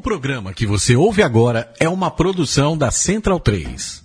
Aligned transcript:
O 0.00 0.02
programa 0.02 0.54
que 0.54 0.66
você 0.66 0.96
ouve 0.96 1.22
agora 1.22 1.70
é 1.78 1.86
uma 1.86 2.10
produção 2.10 2.74
da 2.74 2.90
Central 2.90 3.38
3. 3.38 4.02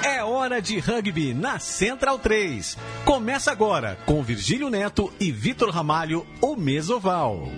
É 0.00 0.22
hora 0.22 0.62
de 0.62 0.78
rugby 0.78 1.34
na 1.34 1.58
Central 1.58 2.20
3. 2.20 2.78
Começa 3.04 3.50
agora 3.50 3.98
com 4.06 4.22
Virgílio 4.22 4.70
Neto 4.70 5.12
e 5.18 5.32
Vitor 5.32 5.70
Ramalho, 5.70 6.24
o 6.40 6.54
Mesoval. 6.54 7.48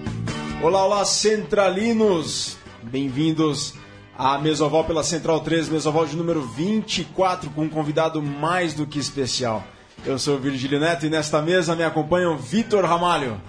Olá, 0.62 0.86
olá, 0.86 1.04
centralinos! 1.04 2.56
Bem-vindos 2.82 3.74
à 4.16 4.38
Mesoval 4.38 4.84
pela 4.84 5.04
Central 5.04 5.40
3, 5.40 5.68
Mesoval 5.68 6.06
de 6.06 6.16
número 6.16 6.40
24, 6.40 7.50
com 7.50 7.64
um 7.64 7.68
convidado 7.68 8.22
mais 8.22 8.72
do 8.72 8.86
que 8.86 8.98
especial. 8.98 9.62
Eu 10.04 10.18
sou 10.18 10.36
o 10.36 10.38
Virgílio 10.38 10.78
Neto 10.78 11.06
e 11.06 11.10
nesta 11.10 11.42
mesa 11.42 11.74
me 11.74 11.82
acompanham 11.82 12.36
Vitor 12.36 12.84
Ramalho. 12.84 13.40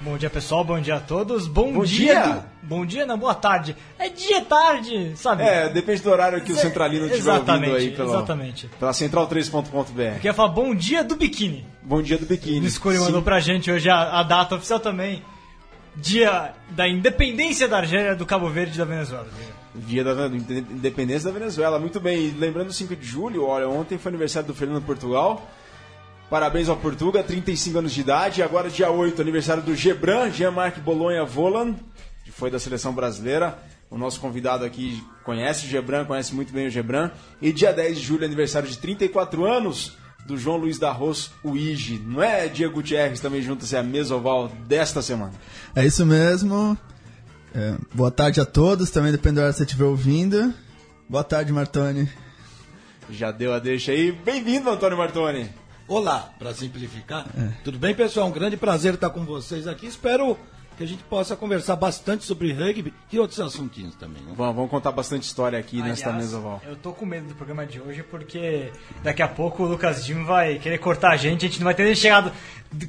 Bom 0.00 0.16
dia, 0.16 0.30
pessoal. 0.30 0.64
Bom 0.64 0.80
dia 0.80 0.96
a 0.96 1.00
todos. 1.00 1.46
Bom, 1.46 1.72
Bom 1.74 1.84
dia. 1.84 2.14
dia. 2.22 2.32
do- 2.34 2.50
Bom 2.62 2.86
dia, 2.86 3.04
não, 3.04 3.18
boa 3.18 3.34
tarde. 3.34 3.76
É 3.98 4.08
dia, 4.08 4.40
tarde, 4.42 5.12
sabe? 5.16 5.42
É, 5.42 5.68
depende 5.68 6.00
do 6.02 6.10
horário 6.10 6.40
que 6.40 6.52
o 6.52 6.56
centralino 6.56 7.06
estiver 7.06 7.32
ouvindo 7.32 7.74
aí 7.76 7.90
pela, 7.90 8.08
exatamente. 8.16 8.70
pela 8.78 8.92
central3.com.br. 8.92 10.00
Eu 10.00 10.14
queria 10.14 10.34
falar 10.34 10.48
bom 10.50 10.74
dia 10.74 11.02
do 11.04 11.16
biquíni. 11.16 11.66
Bom 11.82 12.00
dia 12.00 12.16
do 12.16 12.26
biquíni. 12.26 12.66
O 12.66 12.70
Sim. 12.70 12.98
mandou 12.98 13.22
pra 13.22 13.40
gente 13.40 13.70
hoje 13.70 13.90
a, 13.90 14.20
a 14.20 14.22
data 14.22 14.54
oficial 14.54 14.78
também. 14.80 15.22
Dia 15.96 16.52
da 16.70 16.88
independência 16.88 17.66
da 17.68 17.78
Argélia, 17.78 18.14
do 18.14 18.24
Cabo 18.24 18.48
Verde 18.48 18.74
e 18.76 18.78
da 18.78 18.84
Venezuela. 18.84 19.26
Dia 19.74 20.02
da 20.02 20.26
independência 20.26 21.30
da 21.30 21.38
Venezuela. 21.38 21.78
Muito 21.78 22.00
bem, 22.00 22.34
lembrando 22.38 22.72
5 22.72 22.96
de 22.96 23.06
julho, 23.06 23.44
olha, 23.44 23.68
ontem 23.68 23.98
foi 23.98 24.10
aniversário 24.10 24.48
do 24.48 24.54
Fernando 24.54 24.84
Portugal. 24.84 25.48
Parabéns 26.28 26.68
ao 26.68 26.76
Portuga, 26.76 27.22
35 27.22 27.78
anos 27.78 27.92
de 27.92 28.00
idade. 28.00 28.42
Agora, 28.42 28.68
dia 28.68 28.90
8, 28.90 29.20
aniversário 29.20 29.62
do 29.62 29.74
Gebran, 29.74 30.30
Jean-Marc 30.30 30.78
Bolonha 30.80 31.24
Volan, 31.24 31.74
que 32.24 32.30
foi 32.30 32.50
da 32.50 32.58
seleção 32.58 32.92
brasileira. 32.92 33.58
O 33.90 33.98
nosso 33.98 34.20
convidado 34.20 34.64
aqui 34.64 35.04
conhece 35.24 35.66
o 35.66 35.68
Gebran, 35.68 36.04
conhece 36.04 36.34
muito 36.34 36.52
bem 36.52 36.68
o 36.68 36.70
Gebran. 36.70 37.10
E 37.42 37.52
dia 37.52 37.72
10 37.72 37.98
de 37.98 38.04
julho, 38.04 38.24
aniversário 38.24 38.68
de 38.68 38.78
34 38.78 39.44
anos 39.44 39.96
do 40.24 40.36
João 40.36 40.56
Luiz 40.56 40.78
da 40.78 40.92
Ros, 40.92 41.32
o 41.42 41.56
Ige. 41.56 42.00
Não 42.06 42.22
é 42.22 42.46
Diego 42.46 42.74
Gutierrez 42.74 43.18
também 43.18 43.42
junta-se 43.42 43.76
a 43.76 43.82
mesoval 43.82 44.48
desta 44.66 45.02
semana? 45.02 45.32
É 45.74 45.84
isso 45.84 46.06
mesmo. 46.06 46.78
É, 47.54 47.76
boa 47.92 48.10
tarde 48.10 48.40
a 48.40 48.44
todos, 48.44 48.90
também 48.90 49.10
depende 49.10 49.36
da 49.36 49.42
hora 49.42 49.52
que 49.52 49.58
você 49.58 49.64
estiver 49.64 49.84
ouvindo. 49.84 50.54
Boa 51.08 51.24
tarde, 51.24 51.52
Martoni. 51.52 52.08
Já 53.10 53.32
deu 53.32 53.52
a 53.52 53.58
deixa 53.58 53.90
aí. 53.90 54.12
Bem-vindo, 54.12 54.70
Antônio 54.70 54.96
Martoni. 54.96 55.50
Olá, 55.88 56.32
para 56.38 56.54
simplificar. 56.54 57.26
Tudo 57.64 57.76
bem, 57.76 57.92
pessoal? 57.92 58.28
Um 58.28 58.32
grande 58.32 58.56
prazer 58.56 58.94
estar 58.94 59.10
com 59.10 59.24
vocês 59.24 59.66
aqui. 59.66 59.86
Espero 59.86 60.38
que 60.80 60.84
a 60.84 60.86
gente 60.86 61.04
possa 61.04 61.36
conversar 61.36 61.76
bastante 61.76 62.24
sobre 62.24 62.54
rugby 62.54 62.94
e 63.12 63.18
outros 63.18 63.38
assuntinhos 63.38 63.94
também. 63.96 64.22
Né? 64.22 64.32
Vamos, 64.34 64.56
vamos 64.56 64.70
contar 64.70 64.90
bastante 64.90 65.24
história 65.24 65.58
aqui 65.58 65.82
nesta 65.82 66.08
Aliás, 66.08 66.24
mesoval. 66.24 66.62
Eu 66.66 66.74
tô 66.74 66.94
com 66.94 67.04
medo 67.04 67.28
do 67.28 67.34
programa 67.34 67.66
de 67.66 67.78
hoje 67.78 68.02
porque 68.02 68.72
daqui 69.02 69.20
a 69.20 69.28
pouco 69.28 69.62
o 69.62 69.66
Lucas 69.66 70.02
Dimo 70.06 70.24
vai 70.24 70.58
querer 70.58 70.78
cortar 70.78 71.10
a 71.10 71.16
gente. 71.18 71.44
A 71.44 71.48
gente 71.48 71.60
não 71.60 71.66
vai 71.66 71.74
ter 71.74 71.84
nem 71.84 71.94
chegado. 71.94 72.32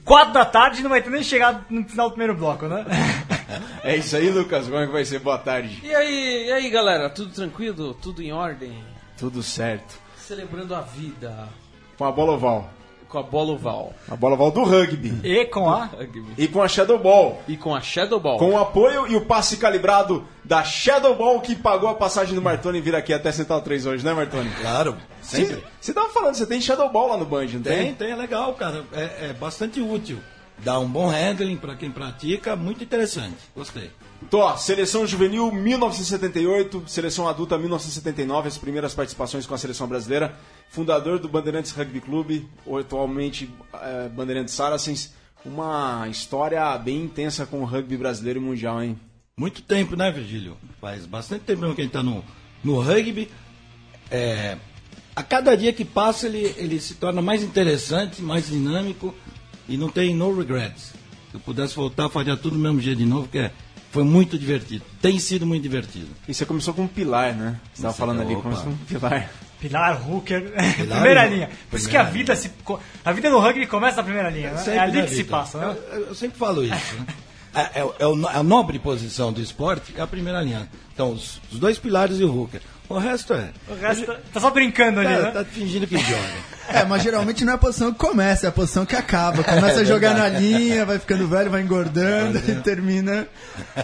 4 0.05 0.33
da 0.33 0.45
tarde 0.45 0.81
não 0.81 0.89
vai 0.89 1.01
ter 1.01 1.09
nem 1.09 1.21
chegado 1.21 1.65
no 1.69 1.83
final 1.83 2.07
do 2.07 2.13
primeiro 2.13 2.33
bloco, 2.33 2.65
né? 2.65 2.85
É 3.83 3.97
isso 3.97 4.15
aí, 4.15 4.29
Lucas. 4.29 4.67
Como 4.67 4.77
é 4.77 4.85
que 4.85 4.93
vai 4.93 5.03
ser? 5.03 5.19
Boa 5.19 5.37
tarde. 5.37 5.81
E 5.83 5.93
aí, 5.93 6.45
e 6.47 6.51
aí, 6.53 6.69
galera? 6.69 7.09
Tudo 7.09 7.33
tranquilo? 7.33 7.93
Tudo 7.95 8.21
em 8.21 8.31
ordem? 8.31 8.81
Tudo 9.17 9.43
certo. 9.43 9.99
Celebrando 10.15 10.73
a 10.73 10.79
vida 10.79 11.49
Com 11.97 12.05
a 12.05 12.11
bola 12.11 12.33
oval. 12.33 12.71
Com 13.11 13.19
a 13.19 13.23
bola 13.23 13.51
oval. 13.51 13.93
A 14.09 14.15
bola 14.15 14.35
oval 14.35 14.51
do 14.51 14.63
rugby. 14.63 15.13
E 15.23 15.45
com 15.45 15.69
a. 15.69 15.89
E 16.37 16.47
com 16.47 16.61
a 16.63 16.67
Shadow 16.67 16.97
Ball. 16.97 17.41
E 17.47 17.57
com 17.57 17.75
a 17.75 17.81
Shadow 17.81 18.19
Ball. 18.19 18.37
Com 18.37 18.51
o 18.51 18.57
apoio 18.57 19.05
e 19.07 19.15
o 19.15 19.25
passe 19.25 19.57
calibrado 19.57 20.25
da 20.43 20.63
Shadow 20.63 21.13
Ball 21.15 21.41
que 21.41 21.53
pagou 21.55 21.89
a 21.89 21.93
passagem 21.93 22.33
do 22.33 22.41
Martoni 22.41 22.79
vir 22.79 22.95
aqui 22.95 23.13
até 23.13 23.31
Central 23.31 23.61
3 23.61 23.85
hoje, 23.85 24.05
né, 24.05 24.13
Martoni? 24.13 24.49
Claro, 24.61 24.95
sempre. 25.21 25.55
Você, 25.55 25.63
você 25.81 25.93
tava 25.93 26.09
falando, 26.09 26.35
você 26.35 26.45
tem 26.45 26.61
Shadow 26.61 26.89
Ball 26.89 27.09
lá 27.09 27.17
no 27.17 27.25
Band, 27.25 27.47
não 27.53 27.61
Tem, 27.61 27.61
tem? 27.61 27.93
tem, 27.95 28.11
é 28.11 28.15
legal, 28.15 28.53
cara. 28.53 28.85
É, 28.93 29.29
é 29.29 29.33
bastante 29.33 29.81
útil. 29.81 30.19
Dá 30.59 30.79
um 30.79 30.87
bom 30.87 31.07
handling 31.07 31.57
para 31.57 31.75
quem 31.75 31.91
pratica, 31.91 32.55
muito 32.55 32.83
interessante. 32.83 33.35
Gostei. 33.55 33.91
Tô, 34.29 34.39
ó, 34.39 34.55
seleção 34.55 35.05
juvenil 35.05 35.51
1978, 35.51 36.83
seleção 36.87 37.27
adulta 37.27 37.57
1979, 37.57 38.47
as 38.47 38.57
primeiras 38.57 38.93
participações 38.93 39.45
com 39.45 39.53
a 39.53 39.57
seleção 39.57 39.87
brasileira. 39.87 40.35
Fundador 40.69 41.19
do 41.19 41.27
Bandeirantes 41.27 41.71
Rugby 41.71 41.99
Clube, 41.99 42.47
atualmente 42.79 43.49
eh, 43.73 44.09
Bandeirantes 44.09 44.53
Saracens. 44.53 45.13
Uma 45.43 46.07
história 46.09 46.77
bem 46.77 47.03
intensa 47.03 47.45
com 47.45 47.61
o 47.61 47.65
rugby 47.65 47.97
brasileiro 47.97 48.39
e 48.39 48.43
mundial, 48.43 48.81
hein? 48.81 48.97
Muito 49.35 49.63
tempo, 49.63 49.95
né, 49.95 50.11
Virgílio? 50.11 50.55
Faz 50.79 51.05
bastante 51.05 51.43
tempo 51.43 51.61
mesmo 51.61 51.75
que 51.75 51.81
gente 51.81 51.89
está 51.89 52.03
no, 52.03 52.23
no 52.63 52.79
rugby. 52.79 53.27
É, 54.09 54.55
a 55.15 55.23
cada 55.23 55.57
dia 55.57 55.73
que 55.73 55.83
passa, 55.83 56.27
ele, 56.27 56.53
ele 56.57 56.79
se 56.79 56.93
torna 56.95 57.21
mais 57.21 57.43
interessante, 57.43 58.21
mais 58.21 58.47
dinâmico 58.47 59.13
e 59.67 59.77
não 59.77 59.89
tem 59.89 60.13
no 60.13 60.33
regrets. 60.37 60.93
Se 61.31 61.35
eu 61.35 61.39
pudesse 61.39 61.75
voltar, 61.75 62.07
faria 62.07 62.37
tudo 62.37 62.55
do 62.55 62.59
mesmo 62.59 62.79
jeito 62.79 62.99
de 62.99 63.05
novo, 63.05 63.23
porque 63.23 63.39
é- 63.39 63.51
foi 63.91 64.03
muito 64.03 64.37
divertido. 64.39 64.83
Tem 65.01 65.19
sido 65.19 65.45
muito 65.45 65.61
divertido. 65.61 66.07
E 66.27 66.33
você 66.33 66.45
começou 66.45 66.73
com 66.73 66.83
um 66.83 66.87
pilar, 66.87 67.33
né? 67.35 67.59
Você 67.73 67.81
tava 67.81 67.91
Isso, 67.91 67.99
falando 67.99 68.21
ali, 68.21 68.33
opa. 68.33 68.43
começou 68.43 68.65
com 68.65 68.71
um 68.71 68.77
pilar. 68.77 69.29
Pilar, 69.59 70.09
Hooker, 70.09 70.51
primeira 70.89 71.27
e- 71.27 71.29
linha. 71.29 71.49
Por 71.69 71.77
isso 71.77 71.87
que 71.89 71.97
a 71.97 72.05
primeira 72.05 72.33
vida 72.33 72.35
se. 72.35 72.51
A 73.05 73.11
vida 73.11 73.29
no 73.29 73.39
rugby 73.39 73.67
começa 73.67 73.97
na 73.97 74.03
primeira 74.03 74.29
linha, 74.29 74.51
né? 74.51 74.63
É 74.67 74.79
ali 74.79 75.03
que 75.03 75.13
se 75.13 75.23
passa, 75.25 75.57
né? 75.59 75.77
Eu, 75.91 75.99
eu- 76.07 76.15
sempre 76.15 76.37
falo 76.37 76.63
isso. 76.63 76.95
Né? 76.95 77.05
É, 77.53 77.81
é, 77.81 77.83
é 77.83 78.37
a 78.37 78.41
nobre 78.41 78.79
posição 78.79 79.33
do 79.33 79.41
esporte 79.41 79.93
é 79.97 80.01
a 80.01 80.07
primeira 80.07 80.41
linha. 80.41 80.69
Então, 80.93 81.11
os, 81.11 81.41
os 81.51 81.59
dois 81.59 81.77
pilares 81.77 82.17
e 82.17 82.23
o 82.23 82.33
hooker. 82.33 82.61
O 82.95 82.99
resto 82.99 83.33
é. 83.33 83.49
O 83.69 83.75
resto 83.75 84.05
tá- 84.05 84.17
tá 84.33 84.39
só 84.39 84.49
brincando 84.51 84.99
ali, 84.99 85.15
Tá, 85.15 85.21
né? 85.21 85.31
tá 85.31 85.45
fingindo 85.45 85.87
que 85.87 85.97
joga. 85.97 86.51
É, 86.73 86.85
mas 86.85 87.03
geralmente 87.03 87.43
não 87.43 87.51
é 87.51 87.55
a 87.55 87.57
posição 87.57 87.91
que 87.91 87.99
começa, 87.99 88.45
é 88.45 88.49
a 88.49 88.51
posição 88.51 88.85
que 88.85 88.95
acaba. 88.95 89.43
Começa 89.43 89.81
a 89.81 89.83
jogar 89.83 90.13
na 90.15 90.29
linha, 90.29 90.85
vai 90.85 90.97
ficando 90.99 91.27
velho, 91.27 91.49
vai 91.51 91.61
engordando 91.61 92.37
e 92.37 92.55
termina, 92.63 93.27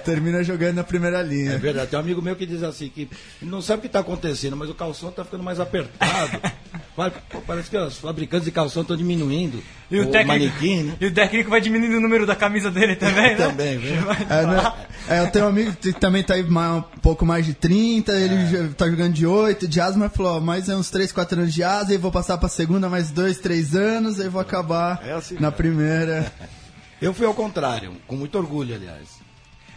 termina 0.05 0.41
jogando 0.41 0.75
na 0.75 0.83
primeira 0.85 1.19
É 1.19 1.23
linha. 1.23 1.57
verdade. 1.57 1.89
Tem 1.89 1.99
um 1.99 2.01
amigo 2.01 2.21
meu 2.21 2.33
que 2.37 2.45
diz 2.45 2.63
assim 2.63 2.87
que 2.87 3.09
ele 3.41 3.51
não 3.51 3.61
sabe 3.61 3.79
o 3.79 3.81
que 3.81 3.87
está 3.87 3.99
acontecendo, 3.99 4.55
mas 4.55 4.69
o 4.69 4.73
calção 4.73 5.09
está 5.09 5.25
ficando 5.25 5.43
mais 5.43 5.59
apertado. 5.59 6.39
Pô, 7.29 7.39
Parece 7.45 7.69
que 7.69 7.77
os 7.77 7.99
fabricantes 7.99 8.45
de 8.45 8.51
calção 8.51 8.81
estão 8.81 8.97
diminuindo. 8.97 9.63
E 9.91 9.99
o, 9.99 10.03
o 10.03 10.05
técnico, 10.07 10.27
manequim, 10.27 10.83
né? 10.83 10.95
e 10.99 11.05
o 11.05 11.13
técnico 11.13 11.47
vai 11.47 11.61
diminuindo 11.61 11.97
o 11.97 12.01
número 12.01 12.25
da 12.25 12.35
camisa 12.35 12.71
dele 12.71 12.95
também, 12.95 13.35
né? 13.35 13.35
Também, 13.35 13.77
viu? 13.77 13.93
É, 14.27 14.45
né? 14.47 14.73
É, 15.07 15.19
eu 15.19 15.29
tenho 15.29 15.45
um 15.45 15.49
amigo 15.49 15.73
que 15.73 15.93
também 15.93 16.23
tá 16.23 16.33
aí 16.33 16.43
um 16.43 16.81
pouco 17.01 17.23
mais 17.23 17.45
de 17.45 17.53
30, 17.53 18.11
ele 18.13 18.47
já 18.47 18.67
tá 18.73 18.89
jogando 18.89 19.13
de 19.13 19.27
8, 19.27 19.67
de 19.67 19.79
asa, 19.79 19.97
mas 19.97 20.11
falou, 20.11 20.41
mais 20.41 20.67
é 20.67 20.75
uns 20.75 20.89
3, 20.89 21.11
4 21.11 21.39
anos 21.39 21.53
de 21.53 21.63
asa, 21.63 21.91
aí 21.91 21.97
vou 21.97 22.11
passar 22.11 22.37
pra 22.39 22.49
segunda 22.49 22.89
mais 22.89 23.11
2, 23.11 23.37
3 23.37 23.75
anos, 23.75 24.19
aí 24.19 24.27
vou 24.27 24.41
acabar 24.41 24.99
É 25.05 25.13
assim 25.13 25.37
na 25.39 25.51
primeira. 25.51 26.31
Eu 26.99 27.13
fui 27.13 27.27
ao 27.27 27.33
contrário, 27.35 27.93
com 28.07 28.15
muito 28.15 28.39
orgulho, 28.39 28.73
aliás. 28.73 29.19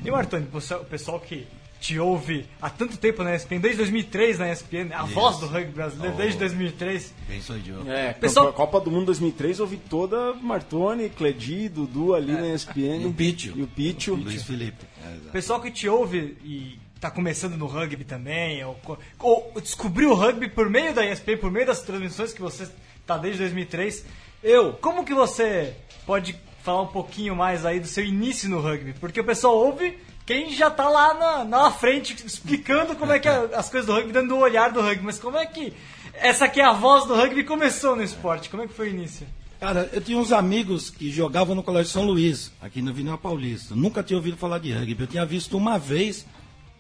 E 0.02 0.10
o 0.10 0.16
Artônio, 0.16 0.48
o 0.50 0.84
pessoal 0.86 1.20
que 1.20 1.46
te 1.80 1.98
ouve 1.98 2.46
há 2.60 2.68
tanto 2.68 2.98
tempo 2.98 3.24
na 3.24 3.34
ESPN, 3.34 3.58
desde 3.58 3.78
2003 3.78 4.38
na 4.38 4.52
ESPN, 4.52 4.92
a 4.92 5.04
voz 5.04 5.38
do 5.38 5.46
rugby 5.46 5.72
brasileiro, 5.72 6.14
desde 6.14 6.38
2003. 6.38 7.14
Quem 7.26 7.40
sou 7.40 7.56
eu? 7.56 7.90
É, 7.90 8.12
Pessoal-. 8.12 8.52
Copa 8.52 8.80
do 8.80 8.90
Mundo 8.90 9.06
2003, 9.06 9.60
houve 9.60 9.78
toda 9.78 10.34
Martoni, 10.34 11.08
Cledi, 11.08 11.68
Dudu 11.68 12.14
ali 12.14 12.32
na 12.32 12.48
ESPN. 12.48 13.02
E 13.02 13.06
o 13.06 13.12
Pítio. 13.12 13.54
E 13.56 13.62
o 13.62 13.66
Pítio. 13.66 14.14
Luiz 14.14 14.42
Felipe. 14.42 14.84
É. 15.02 15.30
Pessoal 15.30 15.60
que 15.60 15.70
te 15.70 15.88
ouve 15.88 16.36
e 16.44 16.78
tá 17.00 17.10
começando 17.10 17.56
no 17.56 17.66
rugby 17.66 18.04
também, 18.04 18.62
ou, 18.62 18.78
ou 19.18 19.52
descobriu 19.60 20.10
o 20.10 20.14
rugby 20.14 20.50
por 20.50 20.68
meio 20.68 20.92
da 20.92 21.06
ESPN, 21.06 21.38
por 21.38 21.50
meio 21.50 21.66
das 21.66 21.80
transmissões 21.80 22.34
que 22.34 22.42
você 22.42 22.68
tá 23.06 23.16
desde 23.16 23.40
2003. 23.40 24.04
Eu, 24.42 24.74
como 24.74 25.04
que 25.04 25.14
você 25.14 25.74
pode 26.04 26.36
falar 26.62 26.82
um 26.82 26.88
pouquinho 26.88 27.34
mais 27.34 27.64
aí 27.64 27.80
do 27.80 27.86
seu 27.86 28.04
início 28.04 28.50
no 28.50 28.60
rugby? 28.60 28.92
Porque 29.00 29.20
o 29.20 29.24
pessoal 29.24 29.56
ouve 29.56 29.98
quem 30.26 30.52
já 30.52 30.70
tá 30.70 30.88
lá 30.88 31.14
na, 31.14 31.44
na 31.44 31.70
frente 31.70 32.14
explicando 32.24 32.94
como 32.94 33.12
é 33.12 33.18
que 33.18 33.28
é 33.28 33.50
as 33.54 33.68
coisas 33.68 33.86
do 33.86 33.94
rugby, 33.94 34.12
dando 34.12 34.34
o 34.36 34.40
olhar 34.40 34.70
do 34.70 34.80
rugby. 34.80 35.04
Mas 35.04 35.18
como 35.18 35.36
é 35.36 35.46
que 35.46 35.72
essa 36.14 36.44
aqui 36.44 36.60
é 36.60 36.64
a 36.64 36.72
voz 36.72 37.06
do 37.06 37.14
rugby 37.14 37.44
começou 37.44 37.96
no 37.96 38.02
esporte? 38.02 38.48
Como 38.48 38.62
é 38.62 38.66
que 38.66 38.74
foi 38.74 38.88
o 38.88 38.90
início? 38.90 39.26
Cara, 39.58 39.90
eu 39.92 40.00
tinha 40.00 40.16
uns 40.16 40.32
amigos 40.32 40.88
que 40.88 41.10
jogavam 41.10 41.54
no 41.54 41.62
Colégio 41.62 41.92
São 41.92 42.04
Luís, 42.04 42.50
aqui 42.62 42.80
na 42.80 42.90
Avenida 42.90 43.18
Paulista. 43.18 43.74
Nunca 43.74 44.02
tinha 44.02 44.16
ouvido 44.16 44.36
falar 44.36 44.58
de 44.58 44.72
rugby. 44.72 45.02
Eu 45.02 45.06
tinha 45.06 45.26
visto 45.26 45.56
uma 45.56 45.78
vez 45.78 46.26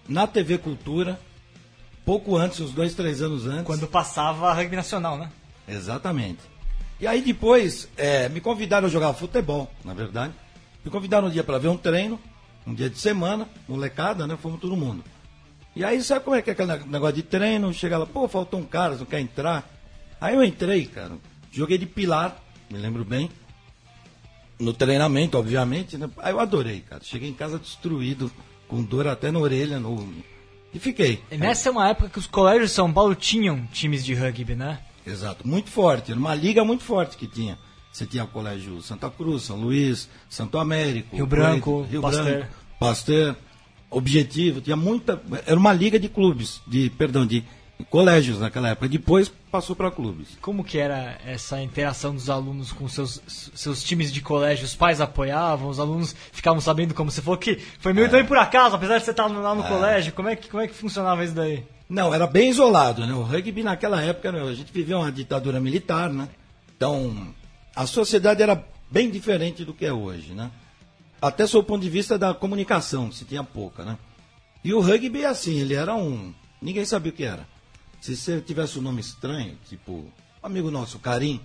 na 0.08 0.26
TV 0.26 0.56
Cultura, 0.56 1.20
pouco 2.06 2.36
antes, 2.36 2.58
uns 2.60 2.72
dois, 2.72 2.94
três 2.94 3.20
anos 3.20 3.46
antes. 3.46 3.64
Quando 3.64 3.86
passava 3.86 4.52
rugby 4.52 4.76
nacional, 4.76 5.18
né? 5.18 5.30
Exatamente. 5.68 6.40
E 6.98 7.06
aí 7.06 7.20
depois 7.20 7.88
é, 7.96 8.28
me 8.28 8.40
convidaram 8.40 8.86
a 8.86 8.90
jogar 8.90 9.12
futebol, 9.12 9.70
na 9.84 9.92
verdade. 9.92 10.32
Me 10.84 10.90
convidaram 10.90 11.28
um 11.28 11.30
dia 11.30 11.44
para 11.44 11.58
ver 11.58 11.68
um 11.68 11.76
treino, 11.76 12.18
um 12.66 12.74
dia 12.74 12.90
de 12.90 12.98
semana, 12.98 13.48
molecada, 13.68 14.26
né? 14.26 14.36
Fomos 14.36 14.60
todo 14.60 14.76
mundo. 14.76 15.04
E 15.74 15.84
aí 15.84 16.02
sabe 16.02 16.24
como 16.24 16.36
é 16.36 16.42
que 16.42 16.50
é 16.50 16.52
aquele 16.52 16.76
negócio 16.86 17.16
de 17.16 17.22
treino? 17.22 17.72
Chega 17.72 17.98
lá, 17.98 18.06
pô, 18.06 18.26
faltou 18.28 18.60
um 18.60 18.64
cara, 18.64 18.96
não 18.96 19.06
quer 19.06 19.20
entrar. 19.20 19.68
Aí 20.20 20.34
eu 20.34 20.42
entrei, 20.42 20.86
cara. 20.86 21.12
Joguei 21.50 21.78
de 21.78 21.86
pilar, 21.86 22.36
me 22.70 22.78
lembro 22.78 23.04
bem. 23.04 23.30
No 24.58 24.72
treinamento, 24.72 25.38
obviamente, 25.38 25.96
né? 25.96 26.10
Aí 26.18 26.32
eu 26.32 26.40
adorei, 26.40 26.80
cara. 26.80 27.02
Cheguei 27.02 27.30
em 27.30 27.34
casa 27.34 27.58
destruído, 27.58 28.30
com 28.68 28.82
dor 28.82 29.06
até 29.06 29.30
na 29.30 29.38
orelha, 29.38 29.80
no... 29.80 30.12
e 30.74 30.78
fiquei. 30.78 31.22
E 31.30 31.38
nessa 31.38 31.68
é 31.68 31.72
uma 31.72 31.88
época 31.88 32.10
que 32.10 32.18
os 32.18 32.26
colégios 32.26 32.70
de 32.70 32.76
São 32.76 32.92
Paulo 32.92 33.14
tinham 33.14 33.66
times 33.72 34.04
de 34.04 34.12
rugby, 34.12 34.54
né? 34.54 34.80
Exato, 35.06 35.48
muito 35.48 35.70
forte. 35.70 36.10
Era 36.10 36.20
uma 36.20 36.34
liga 36.34 36.64
muito 36.64 36.84
forte 36.84 37.16
que 37.16 37.26
tinha. 37.26 37.58
Você 37.92 38.06
tinha 38.06 38.24
o 38.24 38.28
Colégio 38.28 38.80
Santa 38.82 39.10
Cruz, 39.10 39.42
São 39.42 39.56
Luís, 39.56 40.08
Santo 40.28 40.58
Américo, 40.58 41.16
Rio 41.16 41.26
Branco, 41.26 41.82
Rio 41.82 42.00
Pasteur. 42.00 42.24
Branco, 42.24 42.48
Pasteur, 42.78 43.36
Objetivo, 43.90 44.60
tinha 44.60 44.76
muita. 44.76 45.20
Era 45.44 45.58
uma 45.58 45.72
liga 45.72 45.98
de 45.98 46.08
clubes, 46.08 46.60
de 46.66 46.88
perdão, 46.90 47.26
de 47.26 47.44
colégios 47.88 48.38
naquela 48.38 48.68
época. 48.68 48.88
Depois 48.88 49.30
passou 49.50 49.74
para 49.74 49.90
clubes. 49.90 50.28
Como 50.40 50.62
que 50.62 50.78
era 50.78 51.18
essa 51.26 51.60
interação 51.60 52.14
dos 52.14 52.30
alunos 52.30 52.70
com 52.72 52.88
seus, 52.88 53.20
seus 53.26 53.82
times 53.82 54.12
de 54.12 54.20
colégio? 54.20 54.64
Os 54.64 54.76
pais 54.76 55.00
apoiavam, 55.00 55.68
os 55.68 55.80
alunos 55.80 56.14
ficavam 56.32 56.60
sabendo 56.60 56.94
como 56.94 57.10
você 57.10 57.20
falou 57.20 57.38
que 57.38 57.56
foi 57.80 57.92
meio 57.92 58.08
também 58.08 58.26
por 58.26 58.38
acaso, 58.38 58.76
apesar 58.76 58.98
de 58.98 59.04
você 59.04 59.10
estar 59.10 59.26
lá 59.26 59.54
no 59.54 59.64
colégio. 59.64 60.12
Como 60.12 60.28
é, 60.28 60.36
que, 60.36 60.48
como 60.48 60.62
é 60.62 60.68
que 60.68 60.74
funcionava 60.74 61.24
isso 61.24 61.34
daí? 61.34 61.64
Não, 61.88 62.14
era 62.14 62.26
bem 62.28 62.50
isolado, 62.50 63.04
né? 63.04 63.12
O 63.12 63.22
rugby 63.22 63.64
naquela 63.64 64.00
época, 64.00 64.30
né, 64.30 64.40
a 64.40 64.54
gente 64.54 64.72
vivia 64.72 64.96
uma 64.96 65.10
ditadura 65.10 65.58
militar, 65.58 66.08
né? 66.08 66.28
Então, 66.76 67.34
a 67.74 67.86
sociedade 67.86 68.42
era 68.42 68.64
bem 68.90 69.10
diferente 69.10 69.64
do 69.64 69.72
que 69.72 69.86
é 69.86 69.92
hoje, 69.92 70.32
né? 70.32 70.50
Até 71.20 71.46
sob 71.46 71.64
o 71.64 71.66
ponto 71.66 71.82
de 71.82 71.90
vista 71.90 72.18
da 72.18 72.32
comunicação, 72.32 73.12
se 73.12 73.24
tinha 73.24 73.44
pouca, 73.44 73.84
né? 73.84 73.98
E 74.64 74.72
o 74.74 74.80
rugby, 74.80 75.24
assim, 75.24 75.58
ele 75.58 75.74
era 75.74 75.94
um... 75.94 76.34
Ninguém 76.60 76.84
sabia 76.84 77.12
o 77.12 77.14
que 77.14 77.24
era. 77.24 77.46
Se 78.00 78.16
você 78.16 78.40
tivesse 78.40 78.78
um 78.78 78.82
nome 78.82 79.00
estranho, 79.00 79.56
tipo, 79.68 79.92
um 79.92 80.10
amigo 80.42 80.70
nosso, 80.70 80.98
Carim, 80.98 81.40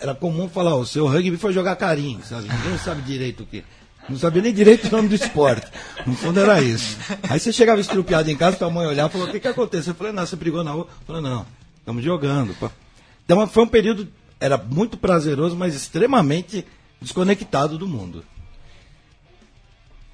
era 0.00 0.14
comum 0.14 0.48
falar, 0.48 0.74
o 0.76 0.86
seu 0.86 1.06
rugby 1.06 1.36
foi 1.36 1.52
jogar 1.52 1.76
Carim, 1.76 2.20
sabe? 2.22 2.48
Ninguém 2.48 2.78
sabe 2.78 3.02
direito 3.02 3.42
o 3.42 3.46
que. 3.46 3.64
Não 4.08 4.16
sabia 4.18 4.42
nem 4.42 4.52
direito 4.52 4.88
o 4.88 4.90
nome 4.90 5.08
do 5.08 5.14
esporte. 5.14 5.66
No 6.06 6.14
fundo 6.14 6.40
era 6.40 6.60
isso. 6.60 6.98
Aí 7.28 7.38
você 7.38 7.52
chegava 7.52 7.80
estrupiado 7.80 8.30
em 8.30 8.36
casa, 8.36 8.56
tua 8.56 8.70
mãe 8.70 8.86
olhava 8.86 9.08
e 9.08 9.12
falou, 9.12 9.28
o 9.28 9.30
que 9.30 9.38
que 9.38 9.48
aconteceu? 9.48 9.92
Eu 9.92 9.94
falei, 9.94 10.12
não, 10.12 10.26
você 10.26 10.34
brigou 10.34 10.64
na 10.64 10.72
rua. 10.72 10.88
Eu 10.88 11.06
falei, 11.06 11.22
não, 11.22 11.46
estamos 11.78 12.02
jogando. 12.02 12.54
Então 13.24 13.46
foi 13.46 13.62
um 13.62 13.68
período, 13.68 14.08
era 14.42 14.58
muito 14.58 14.96
prazeroso, 14.96 15.54
mas 15.54 15.72
extremamente 15.74 16.66
desconectado 17.00 17.78
do 17.78 17.86
mundo. 17.86 18.24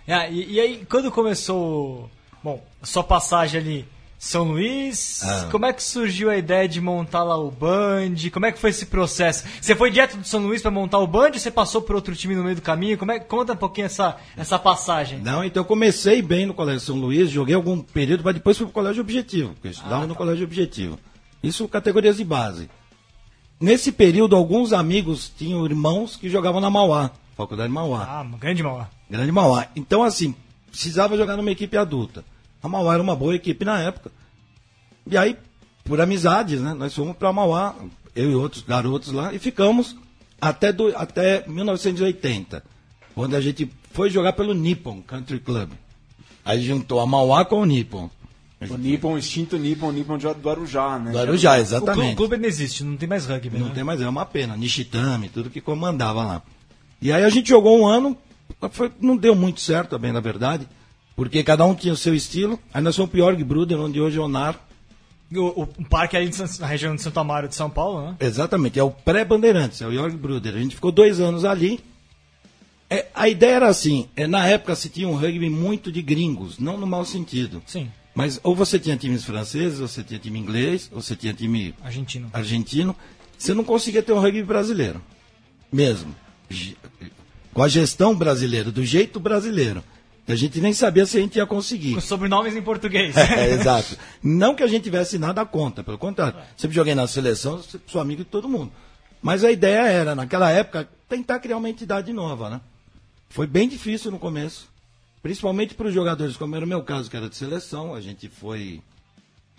Ah, 0.06 0.28
e, 0.28 0.52
e 0.54 0.60
aí, 0.60 0.86
quando 0.88 1.10
começou, 1.10 2.10
bom, 2.42 2.62
a 2.82 2.86
sua 2.86 3.02
passagem 3.02 3.60
ali, 3.60 3.88
São 4.18 4.44
Luís, 4.44 5.22
Ah. 5.22 5.48
como 5.50 5.64
é 5.64 5.72
que 5.72 5.82
surgiu 5.82 6.28
a 6.28 6.36
ideia 6.36 6.68
de 6.68 6.80
montar 6.80 7.22
lá 7.22 7.38
o 7.38 7.50
Band? 7.50 8.16
Como 8.32 8.44
é 8.46 8.52
que 8.52 8.58
foi 8.58 8.70
esse 8.70 8.86
processo? 8.86 9.44
Você 9.60 9.74
foi 9.74 9.90
direto 9.90 10.16
do 10.18 10.26
São 10.26 10.40
Luís 10.40 10.60
para 10.60 10.70
montar 10.70 10.98
o 10.98 11.06
Band 11.06 11.28
ou 11.28 11.38
você 11.38 11.50
passou 11.50 11.80
por 11.80 11.94
outro 11.96 12.14
time 12.16 12.34
no 12.34 12.42
meio 12.42 12.56
do 12.56 12.62
caminho? 12.62 12.98
Como 12.98 13.12
é, 13.12 13.18
conta 13.18 13.52
um 13.52 13.56
pouquinho 13.56 13.86
essa, 13.86 14.16
essa 14.36 14.58
passagem. 14.58 15.20
Não, 15.20 15.42
então 15.44 15.62
eu 15.62 15.66
comecei 15.66 16.20
bem 16.20 16.44
no 16.46 16.52
Colégio 16.54 16.80
São 16.80 16.96
Luís, 16.96 17.30
joguei 17.30 17.54
algum 17.54 17.80
período, 17.80 18.24
mas 18.24 18.34
depois 18.34 18.56
fui 18.58 18.66
pro 18.66 18.74
Colégio 18.74 19.02
Objetivo, 19.02 19.54
porque 19.54 19.68
eu 19.68 19.72
estudava 19.72 20.06
no 20.06 20.14
Colégio 20.14 20.44
Objetivo. 20.44 20.98
Isso 21.42 21.66
categorias 21.68 22.16
de 22.16 22.24
base. 22.24 22.68
Nesse 23.60 23.90
período, 23.90 24.36
alguns 24.36 24.72
amigos 24.72 25.32
tinham 25.36 25.64
irmãos 25.64 26.16
que 26.16 26.28
jogavam 26.28 26.60
na 26.60 26.70
Mauá, 26.70 27.10
Faculdade 27.38 27.72
Mauá. 27.72 28.02
Ah, 28.02 28.36
grande 28.36 28.64
Mauá. 28.64 28.88
Grande 29.08 29.30
Mauá. 29.30 29.68
Então, 29.76 30.02
assim, 30.02 30.34
precisava 30.70 31.16
jogar 31.16 31.36
numa 31.36 31.52
equipe 31.52 31.76
adulta. 31.76 32.24
A 32.60 32.68
Mauá 32.68 32.94
era 32.94 33.02
uma 33.02 33.14
boa 33.14 33.34
equipe 33.34 33.64
na 33.64 33.80
época. 33.80 34.10
E 35.06 35.16
aí, 35.16 35.36
por 35.84 36.00
amizades, 36.00 36.60
né? 36.60 36.74
Nós 36.74 36.92
fomos 36.92 37.16
para 37.16 37.32
Mauá, 37.32 37.76
eu 38.14 38.32
e 38.32 38.34
outros 38.34 38.64
garotos 38.64 39.12
lá, 39.12 39.32
e 39.32 39.38
ficamos 39.38 39.94
até, 40.40 40.72
do, 40.72 40.88
até 40.96 41.46
1980, 41.46 42.64
quando 43.14 43.36
a 43.36 43.40
gente 43.40 43.70
foi 43.92 44.10
jogar 44.10 44.32
pelo 44.32 44.52
Nippon 44.52 45.00
Country 45.02 45.38
Club. 45.38 45.70
Aí 46.44 46.60
juntou 46.60 46.98
a 46.98 47.06
Mauá 47.06 47.44
com 47.44 47.60
o 47.60 47.64
Nippon. 47.64 48.10
O 48.60 48.76
Nippon, 48.76 49.12
o 49.14 49.18
extinto 49.18 49.56
Nippon, 49.56 49.88
o 49.88 49.92
Nippon 49.92 50.18
de- 50.18 50.34
do 50.34 50.50
Arujá, 50.50 50.98
né? 50.98 51.12
Do 51.12 51.18
Arujá, 51.18 51.50
O 51.52 51.54
clube, 51.54 51.62
exatamente. 51.68 52.12
o 52.12 52.16
clube 52.16 52.36
não 52.38 52.48
existe, 52.48 52.82
não 52.82 52.96
tem 52.96 53.08
mais 53.08 53.24
rugby, 53.26 53.56
Não 53.56 53.68
né? 53.68 53.72
tem 53.74 53.84
mais, 53.84 54.00
é 54.00 54.08
uma 54.08 54.26
pena. 54.26 54.56
Nishitami, 54.56 55.28
tudo 55.28 55.48
que 55.48 55.60
comandava 55.60 56.24
lá. 56.24 56.42
E 57.00 57.12
aí 57.12 57.22
a 57.22 57.28
gente 57.30 57.48
jogou 57.48 57.78
um 57.78 57.86
ano, 57.86 58.16
foi- 58.72 58.90
não 59.00 59.16
deu 59.16 59.36
muito 59.36 59.60
certo 59.60 59.90
também, 59.90 60.10
na 60.12 60.18
verdade, 60.18 60.66
porque 61.14 61.44
cada 61.44 61.64
um 61.64 61.74
tinha 61.74 61.92
o 61.94 61.96
seu 61.96 62.14
estilo. 62.16 62.58
Aí 62.74 62.82
nós 62.82 62.96
fomos 62.96 63.10
pro 63.12 63.20
Jorg 63.20 63.42
Bruder, 63.44 63.78
onde 63.78 64.00
hoje 64.00 64.18
é 64.18 64.20
o 64.20 64.26
NAR. 64.28 64.58
O, 65.32 65.40
o, 65.40 65.62
o 65.62 65.84
parque 65.88 66.16
ali 66.16 66.32
San- 66.32 66.48
na 66.60 66.66
região 66.66 66.96
de 66.96 67.02
Santo 67.02 67.20
Amaro 67.20 67.46
de 67.48 67.54
São 67.54 67.68
Paulo, 67.70 68.02
né? 68.08 68.16
Exatamente, 68.18 68.78
é 68.78 68.82
o 68.82 68.90
pré-Bandeirantes, 68.90 69.80
é 69.82 69.86
o 69.86 69.92
Jorg 69.92 70.16
Bruder. 70.16 70.54
A 70.56 70.58
gente 70.58 70.74
ficou 70.74 70.90
dois 70.90 71.20
anos 71.20 71.44
ali. 71.44 71.78
É, 72.90 73.06
a 73.14 73.28
ideia 73.28 73.56
era 73.56 73.68
assim, 73.68 74.08
é, 74.16 74.26
na 74.26 74.46
época 74.46 74.74
se 74.74 74.88
tinha 74.88 75.06
um 75.06 75.14
rugby 75.14 75.50
muito 75.50 75.92
de 75.92 76.00
gringos, 76.00 76.58
não 76.58 76.78
no 76.78 76.86
mau 76.86 77.04
sentido. 77.04 77.62
Sim, 77.66 77.90
Mas 78.18 78.40
ou 78.42 78.52
você 78.52 78.80
tinha 78.80 78.96
times 78.96 79.22
franceses, 79.22 79.78
ou 79.78 79.86
você 79.86 80.02
tinha 80.02 80.18
time 80.18 80.40
inglês, 80.40 80.90
ou 80.92 81.00
você 81.00 81.14
tinha 81.14 81.32
time 81.32 81.72
argentino. 81.80 82.28
argentino, 82.32 82.96
você 83.38 83.54
não 83.54 83.62
conseguia 83.62 84.02
ter 84.02 84.12
um 84.12 84.18
rugby 84.18 84.42
brasileiro. 84.42 85.00
Mesmo. 85.72 86.12
Com 87.54 87.62
a 87.62 87.68
gestão 87.68 88.16
brasileira, 88.16 88.72
do 88.72 88.84
jeito 88.84 89.20
brasileiro. 89.20 89.84
A 90.26 90.34
gente 90.34 90.60
nem 90.60 90.72
sabia 90.72 91.06
se 91.06 91.16
a 91.16 91.20
gente 91.20 91.36
ia 91.36 91.46
conseguir. 91.46 91.94
Com 91.94 92.00
sobrenomes 92.00 92.56
em 92.56 92.60
português. 92.60 93.16
É, 93.16 93.50
exato. 93.54 93.96
Não 94.20 94.52
que 94.52 94.64
a 94.64 94.66
gente 94.66 94.82
tivesse 94.82 95.16
nada 95.16 95.46
contra, 95.46 95.84
pelo 95.84 95.96
contrário. 95.96 96.40
Sempre 96.56 96.74
joguei 96.74 96.96
na 96.96 97.06
seleção, 97.06 97.62
sou 97.86 98.00
amigo 98.00 98.24
de 98.24 98.30
todo 98.30 98.48
mundo. 98.48 98.72
Mas 99.22 99.44
a 99.44 99.52
ideia 99.52 99.86
era, 99.86 100.16
naquela 100.16 100.50
época, 100.50 100.88
tentar 101.08 101.38
criar 101.38 101.58
uma 101.58 101.70
entidade 101.70 102.12
nova, 102.12 102.50
né? 102.50 102.60
Foi 103.28 103.46
bem 103.46 103.68
difícil 103.68 104.10
no 104.10 104.18
começo. 104.18 104.68
Principalmente 105.22 105.74
para 105.74 105.88
os 105.88 105.94
jogadores, 105.94 106.36
como 106.36 106.54
era 106.54 106.64
o 106.64 106.68
meu 106.68 106.82
caso, 106.82 107.10
que 107.10 107.16
era 107.16 107.28
de 107.28 107.36
seleção, 107.36 107.94
a 107.94 108.00
gente 108.00 108.28
foi 108.28 108.80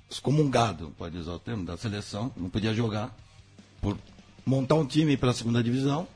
excomungado, 0.10 0.94
pode 0.98 1.18
usar 1.18 1.34
o 1.34 1.40
termo, 1.40 1.66
da 1.66 1.78
seleção, 1.78 2.32
não 2.36 2.50
podia 2.50 2.74
jogar, 2.74 3.16
por 3.82 3.98
montar 4.46 4.76
um 4.76 4.86
time 4.86 5.16
para 5.18 5.32
a 5.32 5.34
segunda 5.34 5.62
divisão. 5.62 6.08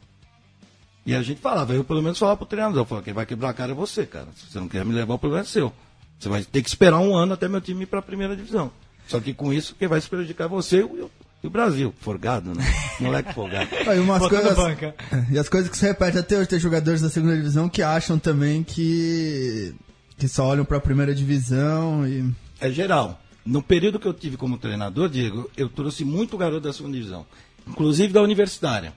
E 1.06 1.14
a 1.14 1.22
gente 1.22 1.42
falava, 1.42 1.74
eu 1.74 1.84
pelo 1.84 2.02
menos 2.02 2.18
falava 2.18 2.38
pro 2.38 2.46
treinador, 2.46 2.82
eu 2.82 2.86
falava, 2.86 3.04
quem 3.04 3.14
vai 3.14 3.26
quebrar 3.26 3.50
a 3.50 3.54
cara 3.54 3.74
é 3.74 3.76
você, 3.76 4.06
cara. 4.06 4.28
Se 4.36 4.50
você 4.50 4.60
não 4.60 4.70
quer 4.70 4.86
me 4.86 4.94
levar, 4.94 5.16
o 5.16 5.20
problema 5.20 5.44
é 5.44 5.48
seu. 5.48 5.72
Você 6.18 6.30
vai 6.30 6.44
ter 6.44 6.64
que 6.64 6.70
esperar 6.70 7.00
um 7.00 7.14
ano 7.16 7.34
até 7.34 7.50
meu 7.50 7.60
time 7.60 7.84
ir 7.84 7.88
para 7.88 8.00
a 8.00 8.02
primeira 8.02 8.36
divisão. 8.36 8.72
Só 9.08 9.20
que 9.20 9.34
com 9.34 9.52
isso, 9.52 9.76
quem 9.76 9.88
vai 9.88 10.00
se 10.00 10.08
prejudicar 10.08 10.46
é 10.46 10.48
você 10.48 10.80
e 10.80 10.84
o, 10.84 11.12
e 11.44 11.48
o 11.48 11.50
Brasil. 11.50 11.94
Forgado, 12.00 12.54
né? 12.56 12.64
Moleque 13.00 13.34
folgado. 13.34 13.68
Aí 13.88 14.00
umas 14.00 14.26
coisas, 14.28 14.56
banca. 14.56 14.96
e 15.30 15.38
as 15.38 15.50
coisas 15.50 15.70
que 15.70 15.78
se 15.78 15.86
repetem 15.86 16.22
até 16.22 16.38
hoje, 16.38 16.48
tem 16.48 16.60
jogadores 16.60 17.02
da 17.02 17.10
segunda 17.10 17.36
divisão 17.36 17.68
que 17.68 17.82
acham 17.82 18.18
também 18.18 18.64
que, 18.64 19.76
que 20.18 20.28
só 20.28 20.46
olham 20.48 20.64
pra 20.66 20.80
primeira 20.80 21.14
divisão 21.14 22.08
e... 22.08 22.34
É 22.62 22.70
geral. 22.72 23.20
No 23.46 23.62
período 23.62 24.00
que 24.00 24.08
eu 24.08 24.14
tive 24.14 24.38
como 24.38 24.58
treinador, 24.58 25.10
Diego, 25.10 25.52
eu 25.58 25.68
trouxe 25.68 26.06
muito 26.06 26.38
garoto 26.38 26.62
da 26.62 26.72
segunda 26.74 26.96
divisão. 26.96 27.26
Inclusive 27.68 28.14
da 28.14 28.22
universitária. 28.22 28.94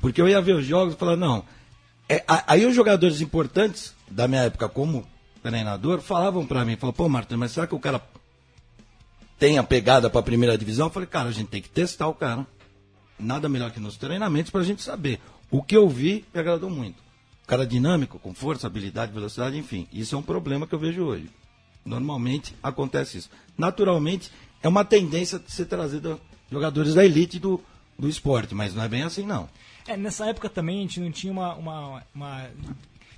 Porque 0.00 0.20
eu 0.22 0.28
ia 0.28 0.40
ver 0.40 0.54
os 0.54 0.64
jogos 0.64 0.94
e 0.94 0.96
falava, 0.96 1.16
não. 1.16 1.44
É, 2.08 2.22
a- 2.26 2.44
aí 2.46 2.64
os 2.66 2.74
jogadores 2.74 3.20
importantes 3.20 3.94
da 4.10 4.28
minha 4.28 4.42
época 4.42 4.68
como 4.68 5.04
treinador 5.42 6.00
falavam 6.00 6.46
pra 6.46 6.64
mim, 6.64 6.76
falavam, 6.76 6.96
pô, 6.96 7.08
Martin, 7.08 7.36
mas 7.36 7.52
será 7.52 7.66
que 7.66 7.74
o 7.74 7.78
cara 7.80 8.00
tem 9.40 9.56
a 9.56 9.64
pegada 9.64 10.10
pra 10.10 10.22
primeira 10.22 10.56
divisão? 10.56 10.86
Eu 10.86 10.92
falei, 10.92 11.08
cara, 11.08 11.30
a 11.30 11.32
gente 11.32 11.48
tem 11.48 11.62
que 11.62 11.68
testar 11.70 12.06
o 12.06 12.14
cara. 12.14 12.46
Nada 13.18 13.48
melhor 13.48 13.70
que 13.70 13.80
nos 13.80 13.96
treinamentos 13.96 14.52
pra 14.52 14.62
gente 14.62 14.82
saber. 14.82 15.18
O 15.50 15.62
que 15.62 15.74
eu 15.74 15.88
vi 15.88 16.26
me 16.32 16.38
agradou 16.38 16.68
muito. 16.68 16.98
O 17.42 17.46
cara 17.46 17.66
dinâmico, 17.66 18.18
com 18.18 18.34
força, 18.34 18.66
habilidade, 18.66 19.12
velocidade, 19.12 19.56
enfim. 19.56 19.88
Isso 19.90 20.14
é 20.14 20.18
um 20.18 20.22
problema 20.22 20.66
que 20.66 20.74
eu 20.74 20.78
vejo 20.78 21.02
hoje. 21.02 21.30
Normalmente 21.84 22.54
acontece 22.62 23.16
isso. 23.16 23.30
Naturalmente, 23.56 24.30
é 24.62 24.68
uma 24.68 24.84
tendência 24.84 25.38
de 25.38 25.50
ser 25.50 25.64
trazido 25.64 26.20
jogadores 26.52 26.94
da 26.94 27.04
elite 27.04 27.38
do, 27.38 27.58
do 27.98 28.08
esporte, 28.10 28.54
mas 28.54 28.74
não 28.74 28.84
é 28.84 28.88
bem 28.88 29.02
assim, 29.02 29.24
não. 29.24 29.48
É, 29.88 29.96
nessa 29.96 30.26
época 30.26 30.50
também 30.50 30.78
a 30.78 30.82
gente 30.82 31.00
não 31.00 31.10
tinha 31.10 31.32
uma, 31.32 31.54
uma, 31.54 32.02
uma 32.14 32.50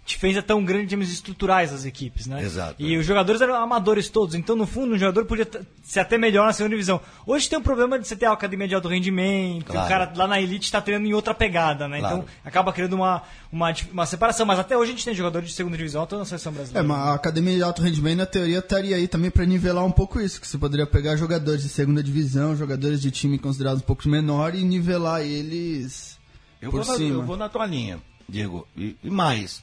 diferença 0.05 0.43
tão 0.43 0.65
grande 0.65 0.85
em 0.85 0.89
termos 0.89 1.13
estruturais 1.13 1.71
das 1.71 1.85
equipes, 1.85 2.27
né? 2.27 2.43
Exato, 2.43 2.75
E 2.83 2.93
é. 2.95 2.99
os 2.99 3.07
jogadores 3.07 3.41
eram 3.41 3.55
amadores 3.55 4.09
todos, 4.09 4.35
então 4.35 4.57
no 4.57 4.67
fundo 4.67 4.95
um 4.95 4.99
jogador 4.99 5.25
podia 5.27 5.49
ser 5.85 6.01
até 6.01 6.19
melhor 6.19 6.45
na 6.47 6.53
segunda 6.53 6.75
divisão. 6.75 7.01
Hoje 7.25 7.49
tem 7.49 7.57
um 7.57 7.63
problema 7.63 7.97
de 7.99 8.07
você 8.09 8.17
ter 8.17 8.27
a 8.27 8.33
academia 8.33 8.67
de 8.67 8.75
alto 8.75 8.89
rendimento, 8.89 9.67
Claro. 9.67 9.87
o 9.87 9.89
cara 9.89 10.13
lá 10.17 10.27
na 10.27 10.41
elite 10.41 10.65
está 10.65 10.81
treinando 10.81 11.09
em 11.09 11.15
outra 11.15 11.33
pegada, 11.33 11.87
né? 11.87 12.01
Claro. 12.01 12.17
Então 12.17 12.29
acaba 12.45 12.73
criando 12.73 12.95
uma, 12.95 13.23
uma, 13.53 13.73
uma 13.93 14.05
separação, 14.07 14.45
mas 14.45 14.59
até 14.59 14.77
hoje 14.77 14.91
a 14.91 14.95
gente 14.95 15.05
tem 15.05 15.15
jogadores 15.15 15.49
de 15.51 15.55
segunda 15.55 15.77
divisão, 15.77 16.03
até 16.03 16.17
na 16.17 16.25
seleção 16.25 16.51
É, 16.53 16.57
brasileira. 16.57 16.89
mas 16.89 16.99
a 16.99 17.15
academia 17.15 17.55
de 17.57 17.63
alto 17.63 17.81
rendimento, 17.81 18.19
na 18.19 18.27
teoria, 18.27 18.59
estaria 18.59 18.97
aí 18.97 19.07
também 19.07 19.31
pra 19.31 19.45
nivelar 19.47 19.85
um 19.85 19.93
pouco 19.93 20.21
isso, 20.21 20.41
que 20.41 20.49
você 20.49 20.59
poderia 20.59 20.85
pegar 20.87 21.15
jogadores 21.15 21.63
de 21.63 21.69
segunda 21.69 22.03
divisão, 22.03 22.57
jogadores 22.57 23.01
de 23.01 23.11
time 23.13 23.39
considerados 23.39 23.81
um 23.81 23.87
pouco 23.87 24.09
menor 24.09 24.53
e 24.57 24.65
nivelar 24.65 25.23
eles 25.23 26.19
Eu 26.61 26.73
por 26.73 26.83
vou, 26.83 26.93
na, 26.93 26.99
cima. 26.99 27.15
eu 27.21 27.23
vou 27.25 27.37
na 27.37 27.49
tua 27.49 27.67
linha, 27.67 28.01
Diego. 28.29 28.67
E, 28.77 28.97
e 29.05 29.09
mais, 29.11 29.63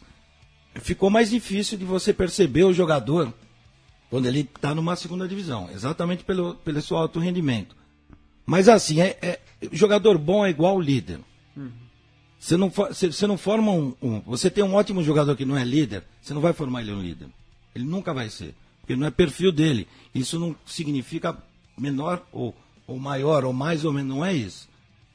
ficou 0.75 1.09
mais 1.09 1.29
difícil 1.29 1.77
de 1.77 1.85
você 1.85 2.13
perceber 2.13 2.63
o 2.63 2.73
jogador 2.73 3.33
quando 4.09 4.25
ele 4.27 4.41
está 4.41 4.73
numa 4.73 4.95
segunda 4.95 5.27
divisão, 5.27 5.69
exatamente 5.71 6.23
pelo, 6.23 6.55
pelo 6.55 6.81
seu 6.81 6.97
alto 6.97 7.19
rendimento. 7.19 7.75
Mas 8.45 8.67
assim, 8.67 9.01
é, 9.01 9.17
é- 9.21 9.39
jogador 9.71 10.17
bom 10.17 10.45
é 10.45 10.49
igual 10.49 10.79
líder. 10.79 11.19
Você 12.39 12.55
não, 12.55 12.69
você, 12.69 13.11
você 13.11 13.27
não 13.27 13.37
forma 13.37 13.71
um, 13.71 13.93
um- 14.01 14.21
Você 14.21 14.49
tem 14.49 14.63
um 14.63 14.73
ótimo 14.73 15.03
jogador 15.03 15.35
que 15.35 15.45
não 15.45 15.57
é 15.57 15.63
líder, 15.63 16.03
você 16.21 16.33
não 16.33 16.41
vai 16.41 16.53
formar 16.53 16.81
ele 16.81 16.93
um 16.93 17.01
líder. 17.01 17.27
Ele 17.75 17.83
nunca 17.83 18.13
vai 18.13 18.29
ser. 18.29 18.55
Porque 18.79 18.95
não 18.95 19.05
é 19.05 19.11
perfil 19.11 19.51
dele. 19.51 19.87
Isso 20.15 20.39
não 20.39 20.55
significa 20.65 21.37
menor 21.77 22.25
ou, 22.31 22.55
ou 22.87 22.97
maior, 22.97 23.43
ou 23.45 23.53
mais 23.53 23.83
ou 23.85 23.93
menos. 23.93 24.09
Não 24.15 24.25
é 24.25 24.33
isso. 24.33 24.67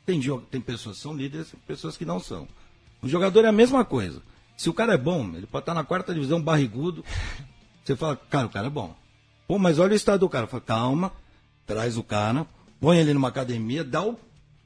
Tem, 0.06 0.20
tem 0.50 0.60
pessoas 0.60 0.96
que 0.96 1.02
são 1.02 1.16
líderes 1.16 1.52
e 1.52 1.56
pessoas 1.56 1.96
que 1.96 2.04
não 2.04 2.20
são. 2.20 2.46
O 3.02 3.08
jogador 3.08 3.44
é 3.44 3.48
a 3.48 3.52
mesma 3.52 3.84
coisa. 3.84 4.22
Se 4.56 4.70
o 4.70 4.74
cara 4.74 4.94
é 4.94 4.98
bom, 4.98 5.32
ele 5.34 5.46
pode 5.46 5.62
estar 5.62 5.74
na 5.74 5.84
quarta 5.84 6.14
divisão 6.14 6.40
barrigudo. 6.40 7.04
Você 7.84 7.96
fala, 7.96 8.16
cara, 8.16 8.46
o 8.46 8.50
cara 8.50 8.66
é 8.68 8.70
bom. 8.70 8.94
Pô, 9.46 9.58
mas 9.58 9.78
olha 9.78 9.92
o 9.92 9.96
estado 9.96 10.20
do 10.20 10.28
cara. 10.28 10.46
Fala, 10.46 10.62
calma, 10.62 11.12
traz 11.66 11.96
o 11.96 12.02
cara, 12.02 12.46
põe 12.80 12.98
ele 12.98 13.12
numa 13.12 13.28
academia, 13.28 13.84
dá 13.84 14.02
o 14.02 14.18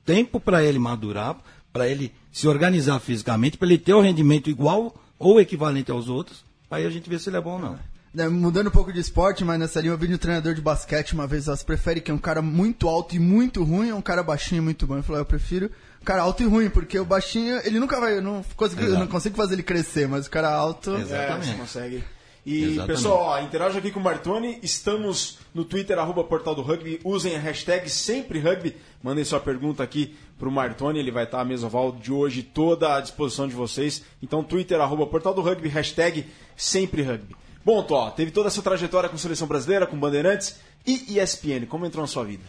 tempo 0.05 0.39
para 0.39 0.63
ele 0.63 0.79
madurar, 0.79 1.37
para 1.73 1.89
ele 1.89 2.13
se 2.31 2.47
organizar 2.47 2.99
fisicamente, 3.01 3.57
para 3.57 3.69
ele 3.69 3.79
ter 3.79 3.95
o 3.95 4.01
rendimento 4.01 4.49
igual 4.49 4.95
ou 5.19 5.41
equivalente 5.41 5.91
aos 5.91 6.09
outros. 6.09 6.45
Aí 6.71 6.87
a 6.87 6.91
gente 6.91 7.09
vê 7.09 7.19
se 7.19 7.29
ele 7.29 7.37
é 7.37 7.41
bom 7.41 7.53
ou 7.55 7.59
não. 7.59 7.79
Né, 8.13 8.29
Mudando 8.29 8.69
um 8.69 8.71
pouco 8.71 8.93
de 8.93 9.01
esporte, 9.01 9.45
mas 9.45 9.59
nessa 9.59 9.81
linha 9.81 9.93
eu 9.93 9.99
vi 9.99 10.09
de 10.09 10.15
um 10.15 10.19
treinador 10.19 10.55
de 10.55 10.61
basquete 10.61 11.13
uma 11.13 11.27
vez, 11.27 11.47
elas 11.47 11.63
preferem 11.63 12.03
que 12.03 12.11
é 12.11 12.15
um 12.15 12.19
cara 12.19 12.41
muito 12.41 12.89
alto 12.89 13.15
e 13.15 13.19
muito 13.19 13.63
ruim 13.63 13.93
ou 13.93 13.99
um 13.99 14.03
cara 14.03 14.23
baixinho 14.23 14.61
e 14.61 14.63
muito 14.63 14.87
bom. 14.87 14.95
Ele 14.95 15.03
falou, 15.03 15.21
eu 15.21 15.27
prefiro 15.27 15.71
um 16.01 16.05
cara 16.05 16.23
alto 16.23 16.43
e 16.43 16.47
ruim, 16.47 16.71
porque 16.71 16.99
o 16.99 17.05
baixinho, 17.05 17.61
ele 17.65 17.79
nunca 17.79 18.01
vai, 18.01 18.17
eu 18.17 18.23
não 18.23 18.43
consigo, 18.57 18.83
eu 18.83 18.99
não 18.99 19.07
consigo 19.07 19.37
fazer 19.37 19.55
ele 19.55 19.63
crescer, 19.63 20.09
mas 20.09 20.27
o 20.27 20.31
cara 20.31 20.51
alto... 20.51 20.91
Exato. 20.97 21.15
É, 21.15 21.25
Exatamente. 21.25 21.47
você 21.47 21.55
consegue. 21.55 22.05
E, 22.47 22.65
Exatamente. 22.65 22.87
pessoal, 22.87 23.19
ó, 23.25 23.41
interaja 23.41 23.79
aqui 23.79 23.91
com 23.91 24.01
o 24.01 24.03
Martoni. 24.03 24.59
Estamos 24.63 25.39
no 25.53 25.67
Twitter, 25.67 25.99
arroba 25.99 26.25
Portal 26.25 26.55
do 26.55 26.63
Rugby. 26.63 26.99
Usem 27.05 27.37
a 27.37 27.39
hashtag 27.39 27.91
sempre 27.91 28.41
rugby. 28.41 28.75
Mandem 29.03 29.23
sua 29.23 29.39
pergunta 29.39 29.83
aqui 29.83 30.17
pro 30.39 30.51
Martoni. 30.51 30.99
Ele 30.99 31.11
vai 31.11 31.25
estar 31.25 31.43
a 31.43 31.45
mesoval 31.45 31.93
de 31.93 32.11
hoje 32.11 32.43
toda 32.43 32.97
à 32.97 33.01
disposição 33.03 33.47
de 33.47 33.55
vocês. 33.55 34.03
Então, 34.23 34.43
Twitter, 34.43 34.81
arroba 34.81 35.07
Portal 35.07 35.35
do 35.35 35.43
Rugby, 35.43 35.69
hashtag 35.69 36.25
sempre 36.57 37.03
rugby. 37.03 37.37
Bom, 37.65 37.83
Tó, 37.83 38.11
teve 38.11 38.31
toda 38.31 38.49
essa 38.49 38.63
trajetória 38.63 39.09
com 39.09 39.19
seleção 39.19 39.47
brasileira, 39.47 39.87
com 39.87 39.99
Bandeirantes 39.99 40.57
e 40.87 41.19
ESPN. 41.19 41.67
Como 41.67 41.85
entrou 41.85 42.03
na 42.03 42.07
sua 42.07 42.25
vida? 42.25 42.45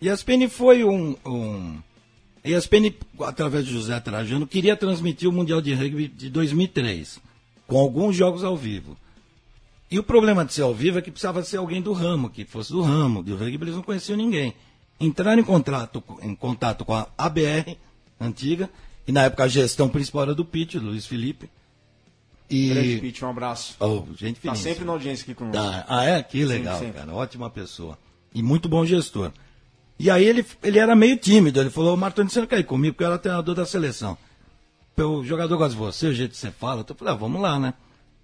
ESPN 0.00 0.48
foi 0.48 0.84
um, 0.84 1.16
um. 1.24 1.78
ESPN, 2.44 2.94
através 3.20 3.64
de 3.64 3.72
José 3.72 3.98
Trajano, 4.00 4.46
queria 4.46 4.76
transmitir 4.76 5.28
o 5.28 5.32
Mundial 5.32 5.60
de 5.60 5.72
Rugby 5.74 6.08
de 6.08 6.28
2003, 6.28 7.18
com 7.66 7.78
alguns 7.78 8.14
jogos 8.14 8.44
ao 8.44 8.56
vivo. 8.56 8.96
E 9.90 9.98
o 9.98 10.02
problema 10.02 10.44
de 10.44 10.52
ser 10.52 10.62
ao 10.62 10.74
vivo 10.74 10.98
é 10.98 11.02
que 11.02 11.10
precisava 11.10 11.42
ser 11.44 11.58
alguém 11.58 11.80
do 11.80 11.92
ramo, 11.92 12.28
que 12.28 12.44
fosse 12.44 12.72
do 12.72 12.82
ramo. 12.82 13.22
De 13.22 13.32
rugby 13.32 13.64
eles 13.64 13.76
não 13.76 13.82
conheciam 13.82 14.16
ninguém. 14.16 14.54
Entraram 14.98 15.40
em 15.40 15.44
contato, 15.44 16.02
em 16.22 16.34
contato 16.34 16.84
com 16.84 16.94
a 16.94 17.06
ABR, 17.16 17.76
antiga, 18.20 18.68
e 19.06 19.12
na 19.12 19.24
época 19.24 19.44
a 19.44 19.48
gestão 19.48 19.88
principal 19.88 20.22
era 20.22 20.34
do 20.34 20.44
Pete, 20.44 20.78
Luiz 20.78 21.06
Felipe. 21.06 21.48
Grande 22.48 22.96
E. 22.96 23.00
Pete, 23.00 23.24
um 23.24 23.30
abraço. 23.30 23.76
Oh, 23.80 24.04
gente 24.14 24.40
Tá 24.40 24.54
sempre 24.54 24.84
na 24.84 24.92
audiência 24.92 25.24
aqui 25.24 25.34
conosco. 25.34 25.58
Ah, 25.58 25.84
ah, 25.88 26.04
é? 26.04 26.22
Que 26.22 26.44
legal, 26.44 26.78
sempre. 26.78 27.00
cara. 27.00 27.12
Ótima 27.12 27.48
pessoa. 27.50 27.98
E 28.34 28.42
muito 28.42 28.68
bom 28.68 28.84
gestor. 28.84 29.32
E 29.98 30.10
aí 30.10 30.24
ele, 30.24 30.44
ele 30.62 30.78
era 30.78 30.94
meio 30.94 31.16
tímido. 31.16 31.60
Ele 31.60 31.70
falou, 31.70 31.96
Martoni, 31.96 32.28
você 32.28 32.40
não 32.40 32.46
quer 32.46 32.58
ir 32.58 32.64
comigo? 32.64 32.94
Porque 32.94 33.04
eu 33.04 33.08
era 33.08 33.18
treinador 33.18 33.54
da 33.54 33.64
seleção. 33.64 34.18
O 34.96 35.24
jogador 35.24 35.56
gosta 35.56 35.72
de 35.72 35.78
você, 35.78 36.06
o 36.08 36.14
jeito 36.14 36.32
que 36.32 36.36
você 36.36 36.50
fala. 36.50 36.84
Eu 36.86 36.94
falei, 36.94 37.14
ah, 37.14 37.16
vamos 37.16 37.40
lá, 37.40 37.58
né? 37.58 37.74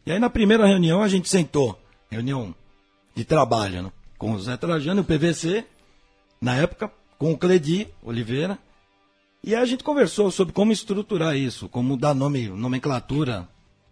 E 0.05 0.13
aí 0.13 0.19
na 0.19 0.31
primeira 0.31 0.67
reunião 0.67 1.03
a 1.03 1.09
gente 1.09 1.29
sentou. 1.29 1.81
Reunião 2.11 2.55
de 3.15 3.25
trabalho, 3.25 3.85
né? 3.85 3.93
Com 4.19 4.33
o 4.33 4.41
Zé 4.41 4.57
Trajano 4.57 5.01
e 5.01 5.03
o 5.03 5.05
PVC. 5.05 5.65
Na 6.41 6.57
época, 6.57 6.91
com 7.19 7.33
o 7.33 7.39
Cledi 7.39 7.89
Oliveira. 8.03 8.59
E 9.43 9.55
aí 9.55 9.63
a 9.63 9.67
gente 9.67 9.83
conversou 9.83 10.31
sobre 10.31 10.53
como 10.53 10.73
estruturar 10.73 11.37
isso, 11.37 11.69
como 11.69 11.97
dar 11.97 12.15
nome, 12.15 12.49
nomenclatura 12.49 13.49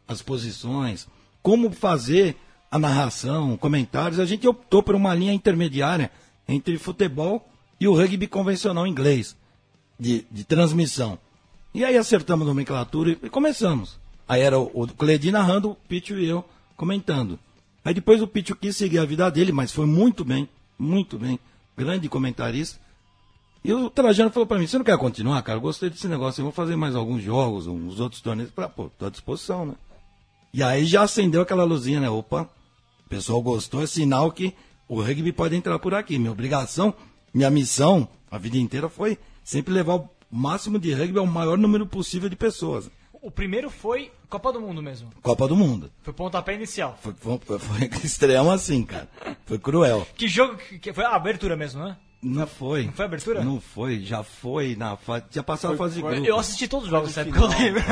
às 0.09 0.23
posições, 0.23 1.07
como 1.43 1.71
fazer 1.71 2.35
a 2.71 2.79
narração, 2.79 3.57
comentários. 3.57 4.19
A 4.19 4.25
gente 4.25 4.49
optou 4.49 4.83
por 4.83 4.95
uma 4.95 5.15
linha 5.15 5.33
intermediária 5.33 6.11
entre 6.49 6.79
futebol 6.79 7.47
e 7.79 7.87
o 7.87 7.95
rugby 7.95 8.27
convencional 8.27 8.87
inglês, 8.87 9.37
de, 10.01 10.25
de 10.31 10.45
transmissão. 10.45 11.19
E 11.75 11.85
aí 11.85 11.97
acertamos 11.97 12.47
a 12.47 12.49
nomenclatura 12.49 13.11
e, 13.11 13.31
começamos. 13.31 13.99
Aí 14.27 14.41
era 14.41 14.59
o, 14.59 14.71
o 14.75 14.87
Cledi 14.89 15.31
narrando, 15.31 15.71
o 15.71 15.75
Pítio 15.75 16.19
e 16.19 16.27
eu 16.27 16.45
comentando. 16.77 17.39
Aí 17.85 17.95
depois 17.95 18.21
o 18.21 18.27
Pítio 18.27 18.57
quis 18.57 18.77
seguir 18.77 18.99
a 18.99 19.05
vida 19.05 19.31
dele, 19.31 19.53
mas 19.53 19.73
foi 19.73 19.87
muito 19.87 20.25
bem, 20.25 20.49
muito 20.79 21.19
bem. 21.19 21.39
Grande 21.77 22.09
comentarista. 22.09 22.81
E 23.65 23.73
o 23.73 23.91
Trajano 23.91 24.31
falou 24.31 24.47
pra 24.47 24.59
mim, 24.59 24.67
você 24.67 24.79
não 24.79 24.85
quer 24.85 24.97
continuar, 24.99 25.43
cara? 25.43 25.59
Eu 25.59 25.63
gostei 25.63 25.91
desse 25.91 26.09
negócio, 26.09 26.41
eu 26.41 26.45
vou 26.45 26.53
fazer 26.53 26.77
mais 26.77 26.95
alguns 26.95 27.23
jogos, 27.23 27.67
uns 27.67 28.01
outros 28.01 28.21
torneios. 28.21 28.51
Falei, 28.51 28.71
pô, 28.75 28.91
tô 28.99 29.07
à 29.07 29.11
disposição, 29.11 29.67
né? 29.67 29.75
E 30.53 30.63
aí 30.63 30.85
já 30.87 31.03
acendeu 31.03 31.43
aquela 31.43 31.65
luzinha, 31.65 32.01
né? 32.01 32.09
Opa, 32.09 32.49
o 33.07 33.09
pessoal 33.09 33.41
gostou, 33.43 33.83
é 33.83 33.87
sinal 33.87 34.31
que 34.33 34.55
o 34.89 35.01
rugby 35.01 35.33
pode 35.33 35.55
entrar 35.57 35.79
por 35.79 35.95
aqui. 35.95 36.19
Minha 36.19 36.33
obrigação, 36.33 36.95
minha 37.33 37.51
missão, 37.51 38.09
a 38.31 38.39
vida 38.39 38.57
inteira 38.57 38.89
foi 38.89 39.19
sempre 39.45 39.73
levar 39.73 39.97
o 39.97 40.09
máximo 40.31 40.79
de 40.79 40.93
rugby 40.93 41.19
ao 41.19 41.27
maior 41.27 41.59
número 41.59 41.87
possível 41.87 42.29
de 42.29 42.37
pessoas. 42.37 42.91
O 43.21 43.31
primeiro 43.31 43.69
foi 43.69 44.13
Copa 44.29 44.53
do 44.53 44.61
Mundo 44.61 44.83
mesmo. 44.83 45.11
Copa 45.23 45.49
do 45.49 45.57
Mundo. 45.57 45.91
Foi 46.03 46.13
o 46.13 46.15
pontapé 46.17 46.55
inicial. 46.55 46.99
Foi, 47.03 47.13
foi, 47.15 47.59
foi 47.59 47.91
extremo 48.05 48.51
assim, 48.51 48.85
cara. 48.85 49.09
Foi 49.45 49.59
cruel. 49.59 50.07
Que 50.17 50.29
jogo 50.29 50.57
que, 50.57 50.93
foi 50.93 51.05
a 51.05 51.15
abertura 51.15 51.57
mesmo, 51.57 51.83
né? 51.83 51.97
Não 52.23 52.47
foi. 52.47 52.87
Não 52.87 52.93
foi 52.93 53.05
abertura? 53.05 53.45
Não 53.45 53.61
foi, 53.61 54.01
já 54.05 54.23
foi 54.23 54.77
na 54.77 54.97
fase. 54.97 55.25
Já 55.31 55.43
passou 55.43 55.73
a 55.73 55.77
fase 55.77 55.97
de 55.97 56.01
foi- 56.01 56.13
grupo. 56.15 56.27
Eu 56.29 56.39
assisti 56.39 56.69
todos 56.69 56.85
os 56.87 56.91
jogos 56.91 57.17
época, 57.17 57.39
eu 57.39 57.47
lembro. 57.47 57.83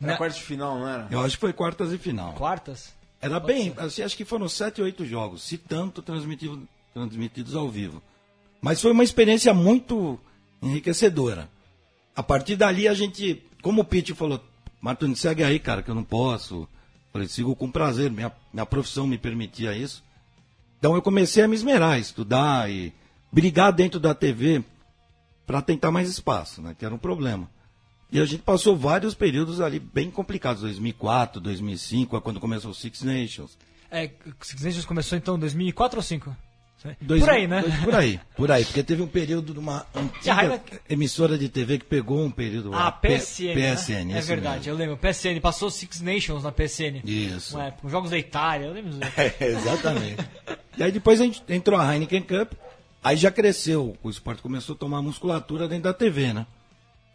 Era 0.00 0.12
Né? 0.12 0.18
quarto 0.18 0.34
de 0.34 0.42
final, 0.42 0.78
não 0.78 0.88
era? 0.88 1.08
Eu 1.10 1.20
acho 1.20 1.36
que 1.36 1.40
foi 1.40 1.52
quartas 1.52 1.92
e 1.92 1.98
final. 1.98 2.32
Quartas? 2.34 2.92
Era 3.20 3.40
bem, 3.40 3.72
assim, 3.78 4.02
acho 4.02 4.16
que 4.16 4.24
foram 4.24 4.48
sete 4.48 4.80
ou 4.80 4.86
oito 4.86 5.04
jogos, 5.06 5.42
se 5.42 5.56
tanto 5.56 6.02
transmitido, 6.02 6.68
transmitidos 6.92 7.54
ao 7.54 7.70
vivo. 7.70 8.02
Mas 8.60 8.80
foi 8.80 8.92
uma 8.92 9.04
experiência 9.04 9.54
muito 9.54 10.18
enriquecedora. 10.60 11.48
A 12.14 12.22
partir 12.22 12.56
dali 12.56 12.86
a 12.86 12.94
gente, 12.94 13.42
como 13.62 13.82
o 13.82 13.84
Pete 13.84 14.14
falou, 14.14 14.42
Martoni, 14.80 15.16
segue 15.16 15.42
aí, 15.42 15.58
cara, 15.58 15.82
que 15.82 15.90
eu 15.90 15.94
não 15.94 16.04
posso. 16.04 16.68
Falei, 17.12 17.28
sigo 17.28 17.56
com 17.56 17.70
prazer, 17.70 18.10
minha, 18.10 18.30
minha 18.52 18.66
profissão 18.66 19.06
me 19.06 19.16
permitia 19.16 19.74
isso. 19.74 20.04
Então 20.78 20.94
eu 20.94 21.00
comecei 21.00 21.42
a 21.42 21.48
me 21.48 21.54
esmerar, 21.54 21.98
estudar 21.98 22.70
e 22.70 22.92
brigar 23.32 23.72
dentro 23.72 23.98
da 23.98 24.14
TV 24.14 24.62
para 25.46 25.62
tentar 25.62 25.90
mais 25.90 26.08
espaço, 26.08 26.60
né, 26.60 26.74
que 26.78 26.84
era 26.84 26.94
um 26.94 26.98
problema. 26.98 27.48
E 28.14 28.20
a 28.20 28.24
gente 28.24 28.42
passou 28.42 28.76
vários 28.76 29.12
períodos 29.14 29.60
ali 29.60 29.80
bem 29.80 30.08
complicados, 30.10 30.62
2004, 30.62 31.40
2005, 31.40 32.16
é 32.16 32.20
quando 32.20 32.38
começou 32.38 32.70
o 32.70 32.74
Six 32.74 33.02
Nations. 33.02 33.58
É, 33.90 34.08
Six 34.40 34.62
Nations 34.62 34.84
começou 34.84 35.18
então 35.18 35.36
em 35.36 35.40
2004 35.40 35.98
ou 35.98 36.00
2005? 36.02 36.36
Dois- 37.00 37.22
Por 37.24 37.30
aí, 37.30 37.46
né? 37.48 37.62
dois- 37.62 37.74
Por 37.82 37.94
aí, 37.94 38.20
por 38.36 38.52
aí. 38.52 38.64
Porque 38.64 38.82
teve 38.82 39.02
um 39.02 39.06
período 39.06 39.52
de 39.54 39.58
uma 39.58 39.86
antiga 39.96 40.62
emissora 40.88 41.36
de 41.38 41.48
TV 41.48 41.78
que 41.78 41.86
pegou 41.86 42.22
um 42.24 42.30
período. 42.30 42.72
Ah, 42.74 42.88
a 42.88 42.92
P- 42.92 43.08
PSN. 43.18 43.54
né? 43.54 43.74
PSN, 43.74 44.12
É 44.12 44.20
verdade, 44.20 44.56
mesmo. 44.68 44.72
eu 44.72 44.76
lembro. 44.76 44.96
PSN, 44.98 45.40
passou 45.40 45.70
Six 45.70 46.00
Nations 46.02 46.42
na 46.44 46.52
PSN. 46.52 47.00
Isso. 47.04 47.56
Uma 47.56 47.64
época, 47.66 47.86
os 47.86 47.90
jogos 47.90 48.10
da 48.10 48.18
Itália, 48.18 48.66
eu 48.66 48.74
lembro. 48.74 48.92
É, 49.16 49.34
exatamente. 49.48 50.22
e 50.76 50.82
aí 50.82 50.92
depois 50.92 51.20
a 51.20 51.24
gente 51.24 51.42
entrou 51.48 51.80
a 51.80 51.90
Heineken 51.94 52.22
Cup, 52.22 52.52
aí 53.02 53.16
já 53.16 53.30
cresceu, 53.30 53.96
o 54.02 54.10
esporte 54.10 54.42
começou 54.42 54.74
a 54.74 54.78
tomar 54.78 55.00
musculatura 55.02 55.66
dentro 55.66 55.84
da 55.84 55.94
TV, 55.94 56.32
né? 56.34 56.46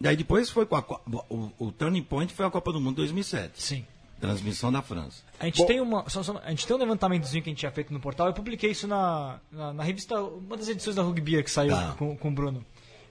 E 0.01 0.07
aí 0.07 0.15
depois 0.15 0.49
foi 0.49 0.65
com 0.65 0.75
a, 0.75 0.83
o, 1.29 1.51
o 1.59 1.71
Turning 1.71 2.03
Point 2.03 2.33
foi 2.33 2.45
a 2.45 2.49
Copa 2.49 2.71
do 2.71 2.79
Mundo 2.79 2.95
2007. 2.97 3.61
Sim. 3.61 3.85
Transmissão 4.19 4.71
da 4.71 4.81
França. 4.81 5.23
A 5.39 5.45
gente, 5.45 5.65
tem 5.65 5.79
uma, 5.79 6.09
só- 6.09 6.21
só- 6.23 6.41
a 6.43 6.49
gente 6.49 6.67
tem 6.67 6.75
um 6.75 6.79
levantamentozinho 6.79 7.41
que 7.41 7.49
a 7.49 7.51
gente 7.51 7.59
tinha 7.59 7.71
feito 7.71 7.93
no 7.93 7.99
portal. 8.01 8.27
Eu 8.27 8.33
publiquei 8.33 8.71
isso 8.71 8.85
na, 8.87 9.39
na, 9.51 9.73
na 9.73 9.83
revista, 9.83 10.21
uma 10.21 10.57
das 10.57 10.67
edições 10.67 10.95
da 10.95 11.01
Rugby 11.01 11.41
que 11.43 11.49
saiu 11.51 11.71
Tá. 11.71 11.95
com, 11.97 12.15
com 12.17 12.27
o 12.27 12.31
Bruno. 12.31 12.65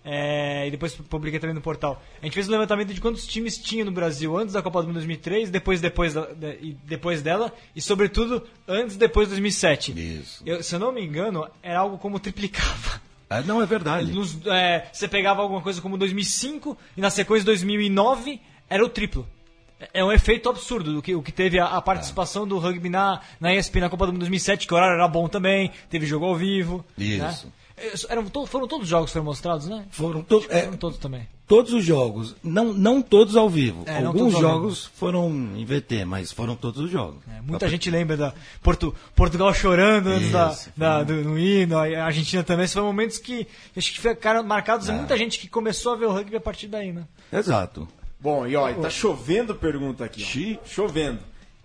É, 0.04 0.66
e 0.66 0.71
depois 0.71 0.95
publiquei 0.95 1.38
também 1.40 1.54
no 1.54 1.61
portal. 1.61 2.02
A 2.21 2.25
gente 2.25 2.35
fez 2.35 2.49
um 2.49 2.52
levantamento 2.52 2.95
de 2.95 3.00
quantos 3.00 3.26
times 3.26 3.59
tinha 3.59 3.85
no 3.85 3.90
Brasil 3.90 4.37
antes 4.38 4.54
da 4.54 4.62
Copa 4.62 4.80
do 4.80 4.87
Mundo 4.87 4.95
2003, 4.95 5.50
depois, 5.50 5.80
depois, 5.80 6.14
da- 6.14 6.26
da- 6.26 6.54
e 6.54 6.76
depois 6.85 7.21
dela, 7.21 7.52
e 7.75 7.80
sobretudo 7.83 8.47
antes 8.66 8.97
e 8.97 8.99
depois 8.99 9.28
de 9.28 9.35
2007. 9.35 9.92
Isso. 10.21 10.42
Eu- 10.47 10.62
se 10.62 10.75
eu 10.75 10.78
não 10.78 10.92
me 10.92 11.02
engano, 11.04 11.47
era 11.62 11.80
algo 11.80 11.99
como 11.99 12.18
triplicava. 12.21 13.00
É, 13.30 13.42
não, 13.42 13.61
é 13.62 13.66
verdade. 13.66 14.11
Nos- 14.12 14.38
é, 14.47 14.88
você 14.92 15.06
pegava 15.06 15.42
alguma 15.42 15.61
coisa 15.61 15.80
como 15.82 15.99
2005 15.99 16.76
e 16.97 17.00
na 17.00 17.11
sequência 17.11 17.44
2009 17.44 18.40
era 18.68 18.85
o 18.85 18.88
triplo. 18.88 19.26
É 19.94 20.02
um 20.04 20.11
efeito 20.11 20.49
absurdo 20.49 20.92
do 20.92 21.00
que, 21.02 21.14
o 21.14 21.23
que 21.23 21.30
teve 21.30 21.58
a, 21.61 21.66
a 21.66 21.80
participação 21.82 22.47
do 22.49 22.58
rugby 22.58 22.88
na, 22.88 23.20
na 23.38 23.54
ESPN 23.54 23.80
na 23.82 23.88
Copa 23.90 24.06
do 24.06 24.12
Mundo 24.12 24.20
2007, 24.20 24.66
que 24.66 24.75
o 24.75 24.76
horário 24.76 24.94
era 24.94 25.06
bom 25.06 25.28
também, 25.28 25.70
teve 25.88 26.04
jogo 26.04 26.26
ao 26.26 26.35
vivo. 26.35 26.85
Isso. 26.97 27.47
Né? 27.47 27.52
É, 27.76 27.92
Eram, 28.12 28.25
to- 28.28 28.44
foram 28.47 28.66
todos 28.66 28.85
os 28.85 28.90
jogos 28.90 29.11
que 29.11 29.12
foram 29.12 29.26
mostrados, 29.26 29.68
né? 29.68 29.85
Foram 29.90 30.20
é, 30.50 30.62
Foram 30.64 30.76
todos 30.76 30.99
também. 30.99 31.28
Todos 31.48 31.72
os 31.72 31.84
jogos, 31.84 32.36
não, 32.44 32.72
não 32.74 33.00
todos 33.02 33.34
ao 33.34 33.48
vivo. 33.48 33.82
É, 33.86 34.04
Alguns 34.04 34.34
jogos 34.38 34.84
foram 34.94 35.30
em 35.56 35.64
VT, 35.64 36.04
mas 36.04 36.30
foram 36.30 36.54
todos 36.54 36.80
os 36.82 36.90
jogos. 36.90 37.16
É, 37.36 37.40
muita 37.40 37.66
gente 37.68 37.90
lembra 37.90 38.16
da 38.16 38.34
Portu- 38.62 38.94
Portugal 39.16 39.52
chorando 39.54 40.08
antes 40.08 40.30
da, 40.30 40.50
Isso, 40.52 40.70
da- 40.76 41.02
do, 41.02 41.14
no 41.24 41.38
hino, 41.38 41.76
a 41.78 42.04
Argentina 42.04 42.44
também. 42.44 42.64
Esses 42.64 42.74
foram 42.74 42.86
momentos 42.86 43.16
que 43.18 43.46
acho 43.76 43.92
que 43.92 43.98
ficaram 44.00 44.42
marcados 44.44 44.88
e 44.88 44.92
muita 44.92 45.16
gente 45.16 45.38
que 45.38 45.48
começou 45.48 45.94
a 45.94 45.96
ver 45.96 46.06
o 46.06 46.12
rugby 46.12 46.36
a 46.36 46.40
partir 46.40 46.68
daí, 46.68 46.92
né? 46.92 47.04
Exato. 47.32 47.88
Bom, 48.20 48.46
e 48.46 48.54
ó, 48.56 48.72
tá 48.74 48.90
chovendo 48.90 49.54
pergunta 49.54 50.04
aqui. 50.04 50.22
ó. 50.62 50.68
Chovendo. 50.68 51.20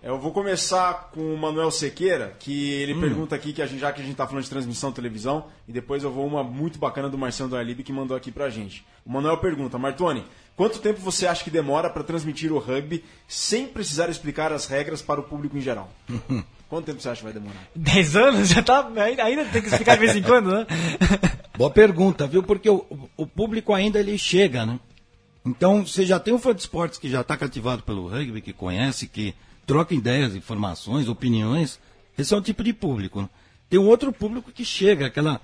Eu 0.06 0.18
vou 0.18 0.32
começar 0.32 1.10
com 1.14 1.32
o 1.32 1.38
Manuel 1.38 1.70
Sequeira, 1.70 2.36
que 2.38 2.52
Hum. 2.52 2.82
ele 2.82 2.94
pergunta 3.00 3.34
aqui, 3.34 3.54
que 3.54 3.62
a 3.62 3.66
gente, 3.66 3.80
já 3.80 3.90
que 3.90 4.02
a 4.02 4.04
gente 4.04 4.14
tá 4.14 4.26
falando 4.26 4.44
de 4.44 4.50
transmissão 4.50 4.92
televisão, 4.92 5.46
e 5.66 5.72
depois 5.72 6.04
eu 6.04 6.12
vou 6.12 6.26
uma 6.26 6.44
muito 6.44 6.78
bacana 6.78 7.08
do 7.08 7.16
Marcelo 7.16 7.48
do 7.48 7.56
Alib 7.56 7.82
que 7.82 7.90
mandou 7.90 8.14
aqui 8.14 8.30
pra 8.30 8.50
gente. 8.50 8.84
O 9.02 9.10
Manuel 9.10 9.38
pergunta, 9.38 9.78
Martoni, 9.78 10.22
quanto 10.54 10.78
tempo 10.78 11.00
você 11.00 11.26
acha 11.26 11.42
que 11.42 11.48
demora 11.50 11.88
para 11.88 12.04
transmitir 12.04 12.52
o 12.52 12.58
rugby 12.58 13.02
sem 13.26 13.66
precisar 13.66 14.10
explicar 14.10 14.52
as 14.52 14.66
regras 14.66 15.00
para 15.00 15.20
o 15.20 15.22
público 15.24 15.56
em 15.56 15.62
geral? 15.62 15.90
Quanto 16.68 16.86
tempo 16.86 17.00
você 17.00 17.08
acha 17.08 17.18
que 17.18 17.24
vai 17.24 17.32
demorar? 17.32 17.68
10 17.76 18.16
anos 18.16 18.48
já 18.48 18.62
tá. 18.62 18.90
Ainda 19.22 19.44
tem 19.44 19.62
que 19.62 19.68
explicar 19.68 19.94
de 19.94 20.00
vez 20.00 20.16
em 20.16 20.22
quando, 20.24 20.50
né? 20.50 20.66
Boa 21.56 21.70
pergunta, 21.70 22.26
viu? 22.26 22.42
Porque 22.42 22.68
o, 22.68 22.84
o 23.16 23.26
público 23.26 23.72
ainda 23.72 24.00
ele 24.00 24.18
chega, 24.18 24.66
né? 24.66 24.80
Então, 25.46 25.86
você 25.86 26.04
já 26.04 26.18
tem 26.18 26.34
um 26.34 26.38
fã 26.38 26.52
de 26.54 26.62
esportes 26.62 26.98
que 26.98 27.08
já 27.08 27.20
está 27.20 27.36
cativado 27.36 27.82
pelo 27.82 28.08
rugby, 28.08 28.40
que 28.40 28.52
conhece, 28.52 29.06
que 29.06 29.34
troca 29.66 29.94
ideias, 29.94 30.34
informações, 30.34 31.08
opiniões. 31.08 31.78
Esse 32.16 32.32
é 32.34 32.36
um 32.36 32.42
tipo 32.42 32.62
de 32.62 32.72
público. 32.72 33.22
Né? 33.22 33.28
Tem 33.68 33.78
um 33.78 33.86
outro 33.86 34.12
público 34.12 34.52
que 34.52 34.64
chega, 34.64 35.06
aquela. 35.06 35.40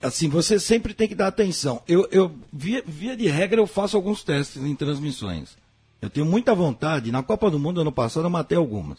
Assim, 0.00 0.28
você 0.28 0.58
sempre 0.58 0.92
tem 0.92 1.08
que 1.08 1.14
dar 1.14 1.28
atenção. 1.28 1.82
Eu, 1.88 2.06
eu 2.10 2.34
via, 2.52 2.82
via 2.86 3.16
de 3.16 3.26
regra, 3.26 3.60
eu 3.60 3.66
faço 3.66 3.96
alguns 3.96 4.22
testes 4.22 4.62
em 4.62 4.74
transmissões. 4.74 5.56
Eu 6.00 6.10
tenho 6.10 6.26
muita 6.26 6.54
vontade. 6.54 7.10
Na 7.10 7.22
Copa 7.22 7.50
do 7.50 7.58
Mundo, 7.58 7.80
ano 7.80 7.90
passado, 7.92 8.26
eu 8.26 8.30
matei 8.30 8.58
algumas. 8.58 8.98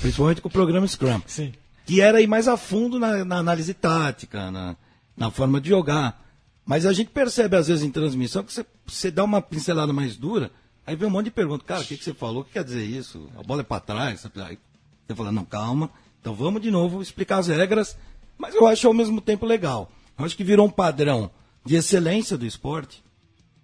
Principalmente 0.00 0.40
com 0.40 0.48
o 0.48 0.52
programa 0.52 0.86
Scrum 0.86 1.20
Sim. 1.26 1.52
que 1.84 2.00
era 2.00 2.20
ir 2.20 2.28
mais 2.28 2.46
a 2.46 2.56
fundo 2.56 3.00
na, 3.00 3.24
na 3.24 3.38
análise 3.38 3.74
tática, 3.74 4.50
na, 4.50 4.76
na 5.16 5.30
forma 5.30 5.60
de 5.60 5.70
jogar. 5.70 6.24
Mas 6.64 6.86
a 6.86 6.92
gente 6.92 7.10
percebe, 7.10 7.56
às 7.56 7.66
vezes, 7.66 7.82
em 7.82 7.90
transmissão, 7.90 8.44
que 8.44 8.64
você 8.86 9.10
dá 9.10 9.24
uma 9.24 9.42
pincelada 9.42 9.92
mais 9.92 10.16
dura, 10.16 10.52
aí 10.86 10.96
vem 10.96 11.08
um 11.08 11.10
monte 11.10 11.26
de 11.26 11.30
perguntas. 11.30 11.66
Cara, 11.66 11.82
o 11.82 11.84
que, 11.84 11.96
que 11.96 12.04
você 12.04 12.14
falou? 12.14 12.42
O 12.42 12.44
que 12.44 12.52
quer 12.52 12.64
dizer 12.64 12.84
isso? 12.84 13.28
A 13.36 13.42
bola 13.42 13.60
é 13.60 13.64
para 13.64 13.80
trás? 13.80 14.26
Aí 14.46 14.58
você 15.06 15.14
fala, 15.14 15.32
não, 15.32 15.44
calma. 15.44 15.90
Então 16.20 16.34
vamos 16.34 16.60
de 16.62 16.70
novo 16.70 17.00
explicar 17.00 17.38
as 17.38 17.48
regras, 17.48 17.96
mas 18.36 18.54
eu 18.54 18.66
acho 18.66 18.86
ao 18.86 18.94
mesmo 18.94 19.20
tempo 19.20 19.46
legal. 19.46 19.90
Eu 20.18 20.24
acho 20.24 20.36
que 20.36 20.44
virou 20.44 20.66
um 20.66 20.70
padrão 20.70 21.30
de 21.64 21.76
excelência 21.76 22.36
do 22.36 22.44
esporte, 22.46 23.02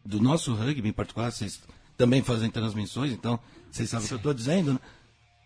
do 0.05 0.21
nosso 0.21 0.55
rugby 0.55 0.89
em 0.89 0.93
particular, 0.93 1.31
vocês 1.31 1.61
também 1.97 2.23
fazem 2.23 2.51
transmissões, 2.51 3.13
então 3.13 3.39
vocês 3.71 3.91
sabem 3.91 4.05
o 4.05 4.09
que 4.09 4.15
eu 4.15 4.19
estou 4.19 4.35
dizendo, 4.35 4.73
né? 4.75 4.79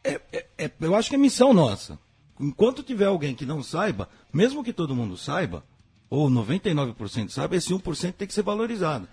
é, 0.05 0.21
é- 0.33 0.47
é- 0.59 0.73
eu 0.81 0.95
acho 0.95 1.09
que 1.09 1.15
é 1.15 1.19
missão 1.19 1.53
nossa. 1.53 1.99
Enquanto 2.39 2.83
tiver 2.83 3.07
alguém 3.07 3.35
que 3.35 3.45
não 3.45 3.63
saiba, 3.63 4.09
mesmo 4.33 4.63
que 4.65 4.73
todo 4.73 4.95
mundo 4.95 5.17
saiba, 5.17 5.65
ou 6.09 6.29
99% 6.31 7.31
saiba, 7.31 7.57
esse 7.57 7.73
1% 7.73 8.15
tem 8.15 8.27
que 8.27 8.35
ser 8.35 8.43
valorizado. 8.43 9.09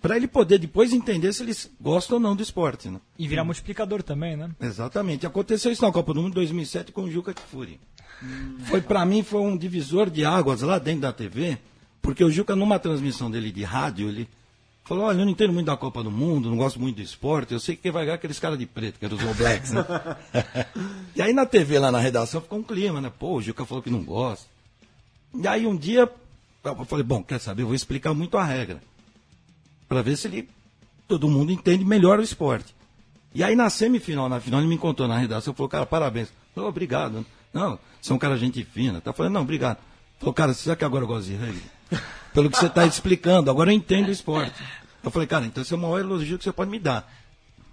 Para 0.00 0.16
ele 0.16 0.28
poder 0.28 0.58
depois 0.58 0.92
entender 0.92 1.32
se 1.32 1.42
eles 1.42 1.70
gostam 1.80 2.16
ou 2.16 2.22
não 2.22 2.36
do 2.36 2.42
esporte. 2.42 2.88
Né? 2.88 3.00
E 3.18 3.26
virar 3.26 3.44
multiplicador 3.44 4.02
também, 4.02 4.36
né? 4.36 4.50
Exatamente. 4.60 5.26
Aconteceu 5.26 5.72
isso 5.72 5.82
na 5.82 5.90
Copa 5.90 6.12
do 6.12 6.22
Mundo 6.22 6.34
2007 6.34 6.92
com 6.92 7.02
o 7.02 7.10
Juca 7.10 7.32
Kfouri. 7.34 7.80
Foi 8.64 8.80
para 8.80 9.04
mim 9.04 9.22
foi 9.22 9.40
um 9.40 9.56
divisor 9.56 10.08
de 10.08 10.24
águas 10.24 10.62
lá 10.62 10.78
dentro 10.78 11.02
da 11.02 11.12
TV, 11.12 11.58
porque 12.00 12.24
o 12.24 12.30
Juca 12.30 12.56
numa 12.56 12.78
transmissão 12.78 13.30
dele 13.30 13.52
de 13.52 13.62
rádio, 13.62 14.08
ele 14.08 14.28
falou: 14.84 15.04
"Olha, 15.04 15.18
eu 15.18 15.24
não 15.24 15.32
entendo 15.32 15.52
muito 15.52 15.66
da 15.66 15.76
Copa 15.76 16.02
do 16.02 16.10
Mundo, 16.10 16.48
não 16.48 16.56
gosto 16.56 16.80
muito 16.80 16.96
do 16.96 17.02
esporte, 17.02 17.52
eu 17.52 17.60
sei 17.60 17.76
que 17.76 17.90
vai 17.90 18.06
ganhar 18.06 18.14
aqueles 18.14 18.38
caras 18.38 18.58
de 18.58 18.64
preto, 18.64 18.98
que 18.98 19.04
eram 19.04 19.16
os 19.18 19.22
All 19.22 19.34
Blacks, 19.34 19.72
né?" 19.72 19.84
e 21.14 21.20
aí 21.20 21.34
na 21.34 21.44
TV 21.44 21.78
lá 21.78 21.92
na 21.92 21.98
redação 21.98 22.40
ficou 22.40 22.58
um 22.58 22.62
clima, 22.62 23.02
né? 23.02 23.12
Pô, 23.18 23.36
o 23.36 23.42
Juca 23.42 23.66
falou 23.66 23.82
que 23.82 23.90
não 23.90 24.02
gosta. 24.02 24.46
E 25.34 25.46
aí 25.46 25.66
um 25.66 25.76
dia 25.76 26.10
eu 26.64 26.84
falei: 26.86 27.04
"Bom, 27.04 27.22
quer 27.22 27.38
saber, 27.38 27.62
eu 27.62 27.66
vou 27.66 27.74
explicar 27.74 28.14
muito 28.14 28.38
a 28.38 28.44
regra 28.44 28.80
para 29.88 30.02
ver 30.02 30.16
se 30.16 30.26
ele 30.28 30.48
todo 31.06 31.28
mundo 31.28 31.52
entende 31.52 31.84
melhor 31.84 32.18
o 32.18 32.22
esporte. 32.22 32.74
E 33.34 33.44
aí 33.44 33.54
na 33.54 33.68
semifinal, 33.68 34.28
na 34.28 34.40
final, 34.40 34.60
ele 34.60 34.68
me 34.68 34.74
encontrou 34.74 35.06
na 35.06 35.18
redação, 35.18 35.54
falou, 35.54 35.68
cara, 35.68 35.86
parabéns. 35.86 36.32
Falei, 36.54 36.68
obrigado. 36.68 37.24
Não, 37.52 37.78
você 38.00 38.12
é 38.12 38.14
um 38.14 38.18
cara 38.18 38.36
gente 38.36 38.64
fina. 38.64 39.00
Tá 39.00 39.12
falando, 39.12 39.34
não, 39.34 39.42
obrigado. 39.42 39.78
Falou, 40.18 40.32
cara, 40.32 40.54
será 40.54 40.74
que 40.74 40.84
agora 40.84 41.04
eu 41.04 41.08
gosto 41.08 41.28
de 41.28 41.36
rugby? 41.36 41.62
Pelo 42.32 42.50
que 42.50 42.58
você 42.58 42.66
está 42.66 42.86
explicando, 42.86 43.50
agora 43.50 43.70
eu 43.70 43.76
entendo 43.76 44.08
o 44.08 44.12
esporte. 44.12 44.54
Eu 45.02 45.10
falei, 45.10 45.28
cara, 45.28 45.46
então 45.46 45.62
esse 45.62 45.72
é 45.72 45.76
o 45.76 45.80
maior 45.80 46.00
elogio 46.00 46.38
que 46.38 46.44
você 46.44 46.52
pode 46.52 46.70
me 46.70 46.78
dar. 46.78 47.10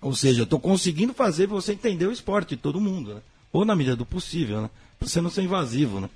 Ou 0.01 0.13
seja, 0.13 0.41
eu 0.41 0.43
estou 0.43 0.59
conseguindo 0.59 1.13
fazer 1.13 1.47
você 1.47 1.73
entender 1.73 2.05
o 2.05 2.11
esporte, 2.11 2.57
todo 2.57 2.79
mundo, 2.79 3.15
né? 3.15 3.21
Ou 3.51 3.63
na 3.63 3.75
medida 3.75 3.95
do 3.95 4.05
possível, 4.05 4.61
né? 4.61 4.69
Pra 4.99 5.07
você 5.07 5.21
não 5.21 5.29
ser 5.29 5.43
invasivo, 5.43 5.99
né? 5.99 6.09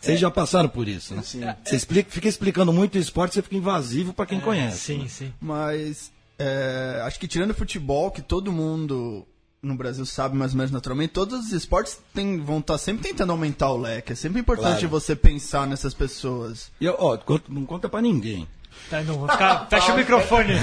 Vocês 0.00 0.20
já 0.20 0.30
passaram 0.30 0.68
por 0.68 0.86
isso, 0.86 1.14
né? 1.14 1.22
Você 1.22 1.76
explica, 1.76 2.10
fica 2.10 2.28
explicando 2.28 2.72
muito 2.72 2.96
o 2.96 2.98
esporte, 2.98 3.34
você 3.34 3.42
fica 3.42 3.56
invasivo 3.56 4.12
para 4.12 4.26
quem 4.26 4.40
conhece. 4.40 4.78
Sim, 4.78 4.98
né? 5.02 5.08
sim. 5.08 5.32
Mas 5.40 6.12
é, 6.38 7.00
acho 7.04 7.18
que 7.18 7.26
tirando 7.26 7.50
o 7.50 7.54
futebol, 7.54 8.10
que 8.10 8.22
todo 8.22 8.52
mundo 8.52 9.26
no 9.62 9.74
Brasil 9.74 10.06
sabe 10.06 10.36
mais 10.36 10.52
ou 10.52 10.58
menos 10.58 10.70
naturalmente, 10.70 11.12
todos 11.12 11.46
os 11.46 11.52
esportes 11.52 11.98
tem- 12.14 12.38
vão 12.40 12.58
estar 12.58 12.78
sempre 12.78 13.08
tentando 13.08 13.32
aumentar 13.32 13.70
o 13.70 13.76
leque. 13.78 14.12
É 14.12 14.14
sempre 14.14 14.40
importante 14.40 14.72
Claro. 14.80 14.88
você 14.88 15.16
pensar 15.16 15.66
nessas 15.66 15.92
pessoas. 15.92 16.70
E, 16.80 16.86
ó, 16.88 17.18
não 17.48 17.64
conta 17.66 17.88
para 17.88 18.00
ninguém. 18.02 18.46
Tá, 18.90 19.02
não, 19.02 19.18
vou 19.18 19.28
ficar, 19.28 19.66
fecha 19.68 19.92
o 19.92 19.96
microfone. 19.96 20.52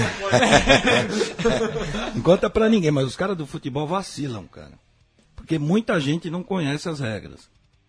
Não 2.14 2.22
conta 2.22 2.48
pra 2.48 2.68
ninguém, 2.68 2.90
mas 2.90 3.06
os 3.06 3.16
caras 3.16 3.36
do 3.36 3.46
futebol 3.46 3.86
vacilam, 3.86 4.46
cara. 4.46 4.72
Porque 5.36 5.58
muita 5.58 6.00
gente 6.00 6.30
não 6.30 6.42
conhece 6.42 6.88
as 6.88 7.00
regras. 7.00 7.40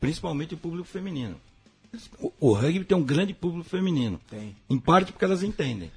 Principalmente 0.05 0.53
o 0.53 0.57
público 0.57 0.87
feminino. 0.87 1.35
O, 2.19 2.31
o 2.39 2.53
rugby 2.53 2.83
tem 2.83 2.97
um 2.97 3.03
grande 3.03 3.33
público 3.33 3.69
feminino. 3.69 4.19
Tem. 4.29 4.55
Em 4.69 4.77
parte 4.79 5.11
porque 5.11 5.23
elas 5.25 5.43
entendem. 5.43 5.91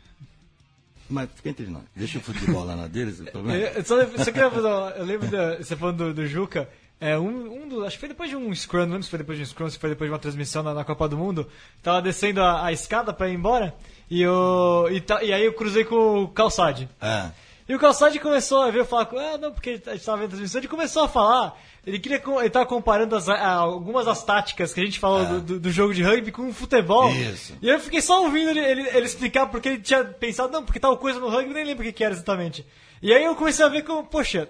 Mas 1.10 1.28
fica 1.34 1.48
entre 1.48 1.66
nós. 1.66 1.82
Deixa 1.96 2.18
o 2.18 2.20
futebol 2.20 2.64
lá 2.64 2.76
na 2.76 2.86
deles, 2.86 3.18
o 3.20 3.24
problema. 3.24 3.56
Eu, 3.58 3.84
só, 3.84 3.96
só 4.18 4.24
queria 4.30 4.50
fazer 4.50 4.66
uma- 4.66 4.90
Eu 4.90 5.04
lembro 5.04 5.28
da, 5.28 5.56
você 5.56 5.74
falando 5.74 5.96
do, 6.08 6.14
do 6.14 6.26
Juca. 6.26 6.68
É, 7.00 7.16
um, 7.18 7.62
um 7.62 7.68
dos, 7.68 7.84
acho 7.84 7.96
que 7.96 8.00
foi 8.00 8.08
depois 8.08 8.28
de 8.28 8.36
um 8.36 8.52
scrum, 8.54 8.80
não 8.80 8.86
lembro 8.86 9.04
se 9.04 9.10
foi 9.10 9.18
depois 9.20 9.38
de 9.38 9.44
um 9.44 9.46
scrum, 9.46 9.70
se 9.70 9.78
foi 9.78 9.88
depois 9.90 10.08
de 10.08 10.12
uma 10.12 10.18
transmissão 10.18 10.62
na, 10.64 10.74
na 10.74 10.84
Copa 10.84 11.08
do 11.08 11.16
Mundo. 11.16 11.46
Tava 11.82 12.02
descendo 12.02 12.42
a, 12.42 12.66
a 12.66 12.72
escada 12.72 13.12
pra 13.12 13.28
ir 13.28 13.34
embora 13.34 13.74
e, 14.10 14.20
eu, 14.20 14.88
e, 14.90 15.00
ta- 15.00 15.22
e 15.22 15.32
aí 15.32 15.44
eu 15.44 15.52
cruzei 15.54 15.84
com 15.84 16.24
o 16.24 16.28
Calçade. 16.28 16.88
É. 17.00 17.30
E 17.68 17.74
o 17.74 17.78
Calçade 17.78 18.18
começou 18.18 18.62
a 18.62 18.70
ver, 18.70 18.84
falar 18.84 19.06
com. 19.06 19.16
Ah, 19.18 19.38
não, 19.38 19.52
porque 19.52 19.80
a 19.86 19.92
gente 19.94 20.04
tava 20.04 20.18
vendo 20.18 20.26
a 20.26 20.30
transmissão, 20.30 20.60
ele 20.60 20.68
começou 20.68 21.04
a 21.04 21.08
falar. 21.08 21.56
Ele 21.88 21.98
queria. 21.98 22.22
Ele 22.40 22.50
tava 22.50 22.66
comparando 22.66 23.16
as- 23.16 23.28
algumas 23.28 24.04
das 24.06 24.22
táticas 24.22 24.74
que 24.74 24.80
a 24.80 24.84
gente 24.84 24.98
falou 24.98 25.24
do, 25.24 25.40
do- 25.40 25.60
do 25.60 25.70
jogo 25.72 25.94
de 25.94 26.02
rugby 26.02 26.30
com 26.30 26.48
o 26.48 26.52
futebol. 26.52 27.10
Isso. 27.10 27.54
E 27.62 27.68
aí 27.70 27.76
eu 27.76 27.80
fiquei 27.80 28.02
só 28.02 28.22
ouvindo 28.22 28.50
ele, 28.50 28.60
ele, 28.60 28.82
ele 28.88 29.06
explicar 29.06 29.46
porque 29.46 29.68
ele 29.70 29.80
tinha 29.80 30.04
pensado, 30.04 30.52
não, 30.52 30.62
porque 30.64 30.78
tal 30.78 30.96
coisa 30.98 31.18
no 31.18 31.28
rugby, 31.30 31.54
nem 31.54 31.64
lembro 31.64 31.82
o 31.82 31.86
que, 31.86 31.92
que 31.92 32.04
era 32.04 32.12
exatamente. 32.12 32.66
E 33.00 33.12
aí 33.12 33.24
eu 33.24 33.34
comecei 33.34 33.64
a 33.64 33.68
ver 33.68 33.82
como, 33.82 34.04
poxa. 34.04 34.48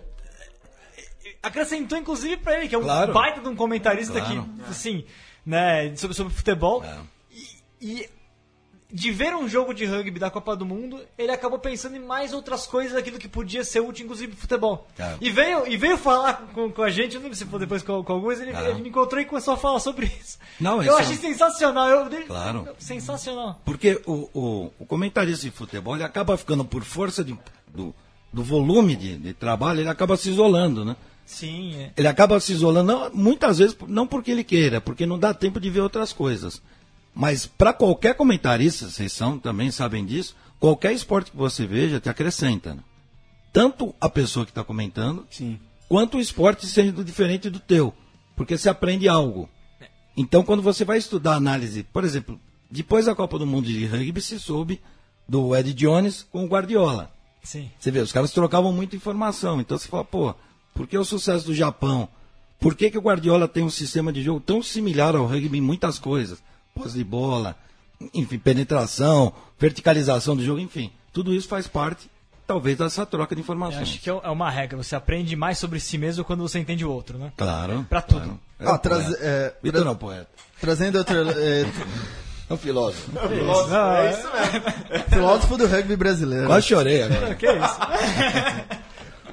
Acrescentou 1.43 1.97
inclusive 1.97 2.37
pra 2.39 2.59
ele, 2.59 2.69
que 2.69 2.75
é 2.75 2.79
um 2.79 2.83
Claro. 2.83 3.13
baita 3.13 3.41
de 3.41 3.49
um 3.49 3.55
comentarista 3.55 4.21
Claro. 4.21 4.43
que, 4.65 4.71
assim, 4.71 5.05
né, 5.47 5.95
sobre, 5.97 6.17
sobre 6.17 6.33
futebol. 6.35 6.83
É. 6.83 6.97
E 7.81 8.09
de 8.91 9.11
ver 9.11 9.35
um 9.35 9.47
jogo 9.47 9.75
de 9.75 9.85
rugby 9.85 10.19
da 10.19 10.31
Copa 10.31 10.57
do 10.57 10.65
Mundo, 10.65 10.99
ele 11.19 11.31
acabou 11.31 11.59
pensando 11.59 11.95
em 11.97 12.01
mais 12.01 12.33
outras 12.33 12.67
coisas 12.67 12.95
daquilo 12.95 13.19
que 13.19 13.29
podia 13.29 13.63
ser 13.63 13.81
útil, 13.81 14.05
inclusive 14.07 14.35
futebol. 14.35 14.87
É. 14.99 15.15
E, 15.21 15.31
veio, 15.31 15.67
e 15.67 15.77
veio 15.77 15.99
falar 15.99 16.49
com, 16.55 16.71
com 16.73 16.83
a 16.83 16.89
gente, 16.91 17.13
eu 17.15 17.21
não 17.21 17.25
lembro 17.25 17.37
se 17.37 17.45
foi 17.45 17.59
depois 17.59 17.83
com, 17.83 18.03
com 18.03 18.13
alguns, 18.15 18.41
ele, 18.41 18.51
É. 18.53 18.71
ele 18.71 18.81
me 18.81 18.89
encontrou 18.89 19.21
e 19.21 19.27
começou 19.27 19.53
a 19.55 19.57
falar 19.59 19.79
sobre 19.81 20.07
isso. 20.07 20.39
Não, 20.59 20.77
eu 20.83 20.93
isso 20.93 20.97
achei 21.03 21.15
é- 21.15 21.19
sensacional. 21.19 21.87
Eu, 21.89 22.27
Claro. 22.27 22.67
Sensacional. 22.79 23.61
Porque 23.65 24.01
o, 24.07 24.29
o, 24.33 24.73
o 24.79 24.87
comentarista 24.87 25.45
de 25.45 25.51
futebol 25.51 25.95
ele 25.95 26.05
acaba 26.05 26.37
ficando, 26.39 26.65
por 26.65 26.83
força 26.83 27.23
de- 27.23 27.39
do, 27.69 27.95
do 28.33 28.43
volume 28.43 28.97
de, 28.97 29.17
de 29.19 29.35
trabalho, 29.35 29.81
ele 29.81 29.89
acaba 29.91 30.17
se 30.17 30.31
isolando, 30.31 30.85
né? 30.85 30.97
Sim, 31.27 31.77
é. 31.77 31.93
Ele 31.95 32.09
acaba 32.09 32.41
se 32.41 32.53
isolando, 32.53 32.91
não- 32.91 33.11
muitas 33.13 33.59
vezes, 33.59 33.77
não 33.87 34.07
porque 34.07 34.31
ele 34.31 34.43
queira, 34.43 34.81
porque 34.81 35.05
não 35.05 35.19
dá 35.19 35.35
tempo 35.35 35.61
de 35.61 35.69
ver 35.69 35.81
outras 35.81 36.11
coisas. 36.11 36.63
Mas 37.19 37.47
para 37.47 37.73
qualquer 37.73 38.15
comentarista, 38.15 38.89
vocês 38.89 39.13
são, 39.13 39.41
também 39.41 39.73
sabem 39.73 40.07
disso, 40.07 40.37
qualquer 40.61 40.93
esporte 40.93 41.33
que 41.33 41.37
você 41.37 41.67
veja 41.67 41.99
te 41.99 42.09
acrescenta. 42.09 42.75
né? 42.75 42.81
Tanto 43.53 43.93
a 44.01 44.09
pessoa 44.09 44.47
que 44.47 44.53
está 44.53 44.63
comentando, 44.63 45.27
Sim. 45.29 45.59
quanto 45.89 46.17
o 46.17 46.21
esporte 46.21 46.65
sendo 46.65 47.03
diferente 47.03 47.51
do 47.51 47.59
teu. 47.59 47.93
Porque 48.37 48.57
você 48.57 48.69
aprende 48.69 49.09
algo. 49.09 49.51
Então, 50.17 50.45
quando 50.45 50.63
você 50.63 50.85
vai 50.85 50.97
estudar 50.97 51.35
análise, 51.35 51.83
por 51.83 52.05
exemplo, 52.05 52.41
depois 52.71 53.07
da 53.07 53.17
Copa 53.17 53.37
do 53.37 53.45
Mundo 53.45 53.67
de 53.67 53.85
Rugby, 53.85 54.21
se 54.21 54.39
soube 54.39 54.81
do 55.29 55.57
Ed 55.57 55.75
Jones 55.75 56.25
com 56.31 56.45
o 56.45 56.49
Guardiola. 56.49 57.13
Sim. 57.43 57.69
Você 57.81 57.91
vê, 57.91 57.99
os 57.99 58.13
caras 58.13 58.31
trocavam 58.31 58.73
muita 58.73 58.95
informação. 58.95 59.61
Então 59.61 59.77
você 59.77 59.89
fala, 59.89 60.05
pô, 60.05 60.37
por 60.73 60.87
que 60.87 60.97
o 60.97 61.05
sucesso 61.05 61.47
do 61.47 61.55
Japão? 61.55 62.09
Por 62.61 62.77
que, 62.77 62.93
que 62.93 62.99
o 62.99 63.03
Guardiola 63.03 63.49
tem 63.49 63.65
um 63.65 63.71
sistema 63.71 64.13
de 64.13 64.23
jogo 64.23 64.39
tão 64.39 64.63
similar 64.63 65.17
ao 65.17 65.27
rugby 65.27 65.59
em 65.59 65.61
muitas 65.61 65.99
coisas? 65.99 66.41
Posse 66.83 66.97
de 66.99 67.05
bola, 67.05 67.57
enfim, 68.15 68.39
penetração, 68.39 69.33
verticalização 69.59 70.37
do 70.37 70.45
jogo, 70.45 70.61
enfim. 70.61 70.91
Tudo 71.13 71.35
isso 71.35 71.49
faz 71.49 71.67
parte, 71.67 72.09
talvez, 72.47 72.79
dessa 72.79 73.05
troca 73.07 73.35
de 73.35 73.41
Eu 73.41 73.45
informações. 73.45 73.83
acho 73.83 74.01
que 74.01 74.09
é 74.11 74.21
é 74.23 74.29
uma 74.31 74.51
regra. 74.51 74.77
Você 74.77 74.95
aprende 74.97 75.35
mais 75.37 75.59
sobre 75.59 75.81
si 75.81 75.99
mesmo 75.99 76.25
quando 76.25 76.41
você 76.43 76.59
entende 76.59 76.85
o 76.85 76.91
outro, 76.91 77.19
né? 77.19 77.33
Claro. 77.37 77.85
Pra 77.89 78.01
tudo. 78.03 78.21
claro. 78.21 78.41
É 78.61 78.67
Ah, 78.67 78.75
um 78.75 78.79
traz- 78.79 79.05
poeta. 79.07 79.19
é, 79.25 79.55
Vitor 79.63 79.73
tra- 79.81 79.85
não 79.85 79.91
é 79.91 79.95
um 79.95 79.99
poeta. 79.99 80.29
Trazendo 80.61 80.99
outro 80.99 81.17
é, 81.39 81.67
É 82.51 82.55
um 82.55 82.57
filósofo. 82.57 83.11
é 83.19 84.11
isso 84.11 84.29
mesmo. 84.33 85.05
filósofo 85.11 85.57
do 85.57 85.67
rugby 85.67 85.97
brasileiro. 85.97 86.47
Quase 86.47 86.67
chorei 86.67 87.03
agora. 87.03 87.35
Que 87.37 87.47
isso? 87.47 88.78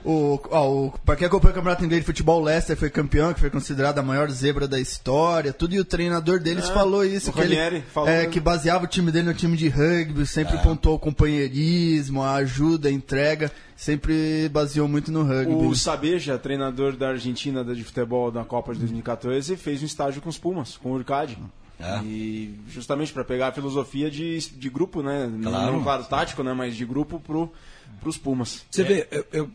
O, 0.06 0.40
ó, 0.52 0.70
o, 0.70 0.92
pra 1.04 1.16
quem 1.16 1.26
acompanha 1.26 1.52
o 1.52 1.56
Campeonato 1.56 1.84
Inglês 1.84 2.02
de 2.02 2.06
Futebol, 2.06 2.40
o 2.40 2.44
Leicester 2.44 2.78
foi 2.78 2.92
campeão, 2.92 3.34
que 3.34 3.40
foi 3.40 3.50
considerado 3.50 3.98
a 3.98 4.04
maior 4.04 4.30
zebra 4.30 4.68
da 4.68 4.80
história, 4.80 5.52
tudo, 5.52 5.74
e 5.74 5.80
o 5.80 5.86
treinador 5.86 6.40
deles 6.40 6.70
falou 6.70 7.04
isso, 7.04 7.32
o 7.32 7.34
que 7.34 7.42
ele 7.42 7.82
falou 7.82 8.08
é, 8.08 8.18
mesmo. 8.20 8.32
que 8.32 8.40
baseava 8.40 8.86
o 8.86 8.88
time 8.88 9.12
dele 9.12 9.28
no 9.28 9.34
time 9.34 9.58
de 9.58 9.68
rugby, 9.68 10.26
sempre 10.28 10.58
pontuou 10.60 10.96
o 10.96 11.00
companheirismo, 11.00 12.22
a 12.22 12.36
ajuda, 12.36 12.88
a 12.88 12.92
entrega, 12.92 13.52
sempre 13.76 14.48
baseou 14.50 14.88
muito 14.88 15.12
no 15.12 15.24
rugby. 15.24 15.54
O 15.54 15.76
Sabeja, 15.76 16.38
treinador 16.38 16.96
da 16.96 17.10
Argentina 17.10 17.64
de 17.64 17.84
futebol 17.84 18.30
da 18.30 18.44
Copa 18.44 18.74
de 18.74 18.80
2014, 18.82 19.56
fez 19.58 19.82
um 19.82 19.86
estágio 19.86 20.22
com 20.22 20.30
os 20.30 20.38
Pumas, 20.38 20.78
com 20.78 20.92
o 20.92 20.94
Urcade. 20.94 21.38
É. 21.80 22.00
E 22.04 22.58
justamente 22.70 23.12
para 23.12 23.24
pegar 23.24 23.48
a 23.48 23.52
filosofia 23.52 24.10
de, 24.10 24.40
de 24.40 24.70
grupo, 24.70 25.02
né? 25.02 25.30
Claro. 25.44 25.74
Não, 25.74 25.84
claro, 25.84 26.04
tático, 26.06 26.42
né? 26.42 26.54
Mas 26.54 26.76
de 26.76 26.86
grupo 26.86 27.20
pro, 27.20 27.52
pros 28.00 28.18
Pumas. 28.18 28.66
Você 28.72 28.84
vê, 28.84 29.08
eu, 29.12 29.26
eu- 29.34 29.50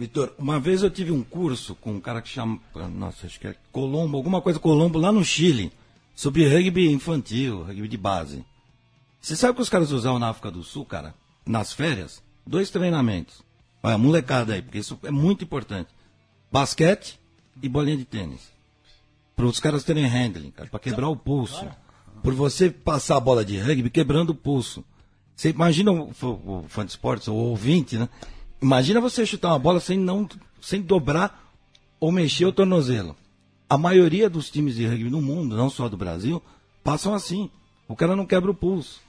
Vitor, 0.00 0.32
uma 0.38 0.58
vez 0.58 0.82
eu 0.82 0.88
tive 0.88 1.12
um 1.12 1.22
curso 1.22 1.74
com 1.74 1.92
um 1.92 2.00
cara 2.00 2.22
que 2.22 2.28
chama, 2.30 2.58
nossa, 2.94 3.26
acho 3.26 3.38
que 3.38 3.46
é 3.46 3.54
Colombo, 3.70 4.16
alguma 4.16 4.40
coisa 4.40 4.58
Colombo, 4.58 4.98
lá 4.98 5.12
no 5.12 5.22
Chile, 5.22 5.70
sobre 6.14 6.48
rugby 6.48 6.90
infantil, 6.90 7.64
rugby 7.64 7.86
de 7.86 7.98
base. 7.98 8.42
Você 9.20 9.36
sabe 9.36 9.56
que 9.56 9.60
os 9.60 9.68
caras 9.68 9.92
usavam 9.92 10.18
na 10.18 10.30
África 10.30 10.50
do 10.50 10.62
Sul, 10.62 10.86
cara? 10.86 11.14
Nas 11.44 11.74
férias? 11.74 12.22
Dois 12.46 12.70
treinamentos. 12.70 13.42
Olha, 13.82 13.98
molecada 13.98 14.54
aí, 14.54 14.62
porque 14.62 14.78
isso 14.78 14.98
é 15.02 15.10
muito 15.10 15.44
importante. 15.44 15.90
Basquete 16.50 17.20
e 17.62 17.68
bolinha 17.68 17.98
de 17.98 18.06
tênis. 18.06 18.50
Para 19.36 19.44
os 19.44 19.60
caras 19.60 19.84
terem 19.84 20.06
handling, 20.06 20.50
cara, 20.50 20.70
para 20.70 20.80
quebrar 20.80 21.10
o 21.10 21.16
pulso. 21.16 21.68
Por 22.22 22.32
você 22.32 22.70
passar 22.70 23.18
a 23.18 23.20
bola 23.20 23.44
de 23.44 23.58
rugby 23.58 23.90
quebrando 23.90 24.30
o 24.30 24.34
pulso. 24.34 24.82
Você 25.36 25.50
imagina 25.50 25.92
o, 25.92 26.10
o, 26.22 26.26
o 26.26 26.64
fã 26.68 26.86
de 26.86 26.90
esportes, 26.92 27.28
ou 27.28 27.36
ouvinte, 27.36 27.98
né? 27.98 28.08
Imagina 28.60 29.00
você 29.00 29.24
chutar 29.24 29.48
uma 29.48 29.58
bola 29.58 29.80
sem, 29.80 29.98
não, 29.98 30.28
sem 30.60 30.82
dobrar 30.82 31.50
ou 31.98 32.12
mexer 32.12 32.44
o 32.44 32.52
tornozelo. 32.52 33.16
A 33.68 33.78
maioria 33.78 34.28
dos 34.28 34.50
times 34.50 34.74
de 34.74 34.86
rugby 34.86 35.10
no 35.10 35.22
mundo, 35.22 35.56
não 35.56 35.70
só 35.70 35.88
do 35.88 35.96
Brasil, 35.96 36.42
passam 36.82 37.14
assim. 37.14 37.50
O 37.88 37.96
cara 37.96 38.16
não 38.16 38.26
quebra 38.26 38.50
o 38.50 38.54
pulso. 38.54 39.00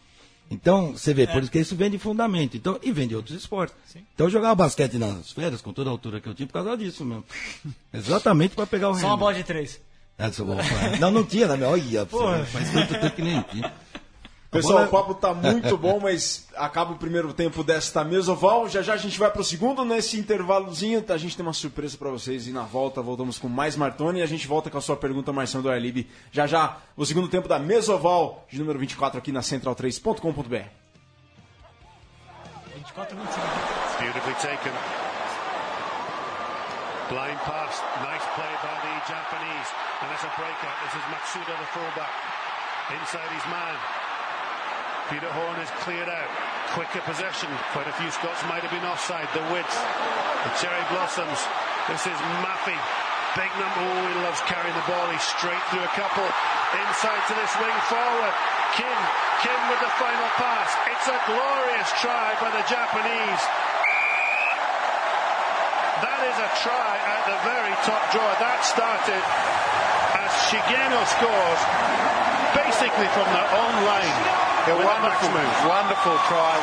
Então, 0.49 0.91
você 0.91 1.13
vê, 1.13 1.25
por 1.25 1.41
isso 1.41 1.51
que 1.51 1.59
isso 1.59 1.75
vem 1.77 1.89
de 1.89 1.97
fundamento. 1.97 2.57
Então, 2.57 2.77
e 2.83 2.91
vem 2.91 3.07
de 3.07 3.15
outros 3.15 3.35
esportes. 3.35 3.75
Então, 4.13 4.27
eu 4.27 4.29
jogava 4.29 4.53
basquete 4.53 4.97
nas 4.97 5.31
férias, 5.31 5.61
com 5.61 5.71
toda 5.71 5.89
a 5.89 5.93
altura 5.93 6.19
que 6.19 6.27
eu 6.27 6.35
tinha, 6.35 6.45
por 6.45 6.53
causa 6.53 6.75
disso 6.75 7.05
mesmo. 7.05 7.23
Exatamente 7.93 8.53
para 8.53 8.67
pegar 8.67 8.89
o 8.89 8.95
Só 8.95 9.07
uma 9.07 9.17
bola 9.17 9.33
de 9.33 9.45
três. 9.45 9.79
Falar. 10.65 10.99
Não, 10.99 11.09
não 11.09 11.23
tinha 11.23 11.47
na 11.47 11.55
minha. 11.55 11.69
Olha, 11.69 12.05
faz 12.45 12.69
tanto 12.71 12.93
tempo 12.93 13.15
que 13.15 13.21
nem 13.21 13.41
tinha. 13.43 13.73
Pessoal, 14.51 14.79
bola- 14.79 14.87
o 14.87 14.91
papo 14.91 15.13
tá 15.15 15.33
muito 15.33 15.77
bom, 15.77 15.97
mas 16.01 16.45
acaba 16.57 16.91
o 16.91 16.97
primeiro 16.97 17.31
tempo 17.33 17.63
desta 17.63 18.03
mesoval. 18.03 18.67
Já 18.67 18.81
já 18.81 18.93
a 18.95 18.97
gente 18.97 19.17
vai 19.17 19.31
pro 19.31 19.45
segundo. 19.45 19.85
Nesse 19.85 20.19
intervalozinho, 20.19 21.01
a 21.07 21.17
gente 21.17 21.37
tem 21.37 21.45
uma 21.45 21.53
surpresa 21.53 21.97
para 21.97 22.09
vocês. 22.09 22.47
E 22.47 22.51
na 22.51 22.63
volta, 22.63 23.01
voltamos 23.01 23.39
com 23.39 23.47
mais 23.47 23.77
Martoni. 23.77 24.19
E 24.19 24.21
a 24.21 24.25
gente 24.25 24.45
volta 24.45 24.69
com 24.69 24.77
a 24.77 24.81
sua 24.81 24.97
pergunta, 24.97 25.31
Marção 25.31 25.61
do 25.61 25.69
Airlib. 25.71 26.05
Já 26.33 26.45
já, 26.47 26.77
o 26.97 27.05
segundo 27.05 27.29
tempo 27.29 27.47
da 27.47 27.57
mesoval, 27.59 28.45
de 28.51 28.59
número 28.59 28.77
24, 28.77 29.17
aqui 29.19 29.31
na 29.31 29.39
central3.com.br. 29.39 30.67
24, 32.75 33.15
25. 33.15 33.41
Beautifully 34.01 34.35
taken. 34.35 34.73
Blind 37.07 37.39
pass. 37.47 37.79
Nice 38.03 38.27
play 38.35 38.51
by 38.59 38.75
the 38.83 38.93
Japanese. 39.07 39.69
And 40.01 40.09
that's 40.11 40.23
a 40.25 40.31
breakout. 40.35 40.75
This 40.83 40.93
is 40.99 41.05
Matsuda, 41.07 41.55
the 41.57 41.67
fullback. 41.71 42.11
Inside 42.99 43.31
his 43.33 43.45
man. 43.47 44.00
Peter 45.12 45.28
Horn 45.28 45.60
is 45.60 45.67
cleared 45.84 46.08
out. 46.08 46.32
Quicker 46.71 47.04
possession. 47.04 47.52
Quite 47.76 47.84
a 47.84 47.95
few 48.00 48.08
Scots 48.15 48.39
might 48.47 48.63
have 48.63 48.71
been 48.71 48.88
offside. 48.88 49.28
The 49.36 49.43
width. 49.52 49.76
The 50.47 50.56
cherry 50.56 50.80
blossoms. 50.88 51.36
This 51.91 52.08
is 52.08 52.15
Maffey. 52.39 52.80
Big 53.36 53.52
number. 53.60 53.84
Oh, 53.91 54.08
he 54.08 54.15
loves 54.24 54.39
carrying 54.47 54.71
the 54.71 54.88
ball. 54.88 55.12
He's 55.12 55.28
straight 55.36 55.60
through 55.67 55.84
a 55.84 55.93
couple. 56.00 56.24
Inside 56.24 57.19
to 57.28 57.36
this 57.36 57.52
wing 57.60 57.76
forward. 57.91 58.36
Kim. 58.80 59.00
Kim 59.43 59.60
with 59.67 59.84
the 59.84 59.91
final 60.00 60.32
pass. 60.39 60.71
It's 60.88 61.08
a 61.12 61.19
glorious 61.28 61.91
try 62.00 62.32
by 62.39 62.47
the 62.56 62.63
Japanese. 62.71 63.43
That 66.08 66.24
is 66.24 66.38
a 66.39 66.50
try 66.63 66.93
at 67.04 67.21
the 67.28 67.36
very 67.43 67.76
top 67.84 68.00
drawer. 68.15 68.32
That 68.39 68.63
started 68.63 69.19
as 70.21 70.31
Shigeno 70.53 71.01
scores 71.17 71.62
basically 72.53 73.10
from 73.17 73.25
their 73.34 73.49
own 73.57 73.75
line. 73.89 74.17
A 74.69 74.73
a 74.73 74.77
wonderful, 74.77 75.34
wonderful 75.65 76.15
try. 76.29 76.53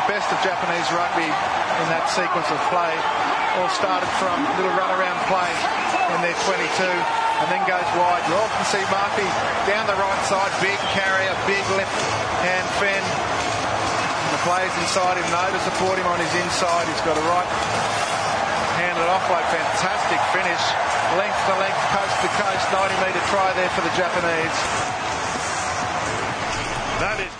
The 0.00 0.04
best 0.08 0.26
of 0.32 0.40
Japanese 0.40 0.88
rugby 0.96 1.28
in 1.28 1.86
that 1.92 2.08
sequence 2.08 2.48
of 2.48 2.58
play. 2.72 2.94
All 3.60 3.70
started 3.70 4.08
from 4.18 4.34
a 4.40 4.52
little 4.58 4.72
runaround 4.74 5.20
play 5.28 5.52
in 6.16 6.18
their 6.24 6.34
22 6.48 6.64
and 6.64 7.46
then 7.52 7.62
goes 7.68 7.86
wide. 8.00 8.24
You 8.26 8.34
often 8.40 8.64
see 8.72 8.82
Murphy 8.88 9.28
down 9.68 9.84
the 9.86 9.98
right 10.00 10.22
side, 10.24 10.50
big 10.64 10.80
carrier, 10.96 11.34
big 11.44 11.62
left 11.76 11.94
hand 12.42 12.66
fend. 12.80 13.04
And 13.04 14.30
the 14.32 14.42
players 14.48 14.72
inside 14.80 15.20
him 15.20 15.28
know 15.28 15.46
to 15.52 15.60
support 15.68 16.00
him 16.00 16.08
on 16.08 16.18
his 16.18 16.32
inside. 16.40 16.88
He's 16.88 17.04
got 17.04 17.14
a 17.20 17.26
right 17.28 18.03
handed 18.94 19.10
off 19.10 19.28
by 19.28 19.42
fantastic 19.50 20.20
finish. 20.30 20.62
Length 21.18 21.40
to 21.46 21.54
length, 21.58 21.82
coast 21.90 22.16
to 22.22 22.28
coast, 22.38 22.64
90 22.70 22.94
metre 23.02 23.22
try 23.26 23.52
there 23.54 23.68
for 23.70 23.82
the 23.82 23.94
Japanese. 23.96 24.94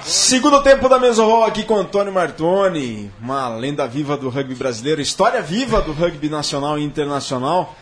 Segundo 0.03 0.63
tempo 0.63 0.89
da 0.89 0.99
Mesoval 0.99 1.45
aqui 1.45 1.63
com 1.63 1.77
Antônio 1.77 2.13
Martoni, 2.13 3.11
uma 3.21 3.49
lenda 3.49 3.87
viva 3.87 4.17
do 4.17 4.29
rugby 4.29 4.55
brasileiro, 4.55 5.01
história 5.01 5.41
viva 5.41 5.81
do 5.81 5.93
rugby 5.93 6.29
nacional 6.29 6.79
e 6.79 6.83
internacional, 6.83 7.75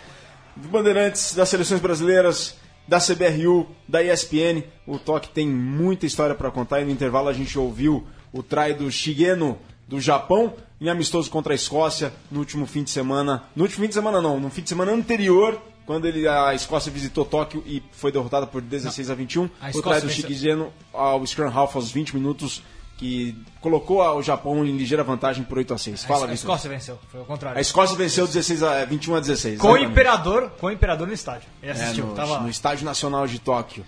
do 0.54 0.68
Bandeirantes, 0.68 1.34
das 1.34 1.48
seleções 1.48 1.80
brasileiras, 1.80 2.56
da 2.86 2.98
CBRU, 2.98 3.66
da 3.88 4.02
ESPN. 4.02 4.62
O 4.86 4.98
Toque 4.98 5.30
tem 5.30 5.48
muita 5.48 6.06
história 6.06 6.34
para 6.34 6.50
contar 6.50 6.82
e 6.82 6.84
no 6.84 6.90
intervalo 6.90 7.28
a 7.28 7.32
gente 7.32 7.58
ouviu 7.58 8.06
o 8.32 8.42
try 8.42 8.74
do 8.74 8.90
Shigeno 8.90 9.58
do 9.92 10.00
Japão 10.00 10.54
em 10.80 10.88
amistoso 10.88 11.30
contra 11.30 11.52
a 11.52 11.54
Escócia 11.54 12.14
no 12.30 12.38
último 12.38 12.66
fim 12.66 12.82
de 12.82 12.90
semana. 12.90 13.44
No 13.54 13.64
último 13.64 13.82
fim 13.82 13.88
de 13.88 13.94
semana 13.94 14.22
não, 14.22 14.40
no 14.40 14.48
fim 14.48 14.62
de 14.62 14.70
semana 14.70 14.90
anterior, 14.90 15.60
quando 15.84 16.06
ele, 16.06 16.26
a 16.26 16.54
Escócia 16.54 16.90
visitou 16.90 17.26
Tóquio 17.26 17.62
e 17.66 17.82
foi 17.92 18.10
derrotada 18.10 18.46
por 18.46 18.62
16 18.62 19.10
a 19.10 19.14
21. 19.14 19.42
A 19.42 19.44
o 19.44 19.48
try 19.50 19.68
Escócia 19.68 20.00
do 20.00 20.06
venceu. 20.06 20.28
Shigeno 20.30 20.72
ao 20.94 21.26
Scrum 21.26 21.50
Half 21.54 21.76
aos 21.76 21.90
20 21.90 22.16
minutos, 22.16 22.62
que 22.96 23.36
colocou 23.60 24.00
o 24.00 24.22
Japão 24.22 24.64
em 24.64 24.74
ligeira 24.74 25.04
vantagem 25.04 25.44
por 25.44 25.58
8 25.58 25.74
a 25.74 25.78
6. 25.78 26.04
Fala, 26.04 26.26
a. 26.26 26.32
Escócia 26.32 26.70
venceu, 26.70 26.98
foi 27.10 27.20
o 27.20 27.24
contrário. 27.26 27.58
A 27.58 27.60
Escócia 27.60 27.94
venceu 27.94 28.26
16 28.26 28.62
a, 28.62 28.84
21 28.86 29.16
a 29.16 29.20
16. 29.20 29.60
Com 29.60 29.72
o 29.72 29.76
imperador, 29.76 30.52
com 30.58 30.68
o 30.68 30.70
imperador 30.70 31.06
no 31.06 31.12
estádio. 31.12 31.48
Ele 31.62 31.70
É, 31.70 31.74
assistiu, 31.74 32.06
no, 32.06 32.14
tava 32.14 32.40
no 32.40 32.48
Estádio 32.48 32.86
Nacional 32.86 33.26
de 33.26 33.38
Tóquio. 33.38 33.84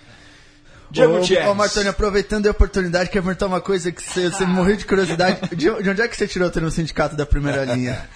Ô, 0.94 1.06
Diego 1.06 1.18
ô, 1.18 1.20
Thierry. 1.20 1.54
Martoni, 1.54 1.88
aproveitando 1.88 2.46
a 2.46 2.52
oportunidade, 2.52 3.10
quer 3.10 3.20
perguntar 3.20 3.46
uma 3.46 3.60
coisa 3.60 3.90
que 3.90 4.00
você, 4.00 4.30
você 4.30 4.46
morreu 4.46 4.76
de 4.76 4.86
curiosidade. 4.86 5.40
De, 5.50 5.56
de 5.56 5.90
onde 5.90 6.00
é 6.00 6.08
que 6.08 6.16
você 6.16 6.28
tirou 6.28 6.48
o 6.48 6.50
termo 6.50 6.70
sindicato 6.70 7.16
da 7.16 7.26
primeira 7.26 7.64
linha? 7.74 8.08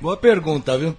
Boa 0.00 0.16
pergunta, 0.16 0.78
viu? 0.78 0.96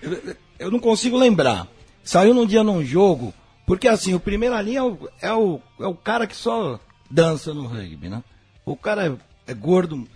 Eu, 0.00 0.36
eu 0.58 0.70
não 0.70 0.78
consigo 0.78 1.18
lembrar. 1.18 1.66
Saiu 2.04 2.32
num 2.32 2.46
dia 2.46 2.62
num 2.62 2.84
jogo, 2.84 3.34
porque 3.66 3.88
assim, 3.88 4.14
o 4.14 4.20
primeira 4.20 4.60
linha 4.62 4.78
é 4.78 4.82
o, 4.82 5.08
é 5.20 5.32
o, 5.32 5.60
é 5.80 5.86
o 5.86 5.94
cara 5.94 6.26
que 6.26 6.36
só 6.36 6.78
dança 7.10 7.52
no 7.52 7.66
rugby, 7.66 8.08
né? 8.08 8.22
O 8.64 8.76
cara 8.76 9.06
é, 9.06 9.50
é 9.50 9.54
gordo, 9.54 10.06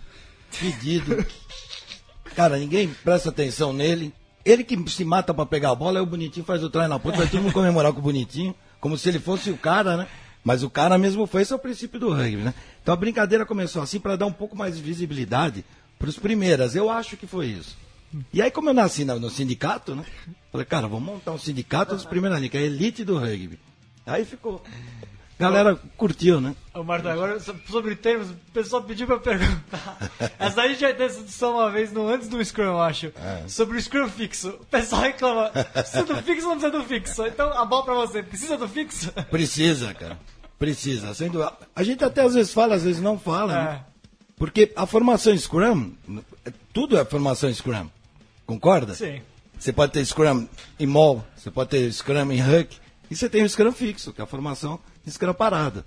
fedido. 0.49 1.25
Cara, 2.35 2.57
ninguém 2.57 2.87
presta 3.03 3.29
atenção 3.29 3.73
nele. 3.73 4.13
Ele 4.45 4.63
que 4.63 4.77
se 4.89 5.03
mata 5.03 5.33
pra 5.33 5.45
pegar 5.45 5.71
a 5.71 5.75
bola, 5.75 5.99
é 5.99 6.01
o 6.01 6.05
bonitinho 6.05 6.45
faz 6.45 6.63
o 6.63 6.69
trai 6.69 6.87
na 6.87 6.99
ponta, 6.99 7.17
vai 7.17 7.27
todo 7.27 7.41
mundo 7.41 7.53
comemorar 7.53 7.91
com 7.91 7.99
o 7.99 8.03
bonitinho, 8.03 8.55
como 8.79 8.97
se 8.97 9.09
ele 9.09 9.19
fosse 9.19 9.51
o 9.51 9.57
cara, 9.57 9.97
né? 9.97 10.07
Mas 10.43 10.63
o 10.63 10.69
cara 10.69 10.97
mesmo 10.97 11.27
foi, 11.27 11.41
esse 11.41 11.51
é 11.53 11.55
o 11.55 11.59
princípio 11.59 11.99
do 11.99 12.13
rugby, 12.13 12.37
né? 12.37 12.53
Então 12.81 12.93
a 12.93 12.97
brincadeira 12.97 13.45
começou 13.45 13.81
assim 13.81 13.99
para 13.99 14.15
dar 14.15 14.25
um 14.25 14.31
pouco 14.31 14.55
mais 14.55 14.77
de 14.77 14.81
visibilidade 14.81 15.65
para 15.97 16.09
os 16.09 16.17
primeiras. 16.17 16.75
Eu 16.75 16.89
acho 16.89 17.17
que 17.17 17.27
foi 17.27 17.47
isso. 17.47 17.77
E 18.33 18.41
aí, 18.41 18.49
como 18.49 18.69
eu 18.69 18.73
nasci 18.73 19.05
no, 19.05 19.19
no 19.19 19.29
sindicato, 19.29 19.95
né? 19.95 20.03
Falei, 20.51 20.65
cara, 20.65 20.87
vamos 20.87 21.03
montar 21.03 21.31
um 21.31 21.37
sindicato 21.37 21.93
dos 21.93 22.05
primeiras 22.05 22.39
linhas, 22.39 22.51
que 22.51 22.57
é 22.57 22.61
a 22.61 22.63
elite 22.63 23.03
do 23.03 23.17
rugby. 23.19 23.59
Aí 24.05 24.25
ficou. 24.25 24.63
Galera 25.39 25.79
curtiu, 25.95 26.41
né? 26.41 26.53
Ô, 26.73 26.83
Marta, 26.83 27.13
agora 27.13 27.39
so- 27.39 27.55
sobre 27.69 27.95
termos, 27.95 28.29
o 28.29 28.35
pessoal 28.53 28.83
pediu 28.83 29.07
pra 29.07 29.17
perguntar. 29.19 29.97
Essa 30.37 30.61
aí 30.61 30.67
a 30.67 30.71
gente 30.71 30.81
já 30.81 30.87
teve 30.89 31.05
essa 31.05 31.21
discussão 31.21 31.53
uma 31.53 31.71
vez 31.71 31.93
no, 31.93 32.09
antes 32.09 32.27
do 32.27 32.43
Scrum, 32.43 32.65
eu 32.65 32.81
acho. 32.81 33.13
Sobre 33.47 33.77
o 33.77 33.81
Scrum 33.81 34.09
fixo. 34.09 34.49
O 34.49 34.65
pessoal 34.65 35.01
reclama: 35.03 35.49
precisa 35.49 36.03
do 36.03 36.15
fixo 36.17 36.47
ou 36.49 36.55
não 36.55 36.59
precisa 36.61 36.71
do 36.77 36.83
fixo? 36.83 37.25
Então, 37.25 37.53
a 37.57 37.63
bola 37.63 37.85
pra 37.85 37.93
você: 37.93 38.21
precisa 38.21 38.57
do 38.57 38.67
fixo? 38.67 39.11
Precisa, 39.31 39.93
cara. 39.93 40.19
Precisa. 40.59 41.13
Sendo... 41.13 41.41
A 41.73 41.83
gente 41.83 42.03
até 42.03 42.21
às 42.21 42.33
vezes 42.33 42.53
fala, 42.53 42.75
às 42.75 42.83
vezes 42.83 43.01
não 43.01 43.17
fala. 43.17 43.53
Né? 43.53 43.71
É. 43.85 43.89
Porque 44.35 44.73
a 44.75 44.85
formação 44.85 45.35
Scrum, 45.37 45.93
tudo 46.73 46.97
é 46.97 47.05
formação 47.05 47.49
Scrum. 47.53 47.87
Concorda? 48.45 48.93
Sim. 48.93 49.21
Você 49.57 49.71
pode 49.71 49.93
ter 49.93 50.05
Scrum 50.05 50.47
em 50.77 50.85
mall, 50.85 51.25
você 51.35 51.49
pode 51.49 51.69
ter 51.69 51.91
Scrum 51.93 52.29
em 52.31 52.41
Huck, 52.41 52.77
e 53.09 53.15
você 53.15 53.29
tem 53.29 53.43
o 53.43 53.49
Scrum 53.49 53.71
fixo, 53.71 54.11
que 54.11 54.19
é 54.19 54.23
a 54.23 54.27
formação 54.27 54.79
Scrum 55.07 55.33
parada. 55.33 55.85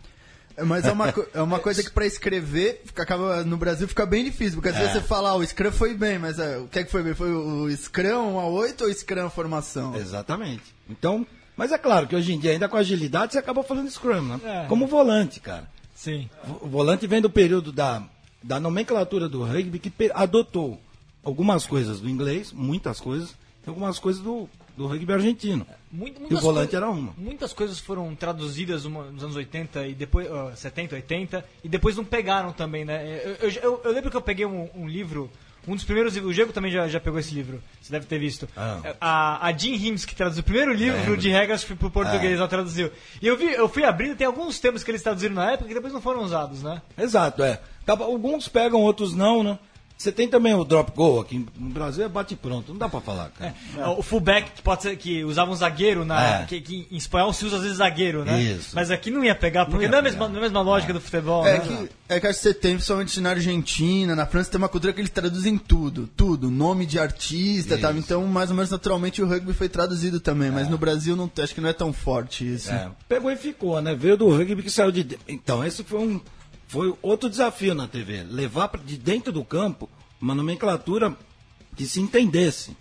É, 0.57 0.63
Mas 0.65 0.85
é 0.85 0.93
uma, 0.93 1.15
é 1.33 1.41
uma 1.41 1.59
coisa 1.59 1.83
que 1.83 1.91
pra 1.91 2.05
escrever, 2.07 2.83
fica- 2.85 3.03
acaba, 3.03 3.43
no 3.45 3.57
Brasil 3.57 3.89
fica 3.89 4.05
bem 4.05 4.25
difícil, 4.25 4.55
porque 4.57 4.69
às 4.69 4.77
vezes 4.77 4.93
você 4.93 5.01
fala, 5.01 5.31
ah, 5.31 5.35
o 5.37 5.47
Scrum 5.47 5.73
foi 5.73 5.95
bem, 5.95 6.19
mas 6.19 6.39
é, 6.39 6.59
o 6.59 6.69
que 6.69 6.79
é 6.81 6.85
que 6.85 6.91
foi 6.91 7.03
bem? 7.03 7.15
Foi 7.15 7.33
o 7.33 7.71
Scrum 7.77 8.35
1 8.35 8.39
a 8.41 8.47
8 8.47 8.85
ou 8.85 8.91
o 8.91 8.95
Scrum 8.95 9.31
formação? 9.31 9.97
Exatamente. 9.97 10.63
Então, 10.91 11.27
mas 11.57 11.73
é 11.73 11.79
claro 11.79 12.07
que 12.07 12.15
hoje 12.15 12.33
em 12.35 12.39
dia, 12.39 12.51
ainda 12.51 12.69
com 12.69 12.77
agilidade, 12.77 13.33
você 13.33 13.39
acaba 13.39 13.63
falando 13.63 13.91
Scrum, 13.91 14.21
né? 14.23 14.41
É. 14.45 14.67
Como 14.69 14.87
volante, 14.87 15.41
cara. 15.41 15.67
Sim. 15.95 16.29
O 16.61 16.69
volante 16.69 17.07
vem 17.07 17.21
do 17.23 17.31
período 17.31 17.73
da, 17.73 18.03
da 18.43 18.59
nomenclatura 18.61 19.29
do 19.29 19.43
rugby 19.45 19.79
que 19.79 19.93
adotou 20.13 20.79
algumas 21.25 21.65
coisas 21.67 22.01
do 22.01 22.11
inglês, 22.11 22.53
muitas 22.53 23.01
coisas, 23.01 23.31
e 23.65 23.69
algumas 23.69 23.99
coisas 23.99 24.21
do, 24.21 24.49
do 24.77 24.87
rugby 24.87 25.13
argentino. 25.13 25.67
Muito, 25.91 26.21
E 26.31 26.35
o 26.35 26.41
volante 26.41 26.75
era 26.75 26.89
uma. 26.89 27.13
Muitas 27.19 27.53
coisas 27.53 27.79
foram 27.79 28.15
traduzidas 28.15 28.85
uma- 28.85 29.05
nos 29.11 29.23
anos 29.23 29.37
80 29.37 29.87
e 29.87 29.95
depois. 29.95 30.31
ó, 30.31 30.53
70, 30.55 30.95
80 30.95 31.45
e 31.63 31.69
depois 31.69 31.97
não 31.97 32.05
pegaram 32.05 32.53
também, 32.53 32.85
né? 32.85 33.21
Eu, 33.25 33.49
eu- 33.49 33.61
eu- 33.63 33.81
eu 33.85 33.93
lembro 33.93 34.11
que 34.11 34.17
eu 34.17 34.23
peguei 34.23 34.47
um, 34.47 34.69
um 34.75 34.89
livro. 34.89 35.31
Um 35.69 35.77
dos 35.77 35.85
primeiros 35.85 36.15
livros, 36.15 36.33
o 36.33 36.35
Diego 36.35 36.53
também 36.53 36.73
já, 36.73 36.89
já 36.89 36.99
pegou 36.99 37.21
esse 37.21 37.33
livro, 37.33 37.63
você 37.81 37.93
deve 37.93 38.05
ter 38.07 38.19
visto. 38.19 38.49
Ah. 38.57 38.81
A, 39.01 39.47
a 39.47 39.53
Jean 39.53 39.77
Himes, 39.77 40.05
que 40.05 40.13
traduziu 40.13 40.41
o 40.41 40.45
primeiro 40.45 40.73
livro 40.73 41.17
de 41.17 41.29
regras 41.31 41.63
pro 41.63 41.89
português, 41.89 42.33
É. 42.33 42.35
ela 42.37 42.49
traduziu. 42.49 42.91
E 43.21 43.27
eu, 43.29 43.37
vi, 43.37 43.45
eu 43.53 43.69
fui 43.69 43.85
abrindo, 43.85 44.17
tem 44.17 44.27
alguns 44.27 44.59
termos 44.59 44.83
que 44.83 44.91
eles 44.91 45.03
traduziram 45.05 45.37
na 45.37 45.53
época 45.53 45.69
que 45.69 45.75
depois 45.75 45.93
não 45.93 46.01
foram 46.01 46.23
usados, 46.25 46.65
né? 46.65 46.83
Exato, 46.99 47.45
é. 47.45 47.61
Acaba- 47.83 48.07
Alguns 48.07 48.49
pegam, 48.49 48.81
outros 48.81 49.15
não, 49.15 49.45
né? 49.45 49.57
Você 50.03 50.11
tem 50.11 50.27
também 50.27 50.53
o 50.53 50.65
drop 50.65 50.91
goal 50.97 51.21
aqui 51.21 51.47
no 51.57 51.71
Brasil 51.71 52.05
é 52.05 52.09
bate 52.09 52.35
pronto, 52.35 52.73
não 52.73 52.79
dá 52.79 52.89
pra 52.89 53.01
falar, 53.01 53.31
cara. 53.31 53.55
O 53.97 54.03
fullback, 54.03 54.51
que 54.51 54.61
pode 54.63 54.83
ser 54.83 54.97
que 54.97 55.23
usava 55.25 55.53
um 55.53 55.55
zagueiro, 55.55 56.05
na, 56.05 56.41
É. 56.41 56.45
que, 56.45 56.61
que 56.61 56.89
em 56.91 56.97
espanhol 56.97 57.33
se 57.33 57.45
usa 57.47 57.57
às 57.57 57.63
vezes 57.63 57.77
zagueiro, 57.79 58.25
né? 58.25 58.43
Isso. 58.43 58.71
Mas 58.75 58.91
aqui 58.91 59.11
não 59.13 59.25
ia 59.25 59.35
pegar, 59.35 59.67
porque 59.67 59.87
não, 59.87 59.95
é 59.97 60.01
a 60.01 60.03
pegar. 60.03 60.11
mesma, 60.19 60.29
não 60.29 60.35
é 60.35 60.39
a 60.39 60.43
mesma 60.43 60.61
lógica 60.61 60.93
do 60.93 61.01
futebol, 61.01 61.47
É 61.47 61.59
né? 61.59 61.61
que, 61.61 61.89
é 62.09 62.19
que 62.21 62.27
acho 62.27 62.39
que 62.41 62.43
você 62.43 62.53
tem, 62.55 62.75
principalmente 62.75 63.21
na 63.21 63.31
Argentina, 63.31 64.17
na 64.17 64.27
França, 64.27 64.51
tem 64.51 64.59
uma 64.59 64.69
cultura 64.69 64.93
que 64.93 65.01
eles 65.01 65.11
traduzem 65.11 65.57
tudo, 65.57 66.09
tudo, 66.17 66.51
nome 66.51 66.85
de 66.85 66.99
artista, 66.99 67.79
tá? 67.79 67.93
Então, 67.93 68.27
mais 68.27 68.51
ou 68.51 68.57
menos 68.57 68.71
naturalmente 68.71 69.23
o 69.23 69.27
rugby 69.29 69.53
foi 69.53 69.69
traduzido 69.69 70.19
também, 70.19 70.51
mas 70.51 70.69
no 70.69 70.77
Brasil 70.77 71.15
não, 71.15 71.31
acho 71.41 71.55
que 71.55 71.61
não 71.61 71.69
é 71.69 71.73
tão 71.73 71.93
forte 71.93 72.45
isso. 72.55 72.73
É, 72.73 72.89
pegou 73.09 73.31
e 73.31 73.37
ficou, 73.37 73.81
né? 73.81 73.95
Veio 73.95 74.17
do 74.17 74.29
rugby 74.29 74.63
que 74.65 74.71
saiu 74.71 74.91
de. 74.91 75.05
de- 75.05 75.19
Então, 75.29 75.65
esse 75.65 75.85
foi 75.85 76.01
um. 76.01 76.21
Foi 76.73 76.97
outro 77.03 77.29
desafio 77.29 77.75
na 77.75 77.87
TV. 77.87 78.23
Levar 78.23 78.71
de 78.83 78.97
dentro 78.97 79.31
do 79.31 79.45
campo 79.45 79.91
uma 80.19 80.35
nomenclatura 80.35 81.15
que 81.77 81.85
se 81.87 82.01
entendesse. 82.01 82.75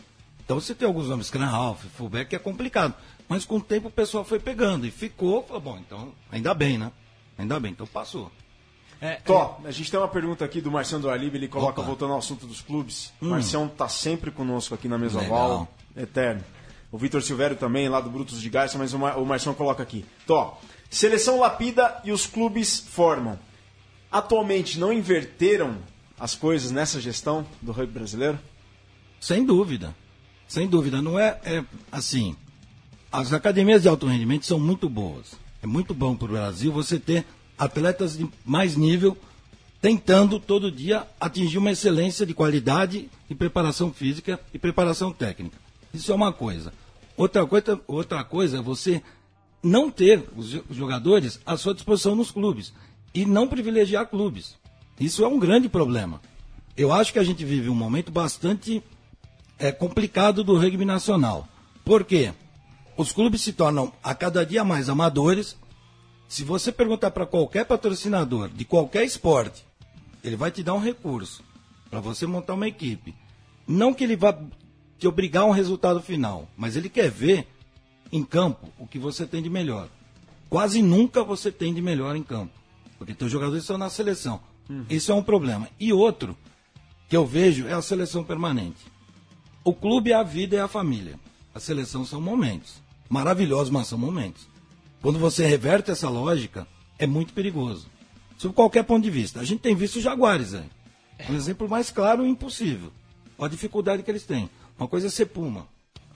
Então 0.45 0.61
você 0.61 0.73
tem 0.73 0.87
alguns 0.87 1.09
nomes, 1.09 1.27
Scrum 1.27 1.43
Half, 1.43 1.83
fullback, 1.97 2.29
que 2.29 2.35
é 2.37 2.39
complicado. 2.39 2.93
Mas 3.27 3.43
com 3.43 3.57
o 3.57 3.61
tempo 3.61 3.89
o 3.89 3.91
pessoal 3.91 4.23
foi 4.23 4.39
pegando 4.39 4.87
e 4.87 4.91
ficou, 4.91 5.43
falou, 5.43 5.61
bom, 5.61 5.77
então, 5.77 6.13
ainda 6.31 6.53
bem, 6.53 6.77
né? 6.77 6.89
Ainda 7.37 7.59
bem, 7.59 7.73
então 7.73 7.85
passou. 7.85 8.31
É, 9.01 9.15
Tó, 9.15 9.59
a 9.65 9.71
gente 9.71 9.91
tem 9.91 9.99
uma 9.99 10.07
pergunta 10.07 10.45
aqui 10.45 10.61
do 10.61 10.71
Marcião 10.71 11.01
do 11.01 11.09
Alibe, 11.09 11.37
ele 11.37 11.49
coloca, 11.49 11.73
Opa. 11.73 11.81
Hum. 11.81 11.85
voltando 11.87 12.13
ao 12.13 12.19
assunto 12.19 12.47
dos 12.47 12.61
clubes. 12.61 13.11
Marcião 13.19 13.67
tá 13.67 13.89
sempre 13.89 14.31
conosco 14.31 14.73
aqui 14.73 14.87
na 14.87 14.97
mesa 14.97 15.19
Legal. 15.19 15.35
oval, 15.37 15.67
eterno. 15.97 16.41
O 16.89 16.97
Vitor 16.97 17.21
Silvério 17.21 17.57
também, 17.57 17.89
lá 17.89 17.99
do 17.99 18.09
Brutos 18.09 18.39
de 18.39 18.49
Garça, 18.49 18.77
mas 18.77 18.93
o, 18.93 18.99
Mar 18.99 19.19
o 19.19 19.25
Marcião 19.25 19.53
coloca 19.53 19.83
aqui. 19.83 20.05
Tó, 20.25 20.61
seleção 20.89 21.41
lapida 21.41 21.99
e 22.05 22.11
os 22.13 22.25
clubes 22.25 22.79
formam. 22.79 23.37
Atualmente 24.11 24.77
não 24.79 24.91
inverteram 24.91 25.77
as 26.19 26.35
coisas 26.35 26.71
nessa 26.71 26.99
gestão 26.99 27.45
do 27.61 27.71
rugby 27.71 27.93
brasileiro? 27.93 28.37
Sem 29.19 29.45
dúvida. 29.45 29.95
Sem 30.47 30.67
dúvida. 30.67 31.01
Não 31.01 31.17
é, 31.17 31.39
é 31.43 31.63
assim. 31.91 32.35
As 33.11 33.31
academias 33.33 33.81
de 33.83 33.87
alto 33.87 34.05
rendimento 34.07 34.45
são 34.45 34.59
muito 34.59 34.89
boas. 34.89 35.33
É 35.63 35.67
muito 35.67 35.93
bom 35.93 36.15
para 36.15 36.25
o 36.25 36.31
Brasil 36.31 36.71
você 36.71 36.99
ter 36.99 37.25
atletas 37.57 38.17
de 38.17 38.27
mais 38.43 38.75
nível 38.75 39.17
tentando 39.81 40.39
todo 40.39 40.71
dia 40.71 41.07
atingir 41.19 41.57
uma 41.57 41.71
excelência 41.71 42.25
de 42.25 42.33
qualidade 42.33 43.09
e 43.29 43.33
preparação 43.35 43.91
física 43.91 44.39
e 44.53 44.59
preparação 44.59 45.11
técnica. 45.11 45.57
Isso 45.93 46.11
é 46.11 46.15
uma 46.15 46.31
coisa. 46.33 46.73
Outra 47.17 47.45
coisa, 47.45 47.79
outra 47.87 48.23
coisa 48.23 48.57
é 48.59 48.61
você 48.61 49.01
não 49.63 49.89
ter 49.89 50.23
os 50.35 50.49
jo- 50.49 50.63
jogadores 50.69 51.39
à 51.45 51.55
sua 51.57 51.73
disposição 51.73 52.15
nos 52.15 52.31
clubes 52.31 52.73
e 53.13 53.25
não 53.25 53.47
privilegiar 53.47 54.07
clubes. 54.07 54.55
Isso 54.99 55.23
é 55.23 55.27
um 55.27 55.39
grande 55.39 55.67
problema. 55.67 56.21
Eu 56.77 56.93
acho 56.93 57.11
que 57.11 57.19
a 57.19 57.23
gente 57.23 57.43
vive 57.43 57.69
um 57.69 57.75
momento 57.75 58.11
bastante 58.11 58.83
é, 59.59 59.71
complicado 59.71 60.43
do 60.43 60.57
rugby 60.57 60.85
nacional. 60.85 61.47
Por 61.83 62.03
quê? 62.03 62.33
Os 62.95 63.11
clubes 63.11 63.41
se 63.41 63.53
tornam 63.53 63.91
a 64.03 64.13
cada 64.13 64.45
dia 64.45 64.63
mais 64.63 64.89
amadores. 64.89 65.57
Se 66.27 66.43
você 66.43 66.71
perguntar 66.71 67.11
para 67.11 67.25
qualquer 67.25 67.65
patrocinador 67.65 68.49
de 68.49 68.63
qualquer 68.63 69.03
esporte, 69.03 69.65
ele 70.23 70.35
vai 70.35 70.51
te 70.51 70.63
dar 70.63 70.73
um 70.73 70.79
recurso 70.79 71.43
para 71.89 71.99
você 71.99 72.25
montar 72.25 72.53
uma 72.53 72.67
equipe. 72.67 73.13
Não 73.67 73.93
que 73.93 74.03
ele 74.03 74.15
vá 74.15 74.37
te 74.97 75.07
obrigar 75.07 75.43
a 75.43 75.47
um 75.47 75.51
resultado 75.51 76.01
final, 76.01 76.47
mas 76.55 76.75
ele 76.75 76.89
quer 76.89 77.09
ver 77.09 77.47
em 78.11 78.23
campo 78.23 78.67
o 78.77 78.85
que 78.85 78.99
você 78.99 79.25
tem 79.25 79.41
de 79.41 79.49
melhor. 79.49 79.89
Quase 80.49 80.81
nunca 80.81 81.23
você 81.23 81.51
tem 81.51 81.73
de 81.73 81.81
melhor 81.81 82.15
em 82.15 82.23
campo, 82.23 82.53
porque 83.01 83.15
teus 83.15 83.31
jogadores 83.31 83.63
estão 83.63 83.79
na 83.79 83.89
seleção. 83.89 84.39
Isso 84.87 85.11
é 85.11 85.15
um 85.15 85.23
problema. 85.23 85.67
E 85.79 85.91
outro 85.91 86.37
que 87.09 87.17
eu 87.17 87.25
vejo 87.25 87.65
é 87.65 87.73
a 87.73 87.81
seleção 87.81 88.23
permanente. 88.23 88.77
O 89.63 89.73
clube 89.73 90.11
é 90.11 90.13
a 90.13 90.21
vida 90.21 90.55
e 90.55 90.59
a 90.59 90.67
família. 90.67 91.19
A 91.51 91.59
seleção 91.59 92.05
são 92.05 92.21
momentos. 92.21 92.75
Maravilhosos, 93.09 93.71
mas 93.71 93.87
são 93.87 93.97
momentos. 93.97 94.47
Quando 95.01 95.17
você 95.17 95.47
reverte 95.47 95.89
essa 95.89 96.09
lógica, 96.09 96.67
é 96.99 97.07
muito 97.07 97.33
perigoso. 97.33 97.87
Sob 98.37 98.53
qualquer 98.53 98.83
ponto 98.83 99.01
de 99.01 99.09
vista. 99.09 99.39
A 99.39 99.43
gente 99.43 99.61
tem 99.61 99.73
visto 99.73 99.95
os 99.95 100.03
Jaguares 100.03 100.53
aí. 100.53 100.69
Um 101.27 101.33
exemplo 101.33 101.67
mais 101.67 101.89
claro 101.89 102.23
e 102.23 102.29
impossível. 102.29 102.93
Olha 103.35 103.47
a 103.47 103.49
dificuldade 103.49 104.03
que 104.03 104.11
eles 104.11 104.27
têm. 104.27 104.47
Uma 104.77 104.87
coisa 104.87 105.07
é 105.07 105.09
ser 105.09 105.25
Puma. 105.25 105.67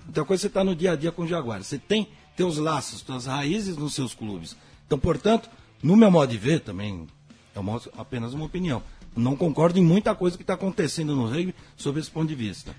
Outra 0.06 0.24
coisa 0.24 0.41
é 0.41 0.43
você 0.43 0.48
estar 0.50 0.63
no 0.63 0.76
dia 0.76 0.91
a 0.91 0.95
dia 0.95 1.12
com 1.12 1.24
os 1.24 1.30
Jaguares. 1.32 1.65
Você 1.65 1.80
tem 1.80 2.10
teus 2.36 2.60
laços, 2.60 3.00
suas 3.00 3.26
raízes 3.26 3.76
nos 3.76 3.95
seus 3.95 4.13
clubes. 4.13 4.56
Então, 4.86 5.00
portanto, 5.00 5.50
no 5.86 5.95
meu 5.95 6.10
modo 6.12 6.30
de 6.32 6.38
ver, 6.38 6.60
também 6.62 7.08
é 7.56 7.60
uma- 7.60 7.82
apenas 7.98 8.34
uma 8.34 8.45
opinião. 8.45 8.82
Não 9.15 9.36
concordo 9.36 9.80
em 9.80 9.84
muita 9.84 10.13
coisa 10.13 10.36
que 10.36 10.43
está 10.43 10.56
acontecendo 10.56 11.15
no 11.15 11.26
rugby 11.28 11.56
sob 11.78 12.00
esse 12.00 12.12
ponto 12.12 12.28
de 12.28 12.36
vista. 12.36 12.76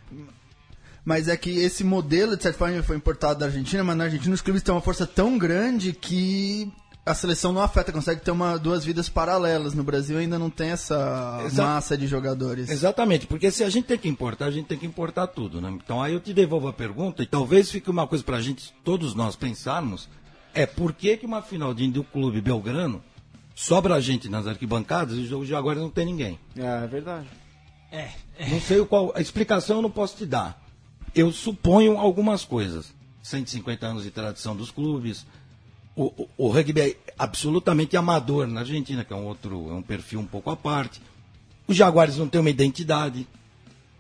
Mas 1.05 1.29
é 1.29 1.37
que 1.37 1.51
esse 1.51 1.85
modelo, 1.85 2.37
de 2.37 2.43
certa 2.43 2.59
forma, 2.59 2.83
foi 2.83 2.97
importado 2.97 3.39
da 3.41 3.47
Argentina, 3.47 3.85
mas 3.85 3.97
na 3.97 4.05
Argentina 4.05 4.35
os 4.35 4.41
clubes 4.43 4.63
têm 4.63 4.75
uma 4.75 4.81
força 4.81 5.07
tão 5.07 5.39
grande 5.39 5.93
que 5.93 6.71
a 7.07 7.15
seleção 7.15 7.53
não 7.53 7.63
afeta, 7.63 7.93
consegue 7.93 8.21
ter 8.21 8.33
uma, 8.33 8.59
duas 8.59 8.85
vidas 8.85 9.09
paralelas. 9.09 9.73
No 9.73 9.85
Brasil 9.85 10.19
ainda 10.19 10.37
não 10.39 10.51
tem 10.51 10.71
essa 10.71 11.41
Exa- 11.47 11.63
massa 11.63 11.97
de 11.97 12.09
jogadores. 12.09 12.69
Exatamente, 12.69 13.29
porque 13.29 13.49
se 13.53 13.63
a 13.63 13.71
gente 13.71 13.85
tem 13.85 13.97
que 13.97 14.09
importar, 14.09 14.47
a 14.47 14.51
gente 14.51 14.67
tem 14.67 14.77
que 14.77 14.85
importar 14.87 15.29
tudo, 15.29 15.61
né? 15.61 15.71
Então 15.71 16.03
aí 16.03 16.13
eu 16.13 16.21
te 16.21 16.35
devolvo 16.35 16.67
a 16.67 16.73
pergunta 16.73 17.23
e 17.23 17.27
talvez 17.27 17.71
fique 17.71 17.89
uma 17.89 18.09
coisa 18.09 18.25
para 18.25 18.39
a 18.39 18.43
gente, 18.43 18.75
todos 18.83 19.15
nós 19.15 19.37
pensarmos, 19.37 20.09
é 20.57 20.67
por 20.67 20.93
que, 20.93 21.17
que 21.19 21.27
uma 21.27 21.43
final 21.43 21.73
de 21.75 21.87
do 21.89 22.03
clube 22.03 22.41
belgrano 22.41 23.03
sobra 23.55 23.95
a 23.95 24.01
gente 24.01 24.29
nas 24.29 24.47
arquibancadas 24.47 25.17
e 25.17 25.33
os 25.35 25.47
Jaguares 25.47 25.83
não 25.83 25.91
tem 25.91 26.07
ninguém? 26.07 26.39
É, 26.57 26.85
é 26.85 26.87
verdade. 26.87 27.27
É, 27.93 28.11
Não 28.49 28.61
sei 28.61 28.81
o 28.81 28.87
qual, 28.87 29.13
a 29.15 29.21
explicação 29.21 29.77
eu 29.77 29.83
não 29.83 29.91
posso 29.91 30.17
te 30.17 30.27
dar. 30.27 30.61
Eu 31.15 31.31
suponho 31.31 31.99
algumas 31.99 32.45
coisas. 32.45 32.93
150 33.23 33.87
anos 33.87 34.03
de 34.03 34.11
tradição 34.11 34.57
dos 34.57 34.71
clubes. 34.71 35.27
O, 35.95 36.05
o, 36.07 36.29
o 36.37 36.49
rugby 36.49 36.81
é 36.81 36.97
absolutamente 37.19 37.97
amador 37.97 38.47
na 38.47 38.61
Argentina, 38.61 39.05
que 39.05 39.13
é 39.13 39.17
um 39.17 39.27
outro, 39.27 39.71
é 39.71 39.75
um 39.75 39.83
perfil 39.83 40.21
um 40.21 40.27
pouco 40.27 40.51
à 40.51 40.57
parte. 40.57 41.01
Os 41.69 41.77
Jaguares 41.77 42.17
não 42.17 42.29
têm 42.29 42.41
uma 42.41 42.51
identidade. 42.51 43.27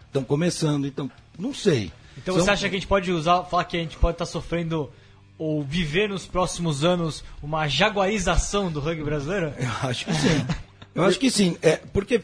Estão 0.06 0.24
começando, 0.24 0.86
então, 0.86 1.10
não 1.38 1.52
sei. 1.54 1.92
Então 2.18 2.34
São- 2.34 2.44
você 2.44 2.50
acha 2.50 2.68
que 2.68 2.74
a 2.76 2.78
gente 2.78 2.86
pode 2.86 3.10
usar, 3.12 3.44
falar 3.44 3.64
que 3.64 3.76
a 3.76 3.80
gente 3.80 3.96
pode 3.98 4.14
estar 4.14 4.26
sofrendo 4.26 4.90
ou 5.38 5.62
viver 5.62 6.08
nos 6.08 6.26
próximos 6.26 6.84
anos 6.84 7.22
uma 7.42 7.68
jaguarização 7.68 8.70
do 8.70 8.80
rugby 8.80 9.04
brasileiro? 9.04 9.52
Eu 9.58 9.88
acho 9.88 10.04
que 10.06 10.14
sim. 10.14 10.46
Eu 10.94 11.04
acho 11.04 11.18
que 11.18 11.30
sim. 11.30 11.56
É, 11.60 11.76
porque, 11.76 12.22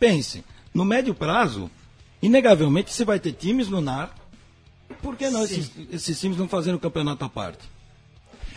pense, 0.00 0.44
no 0.72 0.84
médio 0.84 1.14
prazo, 1.14 1.70
inegavelmente 2.22 2.92
você 2.92 3.04
vai 3.04 3.18
ter 3.20 3.32
times 3.32 3.68
no 3.68 3.80
NAR. 3.80 4.10
Por 5.02 5.14
que 5.16 5.28
não 5.28 5.44
esses, 5.44 5.70
esses 5.92 6.18
times 6.18 6.38
não 6.38 6.48
fazendo 6.48 6.78
campeonato 6.78 7.24
à 7.24 7.28
parte? 7.28 7.60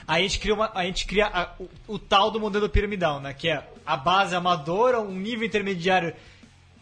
Aí 0.07 0.25
a 0.25 0.27
gente 0.27 0.39
cria, 0.39 0.53
uma, 0.53 0.71
a 0.73 0.83
gente 0.85 1.05
cria 1.05 1.27
a- 1.27 1.53
o, 1.59 1.69
o 1.95 1.99
tal 1.99 2.31
do 2.31 2.39
modelo 2.39 2.67
piramidal, 2.69 3.19
né? 3.19 3.33
Que 3.33 3.49
é 3.49 3.67
a 3.85 3.95
base 3.97 4.35
amadora, 4.35 4.99
um 4.99 5.11
nível 5.13 5.45
intermediário 5.45 6.13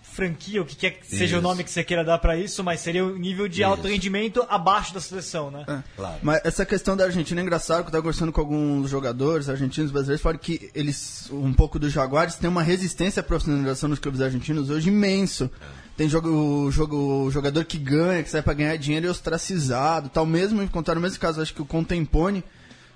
franquia, 0.09 0.61
o 0.61 0.65
que 0.65 0.75
quer 0.75 0.91
que 0.91 1.07
seja 1.07 1.35
o 1.35 1.39
Isso. 1.39 1.47
nome 1.47 1.63
que 1.63 1.71
você 1.71 1.83
queira 1.83 2.03
dar 2.03 2.17
pra 2.17 2.37
isso, 2.37 2.63
mas 2.63 2.79
seria 2.79 3.05
o 3.05 3.17
nível 3.17 3.47
de 3.47 3.63
alto 3.63 3.81
Isso. 3.81 3.93
rendimento 3.93 4.45
abaixo 4.49 4.93
da 4.93 4.99
seleção, 4.99 5.49
né? 5.51 5.83
Claro. 5.95 6.19
Mas 6.21 6.41
essa 6.43 6.65
questão 6.65 6.97
da 6.97 7.05
Argentina 7.05 7.39
é 7.39 7.43
engraçado, 7.43 7.83
que 7.83 7.87
eu 7.87 7.91
tava 7.91 8.01
conversando 8.01 8.31
com 8.31 8.41
alguns 8.41 8.89
jogadores 8.89 9.49
argentinos 9.49 9.91
brasileiros, 9.91 10.21
falaram 10.21 10.39
que 10.39 10.69
eles, 10.73 11.29
um 11.31 11.53
pouco 11.53 11.79
dos 11.79 11.91
Jaguares, 11.91 12.35
têm 12.35 12.49
uma 12.49 12.63
resistência 12.63 13.21
à 13.21 13.23
profissionalização 13.23 13.89
nos 13.89 13.99
clubes 13.99 14.21
argentinos 14.21 14.69
hoje 14.69 14.89
imenso. 14.89 15.49
Tem 15.95 16.07
jogo, 16.07 16.29
o, 16.29 16.71
jogo, 16.71 17.25
o 17.25 17.31
jogador 17.31 17.65
que 17.65 17.77
ganha, 17.77 18.23
que 18.23 18.29
sai 18.29 18.41
pra 18.41 18.53
ganhar 18.53 18.75
dinheiro 18.77 19.07
e 19.07 19.09
ostracizado, 19.09 20.09
tal. 20.09 20.25
Mesmo, 20.25 20.67
contaram 20.69 20.99
o 20.99 21.01
mesmo 21.01 21.19
caso, 21.19 21.41
acho 21.41 21.53
que 21.53 21.61
o 21.61 21.65
Contempone, 21.65 22.43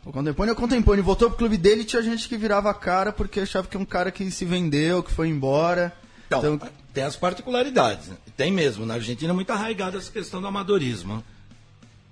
o 0.05 0.11
Contempone 0.11 0.49
é 0.49 0.53
o 0.53 0.55
Contempone, 0.55 1.01
voltou 1.01 1.29
pro 1.29 1.37
clube 1.37 1.57
dele 1.57 1.81
e 1.81 1.85
tinha 1.85 2.01
gente 2.01 2.27
que 2.27 2.37
virava 2.37 2.69
a 2.69 2.73
cara 2.73 3.11
porque 3.11 3.41
achava 3.41 3.67
que 3.67 3.77
é 3.77 3.79
um 3.79 3.85
cara 3.85 4.11
que 4.11 4.29
se 4.31 4.45
vendeu, 4.45 5.03
que 5.03 5.11
foi 5.11 5.27
embora. 5.29 5.93
Então, 6.39 6.55
Então, 6.55 6.69
tem 6.93 7.03
as 7.03 7.15
particularidades. 7.15 8.07
né? 8.07 8.17
Tem 8.37 8.51
mesmo. 8.51 8.85
Na 8.85 8.95
Argentina 8.95 9.31
é 9.31 9.35
muito 9.35 9.51
arraigada 9.51 9.97
essa 9.97 10.11
questão 10.11 10.41
do 10.41 10.47
amadorismo. 10.47 11.23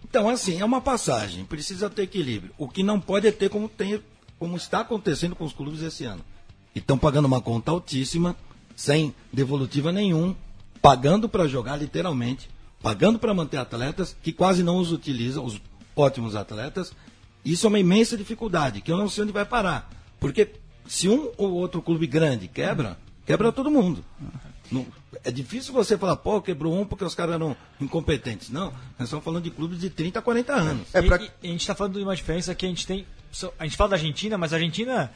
Então, 0.03 0.27
assim, 0.29 0.59
é 0.59 0.65
uma 0.65 0.81
passagem. 0.81 1.45
Precisa 1.45 1.89
ter 1.89 2.03
equilíbrio. 2.03 2.53
O 2.57 2.67
que 2.67 2.83
não 2.83 2.99
pode 2.99 3.27
é 3.27 3.31
ter 3.31 3.49
como, 3.49 3.69
tem, 3.69 4.01
como 4.37 4.57
está 4.57 4.81
acontecendo 4.81 5.35
com 5.35 5.45
os 5.45 5.53
clubes 5.53 5.81
esse 5.81 6.05
ano. 6.05 6.23
E 6.75 6.79
estão 6.79 6.97
pagando 6.97 7.25
uma 7.25 7.41
conta 7.41 7.71
altíssima, 7.71 8.35
sem 8.75 9.13
devolutiva 9.31 9.91
nenhum, 9.91 10.35
pagando 10.81 11.29
para 11.29 11.47
jogar 11.47 11.75
literalmente, 11.77 12.49
pagando 12.81 13.19
para 13.19 13.33
manter 13.33 13.57
atletas 13.57 14.15
que 14.21 14.31
quase 14.33 14.63
não 14.63 14.77
os 14.77 14.91
utilizam, 14.91 15.45
os 15.45 15.61
ótimos 15.95 16.35
atletas. 16.35 16.91
Isso 17.45 17.65
é 17.65 17.69
uma 17.69 17.79
imensa 17.79 18.17
dificuldade, 18.17 18.81
que 18.81 18.91
eu 18.91 18.97
não 18.97 19.09
sei 19.09 19.23
onde 19.23 19.33
vai 19.33 19.45
parar. 19.45 19.89
Porque 20.19 20.49
se 20.87 21.07
um 21.07 21.31
ou 21.37 21.51
outro 21.53 21.81
clube 21.81 22.07
grande 22.07 22.47
quebra, 22.47 22.97
quebra 23.31 23.51
todo 23.51 23.69
mundo. 23.71 24.03
Não- 24.71 24.85
é 25.23 25.31
difícil 25.31 25.73
você 25.73 25.97
falar, 25.97 26.15
pô, 26.15 26.41
quebrou 26.41 26.79
um 26.79 26.85
porque 26.85 27.03
os 27.03 27.13
caras 27.13 27.35
eram 27.35 27.55
incompetentes. 27.79 28.49
Não, 28.49 28.65
nós 28.97 29.07
estamos 29.07 29.23
falando 29.23 29.43
de 29.43 29.51
clubes 29.51 29.79
de 29.79 29.89
30, 29.89 30.21
40 30.21 30.53
anos. 30.53 30.87
É, 30.95 30.99
E- 30.99 31.07
pra- 31.07 31.17
e, 31.21 31.29
e 31.43 31.47
a 31.49 31.51
gente 31.51 31.67
tá 31.67 31.75
falando 31.75 31.97
de 31.97 32.03
uma 32.03 32.15
diferença 32.15 32.55
que 32.55 32.65
a 32.65 32.69
gente 32.69 32.87
tem. 32.87 33.05
A 33.59 33.63
gente 33.65 33.75
fala 33.77 33.91
da 33.91 33.95
Argentina, 33.97 34.37
mas 34.37 34.53
a 34.53 34.55
Argentina. 34.57 35.11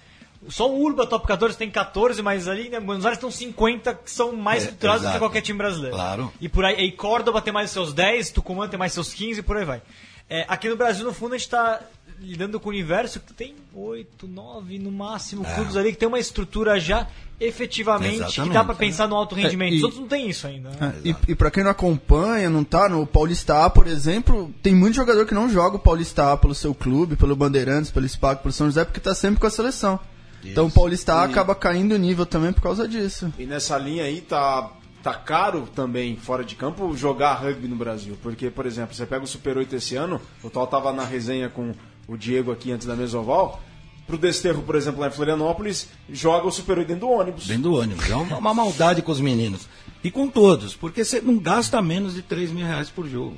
Só 0.49 0.69
o 0.69 0.79
Urba 0.83 1.07
Top 1.07 1.25
14 1.25 1.57
tem 1.57 1.71
14, 1.71 2.21
mas 2.21 2.47
ali 2.47 2.67
em 2.67 2.79
Buenos 2.81 3.03
Aires 3.05 3.17
estão 3.17 3.31
50 3.31 3.95
que 3.95 4.11
são 4.11 4.35
mais 4.35 4.61
É, 4.63 4.65
estruturados 4.65 5.03
do 5.07 5.11
que 5.13 5.17
qualquer 5.17 5.41
time 5.41 5.57
brasileiro. 5.57 5.95
Claro. 5.95 6.31
E 6.39 6.47
por 6.47 6.63
aí, 6.65 6.75
aí 6.75 6.91
Córdoba 6.91 7.41
tem 7.41 7.51
mais 7.53 7.71
seus 7.71 7.93
10, 7.93 8.29
Tucumã 8.29 8.67
tem 8.67 8.77
mais 8.77 8.93
seus 8.93 9.11
15 9.13 9.39
e 9.39 9.43
por 9.43 9.57
aí 9.57 9.65
vai. 9.65 9.81
É, 10.29 10.45
aqui 10.47 10.69
no 10.69 10.75
Brasil, 10.75 11.03
no 11.05 11.13
fundo, 11.13 11.33
a 11.33 11.37
gente 11.37 11.47
está 11.47 11.81
lidando 12.19 12.59
com 12.59 12.69
o 12.69 12.71
universo 12.71 13.19
que 13.19 13.33
tem 13.33 13.55
8, 13.73 14.27
9 14.27 14.79
no 14.79 14.91
máximo 14.91 15.43
clubes 15.55 15.75
ali 15.75 15.91
que 15.91 15.97
tem 15.97 16.07
uma 16.07 16.19
estrutura 16.19 16.79
já 16.79 17.07
efetivamente 17.39 18.13
que 18.13 18.19
dá 18.19 18.27
Exatamente. 18.27 18.65
para 18.65 18.75
pensar 18.75 19.07
no 19.07 19.15
alto 19.15 19.35
rendimento. 19.35 19.73
e- 19.73 19.77
Os 19.77 19.83
outros 19.83 20.01
não 20.01 20.07
tem 20.07 20.29
isso 20.29 20.47
ainda. 20.47 20.69
né? 20.69 20.95
É, 21.03 21.09
e, 21.09 21.15
e 21.29 21.35
pra 21.35 21.51
quem 21.51 21.63
não 21.63 21.71
acompanha, 21.71 22.49
não 22.49 22.63
tá 22.63 22.87
no 22.89 23.05
Paulista 23.05 23.65
A, 23.65 23.69
por 23.69 23.87
exemplo, 23.87 24.53
tem 24.61 24.73
muito 24.73 24.95
jogador 24.95 25.25
que 25.25 25.33
não 25.33 25.49
joga 25.49 25.75
o 25.77 25.79
Paulista 25.79 26.33
A 26.33 26.37
pelo 26.37 26.55
seu 26.55 26.73
clube, 26.73 27.15
pelo 27.15 27.35
Bandeirantes, 27.35 27.91
pelo 27.91 28.07
SPAC, 28.07 28.41
pelo 28.41 28.51
São 28.53 28.67
José, 28.67 28.83
porque 28.85 28.99
tá 28.99 29.13
sempre 29.13 29.39
com 29.39 29.47
a 29.47 29.51
seleção. 29.51 29.99
Então 30.43 30.67
o 30.67 30.71
Paulista 30.71 31.21
A 31.21 31.27
E- 31.27 31.31
acaba 31.31 31.55
caindo 31.55 31.93
o 31.93 31.97
nível 31.97 32.25
também 32.25 32.53
por 32.53 32.61
causa 32.61 32.87
disso. 32.87 33.31
E 33.37 33.45
nessa 33.45 33.77
linha 33.77 34.03
aí 34.03 34.21
tá, 34.21 34.71
tá 35.01 35.13
caro 35.13 35.67
também, 35.75 36.15
fora 36.15 36.43
de 36.43 36.55
campo, 36.55 36.95
jogar 36.95 37.33
rugby 37.33 37.67
no 37.67 37.75
Brasil. 37.75 38.17
Porque, 38.21 38.49
por 38.49 38.65
exemplo, 38.65 38.95
você 38.95 39.05
pega 39.05 39.23
o 39.23 39.27
Super 39.27 39.57
8 39.57 39.75
esse 39.75 39.95
ano, 39.95 40.21
o 40.43 40.49
Tal 40.49 40.67
tava 40.67 40.93
na 40.93 41.03
resenha 41.03 41.49
com 41.49 41.73
o 42.07 42.17
Diego 42.17 42.51
aqui 42.51 42.71
antes 42.71 42.87
da 42.87 42.95
Mesoval. 42.95 43.61
Pro 44.07 44.17
Desterro, 44.17 44.61
por 44.61 44.75
exemplo, 44.75 45.01
lá 45.01 45.07
em 45.07 45.11
Florianópolis, 45.11 45.89
joga 46.09 46.47
o 46.47 46.51
Super 46.51 46.77
8 46.77 46.87
dentro 46.87 47.07
do 47.07 47.09
ônibus. 47.11 47.47
Dentro 47.47 47.63
do 47.63 47.75
ônibus. 47.75 48.09
É 48.09 48.15
uma, 48.15 48.37
uma 48.37 48.53
maldade 48.53 49.01
com 49.01 49.11
os 49.11 49.19
meninos. 49.19 49.67
E 50.03 50.11
com 50.11 50.27
todos, 50.27 50.75
porque 50.75 51.03
você 51.03 51.19
não 51.19 51.37
gasta 51.37 51.81
menos 51.81 52.13
de 52.13 52.21
3 52.21 52.51
mil 52.51 52.65
reais 52.65 52.89
por 52.89 53.07
jogo. 53.07 53.37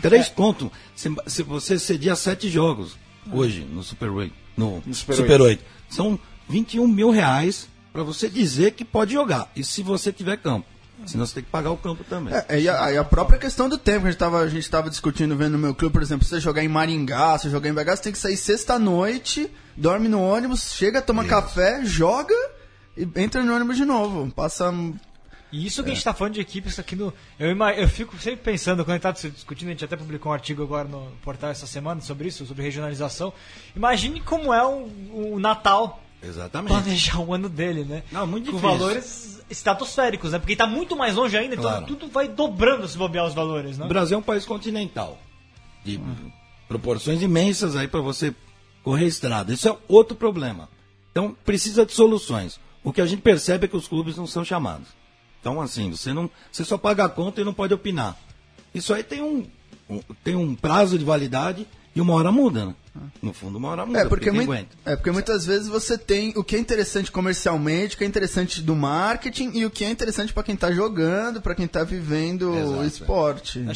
Três 0.00 0.28
conto. 0.28 0.72
Se, 0.96 1.14
se 1.26 1.42
você 1.42 1.78
cedia 1.78 2.16
sete 2.16 2.48
jogos 2.48 2.96
hoje 3.32 3.60
no 3.60 3.82
Super 3.82 4.10
8. 4.10 4.34
No, 4.56 4.82
No 4.84 4.94
Super 4.94 5.16
Super, 5.16 5.40
8. 5.40 5.42
8. 5.42 5.64
São 5.88 6.18
21 6.48 6.88
mil 6.88 7.10
reais 7.10 7.68
para 7.92 8.02
você 8.02 8.28
dizer 8.28 8.72
que 8.72 8.84
pode 8.84 9.12
jogar. 9.12 9.50
E 9.54 9.62
se 9.62 9.82
você 9.82 10.12
tiver 10.12 10.38
campo. 10.38 10.66
Senão 11.08 11.26
você 11.26 11.34
tem 11.34 11.42
que 11.42 11.50
pagar 11.50 11.70
o 11.70 11.76
campo 11.76 12.04
também. 12.04 12.34
É, 12.48 12.60
e 12.60 12.68
a, 12.68 12.92
e 12.92 12.98
a 12.98 13.04
própria 13.04 13.38
questão 13.38 13.68
do 13.68 13.78
tempo, 13.78 14.02
que 14.02 14.08
a 14.08 14.10
gente 14.10 14.18
tava, 14.18 14.40
a 14.40 14.48
gente 14.48 14.70
tava 14.70 14.90
discutindo 14.90 15.36
vendo 15.36 15.52
no 15.52 15.58
meu 15.58 15.74
clube, 15.74 15.92
por 15.92 16.02
exemplo, 16.02 16.26
você 16.26 16.38
jogar 16.38 16.62
em 16.62 16.68
Maringá, 16.68 17.38
você 17.38 17.48
jogar 17.48 17.68
em 17.68 17.72
BH, 17.72 17.96
você 17.96 18.02
tem 18.02 18.12
que 18.12 18.18
sair 18.18 18.36
sexta-noite, 18.36 19.50
dorme 19.76 20.08
no 20.08 20.22
ônibus, 20.22 20.74
chega, 20.74 21.00
toma 21.00 21.24
café, 21.24 21.84
joga 21.84 22.34
e 22.96 23.08
entra 23.16 23.42
no 23.42 23.54
ônibus 23.54 23.76
de 23.76 23.84
novo. 23.84 24.30
Passa. 24.32 24.72
E 25.50 25.64
isso 25.66 25.82
que 25.82 25.90
a 25.90 25.94
gente 25.94 26.04
tá 26.04 26.12
falando 26.12 26.34
de 26.34 26.40
equipes 26.40 26.78
aqui 26.78 26.94
no. 26.94 27.12
Eu, 27.38 27.56
eu 27.56 27.88
fico 27.88 28.18
sempre 28.18 28.40
pensando, 28.40 28.84
quando 28.84 28.90
a 28.90 29.10
gente 29.10 29.22
tá 29.22 29.28
discutindo, 29.30 29.68
a 29.68 29.70
gente 29.70 29.84
até 29.84 29.96
publicou 29.96 30.30
um 30.30 30.34
artigo 30.34 30.62
agora 30.62 30.86
no 30.86 31.10
portal 31.22 31.50
essa 31.50 31.66
semana 31.66 32.02
sobre 32.02 32.28
isso, 32.28 32.44
sobre 32.44 32.62
regionalização. 32.62 33.32
Imagine 33.74 34.20
como 34.20 34.52
é 34.52 34.62
o, 34.62 34.90
o 35.14 35.38
Natal 35.40 36.02
Exatamente. 36.22 36.68
planejar 36.72 37.20
o 37.20 37.32
ano 37.32 37.48
dele, 37.48 37.84
né? 37.84 38.02
Não, 38.10 38.26
muito 38.26 38.50
Com 38.50 38.56
difícil. 38.58 38.78
valores 38.78 39.40
estratosféricos, 39.48 40.32
né? 40.32 40.38
Porque 40.38 40.56
tá 40.56 40.66
muito 40.66 40.96
mais 40.96 41.14
longe 41.14 41.36
ainda, 41.36 41.54
então 41.54 41.70
Claro. 41.70 41.86
tudo 41.86 42.08
vai 42.08 42.28
dobrando 42.28 42.86
se 42.88 42.98
bobear 42.98 43.24
os 43.26 43.34
valores, 43.34 43.78
né? 43.78 43.84
O 43.84 43.88
Brasil 43.88 44.16
é 44.16 44.18
um 44.18 44.22
país 44.22 44.44
continental. 44.44 45.18
De 45.84 46.00
proporções 46.66 47.22
imensas 47.22 47.76
aí 47.76 47.86
para 47.88 48.00
você 48.00 48.34
correr 48.82 49.06
estrada. 49.06 49.52
Isso 49.52 49.68
é 49.68 49.76
outro 49.86 50.16
problema. 50.16 50.68
Então 51.12 51.36
precisa 51.44 51.86
de 51.86 51.92
soluções. 51.92 52.58
O 52.82 52.92
que 52.92 53.00
a 53.00 53.06
gente 53.06 53.22
percebe 53.22 53.64
é 53.64 53.68
que 53.68 53.76
os 53.76 53.88
clubes 53.88 54.16
não 54.16 54.26
são 54.26 54.44
chamados. 54.44 54.88
Então 55.40 55.60
assim, 55.60 55.90
você 55.90 56.12
não, 56.12 56.28
você 56.50 56.64
só 56.64 56.76
paga 56.76 57.04
a 57.04 57.08
conta 57.08 57.40
e 57.40 57.44
não 57.44 57.54
pode 57.54 57.72
opinar. 57.72 58.16
Isso 58.74 58.92
aí 58.92 59.02
tem 59.02 59.22
um, 59.22 59.46
um- 59.88 60.02
tem 60.22 60.34
um 60.34 60.54
prazo 60.54 60.98
de 60.98 61.04
validade 61.04 61.66
e 61.98 62.00
uma 62.00 62.14
hora 62.14 62.30
muda, 62.30 62.66
né? 62.66 62.74
No 63.20 63.32
fundo, 63.32 63.58
uma 63.58 63.68
hora 63.68 63.84
muda. 63.84 63.98
É 64.00 64.04
porque, 64.08 64.26
quem 64.26 64.34
mui- 64.34 64.44
aguenta. 64.44 64.76
é 64.84 64.94
porque 64.94 65.10
muitas 65.10 65.44
vezes 65.44 65.66
você 65.68 65.98
tem 65.98 66.32
o 66.36 66.44
que 66.44 66.54
é 66.54 66.58
interessante 66.58 67.10
comercialmente, 67.10 67.94
o 67.94 67.98
que 67.98 68.04
é 68.04 68.06
interessante 68.06 68.62
do 68.62 68.74
marketing 68.76 69.50
e 69.54 69.66
o 69.66 69.70
que 69.70 69.84
é 69.84 69.90
interessante 69.90 70.32
pra 70.32 70.42
quem 70.44 70.56
tá 70.56 70.70
jogando, 70.72 71.42
pra 71.42 71.54
quem 71.56 71.66
tá 71.66 71.82
vivendo 71.82 72.50
o 72.52 72.56
Exato, 72.58 72.84
esporte. 72.86 73.66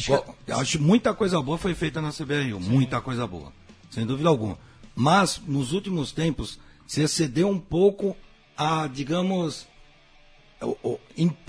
Eu 0.47 0.57
acho 0.57 0.77
que 0.77 0.83
muita 0.83 1.13
coisa 1.13 1.41
boa 1.41 1.57
foi 1.57 1.73
feita 1.73 2.01
na 2.01 2.11
CBRU, 2.11 2.59
muita 2.61 3.01
coisa 3.01 3.27
boa, 3.27 3.51
sem 3.91 4.05
dúvida 4.05 4.29
alguma. 4.29 4.57
Mas, 4.95 5.41
nos 5.45 5.73
últimos 5.73 6.11
tempos, 6.11 6.59
se 6.87 7.01
excedeu 7.01 7.49
um 7.49 7.59
pouco 7.59 8.15
a, 8.57 8.87
digamos, 8.87 9.67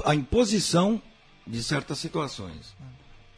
a 0.04 0.14
imposição 0.14 1.00
de 1.46 1.62
certas 1.62 1.98
situações. 1.98 2.74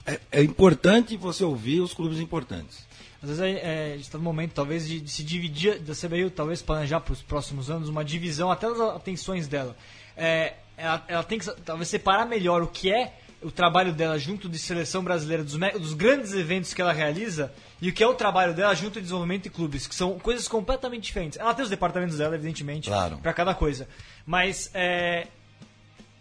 É, 0.07 0.21
é 0.31 0.43
importante 0.43 1.17
você 1.17 1.43
ouvir 1.45 1.81
os 1.81 1.93
clubes 1.93 2.21
importantes. 2.21 2.86
Às 3.23 3.29
vezes 3.29 3.43
é, 3.43 3.51
é, 3.51 3.93
a 3.93 3.97
gente 3.97 4.03
está 4.03 4.19
no 4.19 4.25
momento, 4.25 4.53
talvez, 4.53 4.87
de, 4.87 5.01
de 5.01 5.11
se 5.11 5.25
dividir, 5.25 5.79
da 5.81 5.95
CBU 5.95 6.31
talvez 6.31 6.63
planejar 6.63 7.01
para 7.01 7.13
os 7.13 7.23
próximos 7.23 7.71
anos 7.71 7.89
uma 7.89 8.05
divisão, 8.05 8.51
até 8.51 8.69
das 8.69 8.81
atenções 8.81 9.49
dela. 9.49 9.77
É, 10.17 10.55
ela, 10.77 11.05
ela 11.09 11.25
tem 11.25 11.39
que 11.39 11.51
talvez 11.63 11.89
separar 11.89 12.27
melhor 12.27 12.63
o 12.63 12.67
que 12.67 12.93
é 12.93 13.15
o 13.43 13.51
trabalho 13.51 13.93
dela 13.93 14.19
junto 14.19 14.49
de 14.49 14.59
seleção 14.59 15.05
brasileira, 15.05 15.45
dos, 15.45 15.55
dos 15.55 15.95
grandes 15.95 16.33
eventos 16.33 16.73
que 16.75 16.81
ela 16.81 16.93
realiza, 16.93 17.53
e 17.81 17.89
o 17.89 17.93
que 17.93 18.03
é 18.03 18.07
o 18.07 18.15
trabalho 18.15 18.55
dela 18.55 18.75
junto 18.75 18.95
de 18.95 19.03
desenvolvimento 19.03 19.47
e 19.47 19.51
clubes, 19.51 19.87
que 19.87 19.95
são 19.95 20.19
coisas 20.19 20.49
completamente 20.49 21.05
diferentes. 21.05 21.39
Ela 21.39 21.55
tem 21.55 21.63
os 21.63 21.71
departamentos 21.71 22.19
dela, 22.19 22.35
evidentemente, 22.35 22.89
Claro. 22.89 23.19
para 23.19 23.33
cada 23.33 23.55
coisa. 23.55 23.87
Mas 24.25 24.71
é, 24.75 25.27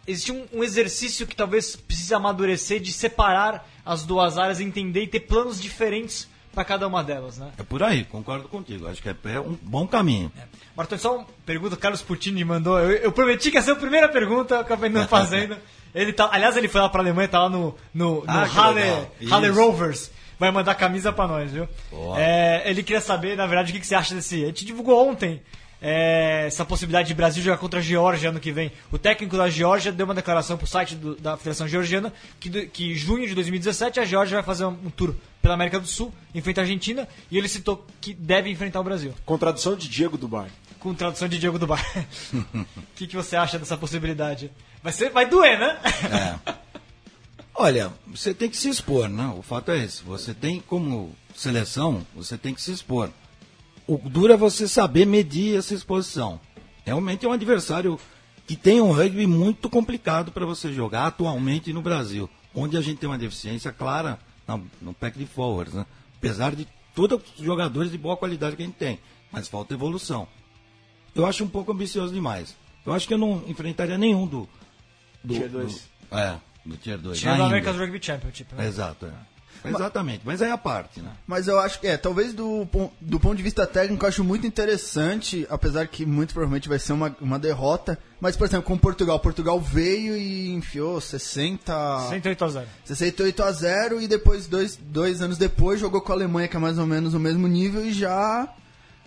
existe 0.05 0.31
um, 0.31 0.45
um 0.53 0.63
exercício 0.63 1.25
que 1.25 1.35
talvez 1.35 1.75
precise 1.75 2.13
amadurecer 2.13 2.79
de 2.79 2.91
separar 2.91 3.67
as 3.85 4.03
duas 4.05 4.37
áreas, 4.37 4.59
entender 4.59 5.03
e 5.03 5.07
ter 5.07 5.21
planos 5.21 5.61
diferentes 5.61 6.27
para 6.55 6.65
cada 6.65 6.87
uma 6.87 7.03
delas, 7.03 7.37
né? 7.37 7.51
É 7.59 7.63
por 7.63 7.83
aí, 7.83 8.03
concordo 8.05 8.47
contigo. 8.47 8.87
Acho 8.87 9.01
que 9.01 9.09
é, 9.09 9.15
é 9.25 9.39
um 9.39 9.55
bom 9.61 9.85
caminho. 9.85 10.31
Martão, 10.75 10.97
só 10.97 11.17
uma 11.17 11.25
pergunta, 11.45 11.75
o 11.75 11.77
Carlos 11.77 12.01
Putini 12.01 12.43
mandou. 12.43 12.79
Eu, 12.79 12.91
eu 12.91 13.11
prometi 13.11 13.51
que 13.51 13.57
ia 13.57 13.61
ser 13.61 13.71
a 13.71 13.75
primeira 13.75 14.09
pergunta, 14.09 14.55
eu 14.55 14.59
acabei 14.61 14.89
não 14.89 15.05
fazendo. 15.09 15.55
Ele 15.93 16.11
tá, 16.11 16.27
aliás, 16.31 16.57
ele 16.57 16.67
foi 16.67 16.81
lá 16.81 16.89
pra 16.89 17.01
Alemanha, 17.01 17.27
tá 17.27 17.39
lá 17.43 17.49
no, 17.49 17.75
no, 17.93 18.21
no 18.21 18.23
Ah, 18.27 18.43
Halle. 18.45 18.81
Halle. 19.29 19.49
Rovers. 19.49 20.09
Vai 20.39 20.51
mandar 20.51 20.75
camisa 20.75 21.13
pra 21.13 21.27
nós, 21.27 21.51
viu? 21.51 21.67
É, 22.17 22.63
ele 22.69 22.83
queria 22.83 22.99
saber, 23.01 23.37
na 23.37 23.45
verdade, 23.45 23.71
o 23.71 23.79
que, 23.79 23.85
você 23.85 23.95
acha 23.95 24.13
desse. 24.15 24.43
A 24.43 24.47
gente 24.47 24.65
divulgou 24.65 25.07
ontem 25.09 25.41
é, 25.81 26.45
essa 26.47 26.65
possibilidade 26.65 27.07
de 27.07 27.13
Brasil 27.13 27.41
jogar 27.43 27.57
contra 27.57 27.79
a 27.79 27.81
Geórgia 27.81 28.29
ano 28.29 28.39
que 28.41 28.51
vem. 28.51 28.71
O 28.91 28.97
técnico 28.97 29.37
da 29.37 29.49
Geórgia 29.49 29.91
deu 29.93 30.05
uma 30.05 30.13
declaração 30.13 30.57
pro 30.57 30.67
site 30.67 30.95
do- 30.95 31.15
da 31.15 31.37
Federação 31.37 31.67
Georgiana 31.67 32.11
que, 32.39 32.65
que 32.67 32.91
em 32.91 32.95
junho 32.95 33.27
de 33.27 33.33
2017 33.35 33.99
a 33.99 34.05
Geórgia 34.05 34.35
vai 34.37 34.43
fazer 34.43 34.65
um, 34.65 34.77
um 34.85 34.89
tour 34.89 35.13
pela 35.45 35.53
América 35.53 35.79
do 35.79 35.85
Sul, 35.85 36.11
enfrenta 36.33 36.61
a 36.61 36.63
Argentina, 36.63 37.07
e 37.29 37.37
ele 37.37 37.47
citou 37.47 37.85
que 38.01 38.15
deve 38.15 38.49
enfrentar 38.49 38.79
o 38.79 38.83
Brasil 38.83 39.13
Com 39.23 39.37
tradução 39.37 39.75
de 39.75 39.87
Diego 39.87 40.17
do 40.17 40.27
Bar. 40.27 40.49
com 40.79 40.91
tradução 40.91 41.27
de 41.27 41.37
Diego 41.37 41.59
do 41.59 41.67
Bar. 41.67 41.85
O 42.51 42.65
que, 42.95 43.05
que 43.05 43.15
você 43.15 43.35
acha 43.35 43.59
dessa 43.59 43.77
possibilidade? 43.77 44.49
Vai, 44.81 44.91
ser, 44.91 45.11
vai 45.11 45.29
doer, 45.29 45.59
né? 45.59 45.79
Olha, 47.53 47.93
você 48.07 48.33
tem 48.33 48.49
que 48.49 48.57
se 48.57 48.69
expor, 48.69 49.07
né? 49.07 49.31
O 49.37 49.43
fato 49.43 49.69
é 49.69 49.83
esse. 49.83 50.01
Você 50.03 50.33
tem 50.33 50.59
como 50.61 51.15
seleção, 51.35 52.03
você 52.15 52.39
tem 52.39 52.53
que 52.53 52.61
se 52.61 52.71
expor. 52.71 53.11
O 53.85 53.97
duro 53.97 54.33
é 54.33 54.37
você 54.37 54.67
saber 54.67 55.05
medir 55.05 55.59
essa 55.59 55.75
exposição. 55.75 56.39
Realmente 56.83 57.23
é 57.23 57.29
um 57.29 57.33
adversário 57.33 57.99
que 58.47 58.55
tem 58.55 58.81
um 58.81 58.91
rugby 58.91 59.27
muito 59.27 59.69
complicado 59.69 60.31
para 60.31 60.45
você 60.45 60.73
jogar 60.73 61.05
atualmente 61.05 61.71
no 61.71 61.83
Brasil, 61.83 62.27
onde 62.53 62.77
a 62.77 62.81
gente 62.81 62.97
tem 62.97 63.07
uma 63.07 63.17
deficiência 63.17 63.71
clara 63.71 64.17
no, 64.47 64.65
no 64.81 64.93
pack 64.93 65.17
de 65.17 65.25
forwards, 65.25 65.73
né? 65.73 65.85
Apesar 66.17 66.55
de 66.55 66.67
todos 66.95 67.19
os 67.37 67.43
jogadores 67.43 67.91
de 67.91 67.97
boa 67.97 68.15
qualidade 68.17 68.55
que 68.55 68.63
a 68.63 68.65
gente 68.65 68.75
tem, 68.77 68.99
mas 69.31 69.47
falta 69.47 69.73
evolução. 69.73 70.27
Eu 71.13 71.25
acho 71.25 71.43
um 71.43 71.47
pouco 71.47 71.71
ambicioso 71.71 72.13
demais. 72.13 72.55
Eu 72.85 72.93
acho 72.93 73.07
que 73.07 73.13
eu 73.13 73.17
não 73.17 73.43
enfrentaria 73.47 73.97
nenhum 73.97 74.27
do. 74.27 74.47
do 75.23 75.33
Tier 75.33 75.49
dois. 75.49 75.89
do- 76.09 76.17
é, 76.17 76.39
do 76.65 76.77
Tier 76.77 76.97
2. 76.97 77.19
Tinha 77.19 77.35
do 77.35 77.43
America's 77.43 77.75
Rugby 77.77 77.99
Championship, 78.03 78.53
né? 78.55 78.67
Exato, 78.67 79.05
é. 79.07 79.11
Exatamente, 79.73 80.21
mas 80.25 80.41
é 80.41 80.51
a 80.51 80.57
parte, 80.57 81.01
né? 81.01 81.09
Mas 81.25 81.47
eu 81.47 81.59
acho 81.59 81.79
que, 81.79 81.87
é, 81.87 81.97
talvez 81.97 82.33
do, 82.33 82.67
do 83.01 83.19
ponto 83.19 83.35
de 83.35 83.43
vista 83.43 83.65
técnico, 83.65 84.03
eu 84.05 84.09
acho 84.09 84.23
muito 84.23 84.45
interessante, 84.45 85.45
apesar 85.49 85.87
que 85.87 86.05
muito 86.05 86.33
provavelmente 86.33 86.67
vai 86.69 86.79
ser 86.79 86.93
uma, 86.93 87.15
uma 87.21 87.39
derrota. 87.39 87.97
Mas, 88.19 88.35
por 88.35 88.45
exemplo, 88.47 88.65
com 88.65 88.77
Portugal, 88.77 89.19
Portugal 89.19 89.59
veio 89.59 90.15
e 90.17 90.51
enfiou 90.53 90.99
60. 91.01 92.07
108 92.09 92.43
a 92.45 92.47
0. 92.49 92.65
68 92.85 93.43
a 93.43 93.51
0 93.51 94.01
e 94.01 94.07
depois, 94.07 94.47
dois, 94.47 94.77
dois 94.81 95.21
anos 95.21 95.37
depois, 95.37 95.79
jogou 95.79 96.01
com 96.01 96.11
a 96.11 96.15
Alemanha, 96.15 96.47
que 96.47 96.55
é 96.55 96.59
mais 96.59 96.77
ou 96.77 96.85
menos 96.85 97.13
o 97.13 97.19
mesmo 97.19 97.47
nível, 97.47 97.85
e 97.85 97.91
já. 97.93 98.47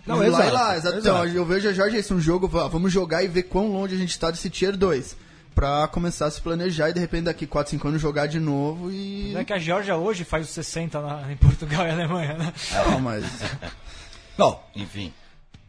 Não, 0.05 0.17
lá 0.17 0.27
exato, 0.27 0.53
lá, 0.53 0.77
exato. 0.77 0.97
exato. 0.97 0.97
Então, 0.99 1.25
eu 1.25 1.45
vejo 1.45 1.73
já, 1.73 1.87
esse 1.89 2.13
um 2.13 2.19
jogo, 2.19 2.47
va- 2.47 2.67
vamos 2.67 2.91
jogar 2.91 3.23
e 3.23 3.27
ver 3.27 3.43
quão 3.43 3.71
longe 3.71 3.95
a 3.95 3.97
gente 3.97 4.17
tá 4.17 4.31
desse 4.31 4.49
Tier 4.49 4.75
2. 4.75 5.15
Pra 5.59 5.89
começar 5.89 6.27
a 6.27 6.31
se 6.31 6.39
planejar 6.39 6.89
e 6.89 6.93
de 6.93 7.01
repente 7.01 7.23
daqui 7.25 7.45
4, 7.45 7.71
5 7.71 7.85
anos 7.89 8.01
jogar 8.01 8.27
de 8.27 8.39
novo 8.39 8.89
e. 8.89 9.31
Não 9.33 9.41
é 9.41 9.43
que 9.43 9.51
a 9.51 9.59
Geórgia 9.59 9.97
hoje 9.97 10.23
faz 10.23 10.45
os 10.47 10.53
60 10.53 11.01
na- 11.01 11.29
em 11.33 11.35
Portugal 11.35 11.85
e 11.85 11.89
Alemanha, 11.91 12.37
né? 12.37 12.53
Não, 12.71 13.01
mas. 13.01 13.25
Bom, 14.37 14.65
enfim. 14.73 15.11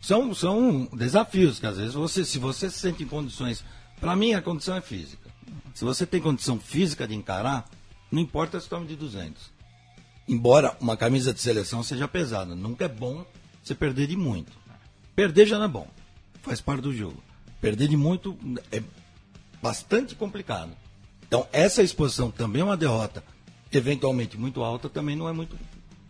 São, 0.00 0.32
são 0.32 0.88
desafios 0.92 1.58
que 1.58 1.66
às 1.66 1.76
vezes 1.76 1.94
você, 1.94 2.24
se 2.24 2.38
você 2.38 2.70
se 2.70 2.78
sente 2.78 3.02
em 3.02 3.06
condições. 3.08 3.64
Para 4.00 4.14
mim, 4.14 4.32
a 4.32 4.40
condição 4.40 4.76
é 4.76 4.80
física. 4.80 5.28
Se 5.74 5.84
você 5.84 6.06
tem 6.06 6.20
condição 6.20 6.60
física 6.60 7.08
de 7.08 7.16
encarar, 7.16 7.68
não 8.12 8.22
importa 8.22 8.60
se 8.60 8.68
tome 8.68 8.86
de 8.86 8.94
200. 8.94 9.50
Embora 10.28 10.76
uma 10.80 10.96
camisa 10.96 11.34
de 11.34 11.40
seleção 11.40 11.82
seja 11.82 12.06
pesada, 12.06 12.54
nunca 12.54 12.84
é 12.84 12.88
bom 12.88 13.26
você 13.60 13.74
perder 13.74 14.06
de 14.06 14.16
muito. 14.16 14.52
Perder 15.16 15.46
já 15.48 15.58
não 15.58 15.64
é 15.64 15.68
bom, 15.68 15.88
faz 16.42 16.60
parte 16.60 16.82
do 16.82 16.92
jogo. 16.94 17.20
Perder 17.60 17.88
de 17.88 17.96
muito 17.96 18.38
é 18.70 18.80
bastante 19.62 20.14
complicado. 20.14 20.70
Então, 21.26 21.46
essa 21.52 21.82
exposição 21.82 22.30
também 22.30 22.62
é 22.62 22.64
uma 22.64 22.76
derrota, 22.76 23.22
eventualmente 23.72 24.36
muito 24.36 24.62
alta, 24.62 24.88
também 24.88 25.14
não 25.14 25.28
é 25.28 25.32
muito 25.32 25.56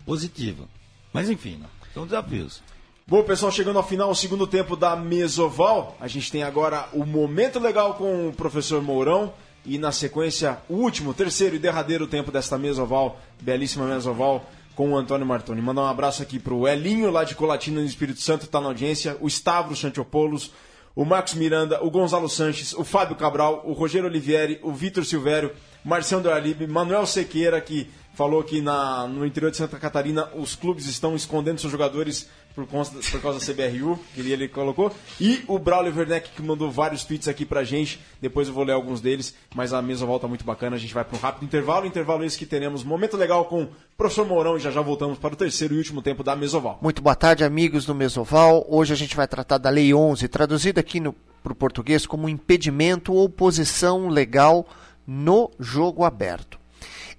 positiva. 0.06 0.66
Mas, 1.12 1.28
enfim, 1.28 1.56
né? 1.56 1.66
são 1.92 2.04
desafios. 2.04 2.62
Bom, 3.06 3.24
pessoal, 3.24 3.50
chegando 3.50 3.76
ao 3.76 3.86
final, 3.86 4.10
o 4.10 4.14
segundo 4.14 4.46
tempo 4.46 4.76
da 4.76 4.94
Mesoval. 4.94 5.96
A 6.00 6.06
gente 6.06 6.30
tem 6.30 6.44
agora 6.44 6.88
o 6.92 7.04
momento 7.04 7.58
legal 7.58 7.94
com 7.94 8.28
o 8.28 8.32
professor 8.32 8.80
Mourão. 8.80 9.32
E 9.66 9.76
na 9.76 9.92
sequência, 9.92 10.58
o 10.68 10.76
último, 10.76 11.12
terceiro 11.12 11.56
e 11.56 11.58
derradeiro 11.58 12.06
tempo 12.06 12.30
desta 12.30 12.56
Mesoval, 12.56 13.20
belíssima 13.42 13.84
Mesoval, 13.84 14.48
com 14.74 14.92
o 14.92 14.96
Antônio 14.96 15.26
Martoni. 15.26 15.60
Mandar 15.60 15.82
um 15.82 15.86
abraço 15.86 16.22
aqui 16.22 16.38
pro 16.38 16.66
Elinho, 16.66 17.10
lá 17.10 17.24
de 17.24 17.34
Colatina, 17.34 17.80
no 17.80 17.86
Espírito 17.86 18.20
Santo, 18.20 18.46
tá 18.46 18.60
na 18.60 18.68
audiência. 18.68 19.18
O 19.20 19.26
Stavro 19.28 19.76
Santiopoulos, 19.76 20.52
o 21.00 21.04
Marcos 21.06 21.32
Miranda, 21.32 21.82
o 21.82 21.90
Gonzalo 21.90 22.28
Sanches, 22.28 22.74
o 22.74 22.84
Fábio 22.84 23.16
Cabral, 23.16 23.62
o 23.64 23.72
Rogério 23.72 24.06
Olivieri, 24.06 24.60
o 24.62 24.70
Vitor 24.70 25.02
Silvério, 25.02 25.50
Marcião 25.82 26.20
do 26.20 26.30
Alibe, 26.30 26.66
Manuel 26.66 27.06
Sequeira, 27.06 27.58
que 27.58 27.88
falou 28.12 28.44
que 28.44 28.60
na, 28.60 29.06
no 29.06 29.24
interior 29.24 29.50
de 29.50 29.56
Santa 29.56 29.78
Catarina 29.78 30.28
os 30.34 30.54
clubes 30.54 30.84
estão 30.84 31.16
escondendo 31.16 31.58
seus 31.58 31.72
jogadores 31.72 32.28
por, 32.54 32.66
por 32.66 33.22
causa 33.22 33.38
da 33.38 33.52
CBRU, 33.52 33.98
que 34.14 34.20
ele, 34.20 34.32
ele 34.32 34.48
colocou. 34.48 34.92
E 35.20 35.42
o 35.46 35.58
Braulio 35.58 35.94
Werneck, 35.96 36.30
que 36.30 36.42
mandou 36.42 36.70
vários 36.70 37.04
tweets 37.04 37.28
aqui 37.28 37.44
pra 37.44 37.64
gente. 37.64 38.00
Depois 38.20 38.48
eu 38.48 38.54
vou 38.54 38.64
ler 38.64 38.72
alguns 38.72 39.00
deles, 39.00 39.34
mas 39.54 39.72
a 39.72 39.80
mesa 39.80 40.04
volta 40.04 40.28
muito 40.28 40.44
bacana. 40.44 40.76
A 40.76 40.78
gente 40.78 40.94
vai 40.94 41.04
para 41.04 41.16
um 41.16 41.20
rápido 41.20 41.44
intervalo. 41.44 41.86
Intervalo 41.86 42.24
esse 42.24 42.38
que 42.38 42.46
teremos 42.46 42.84
momento 42.84 43.16
legal 43.16 43.44
com 43.46 43.64
o 43.64 43.68
professor 43.96 44.26
Mourão 44.26 44.56
e 44.56 44.60
já 44.60 44.70
já 44.70 44.80
voltamos 44.80 45.18
para 45.18 45.34
o 45.34 45.36
terceiro 45.36 45.74
e 45.74 45.78
último 45.78 46.02
tempo 46.02 46.22
da 46.22 46.36
Mesoval. 46.36 46.78
Muito 46.82 47.02
boa 47.02 47.16
tarde, 47.16 47.44
amigos 47.44 47.84
do 47.84 47.94
Mesoval. 47.94 48.66
Hoje 48.68 48.92
a 48.92 48.96
gente 48.96 49.16
vai 49.16 49.26
tratar 49.26 49.58
da 49.58 49.70
Lei 49.70 49.94
11, 49.94 50.28
traduzida 50.28 50.80
aqui 50.80 51.00
para 51.42 51.52
o 51.52 51.56
português 51.56 52.06
como 52.06 52.28
impedimento 52.28 53.12
ou 53.12 53.28
posição 53.28 54.08
legal 54.08 54.66
no 55.06 55.50
jogo 55.58 56.04
aberto. 56.04 56.59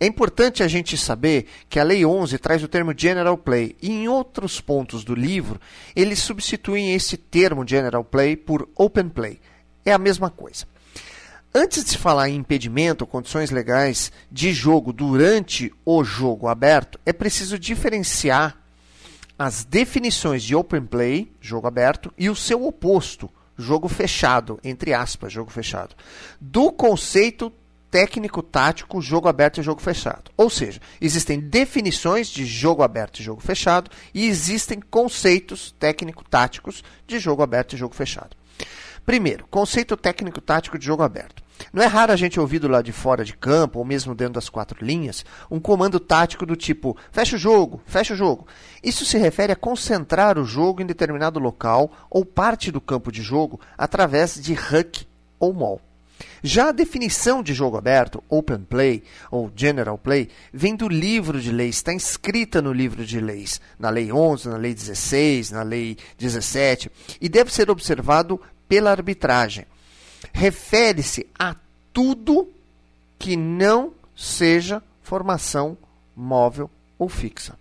É 0.01 0.07
importante 0.07 0.63
a 0.63 0.67
gente 0.67 0.97
saber 0.97 1.45
que 1.69 1.79
a 1.79 1.83
Lei 1.83 2.03
11 2.03 2.35
traz 2.39 2.63
o 2.63 2.67
termo 2.67 2.91
General 2.97 3.37
Play 3.37 3.75
e 3.79 3.91
em 3.91 4.07
outros 4.07 4.59
pontos 4.59 5.03
do 5.03 5.13
livro 5.13 5.61
eles 5.95 6.17
substituem 6.17 6.95
esse 6.95 7.15
termo 7.15 7.63
General 7.67 8.03
Play 8.03 8.35
por 8.35 8.67
Open 8.75 9.09
Play. 9.09 9.39
É 9.85 9.93
a 9.93 9.99
mesma 9.99 10.31
coisa. 10.31 10.65
Antes 11.53 11.85
de 11.85 11.99
falar 11.99 12.29
em 12.29 12.37
impedimento 12.37 13.03
ou 13.03 13.07
condições 13.07 13.51
legais 13.51 14.11
de 14.31 14.51
jogo 14.51 14.91
durante 14.91 15.71
o 15.85 16.03
jogo 16.03 16.47
aberto, 16.47 16.99
é 17.05 17.13
preciso 17.13 17.59
diferenciar 17.59 18.57
as 19.37 19.63
definições 19.63 20.41
de 20.41 20.55
open 20.55 20.83
play, 20.83 21.31
jogo 21.39 21.67
aberto, 21.67 22.11
e 22.17 22.27
o 22.27 22.35
seu 22.35 22.65
oposto, 22.65 23.29
jogo 23.55 23.87
fechado, 23.87 24.59
entre 24.63 24.95
aspas, 24.95 25.31
jogo 25.31 25.51
fechado, 25.51 25.95
do 26.39 26.71
conceito 26.71 27.53
técnico-tático, 27.91 29.01
jogo 29.01 29.27
aberto 29.27 29.59
e 29.59 29.63
jogo 29.63 29.81
fechado. 29.81 30.31
Ou 30.37 30.49
seja, 30.49 30.79
existem 30.99 31.39
definições 31.39 32.29
de 32.29 32.45
jogo 32.45 32.81
aberto 32.81 33.19
e 33.19 33.23
jogo 33.23 33.41
fechado 33.41 33.91
e 34.13 34.25
existem 34.25 34.79
conceitos 34.79 35.75
técnico-táticos 35.77 36.83
de 37.05 37.19
jogo 37.19 37.43
aberto 37.43 37.73
e 37.73 37.77
jogo 37.77 37.93
fechado. 37.93 38.35
Primeiro, 39.05 39.45
conceito 39.51 39.97
técnico-tático 39.97 40.79
de 40.79 40.85
jogo 40.85 41.03
aberto. 41.03 41.43
Não 41.73 41.83
é 41.83 41.85
raro 41.85 42.11
a 42.11 42.15
gente 42.15 42.39
ouvir 42.39 42.59
do 42.59 42.67
lado 42.67 42.85
de 42.85 42.91
fora 42.91 43.25
de 43.25 43.35
campo, 43.35 43.79
ou 43.79 43.85
mesmo 43.85 44.15
dentro 44.15 44.33
das 44.33 44.49
quatro 44.49 44.83
linhas, 44.83 45.25
um 45.49 45.59
comando 45.59 45.99
tático 45.99 46.45
do 46.45 46.55
tipo 46.55 46.97
fecha 47.11 47.35
o 47.35 47.39
jogo, 47.39 47.81
fecha 47.85 48.13
o 48.13 48.17
jogo. 48.17 48.47
Isso 48.81 49.05
se 49.05 49.17
refere 49.17 49.51
a 49.51 49.55
concentrar 49.55 50.39
o 50.39 50.45
jogo 50.45 50.81
em 50.81 50.85
determinado 50.85 51.39
local 51.39 51.91
ou 52.09 52.25
parte 52.25 52.71
do 52.71 52.81
campo 52.81 53.11
de 53.11 53.21
jogo 53.21 53.59
através 53.77 54.35
de 54.41 54.53
huck 54.53 55.05
ou 55.39 55.53
maul. 55.53 55.81
Já 56.43 56.69
a 56.69 56.71
definição 56.71 57.43
de 57.43 57.53
jogo 57.53 57.77
aberto, 57.77 58.23
Open 58.29 58.63
Play 58.63 59.03
ou 59.29 59.51
General 59.55 59.97
Play, 59.97 60.29
vem 60.53 60.75
do 60.75 60.87
livro 60.87 61.39
de 61.39 61.51
leis, 61.51 61.77
está 61.77 61.93
inscrita 61.93 62.61
no 62.61 62.73
livro 62.73 63.05
de 63.05 63.19
leis, 63.19 63.61
na 63.77 63.89
Lei 63.89 64.11
11, 64.11 64.49
na 64.49 64.57
Lei 64.57 64.73
16, 64.73 65.51
na 65.51 65.63
Lei 65.63 65.97
17, 66.17 66.91
e 67.19 67.29
deve 67.29 67.53
ser 67.53 67.69
observado 67.69 68.39
pela 68.67 68.91
arbitragem. 68.91 69.65
Refere-se 70.33 71.27
a 71.37 71.55
tudo 71.93 72.49
que 73.19 73.35
não 73.35 73.93
seja 74.15 74.81
formação 75.01 75.77
móvel 76.15 76.69
ou 76.97 77.09
fixa. 77.09 77.60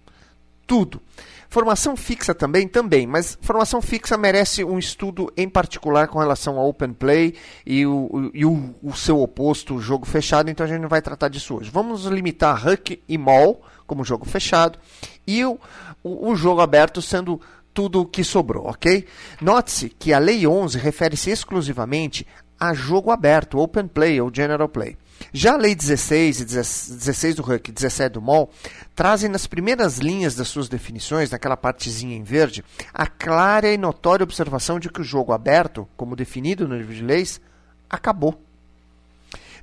Tudo. 0.70 1.02
Formação 1.48 1.96
fixa 1.96 2.32
também, 2.32 2.68
também, 2.68 3.04
mas 3.04 3.36
formação 3.42 3.82
fixa 3.82 4.16
merece 4.16 4.62
um 4.62 4.78
estudo 4.78 5.32
em 5.36 5.48
particular 5.48 6.06
com 6.06 6.20
relação 6.20 6.56
ao 6.60 6.68
open 6.68 6.92
play 6.92 7.34
e 7.66 7.84
o, 7.84 8.30
e 8.32 8.44
o, 8.46 8.72
o 8.80 8.92
seu 8.94 9.20
oposto, 9.20 9.74
o 9.74 9.80
jogo 9.80 10.06
fechado, 10.06 10.48
então 10.48 10.64
a 10.64 10.68
gente 10.68 10.80
não 10.80 10.88
vai 10.88 11.02
tratar 11.02 11.26
disso 11.26 11.56
hoje. 11.56 11.72
Vamos 11.72 12.04
limitar 12.04 12.64
Huck 12.64 13.02
e 13.08 13.18
Mall 13.18 13.60
como 13.84 14.04
jogo 14.04 14.24
fechado 14.24 14.78
e 15.26 15.44
o, 15.44 15.58
o, 16.04 16.30
o 16.30 16.36
jogo 16.36 16.60
aberto 16.60 17.02
sendo 17.02 17.40
tudo 17.74 18.02
o 18.02 18.06
que 18.06 18.22
sobrou, 18.22 18.68
ok? 18.68 19.04
Note-se 19.40 19.88
que 19.88 20.12
a 20.12 20.20
Lei 20.20 20.46
11 20.46 20.78
refere-se 20.78 21.30
exclusivamente 21.30 22.24
a 22.60 22.72
jogo 22.72 23.10
aberto, 23.10 23.58
open 23.58 23.88
play 23.88 24.20
ou 24.20 24.30
general 24.32 24.68
play. 24.68 24.96
Já 25.32 25.54
a 25.54 25.56
Lei 25.56 25.74
16 25.74 26.40
e 26.40 26.44
16 26.44 27.36
do 27.36 27.42
Huck 27.42 27.70
e 27.70 27.72
17 27.72 28.14
do 28.14 28.22
MOL 28.22 28.50
trazem 28.94 29.30
nas 29.30 29.46
primeiras 29.46 29.98
linhas 29.98 30.34
das 30.34 30.48
suas 30.48 30.68
definições, 30.68 31.30
naquela 31.30 31.56
partezinha 31.56 32.16
em 32.16 32.22
verde, 32.22 32.64
a 32.92 33.06
clara 33.06 33.72
e 33.72 33.78
notória 33.78 34.24
observação 34.24 34.80
de 34.80 34.88
que 34.88 35.00
o 35.00 35.04
jogo 35.04 35.32
aberto, 35.32 35.88
como 35.96 36.16
definido 36.16 36.66
no 36.66 36.76
livro 36.76 36.94
de 36.94 37.04
leis, 37.04 37.40
acabou. 37.88 38.40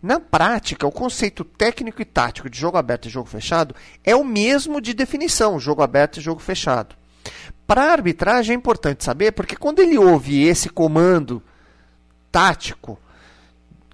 Na 0.01 0.19
prática, 0.19 0.85
o 0.85 0.91
conceito 0.91 1.43
técnico 1.43 2.01
e 2.01 2.05
tático 2.05 2.49
de 2.49 2.57
jogo 2.57 2.77
aberto 2.77 3.07
e 3.07 3.11
jogo 3.11 3.27
fechado 3.27 3.75
é 4.03 4.15
o 4.15 4.23
mesmo 4.23 4.79
de 4.79 4.93
definição, 4.93 5.59
jogo 5.59 5.81
aberto 5.81 6.17
e 6.17 6.21
jogo 6.21 6.39
fechado. 6.39 6.95
Para 7.65 7.83
a 7.83 7.91
arbitragem 7.91 8.53
é 8.53 8.57
importante 8.57 9.03
saber, 9.03 9.33
porque 9.33 9.55
quando 9.55 9.79
ele 9.79 9.97
ouve 9.97 10.43
esse 10.43 10.69
comando 10.69 11.43
tático, 12.31 12.99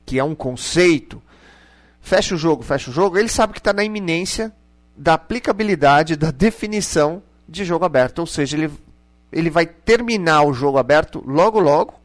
que 0.06 0.20
é 0.20 0.24
um 0.24 0.36
conceito, 0.36 1.22
fecha 2.04 2.36
o 2.36 2.38
jogo, 2.38 2.62
fecha 2.62 2.92
o 2.92 2.94
jogo, 2.94 3.18
ele 3.18 3.30
sabe 3.30 3.54
que 3.54 3.60
está 3.60 3.74
na 3.74 3.84
iminência 3.84 4.54
da 4.96 5.16
aplicabilidade 5.16 6.16
da 6.16 6.30
definição 6.30 7.24
de 7.48 7.64
jogo 7.66 7.86
aberto. 7.86 8.20
Ou 8.20 8.28
seja, 8.28 8.58
ele, 8.58 8.72
ele 9.32 9.50
vai 9.50 9.66
terminar 9.66 10.44
o 10.44 10.54
jogo 10.54 10.78
aberto 10.78 11.24
logo, 11.26 11.60
logo 11.60 11.96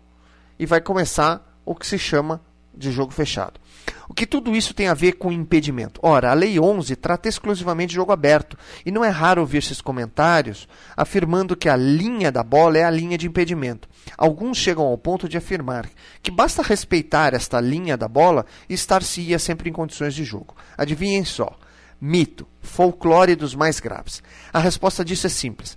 e 0.59 0.64
vai 0.64 0.80
começar 0.80 1.44
o 1.66 1.74
que 1.74 1.86
se 1.86 1.99
chama 1.99 2.40
de 2.74 2.92
jogo 2.92 3.12
fechado. 3.12 3.61
O 4.09 4.14
que 4.14 4.26
tudo 4.26 4.56
isso 4.56 4.72
tem 4.72 4.88
a 4.88 4.94
ver 4.94 5.12
com 5.12 5.30
impedimento? 5.30 6.00
Ora, 6.02 6.30
a 6.30 6.34
Lei 6.34 6.59
11 6.59 6.96
trata 6.96 7.28
exclusivamente 7.28 7.90
de 7.90 7.96
jogo 7.96 8.11
aberto, 8.11 8.56
e 8.84 8.90
não 8.90 9.04
é 9.04 9.11
raro 9.11 9.42
ouvir 9.42 9.59
esses 9.59 9.82
comentários 9.82 10.66
afirmando 10.96 11.54
que 11.54 11.68
a 11.68 11.76
linha 11.76 12.32
da 12.32 12.42
bola 12.42 12.78
é 12.78 12.84
a 12.84 12.90
linha 12.90 13.18
de 13.18 13.26
impedimento. 13.26 13.86
Alguns 14.16 14.56
chegam 14.56 14.86
ao 14.86 14.96
ponto 14.96 15.28
de 15.28 15.36
afirmar 15.36 15.88
que 16.22 16.30
basta 16.30 16.62
respeitar 16.62 17.34
esta 17.34 17.61
linha 17.61 17.96
da 17.98 18.09
bola 18.09 18.46
e 18.68 18.72
estar-se-ia 18.72 19.38
sempre 19.38 19.68
em 19.68 19.72
condições 19.74 20.14
de 20.14 20.24
jogo. 20.24 20.56
Adivinhem 20.76 21.24
só. 21.24 21.54
Mito, 22.00 22.46
folclore 22.62 23.34
dos 23.34 23.54
mais 23.54 23.78
graves. 23.78 24.22
A 24.52 24.59
resposta 24.59 25.04
disso 25.04 25.26
é 25.26 25.30
simples. 25.30 25.76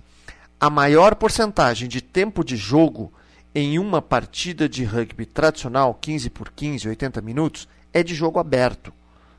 A 0.58 0.70
maior 0.70 1.16
porcentagem 1.16 1.88
de 1.88 2.00
tempo 2.00 2.42
de 2.42 2.56
jogo 2.56 3.12
em 3.54 3.78
uma 3.78 4.00
partida 4.00 4.68
de 4.68 4.84
rugby 4.84 5.26
tradicional, 5.26 5.92
15 6.00 6.30
por 6.30 6.50
15, 6.50 6.88
80 6.88 7.20
minutos, 7.20 7.68
é 7.92 8.02
de 8.02 8.14
jogo 8.14 8.38
aberto. 8.38 8.92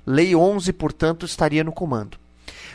Lei 0.06 0.36
11, 0.36 0.74
portanto, 0.74 1.26
estaria 1.26 1.64
no 1.64 1.72
comando. 1.72 2.18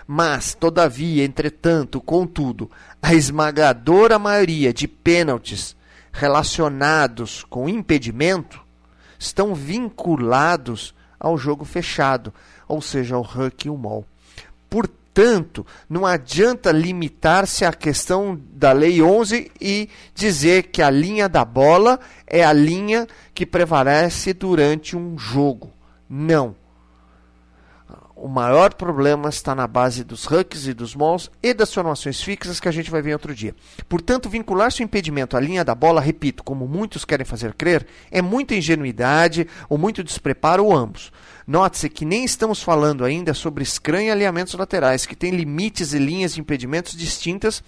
Mas, 0.06 0.54
todavia, 0.54 1.24
entretanto, 1.24 2.00
contudo, 2.00 2.70
a 3.02 3.14
esmagadora 3.14 4.18
maioria 4.18 4.72
de 4.72 4.88
pênaltis 4.88 5.76
relacionados 6.10 7.44
com 7.44 7.68
impedimento 7.68 8.60
estão 9.18 9.54
vinculados 9.54 10.94
ao 11.20 11.36
jogo 11.36 11.64
fechado, 11.64 12.32
ou 12.66 12.80
seja, 12.80 13.16
ao 13.16 13.22
ruck 13.22 13.66
e 13.66 13.70
o 13.70 13.76
mol. 13.76 14.06
Portanto, 14.70 14.98
não 15.88 16.06
adianta 16.06 16.70
limitar-se 16.70 17.64
à 17.64 17.72
questão 17.72 18.40
da 18.52 18.72
Lei 18.72 19.02
11 19.02 19.50
e 19.60 19.88
dizer 20.14 20.64
que 20.64 20.82
a 20.82 20.90
linha 20.90 21.28
da 21.28 21.44
bola 21.44 21.98
é 22.26 22.44
a 22.44 22.52
linha 22.52 23.06
que 23.34 23.46
prevalece 23.46 24.32
durante 24.32 24.96
um 24.96 25.18
jogo. 25.18 25.72
Não. 26.08 26.54
O 28.20 28.26
maior 28.26 28.74
problema 28.74 29.28
está 29.28 29.54
na 29.54 29.68
base 29.68 30.02
dos 30.02 30.26
hucks 30.26 30.66
e 30.66 30.74
dos 30.74 30.92
malls 30.96 31.30
e 31.40 31.54
das 31.54 31.72
formações 31.72 32.20
fixas 32.20 32.58
que 32.58 32.66
a 32.66 32.72
gente 32.72 32.90
vai 32.90 33.00
ver 33.00 33.12
outro 33.12 33.32
dia. 33.32 33.54
Portanto, 33.88 34.28
vincular-se 34.28 34.82
o 34.82 34.84
impedimento 34.84 35.36
à 35.36 35.40
linha 35.40 35.64
da 35.64 35.72
bola, 35.72 36.00
repito, 36.00 36.42
como 36.42 36.66
muitos 36.66 37.04
querem 37.04 37.24
fazer 37.24 37.54
crer, 37.54 37.86
é 38.10 38.20
muita 38.20 38.56
ingenuidade 38.56 39.46
ou 39.68 39.78
muito 39.78 40.02
despreparo 40.02 40.64
ou 40.64 40.74
ambos. 40.74 41.12
Note-se 41.48 41.88
que 41.88 42.04
nem 42.04 42.24
estamos 42.24 42.62
falando 42.62 43.06
ainda 43.06 43.32
sobre 43.32 43.64
scrum 43.64 44.00
e 44.00 44.10
alinhamentos 44.10 44.52
laterais, 44.52 45.06
que 45.06 45.16
têm 45.16 45.30
limites 45.30 45.94
e 45.94 45.98
linhas 45.98 46.34
de 46.34 46.42
impedimentos 46.42 46.94
distintas 46.94 47.64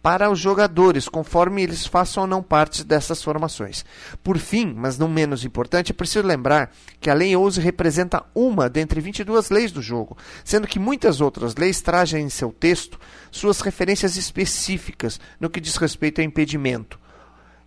para 0.00 0.30
os 0.30 0.38
jogadores, 0.38 1.10
conforme 1.10 1.62
eles 1.62 1.86
façam 1.86 2.22
ou 2.22 2.26
não 2.26 2.42
parte 2.42 2.82
dessas 2.82 3.22
formações. 3.22 3.84
Por 4.24 4.38
fim, 4.38 4.72
mas 4.74 4.96
não 4.96 5.08
menos 5.08 5.44
importante, 5.44 5.92
é 5.92 5.94
preciso 5.94 6.26
lembrar 6.26 6.72
que 7.02 7.10
a 7.10 7.14
Lei 7.14 7.36
11 7.36 7.60
representa 7.60 8.24
uma 8.34 8.66
dentre 8.70 8.98
22 8.98 9.50
leis 9.50 9.70
do 9.72 9.82
jogo, 9.82 10.16
sendo 10.42 10.66
que 10.66 10.78
muitas 10.78 11.20
outras 11.20 11.54
leis 11.54 11.82
trazem 11.82 12.24
em 12.24 12.30
seu 12.30 12.50
texto 12.50 12.98
suas 13.30 13.60
referências 13.60 14.16
específicas 14.16 15.20
no 15.38 15.50
que 15.50 15.60
diz 15.60 15.76
respeito 15.76 16.22
a 16.22 16.24
impedimento, 16.24 16.98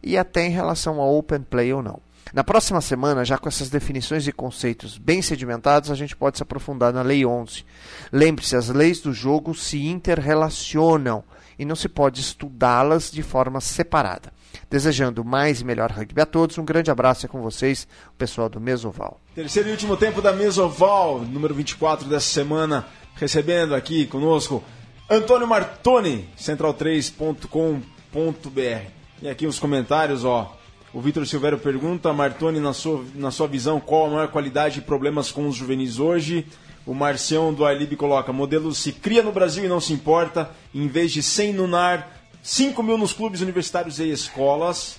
e 0.01 0.17
até 0.17 0.47
em 0.47 0.51
relação 0.51 0.99
ao 0.99 1.15
open 1.15 1.43
play 1.43 1.71
ou 1.71 1.83
não. 1.83 2.01
Na 2.33 2.43
próxima 2.43 2.81
semana, 2.81 3.23
já 3.23 3.37
com 3.37 3.47
essas 3.47 3.69
definições 3.69 4.27
e 4.27 4.31
conceitos 4.31 4.97
bem 4.97 5.21
sedimentados, 5.21 5.91
a 5.91 5.95
gente 5.95 6.15
pode 6.15 6.37
se 6.37 6.43
aprofundar 6.43 6.91
na 6.91 7.01
Lei 7.01 7.25
11. 7.25 7.63
Lembre-se, 8.11 8.55
as 8.55 8.69
leis 8.69 8.99
do 8.99 9.13
jogo 9.13 9.53
se 9.53 9.85
interrelacionam 9.85 11.23
e 11.57 11.63
não 11.63 11.75
se 11.75 11.87
pode 11.87 12.19
estudá-las 12.19 13.11
de 13.11 13.23
forma 13.23 13.61
separada. 13.61 14.33
Desejando 14.69 15.23
mais 15.23 15.61
e 15.61 15.65
melhor 15.65 15.91
rugby 15.91 16.21
a 16.21 16.25
todos, 16.25 16.57
um 16.57 16.65
grande 16.65 16.91
abraço 16.91 17.25
é 17.25 17.29
com 17.29 17.41
vocês, 17.41 17.87
o 18.09 18.17
pessoal 18.17 18.49
do 18.49 18.59
Mesoval. 18.59 19.21
Terceiro 19.33 19.69
e 19.69 19.71
último 19.71 19.95
tempo 19.95 20.21
da 20.21 20.33
Mesoval, 20.33 21.19
número 21.19 21.53
24 21.53 22.07
dessa 22.07 22.27
semana, 22.27 22.85
recebendo 23.15 23.75
aqui 23.75 24.05
conosco 24.05 24.63
Antônio 25.09 25.47
Martoni, 25.47 26.27
central3.com.br. 26.37 28.91
E 29.21 29.29
aqui 29.29 29.47
os 29.47 29.59
comentários, 29.59 30.25
ó. 30.25 30.57
O 30.95 31.01
Vitor 31.01 31.27
Silvério 31.27 31.57
pergunta, 31.57 32.13
Martoni, 32.13 32.57
na 32.57 32.71
sua, 32.71 33.03
na 33.15 33.29
sua 33.29 33.49
visão, 33.49 33.81
qual 33.81 34.05
a 34.05 34.09
maior 34.09 34.27
qualidade 34.29 34.79
e 34.79 34.81
problemas 34.81 35.29
com 35.29 35.45
os 35.45 35.53
juvenis 35.53 35.99
hoje? 35.99 36.47
O 36.85 36.93
Marcião 36.93 37.53
do 37.53 37.65
Alib 37.65 37.97
coloca, 37.97 38.31
modelo 38.31 38.73
se 38.73 38.93
cria 38.93 39.21
no 39.21 39.33
Brasil 39.33 39.65
e 39.65 39.67
não 39.67 39.81
se 39.81 39.91
importa, 39.91 40.49
em 40.73 40.87
vez 40.87 41.11
de 41.11 41.21
100 41.21 41.51
no 41.51 41.67
NAR, 41.67 42.09
5 42.41 42.81
mil 42.81 42.97
nos 42.97 43.11
clubes 43.11 43.41
universitários 43.41 43.99
e 43.99 44.09
escolas. 44.09 44.97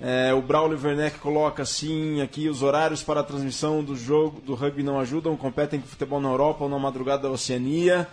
É, 0.00 0.34
o 0.34 0.42
Braulio 0.42 0.76
Werneck 0.82 1.20
coloca 1.20 1.62
assim 1.62 2.20
aqui, 2.20 2.48
os 2.48 2.60
horários 2.60 3.04
para 3.04 3.20
a 3.20 3.24
transmissão 3.24 3.84
do 3.84 3.94
jogo 3.94 4.40
do 4.40 4.56
rugby 4.56 4.82
não 4.82 4.98
ajudam, 4.98 5.36
competem 5.36 5.80
com 5.80 5.86
futebol 5.86 6.20
na 6.20 6.30
Europa 6.30 6.64
ou 6.64 6.68
na 6.68 6.80
madrugada 6.80 7.22
da 7.22 7.30
Oceania. 7.30 8.08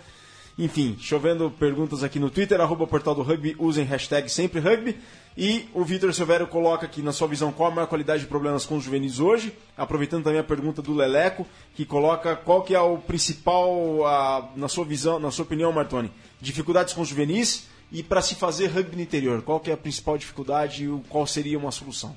Enfim, 0.57 0.95
chovendo 0.99 1.51
perguntas 1.51 2.01
aqui 2.01 2.17
no 2.17 2.29
Twitter, 2.29 2.61
arroba 2.61 2.87
portal 2.87 3.13
do 3.13 3.21
rugby, 3.21 3.55
usem 3.59 3.83
hashtag 3.83 4.29
sempre 4.29 4.61
rugby. 4.61 4.97
E 5.37 5.67
o 5.73 5.83
Vitor 5.83 6.13
Silvério 6.13 6.47
coloca 6.47 6.85
aqui, 6.85 7.01
na 7.01 7.11
sua 7.11 7.27
visão, 7.27 7.51
qual 7.51 7.69
a 7.69 7.75
maior 7.75 7.87
qualidade 7.87 8.21
de 8.21 8.27
problemas 8.29 8.65
com 8.65 8.77
os 8.77 8.83
juvenis 8.85 9.19
hoje, 9.19 9.53
aproveitando 9.75 10.23
também 10.23 10.39
a 10.39 10.43
pergunta 10.43 10.81
do 10.81 10.93
Leleco, 10.93 11.45
que 11.75 11.85
coloca 11.85 12.37
qual 12.37 12.61
que 12.61 12.73
é 12.73 12.79
o 12.79 12.97
principal, 12.97 14.07
a, 14.07 14.49
na 14.55 14.69
sua 14.69 14.85
visão, 14.85 15.19
na 15.19 15.29
sua 15.29 15.43
opinião, 15.43 15.73
Martoni, 15.73 16.09
dificuldades 16.39 16.93
com 16.93 17.01
os 17.01 17.09
juvenis 17.09 17.67
e 17.91 18.01
para 18.01 18.21
se 18.21 18.35
fazer 18.35 18.67
rugby 18.67 18.95
no 18.95 19.01
interior, 19.01 19.41
qual 19.41 19.59
que 19.59 19.69
é 19.69 19.73
a 19.73 19.77
principal 19.77 20.17
dificuldade 20.17 20.85
e 20.85 21.01
qual 21.09 21.27
seria 21.27 21.59
uma 21.59 21.71
solução? 21.71 22.15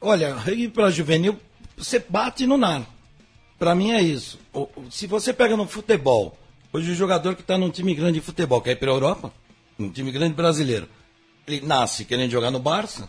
Olha, 0.00 0.34
rugby 0.34 0.68
para 0.68 0.90
juvenil, 0.90 1.36
você 1.76 1.98
bate 1.98 2.46
no 2.46 2.56
nar. 2.56 2.86
Para 3.58 3.74
mim 3.74 3.90
é 3.90 4.00
isso. 4.00 4.38
Se 4.90 5.08
você 5.08 5.32
pega 5.32 5.56
no 5.56 5.66
futebol, 5.66 6.38
hoje 6.72 6.90
o 6.90 6.94
jogador 6.94 7.34
que 7.34 7.42
está 7.42 7.58
num 7.58 7.70
time 7.70 7.94
grande 7.94 8.14
de 8.14 8.20
futebol 8.20 8.60
quer 8.60 8.72
ir 8.72 8.76
para 8.76 8.90
a 8.90 8.94
Europa, 8.94 9.32
um 9.78 9.90
time 9.90 10.10
grande 10.10 10.34
brasileiro, 10.34 10.88
ele 11.46 11.60
nasce 11.66 12.04
querendo 12.04 12.30
jogar 12.30 12.50
no 12.50 12.58
Barça, 12.58 13.08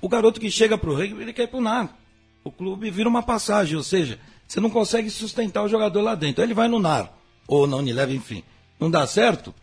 o 0.00 0.08
garoto 0.08 0.40
que 0.40 0.50
chega 0.50 0.76
para 0.76 0.90
o 0.90 0.94
rugby, 0.94 1.22
ele 1.22 1.32
quer 1.32 1.44
ir 1.44 1.48
para 1.48 1.58
o 1.58 1.62
NAR. 1.62 1.96
O 2.42 2.50
clube 2.50 2.90
vira 2.90 3.08
uma 3.08 3.22
passagem, 3.22 3.76
ou 3.76 3.84
seja, 3.84 4.18
você 4.48 4.58
não 4.58 4.68
consegue 4.68 5.08
sustentar 5.10 5.62
o 5.62 5.68
jogador 5.68 6.00
lá 6.00 6.14
dentro. 6.14 6.42
Aí 6.42 6.46
ele 6.46 6.54
vai 6.54 6.66
no 6.66 6.80
NAR, 6.80 7.12
ou 7.46 7.66
na 7.66 7.76
Unilever, 7.76 8.14
enfim. 8.14 8.42
Não 8.80 8.90
dá 8.90 9.06
certo, 9.06 9.54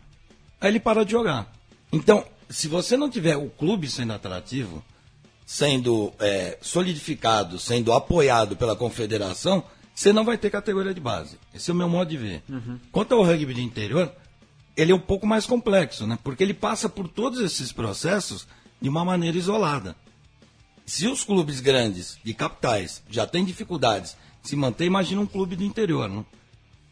aí 0.60 0.70
ele 0.70 0.80
para 0.80 1.04
de 1.04 1.12
jogar. 1.12 1.52
Então, 1.92 2.24
se 2.48 2.68
você 2.68 2.96
não 2.96 3.10
tiver 3.10 3.36
o 3.36 3.50
clube 3.50 3.88
sendo 3.88 4.14
atrativo, 4.14 4.82
sendo 5.44 6.12
é, 6.18 6.56
solidificado, 6.62 7.58
sendo 7.58 7.92
apoiado 7.92 8.56
pela 8.56 8.74
confederação, 8.74 9.62
você 10.00 10.14
não 10.14 10.24
vai 10.24 10.38
ter 10.38 10.48
categoria 10.48 10.94
de 10.94 11.00
base. 11.00 11.38
Esse 11.52 11.70
é 11.70 11.74
o 11.74 11.76
meu 11.76 11.86
modo 11.86 12.08
de 12.08 12.16
ver. 12.16 12.42
Uhum. 12.48 12.80
Quanto 12.90 13.14
ao 13.14 13.22
rugby 13.22 13.52
de 13.52 13.60
interior, 13.60 14.10
ele 14.74 14.92
é 14.92 14.94
um 14.94 15.00
pouco 15.00 15.26
mais 15.26 15.44
complexo, 15.44 16.06
né? 16.06 16.18
Porque 16.24 16.42
ele 16.42 16.54
passa 16.54 16.88
por 16.88 17.06
todos 17.06 17.38
esses 17.38 17.70
processos 17.70 18.48
de 18.80 18.88
uma 18.88 19.04
maneira 19.04 19.36
isolada. 19.36 19.94
Se 20.86 21.06
os 21.06 21.22
clubes 21.22 21.60
grandes 21.60 22.18
de 22.24 22.32
capitais 22.32 23.02
já 23.10 23.26
têm 23.26 23.44
dificuldades 23.44 24.16
de 24.42 24.48
se 24.48 24.56
manter, 24.56 24.86
imagina 24.86 25.20
um 25.20 25.26
clube 25.26 25.54
do 25.54 25.64
interior, 25.64 26.08
né? 26.08 26.24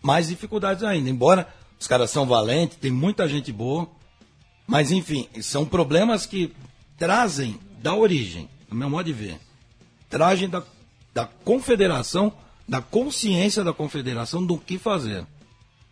Mais 0.03 0.29
dificuldades 0.29 0.85
ainda. 0.85 1.09
Embora 1.09 1.49
os 1.81 1.87
caras 1.87 2.11
são 2.11 2.27
valentes, 2.27 2.77
tem 2.77 2.91
muita 2.91 3.27
gente 3.27 3.51
boa, 3.51 3.89
mas 4.67 4.93
enfim, 4.93 5.27
são 5.41 5.65
problemas 5.65 6.27
que 6.27 6.55
trazem 6.99 7.59
da 7.81 7.95
origem, 7.95 8.51
no 8.69 8.77
meu 8.77 8.91
modo 8.91 9.07
de 9.07 9.15
ver, 9.15 9.41
trazem 10.11 10.47
da, 10.47 10.63
da 11.15 11.25
confederação, 11.25 12.35
da 12.69 12.83
consciência 12.83 13.65
da 13.65 13.73
confederação 13.73 14.45
do 14.45 14.59
que 14.59 14.79
fazer. 14.79 15.27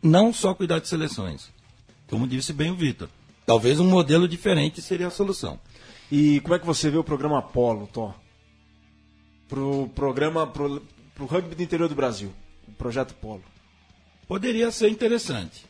Não 0.02 0.32
só 0.32 0.54
cuidar 0.54 0.78
de 0.78 0.88
seleções 0.88 1.56
como 2.08 2.26
disse 2.26 2.52
bem 2.52 2.70
o 2.70 2.76
Vitor. 2.76 3.08
Talvez 3.44 3.78
um 3.78 3.88
modelo 3.88 4.26
diferente 4.26 4.82
seria 4.82 5.08
a 5.08 5.10
solução. 5.10 5.58
E 6.10 6.40
como 6.40 6.54
é 6.54 6.58
que 6.58 6.66
você 6.66 6.90
vê 6.90 6.96
o 6.96 7.04
programa 7.04 7.38
Apolo, 7.38 7.88
Tó? 7.92 8.14
Pro 9.48 9.88
programa, 9.94 10.46
pro, 10.46 10.82
pro 11.14 11.26
rugby 11.26 11.54
do 11.54 11.62
interior 11.62 11.88
do 11.88 11.94
Brasil, 11.94 12.32
o 12.66 12.72
projeto 12.72 13.14
Polo. 13.14 13.44
Poderia 14.26 14.70
ser 14.72 14.88
interessante. 14.88 15.64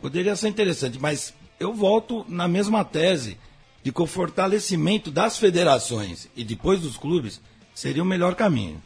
Poderia 0.00 0.36
ser 0.36 0.48
interessante, 0.48 0.98
mas 1.00 1.34
eu 1.58 1.74
volto 1.74 2.24
na 2.28 2.46
mesma 2.46 2.84
tese 2.84 3.36
de 3.82 3.90
que 3.90 4.02
o 4.02 4.06
fortalecimento 4.06 5.10
das 5.10 5.36
federações 5.36 6.28
e 6.36 6.44
depois 6.44 6.80
dos 6.80 6.96
clubes 6.96 7.40
seria 7.74 8.02
o 8.02 8.06
melhor 8.06 8.36
caminho. 8.36 8.80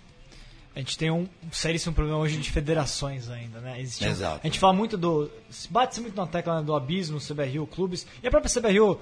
A 0.75 0.79
gente 0.79 0.97
tem 0.97 1.11
um 1.11 1.29
seríssimo 1.51 1.95
problema 1.95 2.19
hoje 2.19 2.39
de 2.39 2.51
federações 2.51 3.29
ainda, 3.29 3.61
né? 3.61 3.79
Existe 3.81 4.07
Exato. 4.07 4.41
a 4.43 4.47
gente 4.47 4.59
fala 4.59 4.73
muito 4.73 4.97
do. 4.97 5.31
Bate-se 5.69 6.01
muito 6.01 6.17
na 6.17 6.27
tecla 6.27 6.61
né, 6.61 6.67
do 6.67 6.75
abismo, 6.75 7.19
CBRU, 7.19 7.67
clubes. 7.67 8.07
E 8.23 8.27
a 8.27 8.31
própria 8.31 8.51
CBRU 8.51 8.99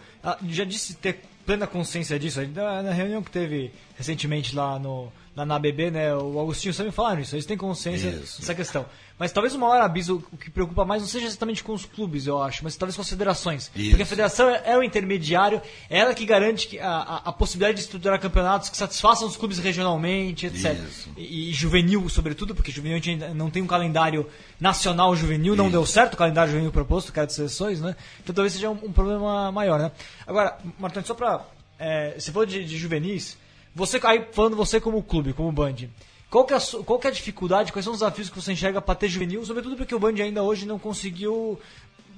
já 0.48 0.64
disse 0.64 0.94
ter 0.94 1.20
plena 1.46 1.66
consciência 1.66 2.18
disso. 2.18 2.40
Na 2.54 2.92
reunião 2.92 3.22
que 3.22 3.30
teve 3.30 3.72
recentemente 3.96 4.54
lá 4.54 4.78
no, 4.78 5.12
lá 5.40 5.46
na 5.46 5.56
ABB, 5.56 5.90
né? 5.90 6.14
O 6.14 6.40
Agostinho 6.40 6.74
sempre 6.74 6.92
falaram 6.92 7.20
isso, 7.20 7.34
eles 7.34 7.46
têm 7.46 7.56
consciência 7.56 8.08
Isso. 8.08 8.40
dessa 8.40 8.54
questão. 8.54 8.86
Mas 9.18 9.32
talvez 9.32 9.54
o 9.54 9.58
maior 9.58 9.82
aviso, 9.82 10.24
o 10.32 10.36
que 10.36 10.50
preocupa 10.50 10.82
mais, 10.82 11.02
não 11.02 11.08
seja 11.08 11.26
exatamente 11.26 11.62
com 11.62 11.74
os 11.74 11.84
clubes, 11.84 12.26
eu 12.26 12.42
acho, 12.42 12.64
mas 12.64 12.74
talvez 12.74 12.96
com 12.96 13.02
as 13.02 13.08
federações. 13.08 13.70
Isso. 13.76 13.90
Porque 13.90 14.02
a 14.02 14.06
federação 14.06 14.48
é 14.48 14.78
o 14.78 14.82
intermediário, 14.82 15.60
é 15.90 15.98
ela 15.98 16.14
que 16.14 16.24
garante 16.24 16.78
a, 16.78 16.88
a, 16.88 17.16
a 17.26 17.32
possibilidade 17.32 17.76
de 17.76 17.82
estruturar 17.82 18.18
campeonatos 18.18 18.70
que 18.70 18.76
satisfaçam 18.76 19.28
os 19.28 19.36
clubes 19.36 19.58
regionalmente, 19.58 20.46
etc. 20.46 20.78
E, 21.18 21.50
e 21.50 21.52
juvenil, 21.52 22.08
sobretudo, 22.08 22.54
porque 22.54 22.70
juvenil 22.70 22.96
a 22.96 23.00
gente 23.00 23.10
ainda 23.10 23.34
não 23.34 23.50
tem 23.50 23.62
um 23.62 23.66
calendário 23.66 24.26
nacional 24.58 25.14
juvenil, 25.14 25.54
não 25.54 25.70
deu 25.70 25.84
certo 25.84 26.14
o 26.14 26.16
calendário 26.16 26.52
juvenil 26.52 26.72
proposto, 26.72 27.12
cara 27.12 27.26
de 27.26 27.34
seleções, 27.34 27.80
né? 27.80 27.96
Então 28.22 28.34
talvez 28.34 28.54
seja 28.54 28.70
um, 28.70 28.78
um 28.84 28.92
problema 28.92 29.52
maior, 29.52 29.78
né? 29.78 29.92
Agora, 30.26 30.56
Martins, 30.78 31.06
só 31.06 31.14
pra. 31.14 31.44
É, 31.78 32.14
você 32.18 32.32
falou 32.32 32.46
de, 32.46 32.64
de 32.64 32.76
juvenis, 32.76 33.36
você 33.74 34.00
aí 34.04 34.26
falando 34.32 34.56
você 34.56 34.80
como 34.80 35.02
clube, 35.02 35.32
como 35.32 35.50
Band. 35.52 35.74
Qual 36.30 36.44
que, 36.44 36.52
é 36.54 36.56
a, 36.56 36.60
qual 36.84 36.98
que 36.98 37.06
é 37.08 37.10
a 37.10 37.12
dificuldade, 37.12 37.72
quais 37.72 37.84
são 37.84 37.92
os 37.92 37.98
desafios 38.00 38.30
que 38.30 38.40
você 38.40 38.52
enxerga 38.52 38.80
para 38.80 38.94
ter 38.94 39.08
juvenil, 39.08 39.44
sobretudo 39.44 39.76
porque 39.76 39.94
o 39.94 39.98
Band 39.98 40.14
ainda 40.22 40.42
hoje 40.42 40.64
não 40.64 40.78
conseguiu 40.78 41.58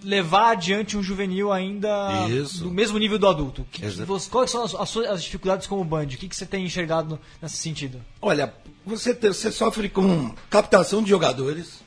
levar 0.05 0.51
adiante 0.51 0.97
um 0.97 1.03
juvenil 1.03 1.53
ainda 1.53 2.27
Isso. 2.29 2.65
do 2.65 2.71
mesmo 2.71 2.99
nível 2.99 3.19
do 3.19 3.27
adulto. 3.29 3.65
Que, 3.71 3.87
você- 3.89 4.29
quais 4.31 4.51
são 4.51 4.65
as, 4.65 4.75
as 4.75 4.89
suas- 4.89 5.07
as 5.09 5.23
dificuldades 5.23 5.67
como 5.67 5.85
Band? 5.85 6.05
O 6.05 6.09
que, 6.09 6.29
que 6.29 6.37
você 6.37 6.45
tem 6.45 6.65
enxergado 6.65 7.19
nesse 7.41 7.57
sentido? 7.57 8.01
Olha, 8.21 8.53
você, 8.85 9.15
te- 9.15 9.29
você 9.29 9.51
sofre 9.53 9.89
com 9.89 10.35
captação 10.51 11.03
de 11.03 11.09
jogadores. 11.09 11.81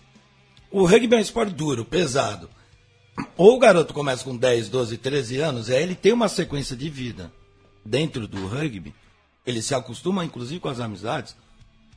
O 0.72 0.86
rugby 0.86 1.14
é 1.14 1.18
um 1.18 1.22
esporte 1.22 1.54
duro, 1.54 1.86
pesado. 1.86 2.50
Ou 3.38 3.56
o 3.56 3.60
garoto 3.60 3.94
começa 3.94 4.24
com 4.24 4.36
10, 4.36 4.68
12, 4.70 4.98
13 4.98 5.38
anos, 5.40 5.70
aí 5.70 5.84
ele 5.84 5.96
tem 5.96 6.12
uma 6.12 6.28
sequência 6.28 6.76
de 6.76 6.90
vida 6.90 7.32
dentro 7.86 8.28
do 8.28 8.48
rugby. 8.48 8.94
Ele 9.46 9.62
se 9.62 9.76
acostuma, 9.76 10.26
inclusive, 10.26 10.60
com 10.60 10.70
as 10.70 10.80
amizades. 10.80 11.36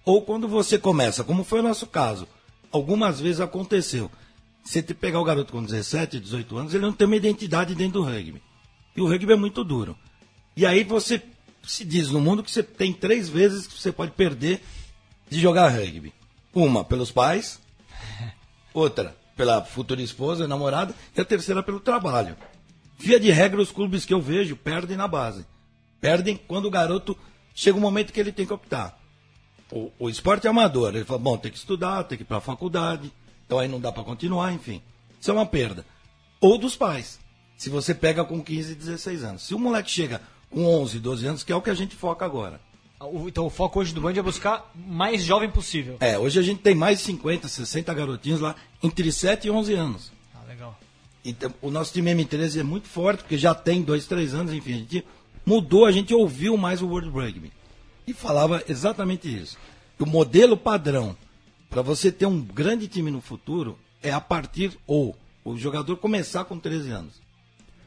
Ou 0.04 0.22
quando 0.22 0.48
você 0.48 0.78
começa, 0.78 1.24
como 1.24 1.44
foi 1.44 1.60
o 1.60 1.62
nosso 1.62 1.86
caso, 1.86 2.26
algumas 2.70 3.20
vezes 3.20 3.40
aconteceu. 3.40 4.10
Você 4.62 4.82
te 4.82 4.94
pegar 4.94 5.20
o 5.20 5.24
garoto 5.24 5.52
com 5.52 5.62
17, 5.62 6.20
18 6.20 6.58
anos, 6.58 6.74
ele 6.74 6.84
não 6.84 6.92
tem 6.92 7.06
uma 7.06 7.16
identidade 7.16 7.74
dentro 7.74 8.00
do 8.00 8.04
rugby. 8.04 8.42
E 8.96 9.00
o 9.00 9.08
rugby 9.08 9.32
é 9.32 9.36
muito 9.36 9.64
duro. 9.64 9.96
E 10.56 10.66
aí 10.66 10.84
você 10.84 11.22
se 11.62 11.84
diz 11.84 12.10
no 12.10 12.20
mundo 12.20 12.42
que 12.42 12.50
você 12.50 12.62
tem 12.62 12.92
três 12.92 13.28
vezes 13.28 13.66
que 13.66 13.80
você 13.80 13.92
pode 13.92 14.12
perder 14.12 14.62
de 15.28 15.40
jogar 15.40 15.68
rugby. 15.68 16.12
Uma 16.54 16.84
pelos 16.84 17.10
pais, 17.10 17.60
outra 18.74 19.16
pela 19.38 19.64
futura 19.64 20.02
esposa, 20.02 20.48
namorada, 20.48 20.92
e 21.16 21.20
a 21.20 21.24
terceira 21.24 21.62
pelo 21.62 21.78
trabalho. 21.78 22.36
Via 22.98 23.20
de 23.20 23.30
regra, 23.30 23.62
os 23.62 23.70
clubes 23.70 24.04
que 24.04 24.12
eu 24.12 24.20
vejo 24.20 24.56
perdem 24.56 24.96
na 24.96 25.06
base. 25.06 25.46
Perdem 26.00 26.36
quando 26.36 26.66
o 26.66 26.70
garoto 26.70 27.16
chega 27.60 27.76
um 27.76 27.80
momento 27.80 28.12
que 28.12 28.20
ele 28.20 28.30
tem 28.32 28.46
que 28.46 28.52
optar. 28.52 28.96
O, 29.72 29.90
o 29.98 30.08
esporte 30.08 30.46
é 30.46 30.50
amador. 30.50 30.94
Ele 30.94 31.04
fala, 31.04 31.18
bom, 31.18 31.36
tem 31.36 31.50
que 31.50 31.58
estudar, 31.58 32.04
tem 32.04 32.16
que 32.16 32.22
ir 32.22 32.26
para 32.26 32.36
a 32.38 32.40
faculdade, 32.40 33.12
então 33.44 33.58
aí 33.58 33.66
não 33.68 33.80
dá 33.80 33.90
para 33.90 34.04
continuar, 34.04 34.52
enfim. 34.52 34.80
Isso 35.20 35.30
é 35.30 35.34
uma 35.34 35.44
perda. 35.46 35.84
Ou 36.40 36.56
dos 36.56 36.76
pais. 36.76 37.18
Se 37.56 37.68
você 37.68 37.92
pega 37.94 38.24
com 38.24 38.40
15, 38.42 38.74
16 38.76 39.24
anos. 39.24 39.42
Se 39.42 39.54
o 39.54 39.58
moleque 39.58 39.90
chega 39.90 40.22
com 40.48 40.64
11, 40.64 41.00
12 41.00 41.26
anos, 41.26 41.42
que 41.42 41.52
é 41.52 41.56
o 41.56 41.60
que 41.60 41.70
a 41.70 41.74
gente 41.74 41.96
foca 41.96 42.24
agora. 42.24 42.60
O- 43.00 43.26
Então 43.28 43.44
o 43.46 43.50
foco 43.50 43.80
hoje 43.80 43.92
do 43.92 44.00
Band 44.00 44.12
é 44.16 44.22
buscar 44.22 44.70
mais 44.76 45.24
jovem 45.24 45.50
possível. 45.50 45.96
É, 45.98 46.16
hoje 46.16 46.38
a 46.38 46.42
gente 46.42 46.60
tem 46.62 46.74
mais 46.76 46.98
de 46.98 47.04
50, 47.06 47.48
60 47.48 47.92
garotinhos 47.92 48.40
lá 48.40 48.54
entre 48.82 49.10
7 49.10 49.48
e 49.48 49.50
11 49.50 49.74
anos. 49.74 50.12
Ah, 50.34 50.44
legal. 50.48 50.78
Então, 51.24 51.52
o 51.60 51.70
nosso 51.70 51.92
time 51.92 52.12
M13 52.14 52.60
é 52.60 52.62
muito 52.62 52.86
forte, 52.88 53.18
porque 53.24 53.36
já 53.36 53.52
tem 53.54 53.82
dois, 53.82 54.06
três 54.06 54.32
anos, 54.32 54.52
enfim, 54.52 54.74
a 54.74 54.76
gente 54.78 55.04
mudou, 55.48 55.86
a 55.86 55.92
gente 55.92 56.14
ouviu 56.14 56.58
mais 56.58 56.82
o 56.82 56.86
World 56.86 57.08
Rugby. 57.08 57.50
E 58.06 58.12
falava 58.12 58.62
exatamente 58.68 59.34
isso. 59.34 59.56
O 59.98 60.04
modelo 60.04 60.56
padrão 60.56 61.16
para 61.70 61.80
você 61.80 62.12
ter 62.12 62.26
um 62.26 62.40
grande 62.40 62.86
time 62.86 63.10
no 63.10 63.20
futuro 63.20 63.78
é 64.02 64.12
a 64.12 64.20
partir, 64.20 64.78
ou 64.86 65.16
o 65.44 65.56
jogador 65.56 65.96
começar 65.96 66.44
com 66.44 66.58
13 66.58 66.90
anos 66.90 67.14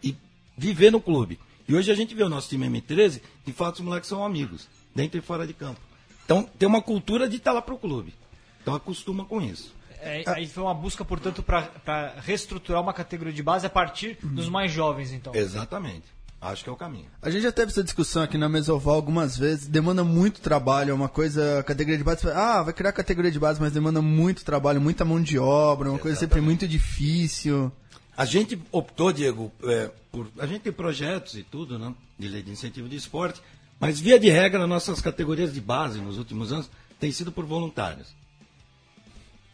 e 0.03 0.15
viver 0.57 0.91
no 0.91 0.99
clube. 0.99 1.39
E 1.67 1.75
hoje 1.75 1.91
a 1.91 1.95
gente 1.95 2.15
vê 2.15 2.23
o 2.23 2.29
nosso 2.29 2.49
time 2.49 2.67
M13, 2.67 3.21
de 3.45 3.53
fato 3.53 3.75
os 3.75 3.81
moleques 3.81 4.09
são 4.09 4.25
amigos, 4.25 4.67
dentro 4.93 5.19
e 5.19 5.21
fora 5.21 5.45
de 5.45 5.53
campo. 5.53 5.79
Então 6.25 6.43
tem 6.57 6.67
uma 6.67 6.81
cultura 6.81 7.29
de 7.29 7.37
estar 7.37 7.51
lá 7.51 7.61
pro 7.61 7.77
clube. 7.77 8.13
Então 8.61 8.73
acostuma 8.73 9.23
com 9.23 9.39
isso. 9.39 9.73
É, 9.99 10.23
aí 10.27 10.47
foi 10.47 10.63
uma 10.63 10.73
busca, 10.73 11.05
portanto, 11.05 11.43
para 11.43 12.15
reestruturar 12.21 12.81
uma 12.81 12.93
categoria 12.93 13.33
de 13.33 13.43
base 13.43 13.67
a 13.67 13.69
partir 13.69 14.17
dos 14.23 14.49
mais 14.49 14.71
jovens, 14.71 15.11
então. 15.11 15.33
Exatamente. 15.35 16.05
Acho 16.41 16.63
que 16.63 16.69
é 16.71 16.73
o 16.73 16.75
caminho. 16.75 17.05
A 17.21 17.29
gente 17.29 17.43
já 17.43 17.51
teve 17.51 17.71
essa 17.71 17.83
discussão 17.83 18.23
aqui 18.23 18.35
na 18.35 18.49
Mesoval 18.49 18.95
algumas 18.95 19.37
vezes. 19.37 19.67
Demanda 19.67 20.03
muito 20.03 20.41
trabalho, 20.41 20.89
é 20.89 20.93
uma 20.93 21.07
coisa. 21.07 21.59
a 21.59 21.63
Categoria 21.63 21.99
de 21.99 22.03
base. 22.03 22.27
Ah, 22.31 22.63
vai 22.63 22.73
criar 22.73 22.91
categoria 22.93 23.29
de 23.29 23.37
base, 23.37 23.61
mas 23.61 23.71
demanda 23.71 24.01
muito 24.01 24.43
trabalho, 24.43 24.81
muita 24.81 25.05
mão 25.05 25.21
de 25.21 25.37
obra, 25.37 25.91
uma 25.91 25.99
coisa 25.99 26.17
sempre 26.17 26.41
muito 26.41 26.67
difícil. 26.67 27.71
A 28.17 28.25
gente 28.25 28.59
optou, 28.71 29.13
Diego, 29.13 29.51
é, 29.63 29.91
por. 30.11 30.27
A 30.39 30.47
gente 30.47 30.61
tem 30.61 30.73
projetos 30.73 31.35
e 31.35 31.43
tudo, 31.43 31.77
né? 31.77 31.93
De 32.17 32.27
lei 32.27 32.41
de 32.41 32.49
incentivo 32.49 32.89
de 32.89 32.95
esporte, 32.95 33.39
mas 33.79 33.99
via 33.99 34.19
de 34.19 34.29
regra, 34.29 34.65
nossas 34.65 34.99
categorias 34.99 35.53
de 35.53 35.61
base 35.61 35.99
nos 35.99 36.17
últimos 36.17 36.51
anos 36.51 36.69
têm 36.99 37.11
sido 37.11 37.31
por 37.31 37.45
voluntários. 37.45 38.15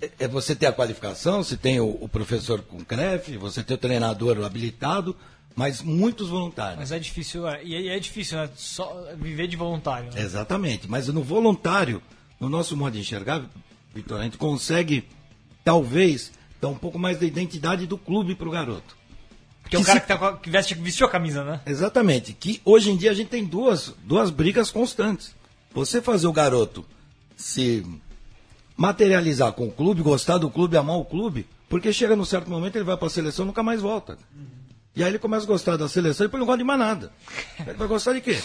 É, 0.01 0.09
é 0.19 0.27
você 0.27 0.55
ter 0.55 0.67
a 0.67 0.71
qualificação, 0.71 1.43
você 1.43 1.57
tem 1.57 1.81
o, 1.81 1.97
o 2.01 2.07
professor 2.07 2.61
com 2.61 2.83
CREF, 2.83 3.35
você 3.37 3.61
tem 3.61 3.75
o 3.75 3.79
treinador 3.79 4.43
habilitado, 4.43 5.15
mas 5.57 5.81
muitos 5.81 6.29
voluntários. 6.29 6.77
Mas 6.77 6.91
é 6.91 6.99
difícil, 6.99 7.47
é, 7.47 7.63
e 7.63 7.89
é, 7.89 7.97
é 7.97 7.99
difícil, 7.99 8.37
né? 8.37 8.47
Só 8.55 9.07
viver 9.17 9.47
de 9.47 9.57
voluntário. 9.57 10.13
né? 10.13 10.21
Exatamente, 10.21 10.87
mas 10.87 11.07
no 11.07 11.23
voluntário, 11.23 11.99
no 12.39 12.47
nosso 12.47 12.77
modo 12.77 12.93
de 12.93 12.99
enxergar, 12.99 13.43
Vitor, 13.93 14.21
a 14.21 14.23
gente 14.23 14.37
consegue, 14.37 15.03
talvez, 15.63 16.31
dar 16.61 16.67
um 16.67 16.75
pouco 16.75 16.99
mais 16.99 17.19
da 17.19 17.25
identidade 17.25 17.87
do 17.87 17.97
clube 17.97 18.35
para 18.35 18.47
o 18.47 18.51
garoto. 18.51 18.95
Porque 19.63 19.75
é 19.75 19.79
o 19.79 19.83
cara 19.83 19.99
que, 19.99 20.07
tá 20.07 20.33
que 20.33 20.49
veste, 20.51 20.75
vestiu 20.75 21.07
a 21.07 21.09
camisa, 21.09 21.43
né? 21.43 21.59
Exatamente. 21.65 22.33
Que 22.33 22.61
hoje 22.63 22.91
em 22.91 22.95
dia 22.95 23.09
a 23.09 23.15
gente 23.15 23.29
tem 23.29 23.43
duas, 23.43 23.93
duas 24.03 24.29
brigas 24.29 24.69
constantes. 24.69 25.35
Você 25.73 26.03
fazer 26.03 26.27
o 26.27 26.31
garoto 26.31 26.85
se 27.35 27.83
materializar 28.77 29.51
com 29.53 29.67
o 29.67 29.71
clube, 29.71 30.03
gostar 30.03 30.37
do 30.37 30.51
clube, 30.51 30.77
amar 30.77 30.97
o 30.97 31.03
clube, 31.03 31.47
porque 31.67 31.91
chega 31.91 32.15
num 32.15 32.23
certo 32.23 32.47
momento 32.47 32.75
ele 32.75 32.85
vai 32.85 32.95
para 32.95 33.07
a 33.07 33.09
seleção 33.09 33.45
e 33.45 33.47
nunca 33.47 33.63
mais 33.63 33.81
volta. 33.81 34.17
E 34.97 35.03
aí 35.03 35.09
ele 35.11 35.19
começa 35.19 35.43
a 35.45 35.47
gostar 35.47 35.77
da 35.77 35.87
seleção 35.87 36.25
e 36.25 36.27
depois 36.27 36.39
não 36.39 36.45
gosta 36.47 36.57
de 36.57 36.63
mais 36.63 36.79
nada. 36.79 37.11
Ele 37.65 37.77
vai 37.77 37.87
gostar 37.87 38.13
de 38.13 38.21
quê? 38.21 38.37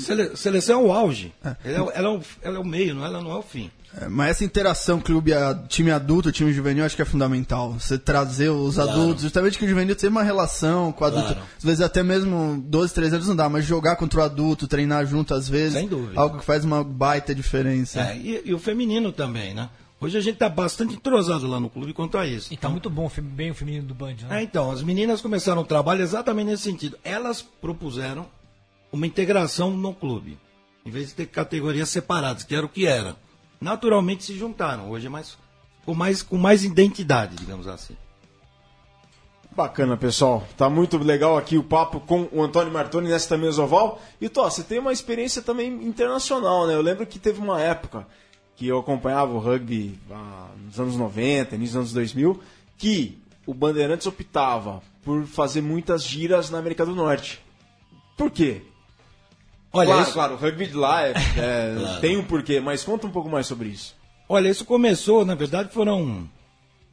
Sele- 0.00 0.36
seleção 0.36 0.80
é 0.80 0.84
o 0.84 0.92
auge. 0.92 1.32
Ela, 1.64 1.76
é, 1.78 1.80
o- 1.80 1.90
ela 1.92 2.08
é 2.08 2.10
o, 2.10 2.20
ela 2.42 2.56
é 2.56 2.58
o 2.60 2.64
meio, 2.64 2.94
não, 2.94 3.04
ela 3.06 3.22
não 3.22 3.30
é 3.30 3.36
o 3.36 3.42
fim. 3.42 3.70
É, 4.00 4.08
mas 4.08 4.30
essa 4.32 4.44
interação 4.44 5.00
clube, 5.00 5.32
a- 5.32 5.54
time 5.68 5.92
adulto, 5.92 6.32
time 6.32 6.52
juvenil, 6.52 6.84
acho 6.84 6.96
que 6.96 7.02
é 7.02 7.04
fundamental. 7.04 7.74
Você 7.74 7.96
trazer 7.96 8.48
os 8.50 8.74
Claro. 8.74 8.90
adultos, 8.90 9.22
justamente 9.22 9.56
que 9.56 9.64
o 9.64 9.68
juvenil 9.68 9.94
tem 9.94 10.10
uma 10.10 10.24
relação 10.24 10.90
com 10.90 11.04
o 11.04 11.06
adulto. 11.06 11.28
Claro. 11.34 11.46
Às 11.56 11.64
vezes 11.64 11.80
até 11.80 12.02
mesmo 12.02 12.60
12, 12.66 12.92
13 12.92 13.14
anos 13.14 13.28
não 13.28 13.36
dá, 13.36 13.48
mas 13.48 13.64
jogar 13.64 13.94
contra 13.94 14.20
o 14.20 14.22
adulto, 14.24 14.66
treinar 14.66 15.06
junto 15.06 15.32
às 15.32 15.48
vezes, 15.48 15.78
algo 16.16 16.38
que 16.40 16.44
faz 16.44 16.64
uma 16.64 16.82
baita 16.82 17.32
diferença. 17.32 18.00
É, 18.00 18.16
e, 18.16 18.42
e 18.44 18.52
o 18.52 18.58
feminino 18.58 19.12
também, 19.12 19.54
né? 19.54 19.70
Hoje 19.98 20.18
a 20.18 20.20
gente 20.20 20.34
está 20.34 20.48
bastante 20.48 20.94
entrosado 20.94 21.46
lá 21.46 21.58
no 21.58 21.70
clube 21.70 21.94
quanto 21.94 22.18
a 22.18 22.26
isso. 22.26 22.52
E 22.52 22.56
tá 22.56 22.68
muito 22.68 22.90
bom, 22.90 23.10
bem 23.18 23.50
o 23.50 23.54
feminino 23.54 23.86
do 23.86 23.94
Band, 23.94 24.16
né? 24.28 24.40
É, 24.40 24.42
então, 24.42 24.70
as 24.70 24.82
meninas 24.82 25.22
começaram 25.22 25.62
o 25.62 25.64
trabalho 25.64 26.02
exatamente 26.02 26.48
nesse 26.48 26.64
sentido. 26.64 26.98
Elas 27.02 27.40
propuseram 27.40 28.26
uma 28.92 29.06
integração 29.06 29.70
no 29.70 29.94
clube, 29.94 30.38
em 30.84 30.90
vez 30.90 31.08
de 31.08 31.14
ter 31.14 31.26
categorias 31.26 31.88
separadas, 31.88 32.44
que 32.44 32.54
era 32.54 32.66
o 32.66 32.68
que 32.68 32.86
era. 32.86 33.16
Naturalmente 33.58 34.24
se 34.24 34.36
juntaram. 34.36 34.90
Hoje 34.90 35.06
é 35.06 35.10
mais 35.10 35.38
com 35.86 35.94
mais, 35.94 36.20
com 36.20 36.36
mais 36.36 36.64
identidade, 36.64 37.36
digamos 37.36 37.66
assim. 37.66 37.96
Bacana, 39.52 39.96
pessoal. 39.96 40.46
Tá 40.58 40.68
muito 40.68 40.98
legal 40.98 41.38
aqui 41.38 41.56
o 41.56 41.62
papo 41.62 42.00
com 42.00 42.28
o 42.30 42.42
Antônio 42.42 42.70
Martoni 42.70 43.08
nesta 43.08 43.38
mesa 43.38 43.62
oval. 43.62 44.02
E, 44.20 44.28
Tó, 44.28 44.50
você 44.50 44.62
tem 44.62 44.78
uma 44.78 44.92
experiência 44.92 45.40
também 45.40 45.68
internacional, 45.68 46.66
né? 46.66 46.74
Eu 46.74 46.82
lembro 46.82 47.06
que 47.06 47.18
teve 47.18 47.40
uma 47.40 47.58
época 47.58 48.06
que 48.56 48.66
eu 48.66 48.78
acompanhava 48.78 49.32
o 49.32 49.38
rugby 49.38 49.98
ah, 50.10 50.48
nos 50.64 50.78
anos 50.80 50.96
90, 50.96 51.54
início 51.54 51.74
dos 51.74 51.80
anos 51.80 51.92
2000, 51.92 52.40
que 52.78 53.18
o 53.46 53.52
Bandeirantes 53.54 54.06
optava 54.06 54.82
por 55.04 55.24
fazer 55.26 55.60
muitas 55.60 56.04
giras 56.04 56.50
na 56.50 56.58
América 56.58 56.84
do 56.84 56.94
Norte. 56.94 57.40
Por 58.16 58.30
quê? 58.30 58.62
Olha, 59.72 59.88
claro, 59.88 60.02
isso, 60.02 60.12
claro, 60.12 60.34
o 60.34 60.36
rugby 60.38 60.66
de 60.66 60.74
lá 60.74 61.02
é- 61.06 61.12
é- 61.36 61.76
Claro. 61.78 62.00
tem 62.00 62.16
um 62.16 62.24
porquê, 62.24 62.60
mas 62.60 62.82
conta 62.82 63.06
um 63.06 63.10
pouco 63.10 63.28
mais 63.28 63.46
sobre 63.46 63.68
isso. 63.68 63.94
olha, 64.28 64.48
isso 64.48 64.64
começou, 64.64 65.24
na 65.24 65.34
verdade, 65.34 65.70
foram 65.72 66.26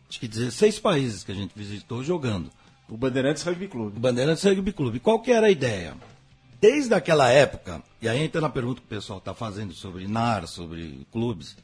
acho 0.10 0.20
que 0.20 0.28
16 0.28 0.80
países 0.80 1.24
que 1.24 1.32
a 1.32 1.36
gente 1.36 1.54
visitou 1.56 2.04
jogando. 2.04 2.52
O 2.90 2.98
Bandeirantes 2.98 3.42
Rugby 3.44 3.66
O 3.66 3.70
Clube. 3.70 4.00
Bandeirantes 4.00 4.44
Rugby 4.44 4.74
Clube. 4.74 5.00
Qual 5.00 5.20
que 5.22 5.32
era 5.32 5.48
a 5.48 5.50
ideia? 5.50 5.96
Desde 6.60 6.94
aquela 6.94 7.30
época, 7.30 7.82
e 8.04 8.10
aí 8.10 8.22
entra 8.22 8.42
na 8.42 8.50
pergunta 8.50 8.82
que 8.82 8.86
o 8.86 8.90
pessoal 8.90 9.20
está 9.20 9.34
fazendo 9.34 9.74
sobre 9.74 10.06
NAR, 10.10 10.46
sobre 10.46 11.08
clubes, 11.10 11.56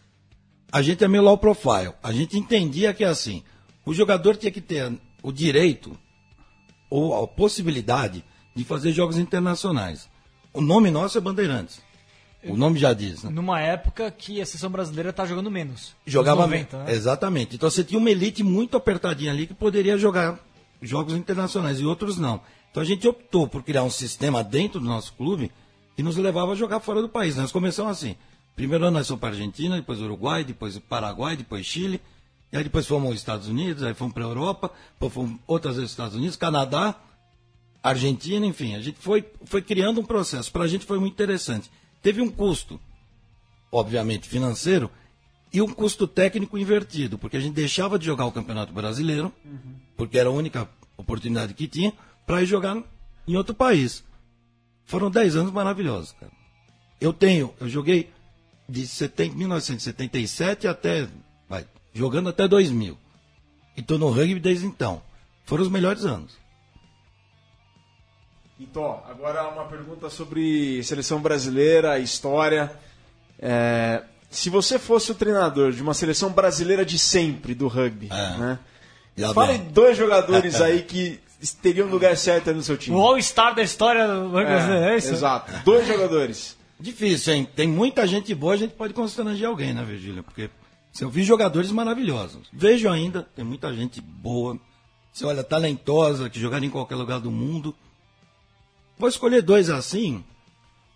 a 0.71 0.81
gente 0.81 1.03
é 1.03 1.07
meio 1.07 1.21
low 1.21 1.37
profile. 1.37 1.91
A 2.01 2.13
gente 2.13 2.37
entendia 2.37 2.93
que 2.93 3.03
assim, 3.03 3.43
o 3.85 3.93
jogador 3.93 4.37
tinha 4.37 4.49
que 4.49 4.61
ter 4.61 4.89
o 5.21 5.33
direito 5.33 5.99
ou 6.89 7.21
a 7.21 7.27
possibilidade 7.27 8.23
de 8.55 8.63
fazer 8.63 8.93
jogos 8.93 9.17
internacionais. 9.17 10.09
O 10.53 10.61
nome 10.61 10.89
nosso 10.89 11.17
é 11.17 11.21
Bandeirantes. 11.21 11.81
O 12.45 12.55
nome 12.55 12.79
já 12.79 12.93
diz, 12.93 13.23
né? 13.23 13.31
Numa 13.31 13.59
época 13.59 14.09
que 14.09 14.41
a 14.41 14.45
seleção 14.45 14.71
brasileira 14.71 15.11
tá 15.11 15.25
jogando 15.25 15.51
menos. 15.51 15.93
Jogava 16.05 16.43
Nos 16.43 16.51
90, 16.51 16.83
né? 16.85 16.93
Exatamente. 16.93 17.57
Então 17.57 17.69
você 17.69 17.83
tinha 17.83 17.99
uma 17.99 18.09
elite 18.09 18.43
muito 18.43 18.77
apertadinha 18.77 19.33
ali 19.33 19.45
que 19.45 19.53
poderia 19.53 19.97
jogar 19.97 20.39
jogos 20.81 21.15
internacionais 21.15 21.81
e 21.81 21.85
outros 21.85 22.17
não. 22.17 22.39
Então 22.71 22.81
a 22.81 22.85
gente 22.85 23.05
optou 23.05 23.45
por 23.45 23.61
criar 23.61 23.83
um 23.83 23.89
sistema 23.89 24.41
dentro 24.41 24.79
do 24.79 24.85
nosso 24.85 25.11
clube 25.15 25.51
que 25.99 26.03
nos 26.03 26.15
levava 26.15 26.53
a 26.53 26.55
jogar 26.55 26.79
fora 26.79 27.01
do 27.01 27.09
país. 27.09 27.35
Nós 27.35 27.51
começamos 27.51 27.91
assim. 27.91 28.15
Primeiro 28.55 28.85
ano 28.85 28.99
nós 28.99 29.07
fomos 29.09 29.19
para 29.19 29.31
Argentina, 29.31 29.75
depois 29.75 29.99
Uruguai, 29.99 30.45
depois 30.45 30.79
Paraguai, 30.79 31.35
depois 31.35 31.65
Chile. 31.65 31.99
E 32.53 32.55
aí 32.55 32.63
depois 32.63 32.87
fomos 32.87 33.09
aos 33.09 33.17
Estados 33.17 33.49
Unidos, 33.49 33.83
aí 33.83 33.93
fomos 33.93 34.13
para 34.13 34.23
a 34.23 34.27
Europa, 34.27 34.71
depois 34.93 35.11
fomos 35.11 35.37
outras 35.45 35.75
vezes 35.75 35.91
Estados 35.91 36.15
Unidos, 36.15 36.37
Canadá, 36.37 36.95
Argentina, 37.83 38.45
enfim. 38.45 38.75
A 38.75 38.81
gente 38.81 38.97
foi, 38.97 39.25
foi 39.43 39.61
criando 39.61 39.99
um 39.99 40.05
processo. 40.05 40.49
Para 40.53 40.63
a 40.63 40.67
gente 40.69 40.85
foi 40.85 40.97
muito 40.99 41.11
interessante. 41.11 41.69
Teve 42.01 42.21
um 42.21 42.29
custo, 42.29 42.79
obviamente 43.69 44.25
financeiro, 44.25 44.89
e 45.51 45.61
um 45.61 45.67
custo 45.67 46.07
técnico 46.07 46.57
invertido, 46.57 47.17
porque 47.17 47.35
a 47.35 47.41
gente 47.41 47.55
deixava 47.55 47.99
de 47.99 48.05
jogar 48.05 48.25
o 48.25 48.31
Campeonato 48.31 48.71
Brasileiro, 48.71 49.33
porque 49.97 50.17
era 50.17 50.29
a 50.29 50.31
única 50.31 50.65
oportunidade 50.95 51.53
que 51.53 51.67
tinha, 51.67 51.91
para 52.25 52.41
ir 52.41 52.45
jogar 52.45 52.81
em 53.27 53.35
outro 53.35 53.53
país. 53.53 54.07
Foram 54.89 55.11
10 55.11 55.35
anos 55.35 55.51
maravilhosos, 55.53 56.13
cara. 56.19 56.31
Eu 56.99 57.13
tenho, 57.13 57.53
eu 57.61 57.69
joguei 57.69 58.09
de 58.67 58.87
70, 58.87 59.35
1977 59.35 60.67
até, 60.67 61.07
vai, 61.47 61.63
jogando 61.93 62.29
até 62.29 62.47
2000. 62.47 62.97
E 63.77 63.83
tô 63.83 63.99
no 63.99 64.09
rugby 64.09 64.39
desde 64.39 64.65
então. 64.65 64.99
Foram 65.45 65.61
os 65.61 65.69
melhores 65.69 66.05
anos. 66.05 66.35
Então, 68.59 69.03
agora 69.07 69.47
uma 69.49 69.65
pergunta 69.65 70.09
sobre 70.09 70.81
seleção 70.83 71.21
brasileira, 71.21 71.99
história. 71.99 72.71
É, 73.37 74.03
se 74.31 74.49
você 74.49 74.79
fosse 74.79 75.11
o 75.11 75.15
treinador 75.15 75.71
de 75.71 75.83
uma 75.83 75.93
seleção 75.93 76.31
brasileira 76.31 76.83
de 76.83 76.97
sempre 76.97 77.53
do 77.53 77.67
rugby, 77.67 78.07
É. 78.11 78.37
né? 78.37 78.59
Já 79.15 79.35
Fale 79.35 79.59
dois 79.59 79.95
jogadores 79.95 80.59
aí 80.61 80.81
que 80.81 81.19
teriam 81.61 81.87
lugar 81.87 82.17
certo 82.17 82.49
aí 82.49 82.55
no 82.55 82.61
seu 82.61 82.77
time. 82.77 82.95
O 82.95 82.99
All-Star 82.99 83.55
da 83.55 83.63
história 83.63 84.07
do 84.07 84.29
rugby 84.29 84.45
brasileiro, 84.45 84.85
é 84.85 84.97
isso? 84.97 85.13
Exato. 85.13 85.51
Dois 85.63 85.87
jogadores. 85.87 86.57
Difícil, 86.79 87.33
hein? 87.33 87.47
Tem 87.55 87.67
muita 87.67 88.05
gente 88.07 88.33
boa, 88.33 88.53
a 88.53 88.57
gente 88.57 88.73
pode 88.73 88.93
constranger 88.93 89.47
alguém, 89.47 89.73
né, 89.73 89.83
Virgílio? 89.83 90.23
Porque 90.23 90.49
se 90.91 91.03
eu 91.03 91.09
vi 91.09 91.23
jogadores 91.23 91.71
maravilhosos. 91.71 92.47
Vejo 92.51 92.89
ainda, 92.89 93.23
tem 93.35 93.43
muita 93.45 93.73
gente 93.73 94.01
boa. 94.01 94.59
Você 95.11 95.25
olha, 95.25 95.43
talentosa, 95.43 96.29
que 96.29 96.39
jogaria 96.39 96.67
em 96.67 96.71
qualquer 96.71 96.95
lugar 96.95 97.19
do 97.19 97.31
mundo. 97.31 97.75
Vou 98.97 99.09
escolher 99.09 99.41
dois 99.41 99.69
assim. 99.69 100.23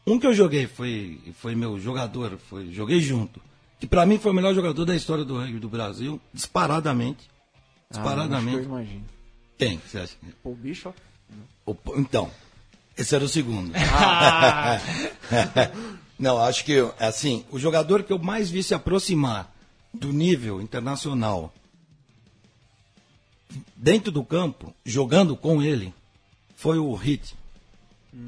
Um 0.05 0.19
que 0.19 0.27
eu 0.27 0.33
joguei 0.33 0.67
foi, 0.67 1.21
foi 1.39 1.55
meu 1.55 1.79
jogador, 1.79 2.37
foi, 2.49 2.69
joguei 2.71 2.99
junto. 2.99 3.41
Que 3.79 3.87
pra 3.87 4.05
mim 4.05 4.17
foi 4.17 4.31
o 4.31 4.35
melhor 4.35 4.53
jogador 4.53 4.85
da 4.85 4.95
história 4.95 5.23
do 5.23 5.37
rugby 5.37 5.59
do 5.59 5.69
Brasil, 5.69 6.19
disparadamente. 6.33 7.29
Disparadamente. 7.89 8.57
Ah, 8.57 8.59
acho 8.59 8.67
que 8.67 8.73
eu 8.73 8.77
imagino. 8.77 9.05
Quem 9.69 9.77
que 9.79 9.89
você 9.89 9.97
acha? 9.99 10.13
O 10.43 10.53
bicho, 10.55 10.93
O- 11.65 11.75
Então, 11.97 12.29
esse 12.97 13.15
era 13.15 13.23
o 13.23 13.29
segundo. 13.29 13.71
Não, 16.19 16.37
acho 16.37 16.63
que, 16.63 16.77
assim, 16.99 17.43
o 17.51 17.59
jogador 17.59 18.03
que 18.03 18.13
eu 18.13 18.19
mais 18.19 18.49
vi 18.49 18.63
se 18.63 18.73
aproximar 18.73 19.53
do 19.93 20.13
nível 20.13 20.61
internacional 20.61 21.53
dentro 23.75 24.11
do 24.11 24.23
campo, 24.23 24.73
jogando 24.85 25.35
com 25.35 25.61
ele, 25.61 25.93
foi 26.55 26.77
o 26.77 26.93
Hit. 26.93 27.35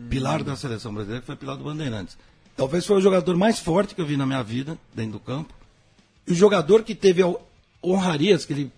Pilar 0.10 0.44
da 0.44 0.56
seleção 0.56 0.92
brasileira, 0.94 1.22
que 1.22 1.28
foi 1.28 1.36
pilar 1.36 1.56
do 1.58 1.64
Bandeirantes. 1.64 2.18
Talvez 2.58 2.86
foi 2.86 2.98
o 2.98 3.02
jogador 3.02 3.38
mais 3.38 3.60
forte 3.60 3.94
que 3.94 4.02
eu 4.02 4.06
vi 4.06 4.18
na 4.18 4.26
minha 4.26 4.42
vida, 4.42 4.78
dentro 4.96 5.14
do 5.14 5.20
campo. 5.20 5.54
E 6.28 6.32
o 6.32 6.36
jogador 6.36 6.84
que 6.84 6.96
teve 6.96 7.22
honrarias 7.84 8.46
que 8.46 8.54
ele, 8.54 8.72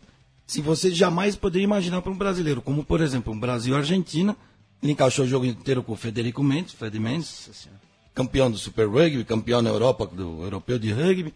se 0.48 0.62
você 0.62 0.90
jamais 0.92 1.36
poderia 1.36 1.66
imaginar 1.66 2.02
para 2.02 2.12
um 2.12 2.18
brasileiro, 2.18 2.62
como 2.62 2.84
por 2.84 3.02
exemplo, 3.02 3.34
um 3.34 3.40
Brasil 3.40 3.76
e 3.76 3.78
Argentina, 3.78 4.36
ele 4.82 4.94
encaixou 4.94 5.26
o 5.26 5.28
jogo 5.28 5.46
inteiro 5.46 5.84
com 5.84 5.92
o 5.92 5.98
Federico 5.98 6.42
Mendes, 6.42 6.74
Fred 6.74 6.98
Mendes, 6.98 7.68
campeão 8.16 8.50
do 8.50 8.58
Super 8.58 8.88
Rugby, 8.88 9.26
campeão 9.26 9.62
na 9.62 9.70
Europa 9.70 10.08
do 10.08 10.42
Europeu 10.42 10.80
de 10.80 10.92
Rugby, 10.92 11.34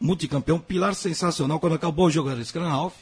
multicampeão, 0.00 0.58
pilar 0.58 0.94
sensacional. 0.94 1.60
Quando 1.60 1.74
acabou 1.74 2.06
o 2.06 2.10
jogo 2.10 2.30
era 2.30 2.42
Scrum 2.42 2.64
Half, 2.64 2.94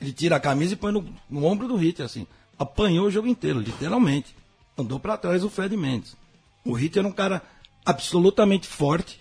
ele 0.00 0.12
tira 0.12 0.36
a 0.36 0.40
camisa 0.40 0.74
e 0.74 0.76
põe 0.76 0.92
no, 0.92 1.04
no 1.28 1.44
ombro 1.44 1.66
do 1.66 1.76
Hit, 1.76 2.00
assim. 2.00 2.26
Apanhou 2.56 3.06
o 3.06 3.10
jogo 3.10 3.26
inteiro, 3.26 3.58
literalmente. 3.58 4.36
Andou 4.78 5.00
para 5.00 5.16
trás 5.16 5.42
o 5.42 5.50
Fred 5.50 5.76
Mendes. 5.76 6.16
O 6.64 6.74
Hit 6.74 6.96
era 6.96 7.08
um 7.08 7.12
cara 7.12 7.42
absolutamente 7.84 8.68
forte, 8.68 9.20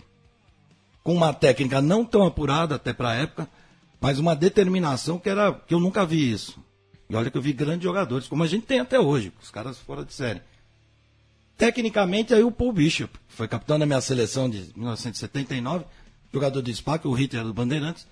com 1.04 1.16
uma 1.16 1.34
técnica 1.34 1.82
não 1.82 2.06
tão 2.06 2.24
apurada 2.24 2.76
até 2.76 2.94
para 2.94 3.10
a 3.10 3.16
época, 3.16 3.50
mas 4.02 4.18
uma 4.18 4.36
determinação 4.36 5.20
que 5.20 5.30
era 5.30 5.54
que 5.54 5.74
eu 5.74 5.80
nunca 5.80 6.06
vi 6.06 6.32
isso. 6.32 6.60
E 7.08 7.16
olha 7.16 7.30
que 7.30 7.38
eu 7.38 7.42
vi 7.42 7.54
grandes 7.54 7.84
jogadores, 7.84 8.28
como 8.28 8.44
a 8.44 8.48
gente 8.48 8.66
tem 8.66 8.80
até 8.80 9.00
hoje, 9.00 9.32
os 9.42 9.52
caras 9.52 9.78
fora 9.78 10.04
de 10.04 10.14
série. 10.14 10.42
Tecnicamente, 11.58 12.34
aí 12.34 12.44
o 12.44 12.52
Paul 12.52 12.74
Bishop, 12.74 13.16
que 13.28 13.36
foi 13.36 13.48
capitão 13.48 13.78
da 13.78 13.86
minha 13.86 14.02
seleção 14.02 14.50
de 14.50 14.72
1979, 14.76 15.86
jogador 16.34 16.62
de 16.62 16.74
SPAC, 16.74 17.08
o 17.08 17.14
Ritter 17.14 17.44
do 17.44 17.54
Bandeirantes. 17.54 18.08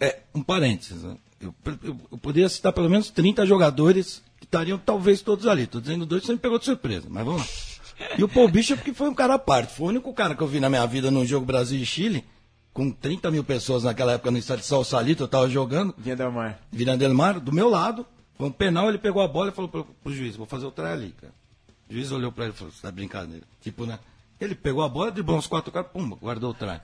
É, 0.00 0.20
um 0.34 0.42
parênteses, 0.42 1.02
né? 1.02 1.16
eu, 1.40 1.54
eu, 1.82 1.96
eu 2.12 2.18
poderia 2.18 2.48
citar 2.48 2.72
pelo 2.72 2.88
menos 2.88 3.10
30 3.10 3.44
jogadores 3.44 4.22
que 4.38 4.44
estariam 4.44 4.78
talvez 4.78 5.20
todos 5.20 5.46
ali. 5.46 5.64
Estou 5.64 5.80
dizendo 5.80 6.06
dois, 6.06 6.24
você 6.24 6.32
me 6.32 6.38
pegou 6.38 6.58
de 6.58 6.64
surpresa, 6.64 7.06
mas 7.10 7.24
vamos 7.24 7.42
lá. 7.42 7.48
E 8.16 8.22
o 8.24 8.28
Paul 8.28 8.48
Bishop, 8.48 8.82
que 8.82 8.94
foi 8.94 9.08
um 9.08 9.14
cara 9.14 9.34
à 9.34 9.38
parte. 9.38 9.74
Foi 9.74 9.86
o 9.86 9.88
único 9.90 10.12
cara 10.14 10.34
que 10.34 10.42
eu 10.42 10.46
vi 10.46 10.60
na 10.60 10.70
minha 10.70 10.86
vida 10.86 11.10
num 11.10 11.26
jogo 11.26 11.44
Brasil 11.44 11.80
e 11.80 11.84
Chile, 11.84 12.24
com 12.78 12.92
30 12.92 13.28
mil 13.32 13.42
pessoas 13.42 13.82
naquela 13.82 14.12
época 14.12 14.30
no 14.30 14.38
estádio 14.38 14.62
de 14.62 14.68
Salsalito, 14.68 15.24
eu 15.24 15.26
estava 15.26 15.48
jogando. 15.48 15.92
Vinha 15.98 16.14
Del 16.14 16.30
Mar. 16.30 16.60
Vila 16.70 16.96
Del 16.96 17.12
Mar, 17.12 17.40
do 17.40 17.52
meu 17.52 17.68
lado, 17.68 18.06
foi 18.36 18.46
um 18.46 18.52
penal, 18.52 18.88
ele 18.88 18.98
pegou 18.98 19.20
a 19.20 19.26
bola 19.26 19.48
e 19.48 19.52
falou 19.52 19.68
pro, 19.68 19.84
pro 19.84 20.14
juiz, 20.14 20.36
vou 20.36 20.46
fazer 20.46 20.64
o 20.64 20.70
try 20.70 20.84
ali, 20.84 21.12
cara. 21.20 21.34
O 21.90 21.92
juiz 21.92 22.12
olhou 22.12 22.30
pra 22.30 22.44
ele 22.44 22.54
e 22.54 22.56
falou, 22.56 22.72
você 22.72 22.80
tá 22.80 22.92
brincadeira. 22.92 23.44
Tipo, 23.60 23.84
né? 23.84 23.98
Ele 24.40 24.54
pegou 24.54 24.84
a 24.84 24.88
bola, 24.88 25.10
driblou 25.10 25.36
uns 25.36 25.48
quatro 25.48 25.72
caras, 25.72 25.90
pum, 25.90 26.08
guardou 26.10 26.52
o 26.52 26.54
try. 26.54 26.80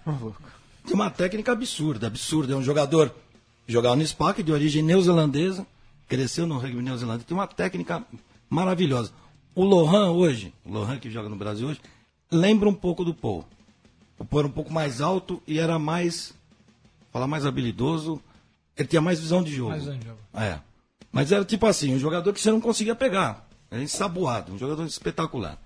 Tem 0.85 0.95
uma 0.95 1.13
técnica 1.13 1.53
absurda, 1.53 2.09
absurda. 2.09 2.55
É 2.55 2.57
um 2.57 2.63
jogador, 2.63 3.15
jogava 3.65 3.95
no 3.95 4.05
SPAC, 4.05 4.43
de 4.43 4.51
origem 4.51 4.83
neozelandesa, 4.83 5.65
cresceu 6.09 6.45
no 6.45 6.59
rugby 6.59 6.83
neozelandês, 6.83 7.25
tem 7.25 7.37
uma 7.37 7.47
técnica 7.47 8.05
maravilhosa. 8.51 9.13
O 9.55 9.63
Lohan 9.63 10.11
hoje, 10.11 10.53
o 10.65 10.73
Lohan 10.73 10.99
que 10.99 11.09
joga 11.09 11.29
no 11.29 11.37
Brasil 11.37 11.69
hoje, 11.69 11.81
lembra 12.33 12.69
um 12.69 12.75
pouco 12.75 13.05
do 13.05 13.15
Paul. 13.15 13.45
O 14.19 14.39
era 14.39 14.47
um 14.47 14.51
pouco 14.51 14.73
mais 14.73 15.01
alto 15.01 15.43
e 15.47 15.59
era 15.59 15.79
mais, 15.79 16.33
falar 17.13 17.27
mais 17.27 17.45
habilidoso, 17.45 18.21
ele 18.77 18.89
tinha 18.89 19.03
mais 19.03 19.21
visão 19.21 19.43
de 19.43 19.55
jogo. 19.55 19.71
Mais 19.71 19.83
visão 19.85 19.99
de 19.99 20.07
jogo. 20.07 20.19
É. 20.35 20.59
Mas 21.13 21.31
era 21.33 21.45
tipo 21.45 21.67
assim, 21.67 21.95
um 21.95 21.99
jogador 21.99 22.33
que 22.33 22.41
você 22.41 22.51
não 22.51 22.61
conseguia 22.61 22.95
pegar. 22.95 23.47
Era 23.71 23.83
ensaboado, 23.83 24.53
um 24.53 24.59
jogador 24.59 24.85
espetacular. 24.85 25.59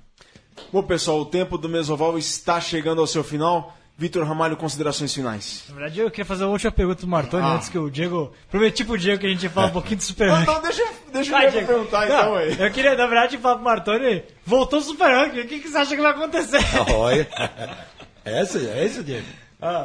Bom, 0.73 0.83
pessoal, 0.83 1.21
o 1.21 1.27
tempo 1.27 1.57
do 1.57 1.69
Mesoval 1.69 2.19
está 2.19 2.61
chegando 2.61 3.01
ao 3.01 3.07
seu 3.07 3.23
final. 3.23 3.75
Vitor 4.01 4.25
Ramalho, 4.25 4.57
considerações 4.57 5.13
finais. 5.13 5.65
Na 5.69 5.75
verdade, 5.75 5.99
eu 5.99 6.09
queria 6.09 6.25
fazer 6.25 6.45
uma 6.45 6.53
última 6.53 6.71
pergunta 6.71 7.01
do 7.01 7.09
Martoni 7.09 7.43
Ah. 7.45 7.55
antes 7.55 7.69
que 7.69 7.77
o 7.77 7.91
Diego. 7.91 8.33
Prometi 8.49 8.85
pro 8.85 8.97
Diego 8.97 9.21
que 9.21 9.27
a 9.27 9.31
gente 9.31 9.43
ia 9.43 9.51
falar 9.51 9.67
um 9.67 9.73
pouquinho 9.73 9.97
do 9.97 10.05
Super 10.05 10.27
Então, 10.29 10.37
Rank. 10.37 10.49
então 10.49 10.63
deixa, 10.63 10.83
deixa 11.13 11.31
Vai, 11.33 11.47
eu 11.47 11.51
Diego 11.51 11.67
perguntar 11.67 12.07
Não, 12.09 12.17
então 12.21 12.35
aí. 12.37 12.61
Eu 12.61 12.71
queria, 12.71 12.95
na 12.95 13.07
verdade, 13.09 13.39
falar 13.39 13.57
pro 13.57 13.65
Martoni, 13.65 14.23
voltou 14.47 14.79
o 14.79 14.83
Super 14.83 15.09
Rank, 15.11 15.33
o 15.33 15.49
que, 15.49 15.59
que 15.59 15.69
você 15.69 15.79
acha 15.79 15.97
que 15.97 16.03
vai 16.03 16.13
acontecer? 16.13 16.61
Olha. 16.95 17.29
Essa, 18.31 18.59
é 18.59 18.87
isso, 18.87 19.03
Diego? 19.05 19.27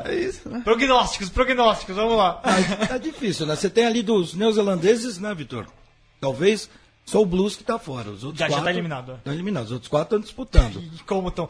É 0.06 0.14
isso, 0.16 0.48
né? 0.50 0.62
Prognósticos, 0.64 1.30
prognósticos, 1.30 1.96
vamos 1.96 2.16
lá. 2.16 2.34
Tá 2.88 2.98
difícil, 2.98 3.46
né? 3.46 3.56
Você 3.56 3.70
tem 3.70 3.86
ali 3.86 4.04
dos 4.04 4.34
neozelandeses, 4.36 5.18
né, 5.18 5.34
Vitor? 5.34 5.66
Talvez 6.22 6.70
só 7.06 7.22
o 7.22 7.26
Blues 7.26 7.56
que 7.56 7.64
tá 7.64 7.78
fora. 7.80 8.10
Os 8.12 8.24
outros 8.24 8.40
Já- 8.40 8.46
já 8.46 8.52
quatro 8.54 8.66
tá 8.66 8.72
eliminado. 8.72 9.14
Estão 9.16 9.34
eliminados. 9.34 9.70
Os 9.70 9.74
outros 9.74 9.90
quatro 9.90 10.06
estão 10.16 10.20
disputando. 10.20 10.80
E 10.94 11.04
como 11.04 11.28
estão. 11.30 11.50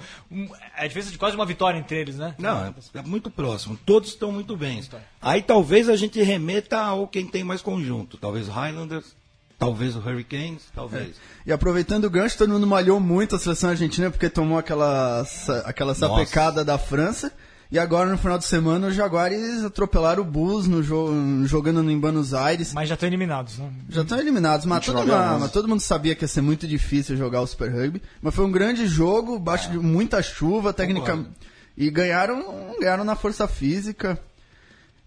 É 0.77 0.87
diferença 0.87 1.11
de 1.11 1.17
quase 1.17 1.35
uma 1.35 1.45
vitória 1.45 1.77
entre 1.77 1.99
eles, 1.99 2.15
né? 2.15 2.33
Não, 2.39 2.65
é, 2.65 2.73
é 2.95 3.01
muito 3.01 3.29
próximo. 3.29 3.77
Todos 3.85 4.09
estão 4.09 4.31
muito 4.31 4.55
bem. 4.55 4.81
Aí 5.21 5.41
talvez 5.41 5.89
a 5.89 5.95
gente 5.95 6.21
remeta 6.23 6.79
ao 6.79 7.07
quem 7.07 7.27
tem 7.27 7.43
mais 7.43 7.61
conjunto. 7.61 8.17
Talvez 8.17 8.47
o 8.47 8.51
Highlanders, 8.51 9.15
talvez 9.57 9.95
o 9.95 9.99
Hurricanes, 9.99 10.63
talvez. 10.73 11.15
E 11.45 11.51
aproveitando 11.51 12.05
o 12.05 12.09
gancho, 12.09 12.37
todo 12.37 12.51
mundo 12.51 12.67
malhou 12.67 12.99
muito 12.99 13.35
a 13.35 13.39
seleção 13.39 13.69
argentina 13.71 14.09
porque 14.09 14.29
tomou 14.29 14.57
aquela, 14.57 15.25
aquela 15.65 15.93
sapecada 15.93 16.63
da 16.63 16.77
França. 16.77 17.31
E 17.73 17.79
agora, 17.79 18.07
no 18.07 18.19
final 18.19 18.37
de 18.37 18.45
semana, 18.45 18.85
os 18.85 18.93
Jaguares 18.93 19.63
atropelaram 19.63 20.21
o 20.21 20.25
Bulls 20.25 20.67
no 20.67 20.83
jo 20.83 21.43
jogando 21.45 21.89
em 21.89 21.99
Buenos 21.99 22.31
Aires. 22.31 22.71
Mas 22.71 22.87
já 22.87 22.93
estão 22.93 23.09
eliminados, 23.09 23.57
né? 23.57 23.67
Já 23.89 24.03
estão 24.03 24.19
eliminados, 24.19 24.63
mas 24.67 24.85
todo, 24.85 24.97
29 24.97 25.19
a 25.19 25.31
mas 25.33 25.43
11. 25.45 25.53
todo 25.53 25.67
mundo 25.67 25.79
sabia 25.79 26.13
que 26.13 26.23
ia 26.23 26.27
ser 26.27 26.41
muito 26.41 26.67
difícil 26.67 27.17
jogar 27.17 27.41
o 27.41 27.47
Super 27.47 27.71
Rugby. 27.71 27.99
Mas 28.21 28.35
foi 28.35 28.45
um 28.45 28.51
grande 28.51 28.85
jogo, 28.85 29.39
baixo 29.39 29.71
de 29.71 29.79
muita 29.79 30.21
chuva, 30.21 30.71
técnica. 30.71 31.13
Concordo. 31.13 31.33
E 31.75 31.89
ganharam, 31.89 32.75
ganharam 32.79 33.03
na 33.03 33.15
força 33.15 33.47
física. 33.47 34.19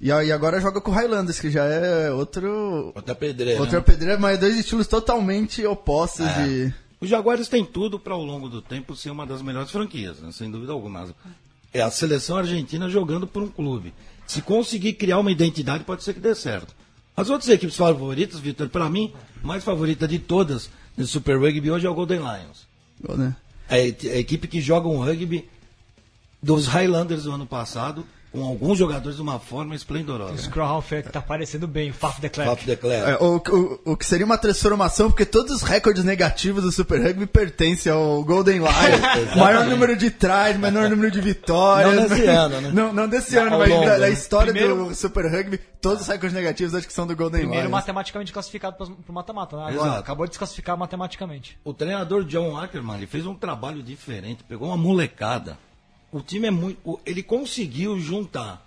E 0.00 0.12
aí 0.12 0.30
agora 0.30 0.60
joga 0.60 0.80
com 0.80 0.90
o 0.90 0.94
Highlanders, 0.94 1.40
que 1.40 1.50
já 1.50 1.64
é 1.64 2.10
outro. 2.10 2.92
Outra 2.94 3.14
pedreira. 3.14 3.60
Outra 3.60 3.78
né? 3.78 3.84
pedreira, 3.84 4.18
mas 4.18 4.38
dois 4.38 4.56
estilos 4.58 4.86
totalmente 4.86 5.64
opostos 5.64 6.26
É. 6.26 6.44
de. 6.44 6.74
O 7.00 7.06
Jaguares 7.06 7.48
tem 7.48 7.64
tudo 7.64 7.98
para 7.98 8.14
ao 8.14 8.24
longo 8.24 8.48
do 8.48 8.60
tempo 8.62 8.94
ser 8.96 9.10
uma 9.10 9.26
das 9.26 9.42
melhores 9.42 9.70
franquias, 9.70 10.18
né? 10.20 10.30
sem 10.32 10.50
dúvida 10.50 10.72
alguma. 10.72 11.08
É 11.72 11.80
a 11.82 11.90
seleção 11.90 12.36
argentina 12.38 12.88
jogando 12.88 13.26
por 13.26 13.42
um 13.42 13.48
clube. 13.48 13.92
Se 14.26 14.40
conseguir 14.42 14.94
criar 14.94 15.18
uma 15.18 15.30
identidade, 15.30 15.84
pode 15.84 16.02
ser 16.02 16.14
que 16.14 16.20
dê 16.20 16.34
certo. 16.34 16.74
As 17.16 17.28
outras 17.30 17.48
equipes 17.50 17.76
favoritas, 17.76 18.40
Vitor, 18.40 18.68
para 18.68 18.88
mim, 18.90 19.12
a 19.42 19.46
mais 19.46 19.62
favorita 19.64 20.06
de 20.08 20.18
todas 20.18 20.70
no 20.96 21.06
Super 21.06 21.38
Rugby 21.38 21.70
hoje 21.70 21.86
é 21.86 21.90
o 21.90 21.94
Golden 21.94 22.18
Lions. 22.20 22.66
Bom, 23.00 23.14
né? 23.14 23.36
É 23.68 23.74
a 23.76 23.86
e- 23.86 23.96
a 24.12 24.16
equipe 24.16 24.48
que 24.48 24.60
joga 24.60 24.88
um 24.88 25.02
rugby 25.02 25.48
dos 26.42 26.66
Highlanders 26.66 27.24
do 27.24 27.32
ano 27.32 27.46
passado, 27.46 28.06
com 28.36 28.44
alguns 28.44 28.78
jogadores 28.78 29.16
de 29.16 29.22
uma 29.22 29.38
forma 29.38 29.72
O 29.72 29.76
esplendorosa. 29.76 30.36
Scrum 30.36 30.82
que 30.82 31.02
tá 31.10 31.22
parecendo 31.22 31.66
bem, 31.66 31.90
o 31.90 31.94
Faf 31.94 32.20
de 32.20 32.28
Klerk. 32.28 32.50
Faf 32.54 32.66
de 32.66 32.76
Klerk. 32.76 33.10
É, 33.10 33.16
o, 33.24 33.36
o, 33.36 33.92
o 33.92 33.96
que 33.96 34.04
seria 34.04 34.26
uma 34.26 34.36
transformação, 34.36 35.10
porque 35.10 35.24
todos 35.24 35.56
os 35.56 35.62
recordes 35.62 36.04
negativos 36.04 36.62
do 36.62 36.70
Super 36.70 37.00
Rugby 37.02 37.26
pertencem 37.26 37.90
ao 37.90 38.22
Golden 38.22 38.58
Lion. 38.58 38.66
maior 39.36 39.64
número 39.66 39.96
de 39.96 40.10
tries, 40.10 40.58
menor 40.58 40.90
número 40.90 41.10
de 41.10 41.20
vitórias. 41.20 41.94
Não 41.94 42.08
desse 42.08 42.26
ano, 42.26 42.60
né? 42.60 42.70
Não, 42.72 42.92
não 42.92 43.08
desse 43.08 43.38
Ao 43.38 43.46
ano, 43.46 43.58
mas 43.58 43.70
longo, 43.70 43.84
da, 43.86 43.92
da 43.92 43.98
né? 44.00 44.10
história 44.10 44.52
Primeiro- 44.52 44.88
do 44.88 44.94
Super 44.94 45.24
Rugby, 45.30 45.58
todos 45.80 46.02
os 46.02 46.08
recordes 46.08 46.34
negativos 46.34 46.74
acho 46.74 46.86
que 46.86 46.92
são 46.92 47.06
do 47.06 47.16
Golden 47.16 47.40
Primeiro 47.40 47.62
Lions. 47.62 47.72
matematicamente 47.72 48.32
classificado 48.32 48.76
pro 48.76 48.86
pro 48.96 49.12
mata-mata, 49.14 49.56
né? 49.56 49.62
Agora, 49.68 49.86
Exato. 49.88 50.00
acabou 50.00 50.26
de 50.26 50.30
desclassificar 50.30 50.76
matematicamente. 50.76 51.58
O 51.64 51.72
treinador 51.72 52.24
John 52.24 52.56
Ackerman 52.56 52.96
ele 52.98 53.06
fez 53.06 53.24
um 53.26 53.34
trabalho 53.34 53.82
diferente, 53.82 54.44
pegou 54.44 54.68
uma 54.68 54.76
molecada. 54.76 55.56
O 56.12 56.20
time 56.20 56.46
é 56.46 56.50
muito. 56.50 57.00
Ele 57.04 57.22
conseguiu 57.22 57.98
juntar 58.00 58.64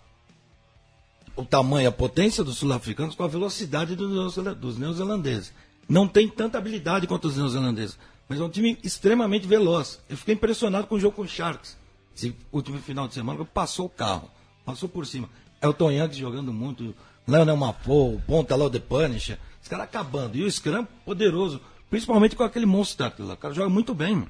o 1.36 1.46
tamanho, 1.46 1.88
a 1.88 1.92
potência 1.92 2.44
dos 2.44 2.58
sul-africanos 2.58 3.16
com 3.16 3.24
a 3.24 3.28
velocidade 3.28 3.96
dos, 3.96 4.12
neozela- 4.12 4.54
dos 4.56 4.78
neozelandeses. 4.78 5.54
Não 5.88 6.08
tem 6.08 6.28
tanta 6.28 6.58
habilidade 6.58 7.08
quanto 7.08 7.28
os 7.28 7.38
neozelandeses, 7.38 7.98
mas 8.28 8.40
é 8.40 8.44
um 8.44 8.50
time 8.50 8.78
extremamente 8.84 9.48
veloz. 9.48 10.00
Eu 10.10 10.18
fiquei 10.18 10.36
impressionado 10.36 10.86
com 10.88 10.96
o 10.96 11.00
jogo 11.00 11.16
com 11.16 11.22
o 11.24 11.28
Sharks. 11.28 11.78
Esse 12.16 12.36
último 12.52 12.78
final 12.80 13.08
de 13.08 13.14
semana, 13.14 13.44
passou 13.46 13.86
o 13.86 13.90
carro, 13.90 14.30
passou 14.66 14.90
por 14.90 15.06
cima. 15.06 15.30
Tom 15.78 15.92
Yankees 15.92 16.18
jogando 16.20 16.52
muito, 16.54 16.94
Leonel 17.28 17.56
Mafou, 17.58 18.16
o 18.16 18.22
Ponta 18.22 18.56
lá, 18.56 18.66
o 18.66 18.70
The 18.70 18.80
Punisher, 18.80 19.40
os 19.62 19.68
caras 19.68 19.86
acabando. 19.86 20.38
E 20.38 20.44
o 20.44 20.52
Scrum 20.52 20.86
poderoso, 21.06 21.62
principalmente 21.90 22.36
com 22.36 22.44
aquele 22.44 22.66
monstro 22.66 23.12
lá. 23.20 23.34
O 23.34 23.38
cara 23.38 23.54
joga 23.54 23.70
muito 23.70 23.94
bem, 23.94 24.16
mano. 24.16 24.28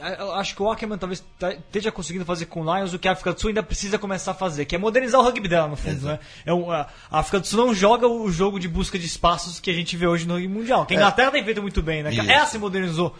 É, 0.00 0.38
acho 0.40 0.54
que 0.56 0.62
o 0.62 0.70
Ackerman 0.70 0.98
talvez 0.98 1.22
esteja 1.40 1.92
conseguindo 1.92 2.24
fazer 2.24 2.46
com 2.46 2.62
o 2.62 2.74
Lions 2.76 2.92
o 2.92 2.98
que 2.98 3.06
a 3.08 3.12
África 3.12 3.32
do 3.32 3.40
Sul 3.40 3.48
ainda 3.48 3.62
precisa 3.62 3.98
começar 3.98 4.30
a 4.32 4.34
fazer, 4.34 4.64
que 4.64 4.74
é 4.74 4.78
modernizar 4.78 5.20
o 5.20 5.24
rugby 5.24 5.48
dela, 5.48 5.68
no 5.68 5.76
fundo. 5.76 6.06
Né? 6.06 6.18
É 6.46 6.52
um- 6.54 6.70
a 6.70 6.86
África 7.10 7.40
do 7.40 7.46
Sul 7.46 7.66
não 7.66 7.74
joga 7.74 8.08
o 8.08 8.30
jogo 8.30 8.58
de 8.58 8.66
busca 8.68 8.98
de 8.98 9.06
espaços 9.06 9.60
que 9.60 9.70
a 9.70 9.74
gente 9.74 9.96
vê 9.96 10.06
hoje 10.06 10.26
no 10.26 10.34
rugby 10.34 10.48
mundial. 10.48 10.86
Que 10.86 10.94
a 10.94 10.96
Inglaterra 10.96 11.30
tem 11.30 11.44
feito 11.44 11.60
muito 11.62 11.82
bem, 11.82 12.02
né? 12.02 12.12
Isso. 12.12 12.22
Ela 12.22 12.46
se 12.46 12.58
modernizou 12.58 13.14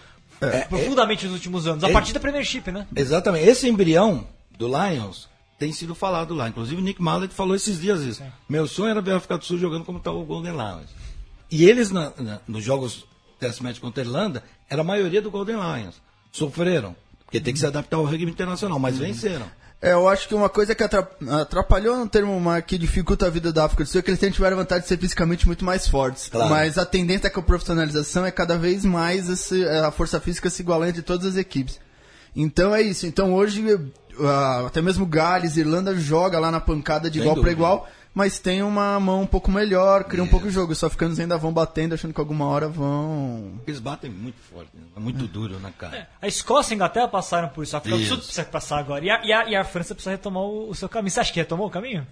profundamente 0.68 1.24
nos 1.26 1.34
últimos 1.34 1.66
anos, 1.66 1.84
a 1.84 1.88
é- 1.90 1.92
partir 1.92 2.12
da 2.12 2.20
Premiership, 2.20 2.70
né? 2.70 2.86
Exatamente. 2.94 3.46
Esse 3.48 3.68
embrião 3.68 4.26
do 4.56 4.66
Lions 4.68 5.28
tem 5.58 5.72
sido 5.72 5.94
falado 5.94 6.34
lá. 6.34 6.48
Inclusive 6.48 6.80
o 6.80 6.84
Nick 6.84 7.02
Mallet 7.02 7.32
falou 7.34 7.54
esses 7.54 7.80
dias 7.80 8.00
isso. 8.00 8.22
Meu 8.48 8.66
sonho 8.66 8.90
era 8.90 9.00
ver 9.00 9.12
a 9.12 9.16
África 9.18 9.36
do 9.36 9.44
Sul 9.44 9.58
jogando 9.58 9.84
como 9.84 9.98
está 9.98 10.10
o 10.10 10.24
Golden 10.24 10.52
Lions. 10.52 10.90
E 11.50 11.68
eles, 11.68 11.90
na- 11.90 12.12
na- 12.18 12.40
nos 12.48 12.64
jogos 12.64 13.04
test 13.38 13.60
match 13.60 13.78
contra 13.80 14.02
a 14.02 14.06
Irlanda, 14.06 14.42
era 14.68 14.82
a 14.82 14.84
maioria 14.84 15.20
do 15.20 15.30
Golden 15.30 15.56
Lions. 15.56 16.00
Sofreram. 16.32 16.94
Porque 17.24 17.40
tem 17.40 17.52
que 17.54 17.60
se 17.60 17.66
adaptar 17.66 17.96
ao 17.96 18.04
rugby 18.04 18.30
internacional, 18.30 18.78
mas 18.78 18.98
venceram. 18.98 19.46
É, 19.82 19.92
eu 19.92 20.06
acho 20.08 20.28
que 20.28 20.34
uma 20.34 20.48
coisa 20.50 20.74
que 20.74 20.82
atra- 20.82 21.08
atrapalhou 21.40 21.96
no 21.96 22.06
termo 22.06 22.36
uma- 22.36 22.60
que 22.60 22.76
dificulta 22.76 23.26
a 23.26 23.30
vida 23.30 23.50
da 23.50 23.64
África 23.64 23.82
do 23.82 23.88
Sul 23.88 24.00
é 24.00 24.02
que 24.02 24.10
eles 24.10 24.20
sempre 24.20 24.34
tiveram 24.34 24.56
a 24.58 24.60
vantagem 24.60 24.82
de 24.82 24.88
ser 24.88 24.98
fisicamente 24.98 25.46
muito 25.46 25.64
mais 25.64 25.88
fortes. 25.88 26.28
Claro. 26.28 26.50
Mas 26.50 26.76
a 26.76 26.84
tendência 26.84 27.28
é 27.28 27.30
que 27.30 27.38
a 27.38 27.42
profissionalização 27.42 28.26
é 28.26 28.30
cada 28.30 28.58
vez 28.58 28.84
mais 28.84 29.30
esse- 29.30 29.64
a 29.66 29.90
força 29.90 30.20
física 30.20 30.50
se 30.50 30.60
igualando 30.60 30.90
entre 30.90 31.02
todas 31.02 31.24
as 31.26 31.36
equipes. 31.36 31.80
Então 32.36 32.74
é 32.74 32.82
isso. 32.82 33.06
Então 33.06 33.32
hoje, 33.32 33.64
até 34.66 34.82
mesmo 34.82 35.06
Gales, 35.06 35.56
Irlanda 35.56 35.96
joga 35.96 36.38
lá 36.38 36.50
na 36.50 36.60
pancada 36.60 37.08
de 37.10 37.18
Sem 37.18 37.22
igual 37.26 37.40
para 37.42 37.50
igual, 37.50 37.88
mas 38.14 38.38
tem 38.38 38.62
uma 38.62 38.98
mão 38.98 39.22
um 39.22 39.26
pouco 39.26 39.50
melhor, 39.50 40.04
cria 40.04 40.22
um 40.22 40.26
pouco 40.26 40.46
o 40.48 40.50
jogo. 40.50 40.72
Os 40.72 40.82
africanos 40.82 41.18
ainda 41.20 41.38
vão 41.38 41.52
batendo, 41.52 41.94
achando 41.94 42.12
que 42.12 42.20
alguma 42.20 42.44
hora 42.46 42.68
vão. 42.68 43.60
Eles 43.66 43.78
batem 43.80 44.10
muito 44.10 44.38
forte, 44.52 44.70
né? 44.74 44.82
é 44.96 45.00
muito 45.00 45.26
duro 45.26 45.58
na 45.60 45.70
cara. 45.70 46.08
A 46.20 46.26
Escócia 46.26 46.72
e 46.72 46.74
a 46.74 46.76
Inglaterra 46.76 47.08
passaram 47.08 47.48
por 47.48 47.62
isso, 47.64 47.76
a 47.76 47.78
África 47.78 47.96
do 47.96 48.04
Sul 48.04 48.18
precisa 48.18 48.44
passar 48.44 48.78
agora. 48.78 49.04
E 49.04 49.10
a, 49.10 49.24
e 49.24 49.32
a- 49.32 49.48
e 49.50 49.56
a 49.56 49.64
França 49.64 49.94
precisa 49.94 50.10
retomar 50.10 50.42
o, 50.42 50.70
o 50.70 50.74
seu 50.74 50.88
caminho. 50.88 51.10
Você 51.10 51.20
acha 51.20 51.32
que 51.32 51.38
retomou 51.40 51.66
o 51.66 51.70
caminho? 51.70 52.06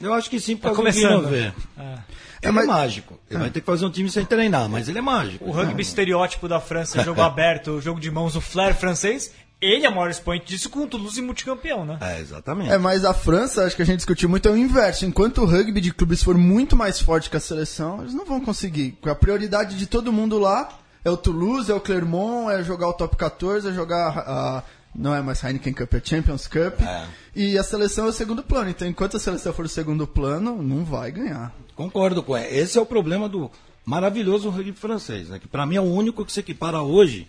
Eu 0.00 0.12
acho 0.14 0.28
que 0.28 0.40
sim, 0.40 0.56
Tá 0.56 0.62
porque 0.70 0.76
começando. 0.76 1.22
não 1.22 1.30
ver. 1.30 1.54
É. 1.78 1.94
Ele 2.42 2.52
mas- 2.52 2.64
é 2.64 2.66
mágico. 2.66 3.20
Ele 3.30 3.38
vai 3.38 3.50
ter 3.50 3.60
que 3.60 3.66
fazer 3.66 3.84
um 3.86 3.90
time 3.90 4.10
sem 4.10 4.24
treinar, 4.24 4.68
mas 4.68 4.88
ele 4.88 4.98
é 4.98 5.02
mágico. 5.02 5.44
O 5.44 5.52
rugby 5.52 5.80
estereótipo 5.82 6.48
da 6.48 6.58
França, 6.60 7.04
jogo 7.04 7.20
aberto, 7.22 7.80
jogo 7.80 8.00
de 8.00 8.10
mãos, 8.10 8.34
o 8.34 8.40
flair 8.40 8.74
francês, 8.74 9.32
ele 9.62 9.86
é 9.86 9.88
o 9.88 9.94
maior 9.94 10.10
expoente 10.10 10.46
disso 10.46 10.68
com 10.68 10.80
o 10.80 10.86
Toulouse 10.88 11.22
multicampeão, 11.22 11.84
né? 11.84 11.96
É, 12.00 12.20
exatamente. 12.20 12.72
É, 12.72 12.78
mas 12.78 13.04
a 13.04 13.14
França, 13.14 13.64
acho 13.64 13.76
que 13.76 13.82
a 13.82 13.86
gente 13.86 13.98
discutiu 13.98 14.28
muito, 14.28 14.48
é 14.48 14.50
o 14.50 14.56
inverso. 14.56 15.06
Enquanto 15.06 15.42
o 15.42 15.46
rugby 15.46 15.80
de 15.80 15.94
clubes 15.94 16.20
for 16.20 16.36
muito 16.36 16.74
mais 16.74 17.00
forte 17.00 17.30
que 17.30 17.36
a 17.36 17.40
seleção, 17.40 18.00
eles 18.00 18.12
não 18.12 18.24
vão 18.24 18.40
conseguir. 18.40 18.98
A 19.04 19.14
prioridade 19.14 19.78
de 19.78 19.86
todo 19.86 20.12
mundo 20.12 20.36
lá 20.36 20.68
é 21.04 21.10
o 21.10 21.16
Toulouse, 21.16 21.70
é 21.70 21.74
o 21.74 21.80
Clermont, 21.80 22.52
é 22.52 22.64
jogar 22.64 22.88
o 22.88 22.92
top 22.92 23.16
14, 23.16 23.68
é 23.68 23.72
jogar 23.72 24.18
a. 24.18 24.64
Não 24.94 25.14
é 25.14 25.22
mais 25.22 25.42
Heineken 25.42 25.72
Cup, 25.72 25.94
é 25.94 26.02
Champions 26.04 26.46
Cup. 26.46 26.82
É. 26.82 27.06
E 27.34 27.56
a 27.56 27.62
seleção 27.62 28.06
é 28.06 28.08
o 28.08 28.12
segundo 28.12 28.42
plano. 28.42 28.68
Então, 28.68 28.86
enquanto 28.86 29.16
a 29.16 29.20
seleção 29.20 29.52
for 29.52 29.64
o 29.64 29.68
segundo 29.68 30.06
plano, 30.06 30.60
não 30.60 30.84
vai 30.84 31.10
ganhar. 31.12 31.54
Concordo 31.74 32.22
com 32.22 32.36
ele. 32.36 32.58
Esse 32.58 32.76
é 32.76 32.80
o 32.80 32.84
problema 32.84 33.26
do 33.26 33.50
maravilhoso 33.86 34.50
rugby 34.50 34.72
francês, 34.72 35.28
né? 35.28 35.38
que 35.38 35.48
para 35.48 35.64
mim 35.64 35.76
é 35.76 35.80
o 35.80 35.84
único 35.84 36.26
que 36.26 36.32
se 36.32 36.40
equipara 36.40 36.82
hoje 36.82 37.26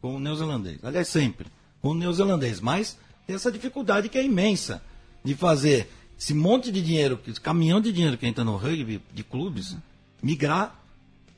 com 0.00 0.16
o 0.16 0.20
neozelandês. 0.20 0.78
Aliás, 0.84 1.08
sempre 1.08 1.46
com 1.82 1.90
o 1.90 1.94
neozelandês. 1.94 2.60
Mas 2.60 2.96
tem 3.26 3.36
essa 3.36 3.50
dificuldade 3.50 4.08
que 4.08 4.18
é 4.18 4.24
imensa 4.24 4.82
de 5.24 5.34
fazer 5.34 5.90
esse 6.18 6.34
monte 6.34 6.70
de 6.70 6.82
dinheiro, 6.82 7.18
esse 7.26 7.40
caminhão 7.40 7.80
de 7.80 7.92
dinheiro 7.92 8.16
que 8.18 8.26
entra 8.26 8.44
no 8.44 8.56
rugby 8.56 9.02
de 9.12 9.22
clubes, 9.24 9.76
migrar 10.22 10.78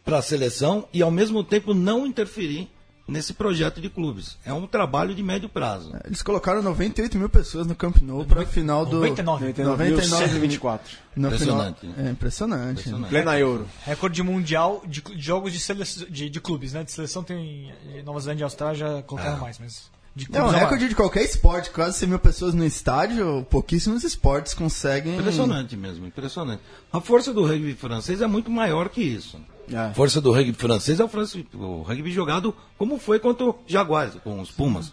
para 0.05 0.18
a 0.18 0.22
seleção 0.22 0.86
e 0.93 1.01
ao 1.03 1.11
mesmo 1.11 1.45
tempo 1.45 1.72
não 1.72 2.05
interferir 2.07 2.68
nesse 3.07 3.32
projeto 3.34 3.80
de 3.80 3.88
clubes. 3.88 4.38
É 4.45 4.53
um 4.53 4.66
trabalho 4.66 5.14
de 5.14 5.22
médio 5.22 5.49
prazo. 5.49 5.93
Eles 6.05 6.22
colocaram 6.22 6.62
98 6.62 7.18
mil 7.18 7.28
pessoas 7.28 7.66
no 7.66 7.74
Camp 7.74 7.97
Nou 8.01 8.24
para 8.24 8.43
a 8.43 8.47
final 8.47 8.86
do. 8.86 8.97
99. 8.97 9.53
99.124. 9.53 10.80
No 11.14 11.26
Impressionante, 11.28 11.80
Final... 11.80 11.97
né? 11.97 12.09
É 12.09 12.11
impressionante. 12.12 12.70
Impressionante. 12.80 13.09
Plena 13.11 13.38
euro. 13.38 13.68
Recorde 13.84 14.22
mundial 14.22 14.82
de, 14.86 15.01
de 15.03 15.20
jogos 15.20 15.53
de, 15.53 15.61
sele- 15.61 15.84
de, 15.84 16.30
de 16.30 16.40
clubes, 16.40 16.72
né? 16.72 16.82
De 16.84 16.90
seleção 16.93 17.22
tem. 17.22 17.72
eh, 17.95 18.03
Nova 18.03 18.18
Zelândia 18.20 18.43
e 18.43 18.45
Austrália 18.45 18.74
já 18.76 19.03
colocaram 19.03 19.38
mais, 19.38 19.59
mas. 19.59 19.90
De 20.15 20.27
É 20.27 20.29
um 20.29 20.33
clubes 20.43 20.55
é 20.55 20.59
recorde 20.59 20.89
de 20.89 20.95
qualquer 20.95 21.23
esporte, 21.23 21.71
quase 21.71 21.99
100 21.99 22.09
mil 22.11 22.19
pessoas 22.19 22.53
no 22.55 22.65
estádio, 22.65 23.47
pouquíssimos 23.51 24.05
esportes 24.05 24.53
conseguem. 24.53 25.17
Impressionante 25.19 25.77
mesmo, 25.77 26.07
impressionante. 26.07 26.63
A 26.93 27.01
força 27.01 27.33
do 27.33 27.45
rugby 27.47 27.73
francês 27.75 28.21
é 28.21 28.27
muito 28.27 28.51
maior 28.51 28.89
que 28.91 29.01
isso. 29.03 29.39
É. 29.71 29.77
A 29.77 29.95
força 29.95 30.21
do 30.21 30.31
rugby 30.33 30.53
francês 30.53 31.01
é 31.01 31.05
o, 31.05 31.09
france- 31.09 31.47
o 31.55 31.81
rugby 31.83 32.11
jogado 32.11 32.55
como 32.77 32.99
foi 32.99 33.19
contra 33.19 33.47
o 33.47 33.59
Jaguares, 33.67 34.15
com 34.23 34.39
os 34.41 34.51
Pumas. 34.51 34.93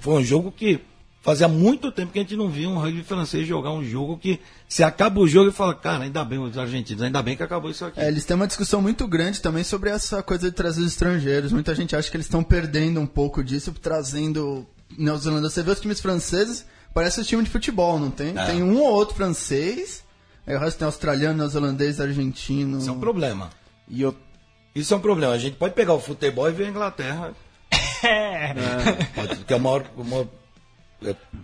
Foi 0.00 0.14
um 0.14 0.22
jogo 0.24 0.52
que 0.52 0.80
fazia 1.28 1.46
muito 1.48 1.92
tempo 1.92 2.10
que 2.12 2.18
a 2.18 2.22
gente 2.22 2.36
não 2.36 2.48
via 2.48 2.68
um 2.68 2.78
rugby 2.78 3.02
francês 3.02 3.46
jogar 3.46 3.70
um 3.72 3.84
jogo 3.84 4.16
que 4.16 4.40
se 4.66 4.82
acaba 4.82 5.20
o 5.20 5.28
jogo 5.28 5.50
e 5.50 5.52
fala, 5.52 5.74
cara, 5.74 6.04
ainda 6.04 6.24
bem 6.24 6.38
os 6.38 6.56
argentinos, 6.56 7.02
ainda 7.02 7.22
bem 7.22 7.36
que 7.36 7.42
acabou 7.42 7.70
isso 7.70 7.84
aqui. 7.84 8.00
É, 8.00 8.08
eles 8.08 8.24
têm 8.24 8.34
uma 8.34 8.46
discussão 8.46 8.80
muito 8.80 9.06
grande 9.06 9.40
também 9.42 9.62
sobre 9.62 9.90
essa 9.90 10.22
coisa 10.22 10.48
de 10.50 10.56
trazer 10.56 10.80
os 10.80 10.86
estrangeiros. 10.88 11.52
Muita 11.52 11.74
gente 11.74 11.94
acha 11.94 12.10
que 12.10 12.16
eles 12.16 12.26
estão 12.26 12.42
perdendo 12.42 12.98
um 12.98 13.06
pouco 13.06 13.44
disso, 13.44 13.72
trazendo 13.72 14.66
neozelandês. 14.96 15.52
Você 15.52 15.62
vê 15.62 15.70
os 15.70 15.80
times 15.80 16.00
franceses, 16.00 16.64
parece 16.94 17.20
um 17.20 17.24
time 17.24 17.42
de 17.42 17.50
futebol, 17.50 17.98
não 17.98 18.10
tem? 18.10 18.36
É. 18.38 18.46
Tem 18.46 18.62
um 18.62 18.78
ou 18.80 18.88
outro 18.90 19.14
francês, 19.14 20.02
aí 20.46 20.56
o 20.56 20.58
resto 20.58 20.78
tem 20.78 20.86
australiano, 20.86 21.36
neozelandês, 21.36 22.00
argentino. 22.00 22.78
Isso 22.78 22.88
é 22.88 22.92
um 22.92 23.00
problema. 23.00 23.50
E 23.86 24.00
eu, 24.00 24.14
Isso 24.74 24.94
é 24.94 24.96
um 24.96 25.00
problema. 25.00 25.34
A 25.34 25.38
gente 25.38 25.56
pode 25.56 25.74
pegar 25.74 25.92
o 25.92 26.00
futebol 26.00 26.48
e 26.48 26.52
ver 26.52 26.66
a 26.66 26.70
Inglaterra, 26.70 27.32
É. 28.02 28.54
pode- 29.14 29.44
que 29.44 29.52
é 29.52 29.56
o 29.56 29.60
maior, 29.60 29.84
o 29.96 30.04
maior, 30.04 30.22
é, 30.22 30.28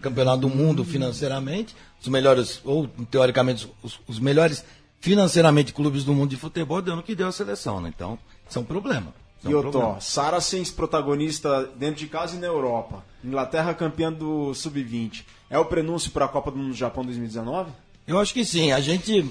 campeonato 0.01 0.39
do 0.43 0.49
mundo 0.49 0.85
financeiramente, 0.85 1.75
os 2.01 2.09
melhores, 2.09 2.61
ou 2.65 2.89
teoricamente, 3.11 3.69
os, 3.83 3.99
os 4.07 4.19
melhores 4.19 4.65
financeiramente 5.01 5.73
clubes 5.73 6.05
do 6.05 6.13
mundo 6.15 6.31
de 6.31 6.37
futebol, 6.37 6.81
deu 6.83 6.97
no 6.97 7.03
que 7.03 7.15
deu 7.15 7.29
a 7.29 7.33
seleção, 7.33 7.81
né? 7.81 7.93
Então, 7.95 8.19
isso 8.49 8.59
é 8.59 8.63
um 8.63 8.65
problema. 8.65 9.15
É 9.45 9.51
e 9.51 9.55
um 9.55 9.61
problema. 9.61 10.01
Saracens 10.01 10.71
protagonista 10.71 11.65
dentro 11.77 11.97
de 11.97 12.07
casa 12.07 12.37
e 12.37 12.39
na 12.39 12.47
Europa. 12.47 13.05
Inglaterra 13.23 13.75
campeã 13.75 14.11
do 14.13 14.55
Sub-20. 14.55 15.25
É 15.51 15.59
o 15.59 15.65
prenúncio 15.67 16.11
para 16.11 16.25
a 16.25 16.29
Copa 16.29 16.51
do 16.51 16.57
Mundo 16.57 16.69
do 16.71 16.75
Japão 16.75 17.05
2019? 17.05 17.71
Eu 18.07 18.19
acho 18.19 18.33
que 18.33 18.45
sim. 18.45 18.73
A 18.73 18.81
gente, 18.81 19.31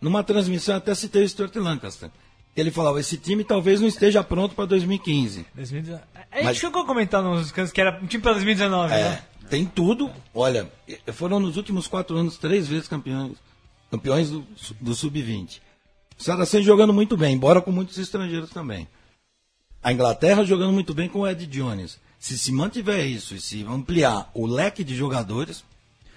numa 0.00 0.22
transmissão, 0.22 0.76
até 0.76 0.94
citei 0.94 1.24
o 1.24 1.28
Stuart 1.28 1.54
Lancaster. 1.56 2.10
Ele 2.56 2.70
falava, 2.70 3.00
esse 3.00 3.16
time 3.16 3.42
talvez 3.42 3.80
não 3.80 3.88
esteja 3.88 4.22
pronto 4.22 4.54
para 4.54 4.66
2015. 4.66 5.46
2019. 5.54 6.02
A 6.30 6.36
gente 6.36 6.44
Mas- 6.44 6.56
chegou 6.58 6.82
a 6.82 6.86
comentar 6.86 7.22
nos 7.22 7.50
cantos 7.50 7.72
que 7.72 7.80
era 7.80 7.98
um 8.02 8.06
time 8.06 8.22
para 8.22 8.32
2019, 8.34 8.92
É, 8.94 8.96
né? 9.02 9.22
Tem 9.48 9.64
tudo. 9.66 10.10
Olha, 10.34 10.70
foram 11.12 11.38
nos 11.40 11.56
últimos 11.56 11.86
quatro 11.86 12.16
anos 12.16 12.36
três 12.38 12.66
vezes 12.68 12.88
campeões, 12.88 13.36
campeões 13.90 14.30
do, 14.30 14.46
do 14.80 14.94
Sub-20. 14.94 15.60
O 16.18 16.22
Saracen 16.22 16.62
jogando 16.62 16.92
muito 16.92 17.16
bem, 17.16 17.34
embora 17.34 17.60
com 17.60 17.72
muitos 17.72 17.98
estrangeiros 17.98 18.50
também. 18.50 18.86
A 19.82 19.92
Inglaterra 19.92 20.44
jogando 20.44 20.72
muito 20.72 20.94
bem 20.94 21.08
com 21.08 21.20
o 21.20 21.28
Ed 21.28 21.46
Jones. 21.46 21.98
Se 22.18 22.38
se 22.38 22.50
mantiver 22.52 23.04
isso 23.06 23.34
e 23.34 23.40
se 23.40 23.64
ampliar 23.64 24.30
o 24.32 24.46
leque 24.46 24.82
de 24.82 24.94
jogadores, 24.96 25.62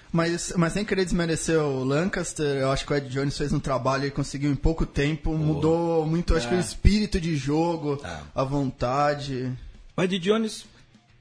Mas, 0.10 0.54
mas 0.56 0.72
sem 0.72 0.86
querer 0.86 1.04
desmerecer 1.04 1.60
o 1.60 1.84
Lancaster, 1.84 2.46
eu 2.46 2.72
acho 2.72 2.86
que 2.86 2.94
o 2.94 2.96
Ed 2.96 3.10
Jones 3.10 3.38
fez 3.38 3.52
um 3.52 3.60
trabalho 3.60 4.06
e 4.06 4.12
conseguiu 4.12 4.50
em 4.50 4.56
pouco 4.56 4.86
tempo, 4.86 5.38
mudou 5.38 6.06
muito, 6.06 6.34
acho 6.34 6.48
que 6.48 6.56
o 6.56 6.60
espírito 6.60 7.20
de 7.20 7.36
jogo, 7.36 8.00
É. 8.02 8.20
a 8.34 8.44
vontade. 8.46 9.52
o 9.98 10.02
Ed 10.02 10.18
Jones 10.20 10.66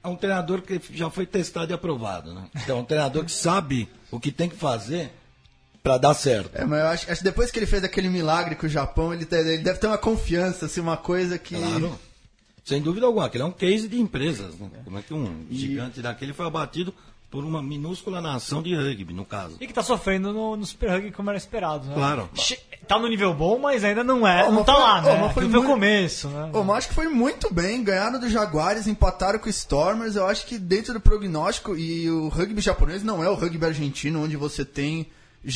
é 0.07 0.09
um 0.09 0.15
treinador 0.15 0.61
que 0.61 0.79
já 0.93 1.09
foi 1.09 1.25
testado 1.25 1.71
e 1.71 1.75
aprovado. 1.75 2.33
Né? 2.33 2.43
Então, 2.55 2.77
é 2.77 2.81
um 2.81 2.85
treinador 2.85 3.25
que 3.25 3.31
sabe 3.31 3.89
o 4.09 4.19
que 4.19 4.31
tem 4.31 4.49
que 4.49 4.55
fazer 4.55 5.11
para 5.83 5.97
dar 5.97 6.13
certo. 6.13 6.51
É, 6.53 6.65
mas 6.65 6.79
eu 6.79 6.87
acho, 6.87 7.11
acho 7.11 7.19
que 7.19 7.23
depois 7.23 7.51
que 7.51 7.59
ele 7.59 7.65
fez 7.65 7.83
aquele 7.83 8.09
milagre 8.09 8.55
com 8.55 8.65
o 8.65 8.69
Japão, 8.69 9.13
ele, 9.13 9.27
ele 9.31 9.59
deve 9.59 9.79
ter 9.79 9.87
uma 9.87 9.97
confiança, 9.97 10.65
assim, 10.65 10.81
uma 10.81 10.97
coisa 10.97 11.37
que. 11.37 11.55
Claro. 11.55 11.97
Sem 12.65 12.81
dúvida 12.81 13.05
alguma, 13.05 13.29
que 13.29 13.37
ele 13.37 13.43
é 13.43 13.47
um 13.47 13.51
case 13.51 13.87
de 13.87 13.97
empresas. 13.97 14.55
Né? 14.55 14.69
Como 14.83 14.99
é 14.99 15.01
que 15.01 15.13
um 15.13 15.45
gigante 15.49 16.01
daquele 16.01 16.33
foi 16.33 16.45
abatido 16.45 16.93
por 17.29 17.43
uma 17.43 17.61
minúscula 17.61 18.21
nação 18.21 18.61
de 18.61 18.73
rugby, 18.73 19.13
no 19.13 19.25
caso. 19.25 19.57
E 19.59 19.67
que 19.67 19.73
tá 19.73 19.83
sofrendo 19.83 20.31
no, 20.31 20.55
no 20.55 20.65
Super 20.65 20.91
Rugby 20.91 21.11
como 21.11 21.29
era 21.29 21.37
esperado, 21.37 21.85
né? 21.87 21.93
Claro. 21.93 22.29
Tá 22.87 22.97
no 22.97 23.07
nível 23.09 23.33
bom, 23.33 23.59
mas 23.59 23.83
ainda 23.83 24.01
não 24.03 24.25
é. 24.25 24.47
Ô, 24.47 24.51
não 24.51 24.63
tá 24.63 24.73
foi- 24.73 24.81
lá, 24.81 25.01
né? 25.01 25.17
mas 25.21 25.33
foi 25.33 25.43
muito- 25.47 25.67
começo, 25.67 26.29
né? 26.29 26.49
Ô, 26.53 26.63
mas 26.63 26.77
acho 26.77 26.87
que 26.89 26.93
foi 26.95 27.09
muito 27.09 27.53
bem, 27.53 27.83
ganharam 27.83 28.17
do 28.17 28.29
Jaguares, 28.29 28.87
empataram 28.87 29.39
com 29.39 29.47
o 29.47 29.49
Stormers. 29.49 30.15
Eu 30.15 30.25
acho 30.25 30.45
que 30.45 30.57
dentro 30.57 30.93
do 30.93 31.01
prognóstico, 31.01 31.75
e 31.75 32.09
o 32.09 32.29
rugby 32.29 32.61
japonês 32.61 33.03
não 33.03 33.21
é 33.21 33.29
o 33.29 33.35
rugby 33.35 33.65
argentino, 33.65 34.23
onde 34.23 34.37
você 34.37 34.63
tem 34.63 35.07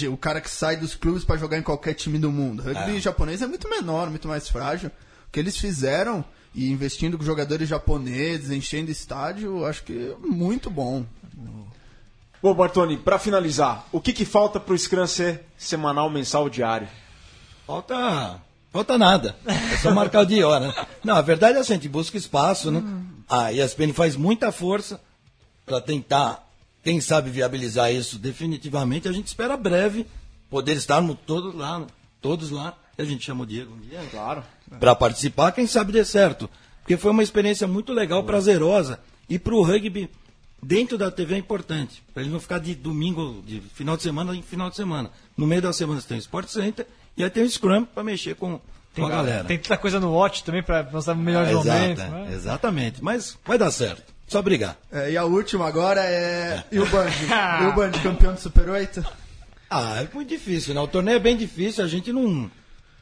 o 0.09 0.17
cara 0.17 0.41
que 0.41 0.49
sai 0.49 0.75
dos 0.75 0.93
clubes 0.93 1.23
para 1.23 1.37
jogar 1.37 1.57
em 1.57 1.61
qualquer 1.63 1.93
time 1.93 2.19
do 2.19 2.31
mundo. 2.31 2.61
O 2.61 2.65
rugby 2.65 2.99
japonês 2.99 3.41
é 3.41 3.47
muito 3.47 3.69
menor, 3.69 4.09
muito 4.09 4.27
mais 4.27 4.49
frágil. 4.49 4.89
O 5.27 5.31
que 5.31 5.39
eles 5.39 5.55
fizeram, 5.57 6.23
e 6.53 6.69
investindo 6.69 7.17
com 7.17 7.23
jogadores 7.23 7.69
japoneses, 7.69 8.51
enchendo 8.51 8.91
estádio, 8.91 9.59
eu 9.59 9.65
acho 9.65 9.83
que 9.83 9.93
é 9.93 10.27
muito 10.27 10.69
bom. 10.69 11.05
Bom, 12.41 12.53
Bartoni, 12.55 12.97
pra 12.97 13.19
finalizar, 13.19 13.85
o 13.91 14.01
que, 14.01 14.11
que 14.13 14.25
falta 14.25 14.59
pro 14.59 14.77
Scrum 14.77 15.05
ser 15.05 15.45
semanal, 15.57 16.09
mensal, 16.09 16.49
diário? 16.49 16.87
Falta. 17.67 18.41
Falta 18.71 18.97
nada. 18.97 19.35
É 19.45 19.77
só 19.77 19.91
marcar 19.93 20.21
o 20.21 20.25
dia 20.25 20.39
e 20.39 20.43
hora. 20.43 20.67
né? 20.69 20.73
Não, 21.03 21.15
a 21.15 21.21
verdade 21.21 21.57
é 21.57 21.61
assim, 21.61 21.73
a 21.73 21.75
gente 21.75 21.89
busca 21.89 22.17
espaço, 22.17 22.71
né? 22.71 22.81
A 23.29 23.51
ESPN 23.51 23.93
faz 23.93 24.15
muita 24.15 24.51
força 24.51 24.99
para 25.65 25.79
tentar, 25.81 26.47
quem 26.83 26.99
sabe, 26.99 27.29
viabilizar 27.29 27.93
isso 27.93 28.17
definitivamente. 28.17 29.07
A 29.07 29.11
gente 29.11 29.27
espera 29.27 29.55
breve 29.57 30.07
poder 30.49 30.75
estarmos 30.77 31.17
todos 31.27 31.53
lá, 31.53 31.79
né? 31.79 31.87
todos 32.21 32.49
lá. 32.49 32.75
E 32.97 33.01
a 33.01 33.05
gente 33.05 33.23
chama 33.25 33.43
o 33.43 33.45
Diego 33.45 33.73
um 33.73 33.79
dia 33.79 33.99
Claro. 34.09 34.43
para 34.79 34.95
participar, 34.95 35.51
quem 35.51 35.67
sabe 35.67 35.91
dê 35.91 36.03
certo. 36.03 36.49
Porque 36.81 36.97
foi 36.97 37.11
uma 37.11 37.23
experiência 37.23 37.67
muito 37.67 37.93
legal, 37.93 38.23
prazerosa. 38.23 38.99
E 39.29 39.37
para 39.37 39.53
o 39.53 39.61
rugby, 39.61 40.09
dentro 40.61 40.97
da 40.97 41.09
TV 41.09 41.35
é 41.35 41.37
importante. 41.37 42.03
Para 42.13 42.23
ele 42.23 42.31
não 42.31 42.39
ficar 42.39 42.59
de 42.59 42.75
domingo, 42.75 43.41
de 43.45 43.61
final 43.73 43.97
de 43.97 44.03
semana 44.03 44.35
em 44.35 44.41
final 44.41 44.69
de 44.69 44.75
semana. 44.75 45.11
No 45.35 45.47
meio 45.47 45.61
da 45.61 45.73
semana 45.73 45.99
você 45.99 46.07
tem 46.07 46.17
o 46.17 46.19
Sport 46.19 46.47
Center 46.49 46.85
e 47.17 47.23
aí 47.23 47.29
tem 47.29 47.43
o 47.43 47.49
Scrum 47.49 47.85
para 47.85 48.03
mexer 48.03 48.35
com, 48.35 48.59
com 48.95 49.05
a 49.05 49.09
galera. 49.09 49.43
Tem 49.45 49.57
tanta 49.57 49.77
coisa 49.77 49.99
no 49.99 50.11
Watch 50.13 50.43
também 50.43 50.63
pra 50.63 50.83
mostrar 50.91 51.13
o 51.13 51.17
melhor 51.17 51.47
Exato, 51.47 51.67
momento. 51.67 52.01
é, 52.01 52.09
né? 52.09 52.29
Exatamente. 52.33 53.03
Mas 53.03 53.37
vai 53.45 53.57
dar 53.57 53.71
certo. 53.71 54.11
Só 54.27 54.41
brigar. 54.41 54.77
É, 54.91 55.11
e 55.11 55.17
a 55.17 55.25
última 55.25 55.67
agora 55.67 56.01
é. 56.01 56.63
E 56.71 56.79
o 56.79 56.85
Band? 56.85 57.09
e 57.61 57.65
o 57.65 57.73
Band, 57.73 57.91
campeão 58.01 58.33
do 58.33 58.39
Super 58.39 58.69
8? 58.69 59.03
Ah, 59.69 60.01
é 60.01 60.07
muito 60.13 60.29
difícil, 60.29 60.73
né? 60.73 60.79
O 60.81 60.87
torneio 60.87 61.15
é 61.17 61.19
bem 61.19 61.35
difícil, 61.35 61.83
a 61.83 61.87
gente 61.87 62.11
não. 62.13 62.49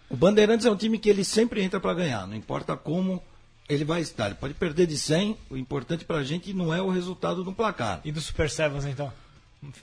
O 0.10 0.16
Bandeirantes 0.16 0.66
é 0.66 0.72
um 0.72 0.76
time 0.76 0.98
que 0.98 1.10
ele 1.10 1.24
sempre 1.24 1.62
entra 1.62 1.80
para 1.80 1.94
ganhar, 1.94 2.26
não 2.26 2.36
importa 2.36 2.76
como 2.76 3.22
ele 3.70 3.86
vai 3.86 4.02
estar. 4.02 4.26
Ele 4.26 4.36
pode 4.36 4.56
perder 4.56 4.88
de 4.88 4.98
100, 4.98 5.38
o 5.50 5.56
importante 5.56 6.04
pra 6.04 6.24
gente 6.24 6.52
não 6.54 6.74
é 6.74 6.82
o 6.82 6.90
resultado 6.90 7.44
do 7.44 7.54
placar. 7.54 8.02
E 8.04 8.12
do 8.12 8.20
Super 8.20 8.50
Sevens, 8.50 8.86
então? 8.86 9.14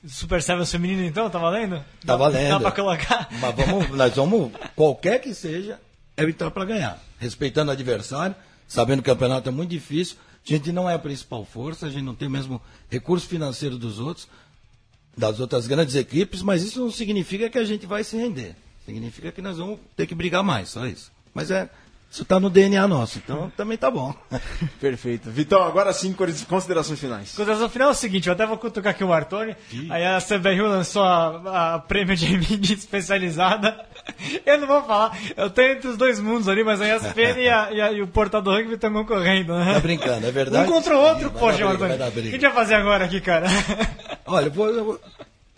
Super 0.07 0.43
Sevens 0.43 0.71
feminino, 0.71 1.05
então? 1.05 1.31
Tá 1.31 1.39
valendo? 1.39 1.85
Tá 2.05 2.17
valendo. 2.17 2.51
Dá 2.51 2.61
pra 2.61 2.73
colocar? 2.73 3.29
Mas 3.41 3.55
vamos, 3.55 3.91
nós 3.91 4.17
vamos, 4.17 4.51
qualquer 4.75 5.21
que 5.21 5.33
seja, 5.33 5.81
é 6.17 6.25
entrar 6.25 6.51
para 6.51 6.65
ganhar. 6.65 7.01
Respeitando 7.19 7.71
o 7.71 7.73
adversário, 7.73 8.35
sabendo 8.67 9.03
que 9.03 9.11
o 9.11 9.15
campeonato 9.15 9.49
é 9.49 9.53
muito 9.53 9.71
difícil. 9.71 10.17
A 10.45 10.53
gente 10.53 10.73
não 10.73 10.89
é 10.89 10.95
a 10.95 10.99
principal 10.99 11.45
força, 11.45 11.87
a 11.87 11.91
gente 11.91 12.05
não 12.05 12.15
tem 12.15 12.27
o 12.27 12.31
mesmo 12.31 12.61
recurso 12.91 13.27
financeiro 13.27 13.79
dos 13.79 13.99
outros, 13.99 14.29
das 15.17 15.41
outras 15.41 15.67
grandes 15.67 15.95
equipes, 15.95 16.43
mas 16.43 16.63
isso 16.63 16.81
não 16.81 16.91
significa 16.91 17.49
que 17.51 17.59
a 17.59 17.65
gente 17.65 17.87
vai 17.87 18.03
se 18.03 18.17
render. 18.17 18.55
Significa 18.85 19.33
que 19.33 19.43
nós 19.43 19.59
vamos 19.59 19.81
ter 19.97 20.07
que 20.07 20.15
brigar 20.15 20.45
mais, 20.45 20.69
só 20.71 20.87
isso. 20.87 21.11
Mas 21.35 21.51
é, 21.51 21.69
isso 22.11 22.25
tá 22.25 22.41
no 22.41 22.49
DNA 22.49 22.89
nosso, 22.89 23.19
então 23.19 23.53
também 23.57 23.77
tá 23.77 23.91
bom. 23.91 24.15
Perfeito. 24.81 25.29
Vitão, 25.31 25.63
agora 25.63 25.93
sim, 25.93 26.15
considerações 26.49 26.99
finais. 26.99 27.33
Consideração 27.33 27.69
final 27.69 27.89
é 27.89 27.93
o 27.93 27.95
seguinte, 27.95 28.27
eu 28.29 28.33
até 28.33 28.47
vou 28.47 28.57
cutucar 28.57 28.93
aqui 28.93 29.05
o 29.05 29.13
Artoni. 29.13 29.55
Aí 29.91 30.07
a 30.07 30.19
CBRU 30.19 30.67
lançou 30.67 31.03
a, 31.03 31.75
a 31.75 31.79
prêmio 31.79 32.17
de 32.17 32.27
mídia 32.39 32.75
especializada. 32.75 33.85
Eu 34.47 34.59
não 34.59 34.67
vou 34.67 34.83
falar, 34.85 35.19
eu 35.37 35.51
tenho 35.51 35.73
entre 35.73 35.89
os 35.89 35.97
dois 35.99 36.19
mundos 36.19 36.49
ali, 36.49 36.65
mas 36.65 36.81
a 36.81 36.97
ESPN 36.97 37.39
e, 37.41 37.49
a- 37.49 37.73
e 37.73 37.81
a- 37.81 37.93
e 37.93 38.01
o 38.03 38.07
portal 38.07 38.41
do 38.41 38.51
rugby 38.51 38.75
estão 38.75 38.93
concorrendo, 38.93 39.53
né? 39.59 39.75
Tá 39.75 39.81
brincando, 39.81 40.27
é 40.27 40.31
verdade? 40.31 40.71
Um 40.71 40.73
contra 40.73 40.97
o 40.97 41.01
outro, 41.01 41.29
Vai 41.31 41.39
poxa, 41.41 41.59
dar 41.99 42.09
O 42.09 42.13
que 42.13 42.19
a 42.21 42.23
gente 42.23 42.41
vai 42.41 42.53
fazer 42.53 42.75
agora 42.77 43.05
aqui, 43.05 43.21
cara? 43.21 43.47
Olha, 44.25 44.47
eu 44.47 44.51
vou, 44.53 44.69
eu 44.69 44.85
vou, 44.85 45.01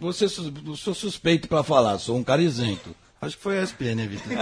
vou 0.00 0.12
ser 0.12 0.28
sou 0.28 0.94
suspeito 0.94 1.46
para 1.46 1.62
falar, 1.62 1.98
sou 1.98 2.16
um 2.16 2.24
cara 2.24 2.42
isento. 2.42 2.94
Acho 3.20 3.36
que 3.36 3.42
foi 3.42 3.58
a 3.58 3.62
ESPN, 3.64 3.94
né, 3.96 4.06
Vitor? 4.06 4.32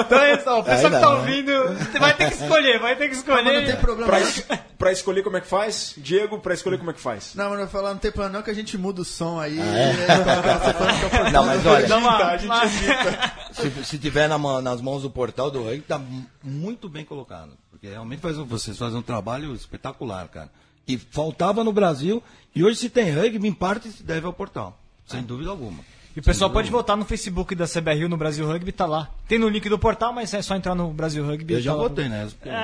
Então 0.00 0.18
é 0.20 0.34
isso, 0.34 0.44
ó, 0.50 0.60
o 0.60 0.64
pessoal 0.64 0.90
que 0.92 1.00
tá 1.00 1.00
não, 1.00 1.12
né? 1.14 1.20
ouvindo 1.20 1.98
vai 1.98 2.14
ter 2.16 2.28
que 2.30 2.34
escolher, 2.34 2.78
vai 2.78 2.96
ter 2.96 3.08
que 3.08 3.14
escolher. 3.16 3.42
Mas 3.44 3.54
não 3.54 3.64
tem 3.64 3.76
problema. 3.76 4.06
Pra, 4.06 4.20
es- 4.20 4.44
pra 4.78 4.92
escolher 4.92 5.22
como 5.22 5.36
é 5.36 5.40
que 5.40 5.46
faz, 5.46 5.94
Diego, 5.96 6.38
pra 6.38 6.54
escolher 6.54 6.78
como 6.78 6.90
é 6.90 6.94
que 6.94 7.00
faz. 7.00 7.34
Não, 7.34 7.44
mas 7.50 7.58
não 7.58 7.66
vou 7.66 7.68
falar, 7.68 7.90
não 7.90 7.98
tem 7.98 8.12
plano 8.12 8.34
não 8.34 8.42
que 8.42 8.50
a 8.50 8.54
gente 8.54 8.76
muda 8.78 9.00
o 9.02 9.04
som 9.04 9.40
aí. 9.40 9.58
é? 9.58 9.92
Você 9.92 10.72
falando 10.72 11.10
que 11.10 11.16
eu 11.16 11.30
Não, 11.32 11.46
mas 11.46 11.66
olha, 11.66 11.86
Dá 11.88 11.96
uma- 11.98 12.16
a 12.16 12.36
gente 12.36 12.52
se, 13.52 13.84
se 13.84 13.98
tiver 13.98 14.28
na 14.28 14.38
nas 14.62 14.80
mãos 14.80 15.02
do 15.02 15.10
portal 15.10 15.50
do 15.50 15.64
rugby, 15.64 15.80
tá 15.82 15.98
mu- 15.98 16.26
muito 16.42 16.88
bem 16.88 17.04
colocado. 17.04 17.52
Porque 17.70 17.88
realmente 17.88 18.20
faz, 18.20 18.38
um- 18.38 18.44
vocês 18.44 18.76
fazem 18.78 18.98
um 18.98 19.02
trabalho 19.02 19.54
espetacular, 19.54 20.28
cara. 20.28 20.50
E 20.86 20.96
faltava 20.98 21.62
no 21.64 21.72
Brasil, 21.72 22.22
e 22.54 22.64
hoje 22.64 22.76
se 22.78 22.90
tem 22.90 23.10
rugby, 23.12 23.48
em 23.48 23.52
parte 23.52 23.90
se 23.90 24.02
deve 24.02 24.26
ao 24.26 24.32
portal. 24.32 24.79
Sem 25.10 25.22
dúvida 25.22 25.50
alguma. 25.50 25.80
E 26.16 26.18
o 26.18 26.22
pessoal 26.22 26.50
pode 26.50 26.68
votar 26.70 26.96
no 26.96 27.04
Facebook 27.04 27.54
da 27.54 27.66
CBRU 27.68 28.08
no 28.08 28.16
Brasil 28.16 28.44
Rugby, 28.46 28.72
tá 28.72 28.84
lá. 28.84 29.08
Tem 29.28 29.38
no 29.38 29.48
link 29.48 29.68
do 29.68 29.78
portal, 29.78 30.12
mas 30.12 30.34
é 30.34 30.42
só 30.42 30.56
entrar 30.56 30.74
no 30.74 30.92
Brasil 30.92 31.24
Rugby. 31.24 31.54
Eu 31.54 31.60
já 31.60 31.70
tá 31.70 31.76
lá. 31.76 31.82
votei, 31.84 32.08
né? 32.08 32.28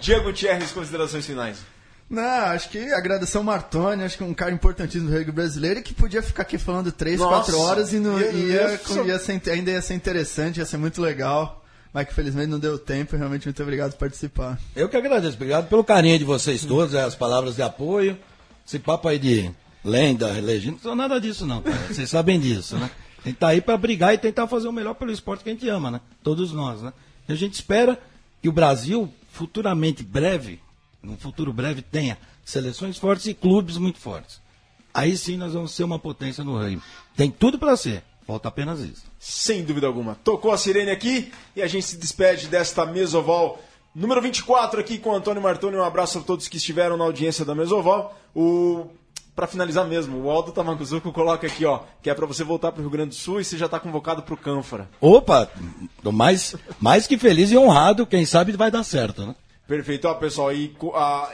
Diego 0.00 0.24
Gutierrez, 0.24 0.70
considerações 0.72 1.26
finais. 1.26 1.58
Não, 2.08 2.22
acho 2.22 2.70
que 2.70 2.78
agradecer 2.92 3.36
ao 3.36 3.44
Martoni, 3.44 4.02
acho 4.02 4.16
que 4.16 4.22
é 4.22 4.26
um 4.26 4.32
cara 4.32 4.50
importantíssimo 4.50 5.10
do 5.10 5.16
rugby 5.16 5.30
brasileiro 5.30 5.80
e 5.80 5.82
que 5.82 5.92
podia 5.92 6.22
ficar 6.22 6.42
aqui 6.42 6.56
falando 6.56 6.90
3, 6.90 7.20
Nossa, 7.20 7.52
4 7.52 7.58
horas 7.60 7.92
e 7.92 7.98
não, 7.98 8.18
ia- 8.18 8.30
ia, 8.32 9.18
ser, 9.18 9.42
ainda 9.50 9.70
ia 9.72 9.82
ser 9.82 9.92
interessante, 9.94 10.58
ia 10.58 10.64
ser 10.64 10.78
muito 10.78 11.02
legal. 11.02 11.62
Mas 11.92 12.06
que 12.08 12.14
felizmente 12.14 12.48
não 12.48 12.58
deu 12.58 12.78
tempo 12.78 13.14
e 13.14 13.18
realmente 13.18 13.46
muito 13.46 13.62
obrigado 13.62 13.92
por 13.92 13.98
participar. 14.00 14.58
Eu 14.76 14.88
que 14.88 14.96
agradeço. 14.96 15.36
Obrigado 15.36 15.68
pelo 15.68 15.82
carinho 15.84 16.18
de 16.18 16.24
vocês 16.24 16.64
todos, 16.64 16.94
as 16.94 17.14
palavras 17.14 17.56
de 17.56 17.62
apoio. 17.62 18.16
Esse 18.66 18.78
papo 18.78 19.08
aí 19.08 19.18
de 19.18 19.50
lenda, 19.84 20.28
legenda, 20.40 20.78
não 20.84 20.94
nada 20.94 21.20
disso 21.20 21.46
não. 21.46 21.62
Vocês 21.88 22.10
sabem 22.10 22.38
disso, 22.38 22.76
né? 22.76 22.90
A 23.24 23.28
gente 23.28 23.38
tá 23.38 23.48
aí 23.48 23.60
para 23.60 23.76
brigar 23.76 24.14
e 24.14 24.18
tentar 24.18 24.46
fazer 24.46 24.68
o 24.68 24.72
melhor 24.72 24.94
pelo 24.94 25.10
esporte 25.10 25.42
que 25.42 25.50
a 25.50 25.52
gente 25.52 25.68
ama, 25.68 25.90
né? 25.90 26.00
Todos 26.22 26.52
nós, 26.52 26.82
né? 26.82 26.92
E 27.28 27.32
a 27.32 27.34
gente 27.34 27.54
espera 27.54 28.00
que 28.40 28.48
o 28.48 28.52
Brasil, 28.52 29.12
futuramente, 29.30 30.02
breve, 30.02 30.60
num 31.02 31.16
futuro 31.16 31.52
breve, 31.52 31.82
tenha 31.82 32.16
seleções 32.44 32.96
fortes 32.96 33.26
e 33.26 33.34
clubes 33.34 33.76
muito 33.76 33.98
fortes. 33.98 34.40
Aí 34.94 35.16
sim 35.16 35.36
nós 35.36 35.52
vamos 35.52 35.72
ser 35.72 35.84
uma 35.84 35.98
potência 35.98 36.42
no 36.42 36.56
rugby. 36.56 36.82
Tem 37.16 37.30
tudo 37.30 37.58
para 37.58 37.76
ser, 37.76 38.02
falta 38.26 38.48
apenas 38.48 38.80
isso. 38.80 39.04
Sem 39.18 39.64
dúvida 39.64 39.86
alguma. 39.86 40.14
Tocou 40.16 40.50
a 40.50 40.58
sirene 40.58 40.90
aqui 40.90 41.30
e 41.54 41.62
a 41.62 41.66
gente 41.66 41.86
se 41.86 41.96
despede 41.96 42.48
desta 42.48 42.86
Mesoval 42.86 43.62
número 43.94 44.22
24 44.22 44.80
aqui 44.80 44.98
com 44.98 45.10
o 45.10 45.14
Antônio 45.14 45.42
Martoni. 45.42 45.76
Um 45.76 45.82
abraço 45.82 46.18
a 46.18 46.20
todos 46.22 46.48
que 46.48 46.56
estiveram 46.56 46.96
na 46.96 47.04
audiência 47.04 47.44
da 47.44 47.54
Mesoval. 47.54 48.18
O 48.34 48.86
para 49.38 49.46
finalizar 49.46 49.86
mesmo, 49.86 50.20
o 50.24 50.28
Aldo 50.28 50.50
Tamaguzuco 50.50 51.12
coloca 51.12 51.46
aqui, 51.46 51.64
ó, 51.64 51.82
que 52.02 52.10
é 52.10 52.14
para 52.14 52.26
você 52.26 52.42
voltar 52.42 52.72
para 52.72 52.80
o 52.80 52.82
Rio 52.82 52.90
Grande 52.90 53.10
do 53.10 53.14
Sul 53.14 53.40
e 53.40 53.44
você 53.44 53.56
já 53.56 53.66
está 53.66 53.78
convocado 53.78 54.20
para 54.20 54.34
o 54.34 54.36
Cânfora. 54.36 54.90
Opa, 55.00 55.48
tô 56.02 56.10
mais, 56.10 56.56
mais 56.80 57.06
que 57.06 57.16
feliz 57.16 57.52
e 57.52 57.56
honrado, 57.56 58.04
quem 58.04 58.26
sabe 58.26 58.50
vai 58.50 58.68
dar 58.68 58.82
certo, 58.82 59.24
né? 59.24 59.36
Perfeito, 59.64 60.08
ó, 60.08 60.14
pessoal. 60.14 60.52
E 60.52 60.74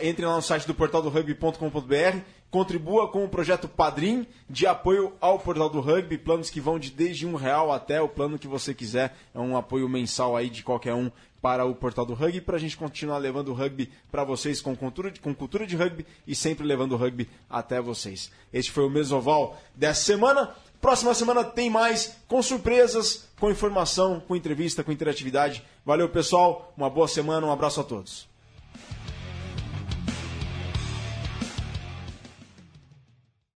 entre 0.02 0.26
lá 0.26 0.36
no 0.36 0.42
site 0.42 0.66
do 0.66 0.74
portal 0.74 1.00
do 1.00 1.08
rugby.com.br, 1.08 2.18
contribua 2.50 3.08
com 3.08 3.24
o 3.24 3.28
projeto 3.28 3.66
Padrim 3.66 4.26
de 4.50 4.66
apoio 4.66 5.14
ao 5.18 5.38
portal 5.38 5.70
do 5.70 5.80
rugby, 5.80 6.18
planos 6.18 6.50
que 6.50 6.60
vão 6.60 6.78
de 6.78 6.90
desde 6.90 7.26
um 7.26 7.36
real 7.36 7.72
até 7.72 8.02
o 8.02 8.08
plano 8.08 8.38
que 8.38 8.46
você 8.46 8.74
quiser. 8.74 9.16
É 9.34 9.38
um 9.38 9.56
apoio 9.56 9.88
mensal 9.88 10.36
aí 10.36 10.50
de 10.50 10.62
qualquer 10.62 10.92
um 10.92 11.10
para 11.44 11.66
o 11.66 11.74
portal 11.74 12.06
do 12.06 12.14
rugby, 12.14 12.40
para 12.40 12.56
a 12.56 12.58
gente 12.58 12.74
continuar 12.74 13.18
levando 13.18 13.48
o 13.48 13.52
rugby 13.52 13.92
para 14.10 14.24
vocês 14.24 14.62
com 14.62 14.74
cultura, 14.74 15.10
de, 15.10 15.20
com 15.20 15.34
cultura 15.34 15.66
de 15.66 15.76
rugby 15.76 16.06
e 16.26 16.34
sempre 16.34 16.66
levando 16.66 16.92
o 16.92 16.96
rugby 16.96 17.28
até 17.50 17.82
vocês. 17.82 18.30
Este 18.50 18.72
foi 18.72 18.86
o 18.86 18.88
Mesoval 18.88 19.60
dessa 19.74 20.02
semana. 20.04 20.54
Próxima 20.80 21.12
semana 21.12 21.44
tem 21.44 21.68
mais, 21.68 22.16
com 22.26 22.42
surpresas, 22.42 23.28
com 23.38 23.50
informação, 23.50 24.20
com 24.20 24.34
entrevista, 24.34 24.82
com 24.82 24.90
interatividade. 24.90 25.62
Valeu, 25.84 26.08
pessoal. 26.08 26.72
Uma 26.78 26.88
boa 26.88 27.06
semana, 27.06 27.46
um 27.46 27.52
abraço 27.52 27.78
a 27.78 27.84
todos. 27.84 28.33